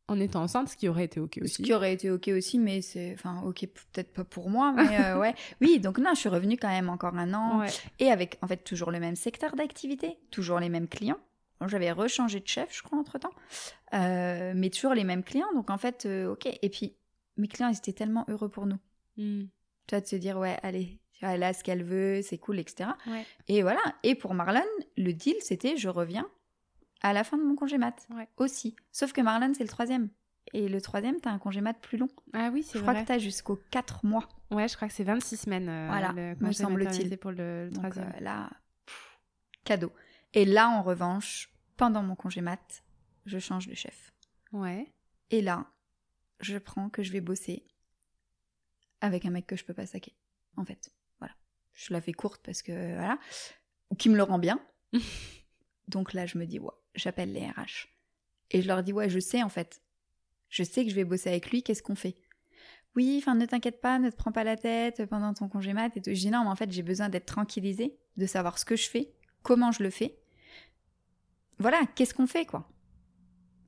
en 0.09 0.19
étant 0.21 0.43
enceinte, 0.43 0.69
ce 0.69 0.77
qui 0.77 0.89
aurait 0.89 1.05
été 1.05 1.21
ok 1.21 1.35
Ce 1.39 1.45
aussi. 1.45 1.63
qui 1.63 1.73
aurait 1.75 1.93
été 1.93 2.11
ok 2.11 2.29
aussi, 2.29 2.59
mais 2.59 2.81
c'est, 2.83 3.13
enfin, 3.15 3.43
ok, 3.45 3.67
peut-être 3.93 4.13
pas 4.13 4.25
pour 4.25 4.49
moi, 4.51 4.73
mais 4.73 4.99
euh, 5.01 5.19
ouais. 5.19 5.35
Oui, 5.61 5.79
donc 5.81 5.99
non, 5.99 6.11
je 6.15 6.21
suis 6.21 6.29
revenue 6.29 6.57
quand 6.57 6.69
même 6.69 6.89
encore 6.89 7.17
un 7.17 7.35
an, 7.35 7.61
Ouais. 7.61 7.69
et 7.99 8.11
avec 8.11 8.39
en 8.43 8.47
fait 8.47 8.59
toujours 8.65 8.91
le 8.91 9.01
même 9.01 9.17
secteur 9.17 9.57
d'activité, 9.57 10.19
toujours 10.31 10.59
les 10.61 10.69
mêmes 10.69 10.89
clients. 10.89 11.19
J'avais 11.69 11.93
rechangé 11.93 12.41
de 12.41 12.47
chef, 12.49 12.75
je 12.77 12.83
crois, 12.83 12.99
entre 12.99 13.19
temps, 13.19 13.33
mais 13.93 14.71
toujours 14.71 14.95
les 14.95 15.05
mêmes 15.05 15.23
clients. 15.25 15.53
Donc 15.55 15.71
en 15.71 15.79
fait, 15.79 16.07
euh, 16.07 16.33
ok. 16.33 16.47
Et 16.63 16.69
puis 16.69 16.97
mes 17.37 17.49
clients, 17.49 17.69
ils 17.69 17.77
étaient 17.77 17.93
tellement 17.93 18.25
heureux 18.29 18.49
pour 18.49 18.67
nous. 18.67 18.79
Tu 19.17 19.49
vois, 19.91 20.01
de 20.01 20.07
se 20.07 20.17
dire 20.17 20.39
ouais, 20.39 20.59
allez, 20.63 20.99
elle 21.21 21.43
a 21.43 21.53
ce 21.53 21.63
qu'elle 21.65 21.83
veut, 21.85 22.21
c'est 22.23 22.39
cool, 22.39 22.59
etc. 22.59 22.91
Ouais. 23.07 23.25
Et 23.49 23.63
voilà. 23.63 23.81
Et 24.03 24.15
pour 24.15 24.35
Marlon, 24.35 24.61
le 24.97 25.13
deal, 25.13 25.37
c'était 25.41 25.77
je 25.77 25.89
reviens 25.89 26.29
à 27.03 27.13
la 27.13 27.25
fin 27.25 27.37
de 27.37 27.43
mon 27.43 27.55
congé 27.57 27.79
mat 27.79 28.07
Ouais. 28.15 28.29
aussi. 28.37 28.77
Sauf 28.93 29.13
que 29.13 29.21
Marlon, 29.21 29.53
c'est 29.55 29.65
le 29.65 29.69
troisième. 29.69 30.09
Et 30.55 30.69
le 30.69 30.81
troisième, 30.81 31.21
t'as 31.21 31.31
un 31.31 31.39
congé 31.39 31.61
mat 31.61 31.75
plus 31.75 31.99
long. 31.99 32.09
Ah 32.33 32.51
oui, 32.53 32.63
c'est 32.63 32.79
Je 32.79 32.83
crois 32.83 32.95
vrai. 32.95 33.03
que 33.03 33.09
t'as 33.09 33.19
jusqu'aux 33.19 33.61
4 33.71 34.05
mois. 34.05 34.29
Ouais, 34.51 34.69
je 34.69 34.77
crois 34.77 34.89
que 34.89 34.95
c'est 34.95 35.05
26 35.05 35.37
semaines. 35.37 35.69
euh, 35.69 35.87
Voilà, 35.89 36.13
le 36.13 36.35
me 36.47 36.53
semble-t-il. 36.53 37.17
pour 37.19 37.31
le, 37.31 37.65
le 37.67 37.71
Donc 37.71 37.83
troisième. 37.91 38.13
euh, 38.17 38.21
là, 38.21 38.51
pff, 38.87 39.19
cadeau. 39.65 39.93
Et 40.35 40.45
là, 40.45 40.69
en 40.69 40.83
revanche, 40.83 41.52
pendant 41.77 42.03
mon 42.03 42.15
congé 42.15 42.41
mat, 42.41 42.85
je 43.27 43.39
change 43.39 43.67
de 43.67 43.75
chef. 43.75 44.13
Ouais. 44.53 44.93
Et 45.31 45.43
là, 45.43 45.67
je 46.41 46.59
prends 46.59 46.91
que 46.91 47.03
je 47.03 47.13
vais 47.13 47.21
bosser 47.21 47.67
avec 49.01 49.25
un 49.25 49.31
mec 49.31 49.47
que 49.47 49.57
je 49.57 49.65
peux 49.65 49.75
pas 49.75 49.87
saquer. 49.87 50.15
En 50.57 50.65
fait, 50.65 50.93
voilà. 51.19 51.35
Je 51.73 51.93
la 51.93 52.01
fais 52.01 52.13
courte 52.13 52.43
parce 52.45 52.63
que 52.63 52.95
voilà, 52.95 53.19
ou 53.91 53.95
qui 53.95 54.09
me 54.09 54.17
le 54.17 54.23
rend 54.23 54.39
bien. 54.39 54.61
Donc 55.89 56.13
là, 56.13 56.27
je 56.27 56.39
me 56.39 56.47
dis 56.47 56.59
ouais, 56.59 56.71
j'appelle 56.95 57.33
les 57.33 57.47
RH 57.47 57.89
Et 58.51 58.63
je 58.63 58.69
leur 58.69 58.83
dis, 58.83 58.93
ouais, 58.93 59.09
je 59.09 59.19
sais 59.19 59.43
en 59.43 59.49
fait. 59.49 59.83
Je 60.49 60.63
sais 60.63 60.85
que 60.85 60.91
je 60.91 60.95
vais 60.95 61.05
bosser 61.05 61.31
avec 61.31 61.51
lui, 61.51 61.63
qu'est-ce 61.63 61.83
qu'on 61.83 61.95
fait? 61.95 62.17
Oui, 62.95 63.17
enfin, 63.19 63.35
ne 63.35 63.47
t'inquiète 63.47 63.81
pas, 63.81 63.99
ne 63.99 64.11
te 64.11 64.17
prends 64.17 64.33
pas 64.33 64.45
la 64.45 64.57
tête 64.57 65.07
pendant 65.07 65.33
ton 65.33 65.49
congé 65.49 65.73
mat 65.73 65.97
et 65.97 66.03
tout. 66.03 66.11
Je 66.11 66.21
dis, 66.21 66.31
non, 66.31 66.45
mais 66.45 66.51
en 66.51 66.57
fait, 66.57 66.71
j'ai 66.71 66.83
besoin 66.83 67.09
d'être 67.09 67.25
tranquillisée, 67.25 67.97
de 68.19 68.27
savoir 68.27 68.59
ce 68.59 68.67
que 68.67 68.77
je 68.77 68.89
fais, 68.89 69.15
comment 69.43 69.73
je 69.73 69.83
le 69.83 69.89
fais. 69.89 70.19
Voilà, 71.63 71.81
qu'est-ce 71.95 72.13
qu'on 72.13 72.27
fait, 72.27 72.45
quoi? 72.45 72.69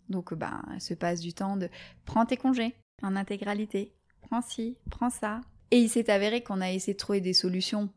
Donc, 0.08 0.34
ben, 0.34 0.60
se 0.80 0.94
passe 0.94 1.20
du 1.20 1.32
temps 1.32 1.56
de 1.56 1.68
prends 2.04 2.26
tes 2.26 2.36
congés 2.36 2.74
en 3.02 3.14
intégralité, 3.14 3.94
prends 4.20 4.42
ci, 4.42 4.76
prends 4.90 5.10
ça. 5.10 5.40
Et 5.70 5.78
il 5.78 5.88
s'est 5.88 6.10
avéré 6.10 6.42
qu'on 6.42 6.60
a 6.60 6.72
essayé 6.72 6.94
de 6.94 6.98
trouver 6.98 7.20
des 7.20 7.32
solutions 7.32 7.88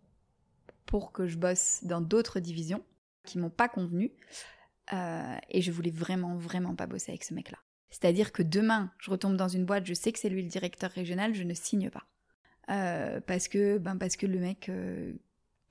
pour 0.86 1.12
que 1.12 1.28
je 1.28 1.38
bosse 1.38 1.80
dans 1.84 2.00
d'autres 2.00 2.40
divisions 2.40 2.84
qui 3.26 3.40
m'ont 3.40 3.50
pas 3.50 3.68
convenu. 3.68 4.12
Euh, 4.94 5.36
et 5.50 5.62
je 5.64 5.72
voulais 5.72 5.92
vraiment, 5.92 6.38
vraiment 6.38 6.76
pas 6.76 6.86
bosser 6.86 7.12
avec 7.12 7.24
ce 7.24 7.34
mec-là. 7.34 7.58
C'est-à-dire 7.90 8.32
que 8.32 8.44
demain, 8.44 8.94
je 9.00 9.10
retombe 9.10 9.36
dans 9.36 9.48
une 9.48 9.66
boîte, 9.66 9.88
je 9.88 9.96
sais 9.96 10.12
que 10.12 10.20
c'est 10.20 10.30
lui 10.30 10.44
le 10.44 10.50
directeur 10.50 10.92
régional, 10.92 11.34
je 11.34 11.44
ne 11.44 11.56
signe 11.56 11.90
pas. 11.90 12.06
Euh, 12.70 13.20
parce, 13.22 13.48
que, 13.48 13.80
ben 13.80 13.98
parce 13.98 14.16
que 14.16 14.28
le 14.28 14.40
mec 14.40 14.70
euh, 14.70 15.14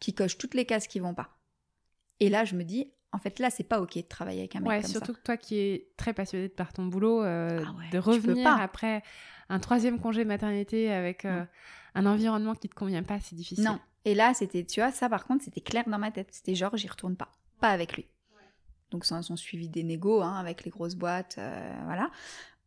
qui 0.01 0.15
coche 0.15 0.37
toutes 0.37 0.55
les 0.55 0.67
cases 0.67 0.89
qui 0.89 0.99
vont 0.99 1.15
pas. 1.15 1.39
Et 2.19 2.29
là, 2.29 2.45
je 2.45 2.57
me 2.57 2.65
dis, 2.65 2.93
en 3.17 3.19
fait, 3.19 3.39
là, 3.39 3.49
c'est 3.49 3.65
pas 3.65 3.81
OK 3.81 3.97
de 3.97 4.03
travailler 4.03 4.41
avec 4.41 4.57
un 4.57 4.61
mec 4.61 4.69
ouais, 4.69 4.81
comme 4.83 4.91
surtout 4.91 5.13
ça. 5.13 5.19
que 5.19 5.23
toi 5.25 5.37
qui 5.39 5.59
es 5.59 5.89
très 5.97 6.13
passionné 6.13 6.51
par 6.51 6.75
ton 6.75 6.85
boulot, 6.85 7.23
euh, 7.25 7.63
Ah 7.67 7.73
ouais, 7.79 7.89
de 7.91 7.99
revenir 7.99 8.47
après 8.61 9.03
un 9.49 9.59
troisième 9.59 9.99
congé 9.99 10.27
maternité 10.27 10.93
avec 10.93 11.25
euh, 11.25 11.43
un 11.95 12.05
environnement 12.05 12.55
qui 12.55 12.69
te 12.69 12.75
convient 12.75 13.03
pas, 13.03 13.19
c'est 13.21 13.35
difficile. 13.35 13.65
Non. 13.65 13.81
Et 14.05 14.15
là, 14.15 14.35
c'était, 14.35 14.65
tu 14.65 14.81
vois, 14.81 14.93
ça 14.93 15.09
par 15.09 15.25
contre, 15.25 15.45
c'était 15.45 15.63
clair 15.63 15.85
dans 15.87 15.99
ma 15.99 16.11
tête. 16.11 16.29
C'était 16.31 16.55
genre, 16.55 16.77
j'y 16.77 16.89
retourne 16.89 17.17
pas. 17.17 17.31
Pas 17.59 17.71
avec 17.71 17.97
lui. 17.97 18.07
Donc, 18.91 19.07
ça 19.07 19.23
sont 19.23 19.37
suivi 19.37 19.71
des 19.71 19.83
négos 19.83 20.21
hein, 20.21 20.37
avec 20.37 20.65
les 20.65 20.71
grosses 20.71 20.95
boîtes. 20.95 21.37
euh, 21.39 21.73
voilà. 21.87 22.11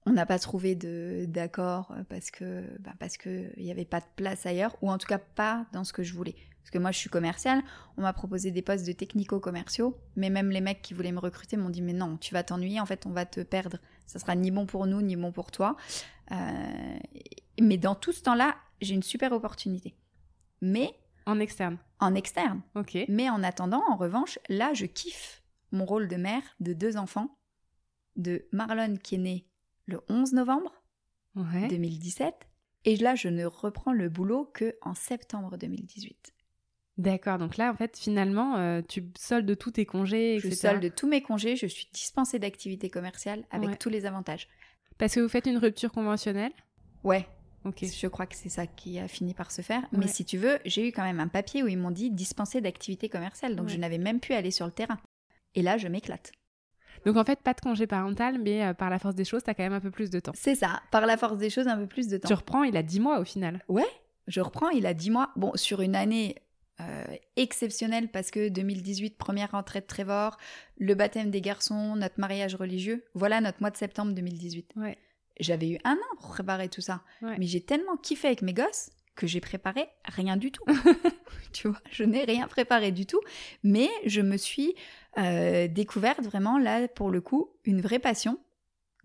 On 0.07 0.13
n'a 0.13 0.25
pas 0.25 0.39
trouvé 0.39 0.73
de, 0.73 1.25
d'accord 1.27 1.93
parce 2.09 2.31
que 2.31 2.63
bah, 2.79 2.93
parce 2.97 3.17
qu'il 3.17 3.53
n'y 3.57 3.69
avait 3.69 3.85
pas 3.85 3.99
de 3.99 4.05
place 4.15 4.45
ailleurs, 4.47 4.75
ou 4.81 4.89
en 4.89 4.97
tout 4.97 5.05
cas 5.05 5.19
pas 5.19 5.67
dans 5.73 5.83
ce 5.83 5.93
que 5.93 6.01
je 6.01 6.13
voulais. 6.15 6.35
Parce 6.61 6.71
que 6.71 6.77
moi, 6.77 6.91
je 6.91 6.97
suis 6.99 7.09
commerciale, 7.09 7.63
on 7.97 8.01
m'a 8.03 8.13
proposé 8.13 8.51
des 8.51 8.61
postes 8.61 8.85
de 8.85 8.91
technico-commerciaux, 8.91 9.97
mais 10.15 10.29
même 10.29 10.49
les 10.51 10.61
mecs 10.61 10.81
qui 10.81 10.93
voulaient 10.93 11.11
me 11.11 11.19
recruter 11.19 11.57
m'ont 11.57 11.69
dit 11.69 11.81
Mais 11.81 11.93
non, 11.93 12.17
tu 12.17 12.33
vas 12.33 12.43
t'ennuyer, 12.43 12.79
en 12.79 12.85
fait, 12.85 13.05
on 13.05 13.11
va 13.11 13.25
te 13.25 13.39
perdre. 13.41 13.77
Ça 14.05 14.19
sera 14.19 14.35
ni 14.35 14.51
bon 14.51 14.65
pour 14.65 14.85
nous, 14.85 15.01
ni 15.01 15.15
bon 15.15 15.31
pour 15.31 15.51
toi. 15.51 15.75
Euh, 16.31 16.99
mais 17.59 17.77
dans 17.77 17.95
tout 17.95 18.11
ce 18.11 18.21
temps-là, 18.23 18.55
j'ai 18.81 18.93
une 18.93 19.03
super 19.03 19.31
opportunité. 19.31 19.95
Mais 20.61 20.93
En 21.25 21.39
externe. 21.39 21.77
en 21.99 22.13
externe. 22.15 22.61
Ok. 22.75 22.97
Mais 23.07 23.29
en 23.29 23.41
attendant, 23.43 23.83
en 23.89 23.95
revanche, 23.95 24.37
là, 24.49 24.73
je 24.73 24.85
kiffe 24.85 25.41
mon 25.71 25.85
rôle 25.85 26.07
de 26.07 26.15
mère 26.17 26.41
de 26.59 26.73
deux 26.73 26.97
enfants, 26.97 27.37
de 28.15 28.45
Marlon 28.51 28.95
qui 28.97 29.15
est 29.15 29.19
née 29.19 29.45
le 29.85 30.01
11 30.09 30.33
novembre 30.33 30.71
Ouais. 31.35 31.67
2017, 31.67 32.33
et 32.85 32.95
là, 32.97 33.15
je 33.15 33.27
ne 33.27 33.45
reprends 33.45 33.93
le 33.93 34.09
boulot 34.09 34.45
que 34.53 34.75
en 34.81 34.93
septembre 34.93 35.57
2018. 35.57 36.33
D'accord. 36.99 37.37
Donc 37.37 37.55
là, 37.57 37.71
en 37.71 37.75
fait, 37.75 37.97
finalement, 37.97 38.57
euh, 38.57 38.81
tu 38.87 39.05
soldes 39.17 39.57
tous 39.57 39.71
tes 39.71 39.85
congés, 39.85 40.37
Je 40.39 40.49
solde 40.51 40.93
tous 40.93 41.07
mes 41.07 41.21
congés, 41.21 41.55
je 41.55 41.65
suis 41.65 41.87
dispensée 41.93 42.39
d'activités 42.39 42.89
commerciales 42.89 43.45
avec 43.51 43.69
Ouais. 43.69 43.75
tous 43.77 43.89
les 43.89 44.05
avantages. 44.05 44.49
Parce 44.97 45.15
que 45.15 45.21
vous 45.21 45.29
faites 45.29 45.45
une 45.47 45.57
rupture 45.57 45.93
conventionnelle? 45.93 46.51
Ouais, 47.05 47.25
Ok. 47.63 47.85
je 47.85 48.07
crois 48.07 48.25
que 48.25 48.35
c'est 48.35 48.49
ça 48.49 48.67
qui 48.67 48.99
a 48.99 49.07
fini 49.07 49.33
par 49.33 49.49
se 49.51 49.61
faire. 49.61 49.81
Ouais. 49.93 49.99
Mais 49.99 50.07
si 50.07 50.25
tu 50.25 50.37
veux, 50.37 50.59
j'ai 50.65 50.89
eu 50.89 50.91
quand 50.91 51.03
même 51.03 51.21
un 51.21 51.29
papier 51.29 51.63
où 51.63 51.67
ils 51.69 51.77
m'ont 51.77 51.89
dit 51.91 52.11
dispensée 52.11 52.59
d'activités 52.59 53.07
commerciales, 53.07 53.55
donc 53.55 53.67
Ouais. 53.67 53.73
je 53.73 53.77
n'avais 53.79 53.97
même 53.97 54.19
pu 54.19 54.33
aller 54.33 54.51
sur 54.51 54.65
le 54.65 54.71
terrain. 54.73 54.99
Et 55.55 55.61
là, 55.61 55.77
je 55.77 55.87
m'éclate. 55.87 56.33
Donc 57.05 57.15
en 57.15 57.23
fait, 57.23 57.39
pas 57.41 57.53
de 57.53 57.61
congé 57.61 57.87
parental, 57.87 58.39
mais 58.43 58.65
euh, 58.65 58.73
par 58.73 58.89
la 58.89 58.99
force 58.99 59.15
des 59.15 59.23
choses, 59.23 59.41
t'as 59.43 59.53
quand 59.53 59.63
même 59.63 59.71
un 59.71 59.79
peu 59.79 59.89
plus 59.91 60.09
de 60.09 60.19
temps. 60.19 60.33
C'est 60.35 60.55
ça, 60.55 60.81
par 60.91 61.05
la 61.05 61.15
force 61.15 61.37
des 61.37 61.49
choses, 61.49 61.69
un 61.69 61.77
peu 61.77 61.87
plus 61.87 62.09
de 62.09 62.17
temps. 62.17 62.27
Tu 62.27 62.33
reprends, 62.33 62.63
il 62.63 62.75
a 62.75 62.83
10 62.83 62.99
mois 62.99 63.19
au 63.21 63.23
final. 63.23 63.63
Ouais, 63.69 63.87
je 64.27 64.41
reprends, 64.41 64.67
il 64.71 64.85
a 64.85 64.93
10 64.93 65.09
mois. 65.11 65.29
Bon, 65.37 65.53
sur 65.55 65.79
une 65.79 65.95
année 65.95 66.35
euh, 66.81 67.03
exceptionnelle 67.35 68.09
parce 68.09 68.31
que 68.31 68.49
2018, 68.49 69.17
première 69.17 69.51
rentrée 69.51 69.81
de 69.81 69.85
Trevor, 69.85 70.37
le 70.77 70.93
baptême 70.95 71.29
des 71.29 71.41
garçons, 71.41 71.95
notre 71.95 72.19
mariage 72.19 72.55
religieux. 72.55 73.05
Voilà 73.13 73.41
notre 73.41 73.59
mois 73.61 73.71
de 73.71 73.77
septembre 73.77 74.13
2018. 74.13 74.73
Ouais. 74.77 74.97
J'avais 75.39 75.69
eu 75.69 75.77
un 75.83 75.93
an 75.95 76.15
pour 76.19 76.29
préparer 76.29 76.69
tout 76.69 76.81
ça. 76.81 77.01
Ouais. 77.21 77.35
Mais 77.37 77.45
j'ai 77.45 77.61
tellement 77.61 77.97
kiffé 77.97 78.27
avec 78.27 78.41
mes 78.41 78.53
gosses 78.53 78.91
que 79.15 79.27
j'ai 79.27 79.41
préparé 79.41 79.89
rien 80.05 80.37
du 80.37 80.51
tout. 80.51 80.63
tu 81.53 81.67
vois, 81.67 81.81
je 81.91 82.03
n'ai 82.03 82.23
rien 82.23 82.47
préparé 82.47 82.91
du 82.91 83.05
tout. 83.05 83.19
Mais 83.63 83.89
je 84.05 84.21
me 84.21 84.37
suis 84.37 84.75
euh, 85.17 85.67
découverte 85.67 86.21
vraiment, 86.21 86.57
là, 86.57 86.87
pour 86.87 87.09
le 87.09 87.19
coup, 87.19 87.51
une 87.65 87.81
vraie 87.81 87.99
passion 87.99 88.39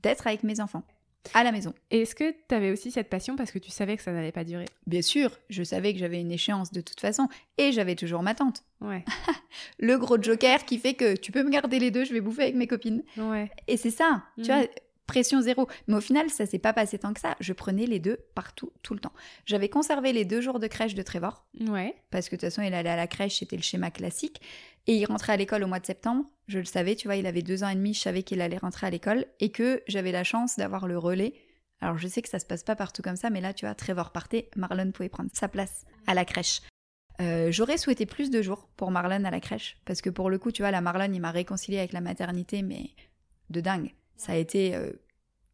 d'être 0.03 0.27
avec 0.27 0.45
mes 0.45 0.61
enfants 0.61 0.85
à 1.33 1.43
la 1.45 1.53
maison. 1.53 1.73
Et 1.91 2.03
est-ce 2.03 2.15
que 2.15 2.33
t'avais 2.49 2.71
aussi 2.71 2.91
cette 2.91 3.09
passion 3.09 3.37
parce 3.37 3.51
que 3.51 3.59
tu 3.59 3.71
savais 3.71 3.97
que 3.97 4.03
ça 4.03 4.13
n'allait 4.13 4.33
pas 4.33 4.45
durer? 4.45 4.67
Bien 4.87 5.03
sûr, 5.03 5.31
je 5.49 5.63
savais 5.63 5.93
que 5.95 5.99
j'avais 5.99 6.21
une 6.21 6.33
échéance 6.33 6.71
de 6.73 6.81
toute 6.81 7.01
façon, 7.01 7.29
et 7.57 7.73
j'avais 7.73 7.95
toujours 7.95 8.23
ma 8.23 8.35
tante. 8.35 8.65
Ouais. 8.81 9.05
Le 9.79 9.97
gros 9.97 10.21
joker 10.21 10.65
qui 10.65 10.79
fait 10.79 10.95
que 10.95 11.17
tu 11.17 11.33
peux 11.33 11.43
me 11.43 11.51
garder 11.51 11.79
les 11.79 11.91
deux, 11.91 12.05
je 12.05 12.13
vais 12.13 12.21
bouffer 12.21 12.43
avec 12.43 12.55
mes 12.55 12.67
copines. 12.67 13.03
Ouais. 13.17 13.51
Et 13.69 13.77
c'est 13.77 13.91
ça, 13.91 14.23
tu 14.37 14.51
Mhm. 14.51 14.57
vois, 14.59 14.67
pression 15.07 15.41
zéro. 15.43 15.67
Mais 15.87 15.95
au 15.97 16.01
final, 16.01 16.31
ça 16.31 16.47
s'est 16.47 16.59
pas 16.59 16.73
passé 16.73 16.99
tant 16.99 17.13
que 17.13 17.21
ça. 17.21 17.37
Je 17.41 17.53
prenais 17.53 17.87
les 17.87 17.99
deux 18.01 18.19
partout, 18.35 18.73
tout 18.83 18.95
le 18.95 19.01
temps. 19.01 19.13
J'avais 19.47 19.69
conservé 19.69 20.13
les 20.13 20.25
deux 20.25 20.41
jours 20.41 20.59
de 20.59 20.67
crèche 20.67 20.95
de 20.95 21.03
Trevor, 21.03 21.45
Ouais. 21.69 21.95
parce 22.11 22.29
que 22.29 22.37
de 22.37 22.41
toute 22.41 22.49
façon, 22.51 22.63
il 22.63 22.73
allait 22.75 22.89
à 22.91 22.97
la 22.97 23.07
crèche, 23.07 23.39
c'était 23.39 23.57
le 23.57 23.63
schéma 23.63 23.91
classique. 23.91 24.41
Et 24.87 24.97
il 24.97 25.05
rentrait 25.07 25.33
à 25.33 25.37
l'école 25.37 25.63
au 25.65 25.67
mois 25.67 25.81
de 25.81 25.87
septembre. 25.87 26.25
Je 26.47 26.59
le 26.59 26.65
savais, 26.65 26.95
tu 26.95 27.09
vois, 27.09 27.17
il 27.17 27.27
avait 27.27 27.43
deux 27.43 27.65
ans 27.65 27.69
et 27.69 27.75
demi, 27.75 27.95
je 27.95 28.01
savais 28.01 28.23
qu'il 28.23 28.41
allait 28.41 28.59
rentrer 28.59 28.87
à 28.87 28.91
l'école, 28.91 29.27
et 29.41 29.51
que 29.51 29.83
j'avais 29.87 30.13
la 30.13 30.25
chance 30.25 30.57
d'avoir 30.57 30.87
le 30.87 30.99
relais. 30.99 31.35
Alors 31.81 31.99
je 31.99 32.07
sais 32.07 32.23
que 32.23 32.29
ça 32.29 32.39
se 32.39 32.47
passe 32.47 32.63
pas 32.63 32.77
partout 32.77 33.03
comme 33.03 33.17
ça, 33.17 33.31
mais 33.31 33.41
là, 33.41 33.53
tu 33.53 33.67
vois, 33.67 33.75
Trevor 33.75 34.13
partait, 34.13 34.51
Marlon 34.57 34.91
pouvait 34.93 35.09
prendre 35.09 35.31
sa 35.33 35.49
place 35.49 35.85
à 36.07 36.15
la 36.15 36.25
crèche. 36.25 36.61
Euh, 37.21 37.51
J'aurais 37.51 37.79
souhaité 37.79 38.07
plus 38.07 38.31
de 38.31 38.43
jours 38.43 38.69
pour 38.77 38.91
Marlon 38.91 39.25
à 39.25 39.31
la 39.31 39.41
crèche, 39.41 39.79
parce 39.85 40.01
que 40.03 40.11
pour 40.11 40.31
le 40.31 40.39
coup, 40.39 40.53
tu 40.53 40.63
vois, 40.63 40.71
la 40.71 40.81
Marlon, 40.81 41.13
il 41.13 41.21
m'a 41.21 41.31
réconcilié 41.31 41.79
avec 41.79 41.93
la 41.93 42.01
maternité, 42.01 42.63
mais 42.63 42.91
de 43.51 43.61
dingue. 43.61 43.95
Ça 44.17 44.33
a 44.33 44.37
été 44.37 44.75
euh, 44.75 44.91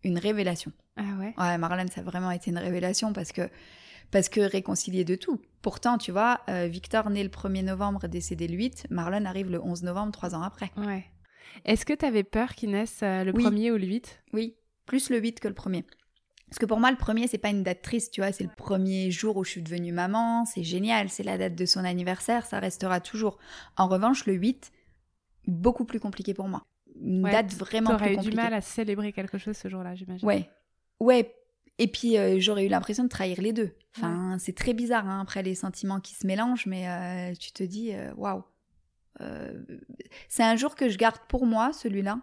une 0.02 0.18
révélation. 0.18 0.72
Ah 0.96 1.02
ouais? 1.18 1.34
Ouais, 1.38 1.58
Marlon, 1.58 1.86
ça 1.88 2.00
a 2.00 2.04
vraiment 2.04 2.30
été 2.30 2.50
une 2.50 2.58
révélation 2.58 3.12
parce 3.12 3.32
que, 3.32 3.48
parce 4.10 4.28
que 4.28 4.40
réconcilié 4.40 5.04
de 5.04 5.14
tout. 5.14 5.40
Pourtant, 5.62 5.98
tu 5.98 6.10
vois, 6.12 6.40
euh, 6.48 6.66
Victor 6.66 7.10
né 7.10 7.22
le 7.22 7.28
1er 7.28 7.64
novembre, 7.64 8.08
décédé 8.08 8.48
le 8.48 8.54
8, 8.56 8.86
Marlon 8.90 9.24
arrive 9.24 9.50
le 9.50 9.60
11 9.62 9.82
novembre, 9.82 10.12
trois 10.12 10.34
ans 10.34 10.42
après. 10.42 10.70
Ouais. 10.76 11.04
Est-ce 11.64 11.84
que 11.84 11.92
t'avais 11.92 12.24
peur 12.24 12.54
qu'il 12.54 12.70
naisse 12.70 13.00
euh, 13.02 13.24
le 13.24 13.32
Oui. 13.34 13.42
premier 13.42 13.70
ou 13.70 13.76
le 13.76 13.86
8 13.86 14.22
Oui, 14.32 14.56
plus 14.86 15.10
le 15.10 15.18
8 15.18 15.40
que 15.40 15.48
le 15.48 15.54
premier. 15.54 15.84
Parce 16.48 16.58
que 16.58 16.66
pour 16.66 16.80
moi, 16.80 16.90
le 16.90 16.96
premier, 16.96 17.28
c'est 17.28 17.38
pas 17.38 17.50
une 17.50 17.62
date 17.62 17.82
triste, 17.82 18.12
tu 18.12 18.20
vois, 18.22 18.32
c'est 18.32 18.42
le 18.44 18.50
premier 18.56 19.10
jour 19.12 19.36
où 19.36 19.44
je 19.44 19.50
suis 19.50 19.62
devenue 19.62 19.92
maman, 19.92 20.44
c'est 20.46 20.64
génial, 20.64 21.08
c'est 21.08 21.22
la 21.22 21.38
date 21.38 21.54
de 21.54 21.64
son 21.66 21.84
anniversaire, 21.84 22.44
ça 22.46 22.58
restera 22.58 23.00
toujours. 23.00 23.38
En 23.76 23.86
revanche, 23.86 24.26
le 24.26 24.32
8, 24.34 24.72
beaucoup 25.46 25.84
plus 25.84 26.00
compliqué 26.00 26.34
pour 26.34 26.48
moi. 26.48 26.64
Une 27.00 27.24
Ouais, 27.24 27.30
date 27.30 27.52
vraiment 27.54 27.90
plus 27.90 27.98
T'aurais 27.98 28.12
eu 28.12 28.16
compliquée. 28.16 28.36
du 28.36 28.42
mal 28.42 28.52
à 28.54 28.60
célébrer 28.60 29.12
quelque 29.12 29.38
chose 29.38 29.56
ce 29.56 29.68
jour-là, 29.68 29.94
j'imagine. 29.94 30.26
Ouais, 30.26 30.50
ouais. 30.98 31.34
Et 31.78 31.88
puis 31.88 32.18
euh, 32.18 32.38
j'aurais 32.40 32.66
eu 32.66 32.68
l'impression 32.68 33.04
de 33.04 33.08
trahir 33.08 33.40
les 33.40 33.52
deux. 33.52 33.74
Enfin, 33.96 34.36
c'est 34.38 34.54
très 34.54 34.72
bizarre 34.74 35.08
hein, 35.08 35.20
après 35.20 35.42
les 35.42 35.54
sentiments 35.54 36.00
qui 36.00 36.14
se 36.14 36.26
mélangent, 36.26 36.66
mais 36.66 36.88
euh, 36.88 37.34
tu 37.34 37.52
te 37.52 37.62
dis 37.62 37.92
euh, 37.92 38.12
waouh. 38.14 38.44
Euh, 39.20 39.62
c'est 40.28 40.42
un 40.44 40.56
jour 40.56 40.74
que 40.76 40.88
je 40.88 40.96
garde 40.96 41.18
pour 41.28 41.46
moi, 41.46 41.72
celui-là. 41.72 42.20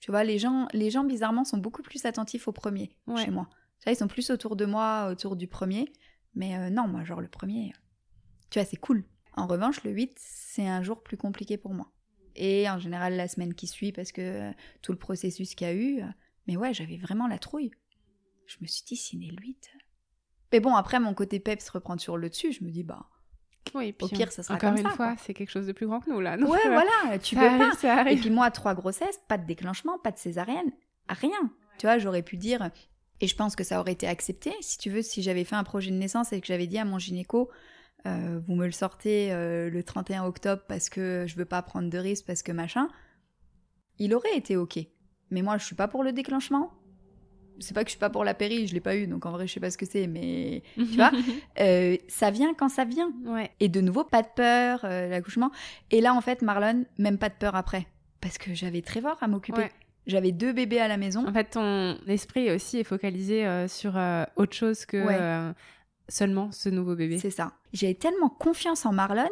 Tu 0.00 0.10
vois, 0.10 0.24
les 0.24 0.38
gens, 0.38 0.66
les 0.72 0.90
gens 0.90 1.04
bizarrement 1.04 1.44
sont 1.44 1.58
beaucoup 1.58 1.82
plus 1.82 2.04
attentifs 2.04 2.48
au 2.48 2.52
premier 2.52 2.90
Ouais. 3.06 3.24
chez 3.24 3.30
moi. 3.30 3.48
Tu 3.84 3.90
ils 3.90 3.96
sont 3.96 4.08
plus 4.08 4.30
autour 4.30 4.56
de 4.56 4.66
moi, 4.66 5.08
autour 5.10 5.36
du 5.36 5.46
premier. 5.46 5.90
Mais 6.34 6.56
euh, 6.56 6.70
non, 6.70 6.86
moi, 6.86 7.02
genre 7.04 7.20
le 7.20 7.28
premier, 7.28 7.72
tu 8.50 8.58
vois, 8.58 8.66
c'est 8.66 8.76
cool. 8.76 9.04
En 9.34 9.46
revanche, 9.46 9.82
le 9.84 9.90
8, 9.90 10.12
c'est 10.18 10.66
un 10.66 10.82
jour 10.82 11.02
plus 11.02 11.16
compliqué 11.16 11.56
pour 11.56 11.72
moi. 11.74 11.90
Et 12.36 12.68
en 12.68 12.78
général, 12.78 13.16
la 13.16 13.26
semaine 13.26 13.54
qui 13.54 13.66
suit, 13.66 13.92
parce 13.92 14.12
que 14.12 14.20
euh, 14.20 14.52
tout 14.82 14.92
le 14.92 14.98
processus 14.98 15.54
qu'il 15.54 15.66
y 15.66 15.70
a 15.70 15.74
eu. 15.74 16.02
euh, 16.02 16.06
mais 16.46 16.56
ouais, 16.56 16.72
j'avais 16.74 16.96
vraiment 16.96 17.26
la 17.26 17.38
trouille. 17.38 17.70
Je 18.50 18.56
me 18.60 18.66
suis 18.66 18.82
dit, 18.84 18.96
si 18.96 19.16
né 19.16 19.28
le 19.28 19.40
8. 19.40 19.70
Mais 20.52 20.58
bon, 20.60 20.74
après, 20.74 20.98
mon 20.98 21.14
côté 21.14 21.38
peps 21.38 21.68
reprend 21.70 21.96
sur 21.98 22.16
le 22.16 22.28
dessus. 22.28 22.52
Je 22.52 22.64
me 22.64 22.70
dis, 22.70 22.82
bah, 22.82 23.06
Oui, 23.74 23.92
puis 23.92 24.06
Au 24.06 24.08
pire, 24.08 24.32
ça 24.32 24.42
sera 24.42 24.54
Encore 24.56 24.70
comme 24.70 24.80
une 24.80 24.88
ça, 24.88 24.96
fois, 24.96 25.14
c'est 25.18 25.34
quelque 25.34 25.50
chose 25.50 25.66
de 25.66 25.72
plus 25.72 25.86
grand 25.86 26.00
que 26.00 26.10
nous, 26.10 26.20
là. 26.20 26.36
Donc, 26.36 26.50
ouais, 26.50 26.58
euh, 26.66 26.70
voilà, 26.70 27.18
tu 27.20 27.36
ça 27.36 27.40
peux 27.42 27.46
arrive, 27.46 27.70
pas. 27.70 27.76
ça 27.76 28.10
Et 28.10 28.16
puis 28.16 28.30
moi, 28.30 28.50
trois 28.50 28.74
grossesses, 28.74 29.20
pas 29.28 29.38
de 29.38 29.46
déclenchement, 29.46 29.98
pas 29.98 30.10
de 30.10 30.18
césarienne, 30.18 30.72
rien. 31.08 31.52
Tu 31.78 31.86
vois, 31.86 31.98
j'aurais 31.98 32.22
pu 32.22 32.36
dire, 32.36 32.70
et 33.20 33.28
je 33.28 33.36
pense 33.36 33.54
que 33.54 33.62
ça 33.62 33.78
aurait 33.78 33.92
été 33.92 34.08
accepté, 34.08 34.52
si 34.60 34.78
tu 34.78 34.90
veux, 34.90 35.02
si 35.02 35.22
j'avais 35.22 35.44
fait 35.44 35.56
un 35.56 35.64
projet 35.64 35.90
de 35.92 35.96
naissance 35.96 36.32
et 36.32 36.40
que 36.40 36.46
j'avais 36.46 36.66
dit 36.66 36.78
à 36.78 36.84
mon 36.84 36.98
gynéco, 36.98 37.50
euh, 38.06 38.40
vous 38.48 38.54
me 38.54 38.66
le 38.66 38.72
sortez 38.72 39.32
euh, 39.32 39.70
le 39.70 39.82
31 39.84 40.24
octobre 40.24 40.62
parce 40.66 40.88
que 40.88 41.26
je 41.28 41.36
veux 41.36 41.44
pas 41.44 41.62
prendre 41.62 41.88
de 41.88 41.98
risque, 41.98 42.26
parce 42.26 42.42
que 42.42 42.50
machin, 42.50 42.88
il 43.98 44.14
aurait 44.14 44.36
été 44.36 44.56
ok. 44.56 44.78
Mais 45.30 45.42
moi, 45.42 45.58
je 45.58 45.64
suis 45.64 45.76
pas 45.76 45.86
pour 45.86 46.02
le 46.02 46.12
déclenchement. 46.12 46.72
C'est 47.60 47.74
pas 47.74 47.84
que 47.84 47.88
je 47.88 47.92
suis 47.92 47.98
pas 48.00 48.10
pour 48.10 48.24
la 48.24 48.34
péri, 48.34 48.66
je 48.66 48.74
l'ai 48.74 48.80
pas 48.80 48.96
eu, 48.96 49.06
donc 49.06 49.26
en 49.26 49.30
vrai, 49.32 49.46
je 49.46 49.52
sais 49.52 49.60
pas 49.60 49.70
ce 49.70 49.78
que 49.78 49.86
c'est, 49.86 50.06
mais 50.06 50.62
tu 50.76 50.82
vois, 50.96 51.12
euh, 51.60 51.96
ça 52.08 52.30
vient 52.30 52.54
quand 52.54 52.68
ça 52.68 52.84
vient. 52.84 53.12
ouais. 53.26 53.50
Et 53.60 53.68
de 53.68 53.80
nouveau, 53.80 54.02
pas 54.02 54.22
de 54.22 54.28
peur, 54.34 54.80
euh, 54.84 55.08
l'accouchement. 55.08 55.50
Et 55.90 56.00
là, 56.00 56.14
en 56.14 56.20
fait, 56.20 56.42
Marlon, 56.42 56.84
même 56.98 57.18
pas 57.18 57.28
de 57.28 57.34
peur 57.34 57.54
après. 57.54 57.86
Parce 58.20 58.38
que 58.38 58.54
j'avais 58.54 58.82
Trevor 58.82 59.16
à 59.22 59.28
m'occuper. 59.28 59.60
Ouais. 59.62 59.72
J'avais 60.06 60.32
deux 60.32 60.52
bébés 60.52 60.80
à 60.80 60.88
la 60.88 60.96
maison. 60.96 61.26
En 61.28 61.32
fait, 61.32 61.50
ton 61.50 61.96
esprit 62.06 62.50
aussi 62.50 62.78
est 62.78 62.84
focalisé 62.84 63.46
euh, 63.46 63.68
sur 63.68 63.98
autre 64.36 64.54
chose 64.56 64.84
que 64.86 64.96
Ouais. 65.06 65.54
seulement 66.08 66.50
ce 66.52 66.68
nouveau 66.68 66.96
bébé. 66.96 67.18
C'est 67.18 67.30
ça. 67.30 67.52
J'ai 67.72 67.94
tellement 67.94 68.28
confiance 68.30 68.86
en 68.86 68.92
Marlon, 68.92 69.28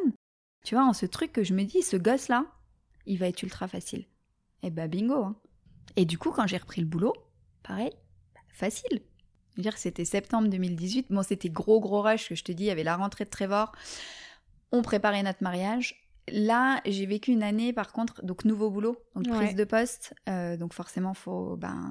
tu 0.65 0.75
vois, 0.75 0.85
en 0.85 0.93
ce 0.93 1.07
truc 1.07 1.33
que 1.33 1.43
je 1.43 1.55
me 1.55 1.65
dis, 1.65 1.83
ce 1.83 1.97
gosse-là, 1.97 2.45
il 3.07 3.19
va 3.19 3.27
être 3.29 3.43
ultra 3.43 3.67
facile. 3.69 4.05
Et 4.63 4.71
bah 4.71 4.87
bingo. 4.89 5.15
hein. 5.25 5.37
Et 5.97 6.05
du 6.05 6.19
coup, 6.19 6.31
quand 6.31 6.47
j'ai 6.47 6.59
repris 6.59 6.81
le 6.83 6.87
boulot, 6.87 7.15
pareil, 7.63 7.91
facile. 8.59 9.01
Dire, 9.57 9.77
c'était 9.79 10.05
septembre 10.05 10.49
2018. 10.49 11.07
Bon, 11.11 11.23
c'était 11.23 11.49
gros, 11.49 11.81
gros 11.81 12.03
rush, 12.03 12.29
que 12.29 12.35
je 12.35 12.45
te 12.45 12.53
dis, 12.53 12.65
il 12.65 12.67
y 12.67 12.71
avait 12.71 12.85
la 12.85 12.97
rentrée 12.97 13.25
de 13.25 13.31
Trevor. 13.31 13.73
On 14.73 14.83
préparait 14.83 15.23
notre 15.23 15.43
mariage. 15.43 16.05
Là, 16.31 16.83
j'ai 16.85 17.07
vécu 17.07 17.33
une 17.33 17.43
année, 17.43 17.73
par 17.73 17.91
contre, 17.91 18.23
donc 18.23 18.45
nouveau 18.45 18.69
boulot, 18.69 18.99
donc 19.17 19.25
Ouais. 19.29 19.47
prise 19.47 19.55
de 19.55 19.65
poste. 19.65 20.13
euh, 20.29 20.59
donc 20.59 20.75
forcément, 20.75 21.15
faut, 21.15 21.57
ben... 21.57 21.91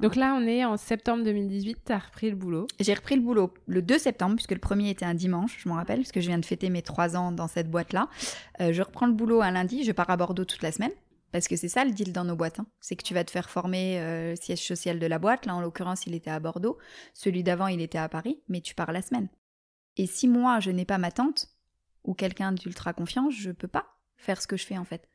Donc 0.00 0.16
là, 0.16 0.34
on 0.40 0.46
est 0.46 0.64
en 0.64 0.78
septembre 0.78 1.22
2018, 1.22 1.78
t'as 1.84 1.98
repris 1.98 2.30
le 2.30 2.36
boulot. 2.36 2.66
J'ai 2.80 2.94
repris 2.94 3.14
le 3.16 3.20
boulot 3.20 3.52
le 3.66 3.82
2 3.82 3.98
septembre, 3.98 4.36
puisque 4.36 4.52
le 4.52 4.58
premier 4.58 4.88
était 4.88 5.04
un 5.04 5.12
dimanche, 5.12 5.58
je 5.62 5.68
m'en 5.68 5.74
rappelle, 5.74 5.98
puisque 5.98 6.20
je 6.20 6.28
viens 6.28 6.38
de 6.38 6.46
fêter 6.46 6.70
mes 6.70 6.80
trois 6.80 7.14
ans 7.14 7.30
dans 7.30 7.46
cette 7.46 7.70
boîte-là. 7.70 8.08
Euh, 8.62 8.72
je 8.72 8.80
reprends 8.80 9.06
le 9.06 9.12
boulot 9.12 9.42
un 9.42 9.50
lundi, 9.50 9.84
je 9.84 9.92
pars 9.92 10.08
à 10.08 10.16
Bordeaux 10.16 10.46
toute 10.46 10.62
la 10.62 10.72
semaine. 10.72 10.92
Parce 11.34 11.48
que 11.48 11.56
c'est 11.56 11.68
ça 11.68 11.84
le 11.84 11.90
deal 11.90 12.12
dans 12.12 12.22
nos 12.24 12.36
boîtes. 12.36 12.60
hein. 12.60 12.66
C'est 12.80 12.94
que 12.94 13.02
tu 13.02 13.12
vas 13.12 13.24
te 13.24 13.30
faire 13.32 13.50
former 13.50 13.98
euh, 13.98 14.30
le 14.30 14.36
siège 14.36 14.64
social 14.64 15.00
de 15.00 15.06
la 15.08 15.18
boîte. 15.18 15.46
Là, 15.46 15.56
en 15.56 15.60
l'occurrence, 15.60 16.06
il 16.06 16.14
était 16.14 16.30
à 16.30 16.38
Bordeaux. 16.38 16.78
Celui 17.12 17.42
d'avant, 17.42 17.66
il 17.66 17.80
était 17.80 17.98
à 17.98 18.08
Paris. 18.08 18.40
Mais 18.48 18.60
tu 18.60 18.76
pars 18.76 18.92
la 18.92 19.02
semaine. 19.02 19.26
Et 19.96 20.06
si 20.06 20.28
moi, 20.28 20.60
je 20.60 20.70
n'ai 20.70 20.84
pas 20.84 20.96
ma 20.96 21.10
tante 21.10 21.48
ou 22.04 22.14
quelqu'un 22.14 22.52
d'ultra 22.52 22.92
confiance, 22.92 23.34
je 23.34 23.50
peux 23.50 23.66
pas 23.66 23.86
faire 24.16 24.40
ce 24.40 24.46
que 24.46 24.56
je 24.56 24.64
fais 24.64 24.78
en 24.78 24.84
fait. 24.84 25.08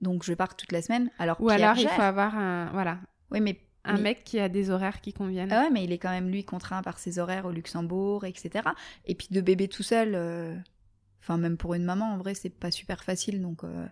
Donc, 0.00 0.22
je 0.22 0.32
pars 0.32 0.54
toute 0.56 0.70
la 0.70 0.80
semaine. 0.80 1.10
Alors, 1.18 1.40
Ou 1.40 1.48
Pierre 1.48 1.70
alors, 1.70 1.78
il 1.82 1.88
faut 1.88 2.02
avoir 2.02 2.38
un, 2.38 2.70
voilà, 2.70 3.00
Oui, 3.32 3.40
mais 3.40 3.58
un 3.82 3.94
mais- 3.94 4.02
mec 4.02 4.22
qui 4.22 4.38
a 4.38 4.48
des 4.48 4.70
horaires 4.70 5.00
qui 5.00 5.12
conviennent. 5.12 5.52
ah 5.52 5.62
ouais, 5.64 5.70
mais 5.70 5.82
il 5.82 5.90
est 5.90 5.98
quand 5.98 6.10
même, 6.10 6.28
lui, 6.30 6.44
contraint 6.44 6.82
par 6.82 7.00
ses 7.00 7.18
horaires 7.18 7.46
au 7.46 7.50
Luxembourg, 7.50 8.24
etc. 8.24 8.64
Et 9.06 9.16
puis 9.16 9.26
de 9.32 9.40
bébé 9.40 9.66
tout 9.66 9.82
seul, 9.82 10.14
euh, 10.14 10.54
enfin, 11.20 11.36
même 11.36 11.56
pour 11.56 11.74
une 11.74 11.82
maman, 11.84 12.12
en 12.12 12.16
vrai, 12.18 12.34
c'est 12.34 12.48
pas 12.48 12.70
super 12.70 13.02
facile, 13.02 13.42
donc 13.42 13.64
euh, 13.64 13.86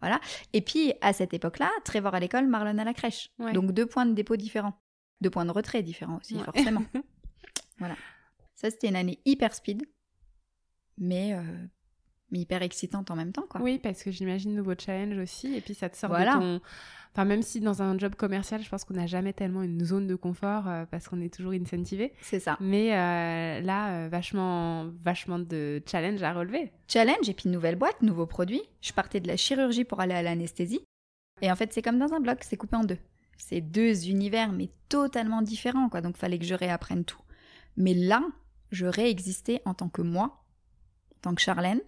voilà. 0.00 0.20
Et 0.52 0.60
puis, 0.60 0.92
à 1.00 1.12
cette 1.12 1.34
époque-là, 1.34 1.70
Trevor 1.84 2.14
à 2.14 2.20
l'école, 2.20 2.46
Marlon 2.46 2.78
à 2.78 2.84
la 2.84 2.94
crèche. 2.94 3.30
Ouais. 3.38 3.52
Donc 3.52 3.72
deux 3.72 3.86
points 3.86 4.06
de 4.06 4.12
dépôt 4.14 4.36
différents. 4.36 4.74
Deux 5.20 5.30
points 5.30 5.44
de 5.44 5.50
retrait 5.50 5.82
différents 5.82 6.18
aussi, 6.18 6.36
Ouais. 6.36 6.44
forcément. 6.44 6.82
voilà. 7.78 7.96
Ça, 8.54 8.70
c'était 8.70 8.88
une 8.88 8.96
année 8.96 9.20
hyper 9.24 9.54
speed, 9.54 9.86
mais, 10.98 11.34
euh, 11.34 11.42
mais 12.30 12.38
hyper 12.40 12.62
excitante 12.62 13.10
en 13.10 13.16
même 13.16 13.32
temps, 13.32 13.46
quoi. 13.48 13.60
Oui, 13.60 13.78
parce 13.82 14.02
que 14.02 14.10
j'imagine 14.10 14.54
nouveau 14.54 14.74
challenge 14.78 15.18
aussi. 15.18 15.54
Et 15.54 15.60
puis 15.60 15.74
ça 15.74 15.88
te 15.88 15.96
sort 15.96 16.10
Voilà. 16.10 16.34
de 16.36 16.40
ton. 16.40 16.60
Enfin, 17.12 17.24
même 17.24 17.42
si 17.42 17.60
dans 17.60 17.82
un 17.82 17.98
job 17.98 18.14
commercial, 18.14 18.62
je 18.62 18.68
pense 18.68 18.84
qu'on 18.84 18.94
n'a 18.94 19.08
jamais 19.08 19.32
tellement 19.32 19.62
une 19.62 19.84
zone 19.84 20.06
de 20.06 20.14
confort 20.14 20.68
euh, 20.68 20.84
parce 20.88 21.08
qu'on 21.08 21.20
est 21.20 21.34
toujours 21.34 21.52
incentivé. 21.52 22.12
C'est 22.22 22.38
ça. 22.38 22.56
Mais 22.60 22.92
euh, 22.96 23.60
là, 23.60 23.90
euh, 24.04 24.08
vachement, 24.08 24.86
vachement 25.02 25.40
de 25.40 25.82
challenge 25.90 26.22
à 26.22 26.32
relever. 26.32 26.70
challenge 26.86 27.28
et 27.28 27.34
puis 27.34 27.48
nouvelle 27.48 27.74
boîte, 27.74 28.00
nouveau 28.02 28.26
produit. 28.26 28.62
Je 28.80 28.92
partais 28.92 29.18
de 29.18 29.26
la 29.26 29.36
chirurgie 29.36 29.82
pour 29.84 29.98
aller 30.00 30.14
à 30.14 30.22
l'anesthésie. 30.22 30.82
Et 31.42 31.50
en 31.50 31.56
fait, 31.56 31.72
c'est 31.72 31.82
comme 31.82 31.98
dans 31.98 32.12
un 32.12 32.20
bloc, 32.20 32.38
c'est 32.42 32.56
coupé 32.56 32.76
en 32.76 32.84
deux. 32.84 32.98
C'est 33.38 33.60
deux 33.60 34.08
univers, 34.08 34.52
mais 34.52 34.68
totalement 34.88 35.42
différents, 35.42 35.88
quoi. 35.88 36.02
Donc, 36.02 36.16
fallait 36.16 36.38
que 36.38 36.44
je 36.44 36.54
réapprenne 36.54 37.04
tout. 37.04 37.18
Mais 37.76 37.94
là, 37.94 38.22
je 38.70 38.86
réexistais 38.86 39.62
en 39.64 39.74
tant 39.74 39.88
que 39.88 40.02
moi, 40.02 40.44
en 41.16 41.20
tant 41.22 41.34
que 41.34 41.40
Charlène, 41.40 41.80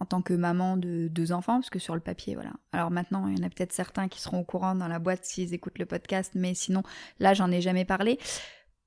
en 0.00 0.06
tant 0.06 0.22
que 0.22 0.32
maman 0.32 0.76
de 0.76 1.08
deux 1.08 1.30
enfants, 1.32 1.56
parce 1.56 1.70
que 1.70 1.78
sur 1.78 1.94
le 1.94 2.00
papier, 2.00 2.34
voilà. 2.34 2.52
Alors 2.72 2.90
maintenant, 2.90 3.28
il 3.28 3.38
y 3.38 3.40
en 3.40 3.46
a 3.46 3.50
peut-être 3.50 3.72
certains 3.72 4.08
qui 4.08 4.20
seront 4.20 4.40
au 4.40 4.44
courant 4.44 4.74
dans 4.74 4.88
la 4.88 4.98
boîte 4.98 5.24
s'ils 5.24 5.54
écoutent 5.54 5.78
le 5.78 5.86
podcast, 5.86 6.32
mais 6.34 6.54
sinon, 6.54 6.82
là, 7.18 7.34
j'en 7.34 7.50
ai 7.50 7.60
jamais 7.60 7.84
parlé. 7.84 8.18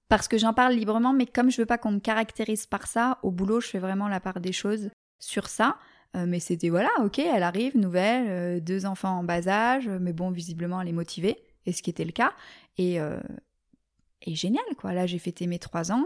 Parce 0.10 0.28
que 0.28 0.38
j'en 0.38 0.54
parle 0.54 0.74
librement, 0.74 1.14
mais 1.14 1.26
comme 1.26 1.50
je 1.50 1.62
veux 1.62 1.66
pas 1.66 1.78
qu'on 1.78 1.92
me 1.92 2.00
caractérise 2.00 2.66
par 2.66 2.88
ça, 2.88 3.20
au 3.24 3.32
boulot, 3.32 3.62
je 3.62 3.68
fais 3.68 3.80
vraiment 3.80 4.08
la 4.08 4.20
part 4.20 4.40
des 4.40 4.52
choses 4.52 4.90
sur 5.20 5.48
ça. 5.48 5.78
Euh, 6.16 6.26
mais 6.28 6.40
c'était 6.40 6.70
voilà, 6.70 6.90
ok, 7.00 7.20
elle 7.20 7.42
arrive, 7.42 7.78
nouvelle, 7.78 8.26
euh, 8.30 8.60
deux 8.60 8.86
enfants 8.86 9.18
en 9.18 9.24
bas 9.24 9.48
âge, 9.48 9.88
euh, 9.88 9.98
mais 10.00 10.14
bon, 10.14 10.30
visiblement, 10.30 10.80
elle 10.82 10.90
est 10.90 10.92
motivée, 10.92 11.38
et 11.66 11.72
ce 11.72 11.82
qui 11.82 11.90
était 11.90 12.06
le 12.06 12.12
cas. 12.12 12.34
Et, 12.78 12.98
et 14.24 14.36
génial, 14.36 14.64
quoi. 14.78 14.94
Là, 14.94 15.06
j'ai 15.06 15.20
fêté 15.20 15.48
mes 15.48 15.60
trois 15.60 15.92
ans. 15.92 16.06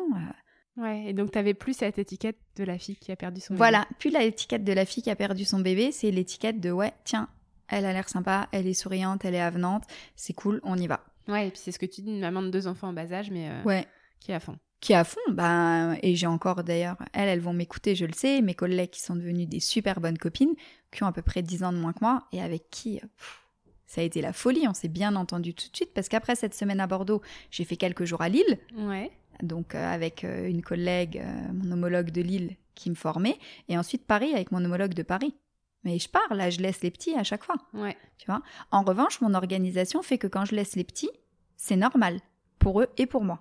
Ouais. 0.78 1.06
Et 1.08 1.14
donc, 1.14 1.32
t'avais 1.32 1.54
plus 1.54 1.74
cette 1.74 1.98
étiquette 1.98 2.38
de 2.56 2.64
la 2.64 2.78
fille 2.78 2.96
qui 2.96 3.12
a 3.12 3.16
perdu 3.16 3.42
son. 3.42 3.54
bébé. 3.54 3.58
voilà. 3.58 3.88
Puis 4.00 4.10
l'étiquette 4.12 4.64
de 4.64 4.74
la 4.74 4.86
fille 4.86 5.04
qui 5.04 5.10
a 5.10 5.16
perdu 5.16 5.44
son 5.46 5.60
bébé, 5.60 5.92
c'est 5.92 6.12
l'étiquette 6.12 6.60
de 6.60 6.72
ouais, 6.72 6.94
tiens, 7.04 7.30
elle 7.68 7.86
a 7.86 7.94
l'air 7.94 8.08
sympa, 8.10 8.48
elle 8.52 8.68
est 8.68 8.74
souriante, 8.74 9.26
elle 9.26 9.36
est 9.36 9.42
avenante, 9.42 9.84
c'est 10.16 10.34
cool, 10.34 10.60
on 10.64 10.78
y 10.78 10.88
va. 10.88 11.02
Ouais. 11.28 11.48
Et 11.48 11.52
puis 11.52 11.60
c'est 11.62 11.72
ce 11.72 11.80
que 11.80 11.86
tu 11.86 12.02
dis, 12.02 12.12
une 12.12 12.20
maman 12.22 12.42
de 12.42 12.50
deux 12.50 12.68
enfants 12.68 12.88
en 12.90 12.94
bas 12.94 13.12
âge, 13.12 13.32
mais 13.32 13.50
euh, 13.50 13.64
Ouais. 13.64 13.86
qui 14.20 14.32
est 14.32 14.36
à 14.36 14.40
fond. 14.40 14.58
qui 14.80 14.94
est 14.94 14.96
à 14.96 15.04
fond, 15.04 15.20
bah, 15.30 15.96
et 16.04 16.16
j'ai 16.16 16.28
encore 16.28 16.64
d'ailleurs, 16.64 16.98
elles, 17.12 17.28
elles 17.30 17.40
vont 17.42 17.54
m'écouter, 17.54 17.96
je 17.96 18.06
le 18.06 18.14
sais, 18.14 18.42
mes 18.42 18.54
collègues 18.54 18.92
qui 18.92 19.02
sont 19.02 19.16
devenues 19.16 19.48
des 19.48 19.60
super 19.60 20.00
bonnes 20.00 20.20
copines, 20.20 20.54
qui 20.92 21.04
ont 21.04 21.08
à 21.08 21.12
peu 21.12 21.24
près 21.24 21.42
10 21.42 21.64
ans 21.64 21.74
de 21.74 21.78
moins 21.80 21.94
que 21.94 22.00
moi, 22.02 22.28
et 22.32 22.42
avec 22.42 22.70
qui 22.70 22.98
euh, 22.98 23.08
pff, 23.18 23.42
ça 23.88 24.02
a 24.02 24.04
été 24.04 24.22
la 24.22 24.34
folie, 24.34 24.68
on 24.68 24.74
s'est 24.74 24.88
bien 24.90 25.16
entendu 25.16 25.54
tout 25.56 25.70
de 25.72 25.76
suite, 25.76 25.94
parce 25.96 26.08
qu'après 26.10 26.36
cette 26.36 26.54
semaine 26.54 26.80
à 26.80 26.88
Bordeaux, 26.88 27.22
j'ai 27.52 27.64
fait 27.64 27.78
quelques 27.78 28.04
jours 28.06 28.22
à 28.22 28.30
Lille, 28.30 28.60
Ouais. 28.78 29.12
Donc 29.42 29.76
euh, 29.76 29.94
avec 29.94 30.24
euh, 30.24 30.48
une 30.48 30.62
collègue, 30.62 31.18
euh, 31.24 31.54
mon 31.54 31.72
homologue 31.72 32.12
de 32.12 32.22
Lille, 32.22 32.56
qui 32.76 32.90
me 32.90 32.96
formait, 32.96 33.38
et 33.70 33.78
ensuite 33.78 34.06
Paris 34.06 34.34
avec 34.34 34.52
mon 34.52 34.64
homologue 34.64 34.94
de 34.94 35.04
Paris. 35.04 35.36
Mais 35.84 36.00
je 36.00 36.10
pars, 36.10 36.34
là, 36.34 36.50
je 36.50 36.60
laisse 36.60 36.82
les 36.82 36.92
petits 36.92 37.16
à 37.16 37.24
chaque 37.24 37.44
fois. 37.44 37.56
Ouais. 37.74 37.96
Tu 38.18 38.26
vois? 38.26 38.42
En 38.72 38.84
revanche, 38.84 39.22
mon 39.22 39.34
organisation 39.34 40.02
fait 40.02 40.18
que 40.18 40.28
quand 40.28 40.44
je 40.46 40.56
laisse 40.56 40.76
les 40.76 40.84
petits, 40.84 41.10
c'est 41.56 41.76
normal 41.78 42.20
pour 42.60 42.82
eux 42.82 42.88
et 42.98 43.06
pour 43.06 43.24
moi. 43.24 43.40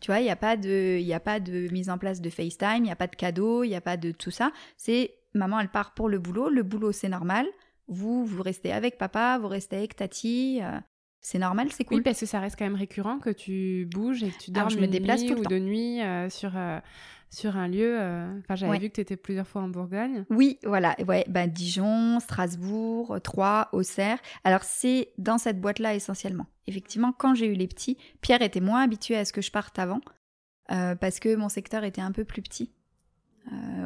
Tu 0.00 0.10
vois, 0.10 0.20
il 0.20 0.24
n'y 0.24 0.30
a, 0.30 0.36
pas 0.36 0.56
de- 0.56 0.96
il 1.00 1.06
y 1.06 1.12
a 1.14 1.20
pas 1.20 1.40
de 1.40 1.68
mise 1.72 1.90
en 1.90 1.98
place 1.98 2.20
de 2.20 2.30
FaceTime, 2.30 2.78
il 2.78 2.82
n'y 2.82 2.90
a 2.90 2.96
pas 2.96 3.06
de 3.06 3.16
cadeau, 3.16 3.64
il 3.64 3.68
n'y 3.68 3.74
a 3.76 3.80
pas 3.80 3.96
de 3.96 4.12
tout 4.12 4.30
ça. 4.30 4.52
C'est 4.76 5.14
maman, 5.34 5.60
elle 5.60 5.68
part 5.70 5.92
pour 5.94 6.08
le 6.08 6.18
boulot. 6.18 6.48
Le 6.50 6.62
boulot, 6.62 6.92
c'est 6.92 7.08
normal. 7.08 7.46
Vous, 7.88 8.24
vous 8.24 8.42
restez 8.42 8.72
avec 8.72 8.98
papa, 8.98 9.38
vous 9.38 9.48
restez 9.48 9.76
avec 9.76 9.96
tati. 9.96 10.60
euh, 10.62 10.78
c'est 11.20 11.38
normal, 11.38 11.68
c'est 11.72 11.84
cool. 11.84 11.98
Oui, 11.98 12.02
parce 12.02 12.20
que 12.20 12.26
ça 12.26 12.40
reste 12.40 12.56
quand 12.58 12.64
même 12.64 12.74
récurrent 12.76 13.18
que 13.18 13.30
tu 13.30 13.86
bouges 13.90 14.22
et 14.22 14.30
que 14.30 14.38
tu 14.38 14.50
Alors, 14.54 14.68
dors 14.68 14.70
je 14.70 14.80
me 14.80 14.86
déplace 14.86 15.20
nuit 15.22 15.28
tout 15.28 15.34
le 15.34 15.40
ou 15.40 15.44
temps. 15.44 15.50
de 15.50 15.58
nuit 15.58 16.00
euh, 16.00 16.30
sur, 16.30 16.52
euh, 16.56 16.78
sur 17.28 17.56
un 17.56 17.68
lieu. 17.68 17.98
euh, 18.00 18.38
Enfin, 18.40 18.54
j'avais 18.56 18.72
Ouais. 18.72 18.78
vu 18.78 18.88
que 18.88 18.94
tu 18.94 19.00
étais 19.00 19.16
plusieurs 19.16 19.46
fois 19.46 19.62
en 19.62 19.68
Bourgogne. 19.68 20.24
Oui, 20.30 20.58
voilà, 20.64 20.94
ouais, 21.06 21.24
bah, 21.28 21.46
Dijon, 21.46 22.20
Strasbourg, 22.20 23.18
Troyes, 23.22 23.68
Auxerre. 23.72 24.18
Alors 24.44 24.62
c'est 24.62 25.10
dans 25.18 25.38
cette 25.38 25.60
boîte-là 25.60 25.94
essentiellement. 25.94 26.46
Effectivement, 26.66 27.12
quand 27.12 27.34
j'ai 27.34 27.46
eu 27.46 27.54
les 27.54 27.66
petits, 27.68 27.98
Pierre 28.20 28.42
était 28.42 28.60
moins 28.60 28.82
habitué 28.82 29.16
à 29.16 29.24
ce 29.24 29.32
que 29.32 29.42
je 29.42 29.50
parte 29.50 29.78
avant, 29.78 30.00
parce 30.68 31.18
que 31.18 31.34
mon 31.34 31.48
secteur 31.48 31.82
était 31.84 32.00
un 32.02 32.12
peu 32.12 32.24
plus 32.24 32.42
petit. 32.42 32.72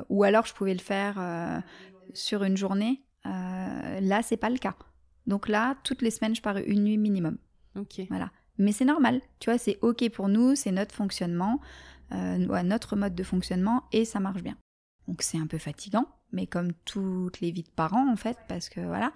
Ou 0.08 0.24
alors 0.24 0.44
je 0.46 0.52
pouvais 0.54 0.74
le 0.74 0.80
faire 0.80 1.62
sur 2.12 2.42
une 2.44 2.56
journée. 2.56 3.02
Là, 3.24 4.20
c'est 4.22 4.36
pas 4.36 4.50
le 4.50 4.58
cas. 4.58 4.74
Donc 5.26 5.48
là, 5.48 5.76
toutes 5.84 6.02
les 6.02 6.10
semaines, 6.10 6.34
je 6.34 6.42
pars 6.42 6.56
une 6.56 6.84
nuit 6.84 6.98
minimum. 6.98 7.38
Ok. 7.76 8.00
Mais 8.58 8.72
c'est 8.72 8.84
normal, 8.84 9.20
tu 9.40 9.50
vois, 9.50 9.58
c'est 9.58 9.78
ok 9.80 10.10
pour 10.10 10.28
nous, 10.28 10.54
c'est 10.54 10.72
notre 10.72 10.94
fonctionnement, 10.94 11.60
euh, 12.12 12.36
notre 12.62 12.96
mode 12.96 13.14
de 13.14 13.22
fonctionnement, 13.22 13.84
et 13.92 14.04
ça 14.04 14.20
marche 14.20 14.42
bien. 14.42 14.56
Donc 15.08 15.22
c'est 15.22 15.38
un 15.38 15.46
peu 15.46 15.58
fatigant, 15.58 16.06
mais 16.32 16.46
comme 16.46 16.72
toutes 16.84 17.40
les 17.40 17.50
vies 17.50 17.62
de 17.62 17.70
parents 17.70 18.10
en 18.10 18.16
fait, 18.16 18.36
parce 18.48 18.68
que 18.68 18.80
voilà. 18.80 19.12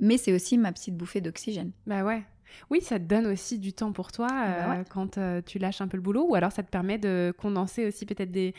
Mais 0.00 0.18
c'est 0.18 0.32
aussi 0.32 0.58
ma 0.58 0.72
petite 0.72 0.96
bouffée 0.96 1.20
d'oxygène. 1.20 1.70
Bah 1.86 2.02
ouais. 2.02 2.24
Oui, 2.70 2.80
ça 2.80 2.98
te 2.98 3.04
donne 3.04 3.26
aussi 3.26 3.58
du 3.58 3.72
temps 3.72 3.92
pour 3.92 4.12
toi 4.12 4.28
bah 4.28 4.44
euh, 4.46 4.70
ouais. 4.70 4.84
quand 4.88 5.18
euh, 5.18 5.42
tu 5.44 5.58
lâches 5.58 5.80
un 5.80 5.88
peu 5.88 5.96
le 5.96 6.02
boulot, 6.02 6.26
ou 6.28 6.34
alors 6.34 6.52
ça 6.52 6.62
te 6.62 6.70
permet 6.70 6.98
de 6.98 7.34
condenser 7.36 7.86
aussi 7.86 8.06
peut-être 8.06 8.30
des, 8.30 8.54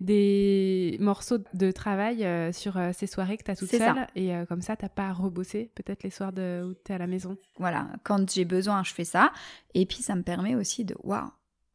des 0.00 0.96
morceaux 1.00 1.38
de 1.54 1.70
travail 1.70 2.24
euh, 2.24 2.52
sur 2.52 2.78
ces 2.92 3.06
soirées 3.06 3.36
que 3.36 3.44
tu 3.44 3.50
as 3.50 3.56
toutes 3.56 3.70
ça. 3.70 3.78
seules, 3.78 4.06
et 4.14 4.32
comme 4.48 4.62
ça, 4.62 4.76
t'as 4.76 4.88
pas 4.88 5.08
à 5.08 5.12
rebosser 5.12 5.70
peut-être 5.74 6.02
les 6.02 6.10
soirs 6.10 6.32
de, 6.32 6.64
où 6.68 6.74
tu 6.74 6.92
es 6.92 6.94
à 6.94 6.98
la 6.98 7.06
maison. 7.06 7.36
Voilà, 7.58 7.88
quand 8.04 8.30
j'ai 8.30 8.44
besoin, 8.44 8.82
je 8.84 8.92
fais 8.92 9.04
ça. 9.04 9.32
Et 9.74 9.86
puis 9.86 9.98
ça 9.98 10.14
me 10.14 10.22
permet 10.22 10.54
aussi 10.54 10.84
de, 10.84 10.94
waouh, 11.02 11.30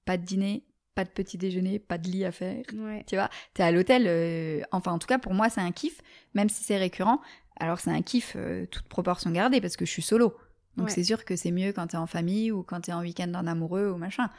pas 0.06 0.18
de 0.18 0.24
dîner, 0.24 0.64
pas 0.96 1.04
de 1.04 1.10
petit 1.10 1.38
déjeuner, 1.38 1.80
pas 1.80 1.98
de 1.98 2.08
lit 2.08 2.26
à 2.26 2.32
faire. 2.32 2.64
Ouais. 2.74 3.04
Tu 3.08 3.16
vois, 3.16 3.30
t'es 3.54 3.64
à 3.64 3.72
l'hôtel, 3.72 4.66
enfin 4.72 4.92
en 4.92 5.00
tout 5.00 5.08
cas 5.08 5.20
pour 5.20 5.34
moi 5.34 5.50
c'est 5.50 5.62
un 5.62 5.72
kiff, 5.72 6.02
même 6.34 6.50
si 6.50 6.64
c'est 6.64 6.78
récurrent. 6.78 7.20
Alors 7.60 7.80
c'est 7.80 7.92
un 7.92 8.02
kiff, 8.02 8.36
toute 8.72 8.88
proportion 8.88 9.32
gardée, 9.32 9.62
parce 9.62 9.78
que 9.78 9.86
je 9.86 9.92
suis 9.92 10.02
solo. 10.02 10.36
Donc 10.78 10.88
Ouais. 10.88 10.92
c'est 10.94 11.04
sûr 11.04 11.24
que 11.26 11.36
c'est 11.36 11.52
mieux 11.52 11.72
quand 11.72 11.88
t'es 11.88 11.98
en 11.98 12.08
famille 12.08 12.52
ou 12.52 12.64
quand 12.64 12.82
t'es 12.82 12.94
en 12.94 13.02
week-end 13.02 13.32
en 13.36 13.46
amoureux 13.48 13.90
ou 13.92 13.98
machin. 13.98 14.30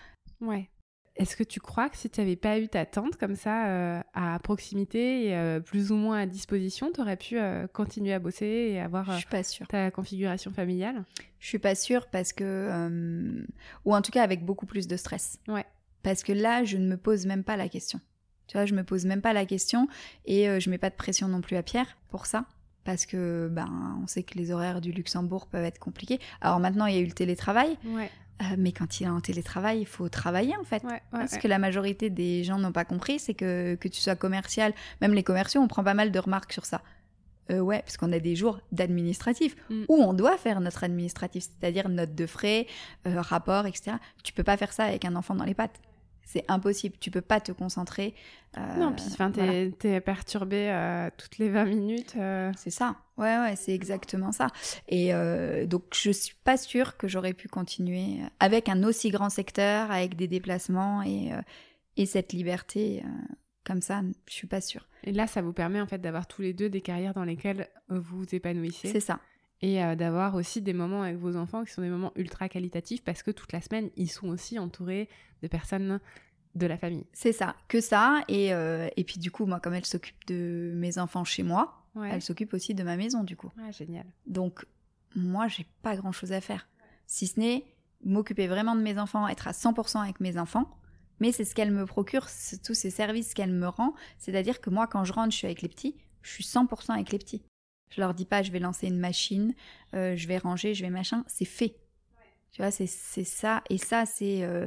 Ouais. 0.40 0.68
Est-ce 1.16 1.36
que 1.36 1.44
tu 1.44 1.60
crois 1.60 1.88
que 1.88 1.96
si 1.96 2.10
tu 2.10 2.20
n'avais 2.20 2.34
pas 2.34 2.58
eu 2.58 2.66
ta 2.68 2.84
tante 2.86 3.16
comme 3.16 3.36
ça 3.36 3.68
euh, 3.68 4.00
à 4.14 4.36
proximité 4.40 5.26
et 5.28 5.36
euh, 5.36 5.60
plus 5.60 5.92
ou 5.92 5.94
moins 5.94 6.18
à 6.22 6.26
disposition, 6.26 6.90
tu 6.92 7.00
aurais 7.00 7.16
pu 7.16 7.38
euh, 7.38 7.68
continuer 7.68 8.12
à 8.12 8.18
bosser 8.18 8.46
et 8.72 8.80
avoir 8.80 9.04
Je 9.04 9.10
euh, 9.12 9.16
suis 9.18 9.26
pas 9.28 9.44
sûre. 9.44 9.68
ta 9.68 9.92
configuration 9.92 10.50
familiale? 10.50 11.04
Je 11.38 11.46
suis 11.46 11.60
pas 11.60 11.76
sûre 11.76 12.08
parce 12.10 12.32
que, 12.32 12.42
euh, 12.42 13.46
ou 13.84 13.94
en 13.94 14.02
tout 14.02 14.10
cas 14.10 14.24
avec 14.24 14.44
beaucoup 14.44 14.66
plus 14.66 14.88
de 14.88 14.96
stress. 14.96 15.38
Ouais. 15.46 15.64
Parce 16.02 16.24
que 16.24 16.32
là, 16.32 16.64
je 16.64 16.78
ne 16.78 16.86
me 16.88 16.96
pose 16.96 17.26
même 17.26 17.44
pas 17.44 17.56
la 17.56 17.68
question. 17.68 18.00
Tu 18.48 18.56
vois, 18.56 18.66
je 18.66 18.74
me 18.74 18.82
pose 18.82 19.06
même 19.06 19.22
pas 19.22 19.32
la 19.32 19.46
question 19.46 19.86
et 20.26 20.48
euh, 20.48 20.58
je 20.58 20.68
mets 20.68 20.78
pas 20.78 20.90
de 20.90 20.96
pression 20.96 21.28
non 21.28 21.40
plus 21.42 21.54
à 21.56 21.62
Pierre 21.62 21.96
pour 22.08 22.26
ça. 22.26 22.44
Parce 22.84 23.06
que 23.06 23.48
ben 23.50 23.98
on 24.02 24.06
sait 24.06 24.22
que 24.22 24.36
les 24.38 24.50
horaires 24.52 24.80
du 24.80 24.92
Luxembourg 24.92 25.46
peuvent 25.46 25.64
être 25.64 25.78
compliqués. 25.78 26.20
Alors 26.40 26.60
maintenant 26.60 26.86
il 26.86 26.94
y 26.94 26.98
a 26.98 27.00
eu 27.00 27.06
le 27.06 27.12
télétravail, 27.12 27.76
Ouais. 27.86 28.10
euh, 28.42 28.44
mais 28.58 28.72
quand 28.72 29.00
il 29.00 29.04
est 29.04 29.08
en 29.08 29.20
télétravail, 29.20 29.80
il 29.80 29.86
faut 29.86 30.08
travailler 30.08 30.54
en 30.60 30.64
fait. 30.64 30.82
Ouais, 30.84 30.92
ouais, 30.92 31.00
Parce 31.12 31.32
ouais. 31.32 31.38
que 31.38 31.48
la 31.48 31.58
majorité 31.58 32.10
des 32.10 32.44
gens 32.44 32.58
n'ont 32.58 32.72
pas 32.72 32.84
compris, 32.84 33.18
c'est 33.18 33.34
que 33.34 33.74
que 33.80 33.88
tu 33.88 34.00
sois 34.00 34.16
commercial, 34.16 34.72
même 35.00 35.14
les 35.14 35.22
commerciaux, 35.22 35.60
on 35.62 35.68
prend 35.68 35.82
pas 35.84 35.94
mal 35.94 36.10
de 36.12 36.18
remarques 36.18 36.52
sur 36.52 36.64
ça. 36.66 36.82
Euh, 37.50 37.60
ouais, 37.60 37.80
parce 37.80 37.98
qu'on 37.98 38.10
a 38.12 38.18
des 38.18 38.36
jours 38.36 38.58
d'administratif 38.72 39.54
Mm. 39.68 39.84
où 39.88 39.96
on 40.02 40.14
doit 40.14 40.38
faire 40.38 40.60
notre 40.60 40.82
administratif, 40.84 41.44
c'est-à-dire 41.44 41.88
note 41.90 42.14
de 42.14 42.26
frais, 42.26 42.66
euh, 43.06 43.20
rapport, 43.20 43.66
etc. 43.66 43.96
Tu 44.22 44.32
peux 44.32 44.44
pas 44.44 44.56
faire 44.56 44.72
ça 44.72 44.84
avec 44.84 45.04
un 45.04 45.14
enfant 45.14 45.34
dans 45.34 45.44
les 45.44 45.52
pattes. 45.54 45.78
C'est 46.26 46.44
impossible. 46.48 46.96
Tu 47.00 47.10
peux 47.10 47.20
pas 47.20 47.40
te 47.40 47.52
concentrer. 47.52 48.14
euh, 48.56 48.76
Non, 48.76 48.92
puis 48.92 49.04
enfin, 49.10 49.30
t'es 49.30 49.70
voilà. 49.82 50.00
perturbé 50.00 50.70
euh, 50.70 51.08
toutes 51.16 51.38
les 51.38 51.48
20 51.48 51.64
minutes. 51.66 52.14
euh, 52.16 52.50
C'est 52.56 52.70
ça. 52.70 52.96
Ouais, 53.16 53.36
ouais, 53.38 53.56
c'est 53.56 53.72
exactement 53.74 54.32
ça. 54.32 54.48
Et 54.88 55.12
donc, 55.66 55.84
je 55.94 56.10
suis 56.10 56.34
pas 56.44 56.56
sûre 56.56 56.96
que 56.96 57.06
j'aurais 57.08 57.32
pu 57.34 57.46
continuer 57.48 58.18
avec 58.40 58.68
un 58.68 58.82
aussi 58.84 59.10
grand 59.10 59.30
secteur, 59.30 59.90
avec 59.90 60.16
des 60.16 60.26
déplacements 60.28 61.02
et, 61.02 61.30
et 61.96 62.06
cette 62.06 62.32
liberté 62.32 63.04
comme 63.64 63.80
ça. 63.82 64.02
Je 64.28 64.32
suis 64.34 64.46
pas 64.48 64.60
sûre. 64.60 64.88
Et 65.04 65.12
là, 65.12 65.26
ça 65.26 65.42
vous 65.42 65.52
permet 65.52 65.80
en 65.80 65.86
fait 65.86 65.98
d'avoir 65.98 66.26
tous 66.26 66.42
les 66.42 66.52
deux 66.52 66.68
des 66.68 66.80
carrières 66.80 67.14
dans 67.14 67.24
lesquelles 67.24 67.68
vous 67.88 68.18
vous 68.18 68.34
épanouissez 68.34 68.88
C'est 68.88 69.00
ça. 69.00 69.20
Et 69.64 69.82
euh, 69.82 69.94
d'avoir 69.96 70.34
aussi 70.34 70.60
des 70.60 70.74
moments 70.74 71.00
avec 71.02 71.16
vos 71.16 71.36
enfants 71.36 71.64
qui 71.64 71.72
sont 71.72 71.80
des 71.80 71.88
moments 71.88 72.12
ultra 72.16 72.50
qualitatifs 72.50 73.02
parce 73.02 73.22
que 73.22 73.30
toute 73.30 73.50
la 73.54 73.62
semaine, 73.62 73.88
ils 73.96 74.10
sont 74.10 74.28
aussi 74.28 74.58
entourés 74.58 75.08
de 75.42 75.48
personnes 75.48 76.00
de 76.54 76.66
la 76.66 76.76
famille. 76.76 77.06
C'est 77.14 77.32
ça. 77.32 77.56
Que 77.66 77.80
ça. 77.80 78.22
Et, 78.28 78.52
euh, 78.52 78.88
et 78.98 79.04
puis, 79.04 79.18
du 79.18 79.30
coup, 79.30 79.46
moi, 79.46 79.60
comme 79.60 79.72
elle 79.72 79.86
s'occupe 79.86 80.26
de 80.26 80.72
mes 80.76 80.98
enfants 80.98 81.24
chez 81.24 81.42
moi, 81.42 81.80
Ouais. 81.94 82.10
elle 82.12 82.20
s'occupe 82.20 82.52
aussi 82.52 82.74
de 82.74 82.82
ma 82.82 82.96
maison, 82.98 83.24
du 83.24 83.36
coup. 83.36 83.50
Ah, 83.58 83.70
génial. 83.70 84.04
Donc, 84.26 84.66
moi, 85.16 85.48
j'ai 85.48 85.66
pas 85.82 85.96
grand 85.96 86.12
chose 86.12 86.32
à 86.32 86.40
faire. 86.42 86.68
Si 87.06 87.26
ce 87.26 87.40
n'est 87.40 87.64
m'occuper 88.04 88.48
vraiment 88.48 88.74
de 88.76 88.82
mes 88.82 88.98
enfants, 88.98 89.26
être 89.28 89.48
à 89.48 89.52
100% 89.52 90.02
avec 90.02 90.20
mes 90.20 90.36
enfants. 90.36 90.68
Mais 91.20 91.32
c'est 91.32 91.44
ce 91.46 91.54
qu'elle 91.54 91.70
me 91.70 91.86
procure, 91.86 92.26
tous 92.66 92.74
ces 92.74 92.90
services 92.90 93.32
qu'elle 93.32 93.52
me 93.52 93.68
rend. 93.68 93.94
C'est-à-dire 94.18 94.60
que 94.60 94.68
moi, 94.68 94.86
quand 94.86 95.04
je 95.04 95.12
rentre, 95.14 95.30
je 95.32 95.38
suis 95.38 95.46
avec 95.46 95.62
les 95.62 95.68
petits, 95.68 95.96
je 96.22 96.30
suis 96.32 96.44
100% 96.44 96.92
avec 96.92 97.10
les 97.12 97.18
petits. 97.18 97.42
Je 97.94 98.00
leur 98.00 98.12
dis 98.12 98.24
pas, 98.24 98.42
je 98.42 98.50
vais 98.50 98.58
lancer 98.58 98.88
une 98.88 98.98
machine, 98.98 99.54
euh, 99.94 100.16
je 100.16 100.26
vais 100.26 100.38
ranger, 100.38 100.74
je 100.74 100.82
vais 100.82 100.90
machin. 100.90 101.24
C'est 101.28 101.44
fait. 101.44 101.76
Tu 102.50 102.60
vois, 102.60 102.72
c'est 102.72 102.86
ça. 102.86 103.62
Et 103.70 103.78
ça, 103.78 104.04
c'est 104.04 104.42
euh, 104.42 104.66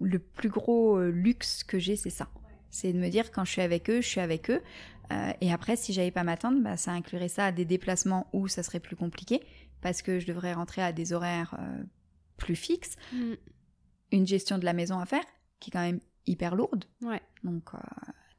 le 0.00 0.20
plus 0.20 0.48
gros 0.48 0.96
euh, 0.96 1.10
luxe 1.10 1.64
que 1.64 1.80
j'ai, 1.80 1.96
c'est 1.96 2.10
ça. 2.10 2.28
C'est 2.70 2.92
de 2.92 2.98
me 2.98 3.08
dire, 3.08 3.32
quand 3.32 3.44
je 3.44 3.50
suis 3.50 3.62
avec 3.62 3.90
eux, 3.90 4.00
je 4.00 4.06
suis 4.06 4.20
avec 4.20 4.50
eux. 4.50 4.62
Et 5.40 5.52
après, 5.52 5.74
si 5.74 5.92
j'avais 5.92 6.12
pas 6.12 6.22
m'attendre, 6.22 6.62
bah, 6.62 6.76
ça 6.76 6.92
inclurait 6.92 7.28
ça 7.28 7.46
à 7.46 7.52
des 7.52 7.64
déplacements 7.64 8.28
où 8.32 8.46
ça 8.46 8.62
serait 8.62 8.78
plus 8.78 8.94
compliqué 8.94 9.40
parce 9.80 10.02
que 10.02 10.20
je 10.20 10.26
devrais 10.28 10.52
rentrer 10.52 10.82
à 10.82 10.92
des 10.92 11.12
horaires 11.12 11.58
plus 12.36 12.54
fixes. 12.54 12.94
Mm. 13.12 13.32
Une 14.12 14.26
gestion 14.28 14.56
de 14.56 14.64
la 14.64 14.72
maison 14.72 15.00
à 15.00 15.06
faire 15.06 15.24
qui 15.58 15.70
est 15.70 15.72
quand 15.72 15.80
même 15.80 15.98
hyper 16.28 16.54
lourde. 16.54 16.84
Ouais. 17.02 17.20
Donc, 17.42 17.72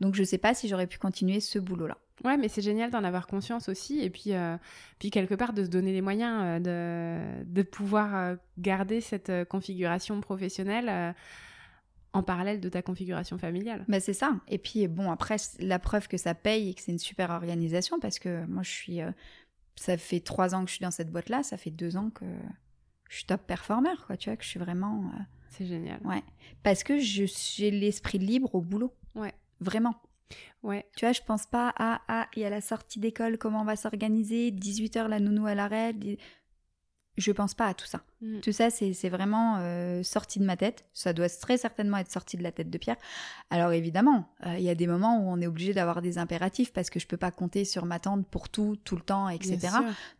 donc 0.01 0.15
je 0.15 0.23
sais 0.23 0.37
pas 0.37 0.53
si 0.53 0.67
j'aurais 0.67 0.87
pu 0.87 0.97
continuer 0.97 1.39
ce 1.39 1.57
boulot-là. 1.59 1.97
Ouais, 2.25 2.37
mais 2.37 2.49
c'est 2.49 2.61
génial 2.61 2.91
d'en 2.91 3.03
avoir 3.03 3.25
conscience 3.25 3.69
aussi, 3.69 4.01
et 4.01 4.09
puis, 4.09 4.33
euh, 4.33 4.57
puis 4.99 5.09
quelque 5.09 5.33
part 5.33 5.53
de 5.53 5.63
se 5.63 5.69
donner 5.69 5.93
les 5.93 6.01
moyens 6.01 6.41
euh, 6.67 7.39
de, 7.39 7.45
de 7.45 7.61
pouvoir 7.63 8.15
euh, 8.15 8.35
garder 8.59 9.01
cette 9.01 9.31
configuration 9.47 10.19
professionnelle 10.21 11.15
en 12.13 12.23
parallèle 12.23 12.59
de 12.59 12.67
ta 12.69 12.81
configuration 12.81 13.37
familiale. 13.37 13.85
Bah, 13.87 13.99
c'est 14.01 14.13
ça. 14.13 14.35
Et 14.49 14.57
puis 14.57 14.87
bon, 14.87 15.09
après, 15.11 15.37
la 15.59 15.79
preuve 15.79 16.07
que 16.09 16.17
ça 16.17 16.35
paye 16.35 16.69
et 16.69 16.73
que 16.73 16.81
c'est 16.81 16.91
une 16.91 16.99
super 16.99 17.29
organisation 17.31 17.99
parce 17.99 18.19
que 18.19 18.45
moi, 18.47 18.63
je 18.63 18.69
suis. 18.69 19.01
euh, 19.01 19.11
ça 19.77 19.97
fait 19.97 20.19
trois 20.19 20.53
ans 20.53 20.63
que 20.65 20.69
je 20.69 20.75
suis 20.75 20.83
dans 20.83 20.91
cette 20.91 21.09
boîte-là, 21.09 21.41
ça 21.41 21.55
fait 21.57 21.71
deux 21.71 21.95
ans 21.95 22.09
que 22.09 22.25
je 23.09 23.15
suis 23.15 23.25
top 23.25 23.41
performer, 23.47 23.95
quoi. 24.05 24.17
Tu 24.17 24.29
vois, 24.29 24.35
que 24.35 24.43
je 24.43 24.49
suis 24.49 24.59
vraiment. 24.59 25.05
euh, 25.15 25.19
C'est 25.49 25.65
génial. 25.65 25.99
Ouais. 26.03 26.21
Parce 26.63 26.83
que 26.83 26.99
j'ai 26.99 27.71
l'esprit 27.71 28.19
libre 28.19 28.53
au 28.53 28.61
boulot. 28.61 28.93
Ouais. 29.15 29.33
Vraiment. 29.61 29.95
Ouais. 30.63 30.85
Tu 30.95 31.05
vois, 31.05 31.13
je 31.13 31.21
pense 31.21 31.45
pas 31.45 31.73
à, 31.77 32.01
ah, 32.07 32.27
il 32.35 32.41
y 32.41 32.45
a 32.45 32.49
la 32.49 32.61
sortie 32.61 32.99
d'école, 32.99 33.37
comment 33.37 33.61
on 33.61 33.65
va 33.65 33.75
s'organiser, 33.75 34.51
18h 34.51 35.07
la 35.07 35.19
nounou 35.19 35.45
à 35.45 35.55
l'arrêt. 35.55 35.93
Je 37.21 37.31
pense 37.31 37.53
pas 37.53 37.67
à 37.67 37.73
tout 37.73 37.85
ça. 37.85 38.01
Mm. 38.21 38.39
Tout 38.39 38.51
ça, 38.51 38.69
c'est 38.69 39.09
vraiment 39.09 39.57
euh, 39.59 40.01
sorti 40.03 40.39
de 40.39 40.45
ma 40.45 40.57
tête. 40.57 40.85
Ça 40.93 41.13
doit 41.13 41.29
très 41.29 41.57
certainement 41.57 41.97
être 41.97 42.11
sorti 42.11 42.35
de 42.35 42.43
la 42.43 42.51
tête 42.51 42.69
de 42.69 42.77
Pierre. 42.77 42.97
Alors 43.49 43.71
évidemment, 43.73 44.27
euh, 44.45 44.55
il 44.57 44.63
y 44.63 44.69
a 44.69 44.75
des 44.75 44.87
moments 44.87 45.19
où 45.19 45.29
on 45.29 45.39
est 45.39 45.47
obligé 45.47 45.73
d'avoir 45.73 46.01
des 46.01 46.17
impératifs 46.17 46.73
parce 46.73 46.89
que 46.89 46.99
je 46.99 47.05
peux 47.05 47.17
pas 47.17 47.31
compter 47.31 47.63
sur 47.63 47.85
ma 47.85 47.99
tante 47.99 48.25
pour 48.27 48.49
tout, 48.49 48.77
tout 48.83 48.95
le 48.95 49.01
temps, 49.01 49.29
etc. 49.29 49.59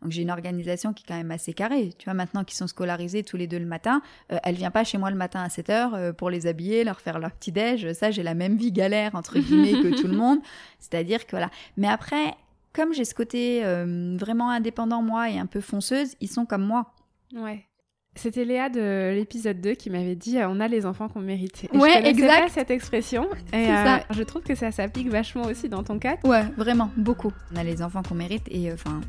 Donc 0.00 0.12
j'ai 0.12 0.22
une 0.22 0.30
organisation 0.30 0.92
qui 0.92 1.04
est 1.04 1.08
quand 1.08 1.16
même 1.16 1.30
assez 1.32 1.52
carrée. 1.52 1.92
Tu 1.98 2.04
vois, 2.04 2.14
maintenant 2.14 2.44
qu'ils 2.44 2.56
sont 2.56 2.68
scolarisés 2.68 3.24
tous 3.24 3.36
les 3.36 3.48
deux 3.48 3.58
le 3.58 3.66
matin, 3.66 4.00
euh, 4.30 4.38
elle 4.44 4.54
vient 4.54 4.70
pas 4.70 4.84
chez 4.84 4.98
moi 4.98 5.10
le 5.10 5.16
matin 5.16 5.40
à 5.40 5.48
7h 5.48 6.12
pour 6.12 6.30
les 6.30 6.46
habiller, 6.46 6.84
leur 6.84 7.00
faire 7.00 7.18
leur 7.18 7.32
petit 7.32 7.52
déj. 7.52 7.92
Ça, 7.94 8.10
j'ai 8.12 8.22
la 8.22 8.34
même 8.34 8.56
vie 8.56 8.72
galère 8.72 9.14
entre 9.14 9.38
guillemets 9.38 9.72
que 9.72 10.00
tout 10.00 10.06
le 10.06 10.16
monde. 10.16 10.38
C'est-à-dire 10.78 11.26
que 11.26 11.32
voilà. 11.32 11.50
Mais 11.76 11.88
après, 11.88 12.36
comme 12.74 12.92
j'ai 12.94 13.04
ce 13.04 13.14
côté 13.14 13.64
euh, 13.64 14.16
vraiment 14.18 14.50
indépendant 14.50 15.02
moi 15.02 15.30
et 15.30 15.38
un 15.38 15.46
peu 15.46 15.60
fonceuse, 15.60 16.14
ils 16.20 16.28
sont 16.30 16.46
comme 16.46 16.64
moi. 16.64 16.94
Ouais. 17.34 17.66
C'était 18.14 18.44
Léa 18.44 18.68
de 18.68 19.14
l'épisode 19.14 19.60
2 19.62 19.72
qui 19.72 19.88
m'avait 19.88 20.16
dit 20.16 20.36
euh, 20.38 20.46
on 20.48 20.60
a 20.60 20.68
les 20.68 20.84
enfants 20.84 21.08
qu'on 21.08 21.20
mérite. 21.20 21.64
Et 21.72 21.76
Ouais, 21.76 22.02
je 22.02 22.08
exact. 22.08 22.42
pas 22.42 22.48
cette 22.50 22.70
expression. 22.70 23.26
Et 23.54 23.56
euh, 23.70 23.84
ça. 23.84 24.04
je 24.10 24.22
trouve 24.22 24.42
que 24.42 24.54
ça 24.54 24.70
s'applique 24.70 25.08
vachement 25.08 25.44
aussi 25.44 25.68
dans 25.70 25.82
ton 25.82 25.98
cas. 25.98 26.16
Ouais, 26.24 26.44
vraiment, 26.58 26.90
beaucoup. 26.98 27.32
On 27.52 27.56
a 27.56 27.64
les 27.64 27.80
enfants 27.82 28.02
qu'on 28.02 28.14
mérite 28.14 28.44
et 28.50 28.70
euh, 28.70 28.74
enfin, 28.74 29.00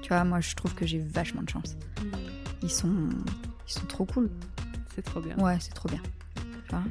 tu 0.00 0.08
vois, 0.10 0.22
moi 0.22 0.40
je 0.40 0.54
trouve 0.54 0.74
que 0.74 0.86
j'ai 0.86 1.00
vachement 1.00 1.42
de 1.42 1.48
chance. 1.50 1.74
Ils 2.62 2.70
sont, 2.70 2.94
ils 3.66 3.72
sont 3.72 3.86
trop 3.86 4.04
cool. 4.04 4.30
C'est 4.94 5.02
trop 5.02 5.20
bien. 5.20 5.36
Ouais, 5.38 5.56
c'est 5.58 5.72
trop 5.74 5.88
bien. 5.88 6.02
Tu 6.36 6.70
vois? 6.70 6.84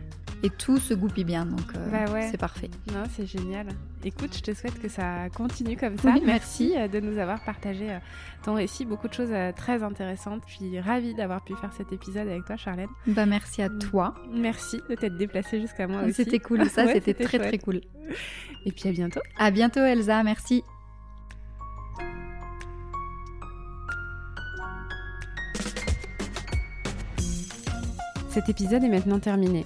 Et 0.44 0.50
tout 0.50 0.78
se 0.78 0.94
goupille 0.94 1.24
bien, 1.24 1.46
donc 1.46 1.62
euh, 1.76 1.89
Bah 1.92 2.12
ouais. 2.12 2.28
c'est 2.32 2.38
parfait. 2.38 2.70
Non, 2.94 3.04
c'est 3.16 3.26
génial. 3.26 3.68
Écoute, 4.04 4.36
je 4.36 4.42
te 4.42 4.54
souhaite 4.54 4.80
que 4.82 4.88
ça 4.89 5.30
continue 5.36 5.78
comme 5.78 5.98
ça. 5.98 6.12
Oui, 6.14 6.24
merci 6.26 6.74
euh, 6.76 6.88
de 6.88 7.00
nous 7.00 7.18
avoir 7.20 7.44
partagé 7.44 7.92
euh, 7.92 8.00
ton 8.44 8.56
récit, 8.56 8.86
beaucoup 8.86 9.08
de 9.08 9.14
choses 9.14 9.32
très 9.56 9.84
intéressantes. 9.84 10.42
Je 10.48 10.54
suis 10.56 10.80
ravie 10.80 11.14
d'avoir 11.14 11.44
pu 11.44 11.54
faire 11.56 11.72
cet 11.74 11.94
épisode 11.94 12.28
avec 12.28 12.46
toi, 12.46 12.58
Charlène. 12.58 12.89
Bah 13.08 13.26
merci 13.28 13.62
à 13.62 13.70
Mm. 13.70 13.80
toi. 13.80 14.14
Merci 14.34 14.82
de 14.89 14.96
t'être 14.96 15.18
déplacée 15.18 15.62
jusqu'à 15.62 15.88
moi 15.88 16.02
aussi. 16.04 16.14
C'était 16.16 16.39
cool, 16.39 16.68
ça 16.70 16.86
Ouais, 16.86 16.94
c'était 16.94 17.14
très 17.14 17.38
chouette. 17.38 17.48
très 17.50 17.58
cool. 17.60 17.82
Et 18.66 18.72
puis 18.72 18.89
à 18.89 18.92
bientôt. 18.92 19.20
À 19.38 19.52
bientôt 19.52 19.80
Elsa, 19.82 20.24
merci. 20.24 20.64
Cet 28.30 28.48
épisode 28.50 28.84
est 28.84 28.89
maintenant 28.89 29.20
terminé. 29.20 29.66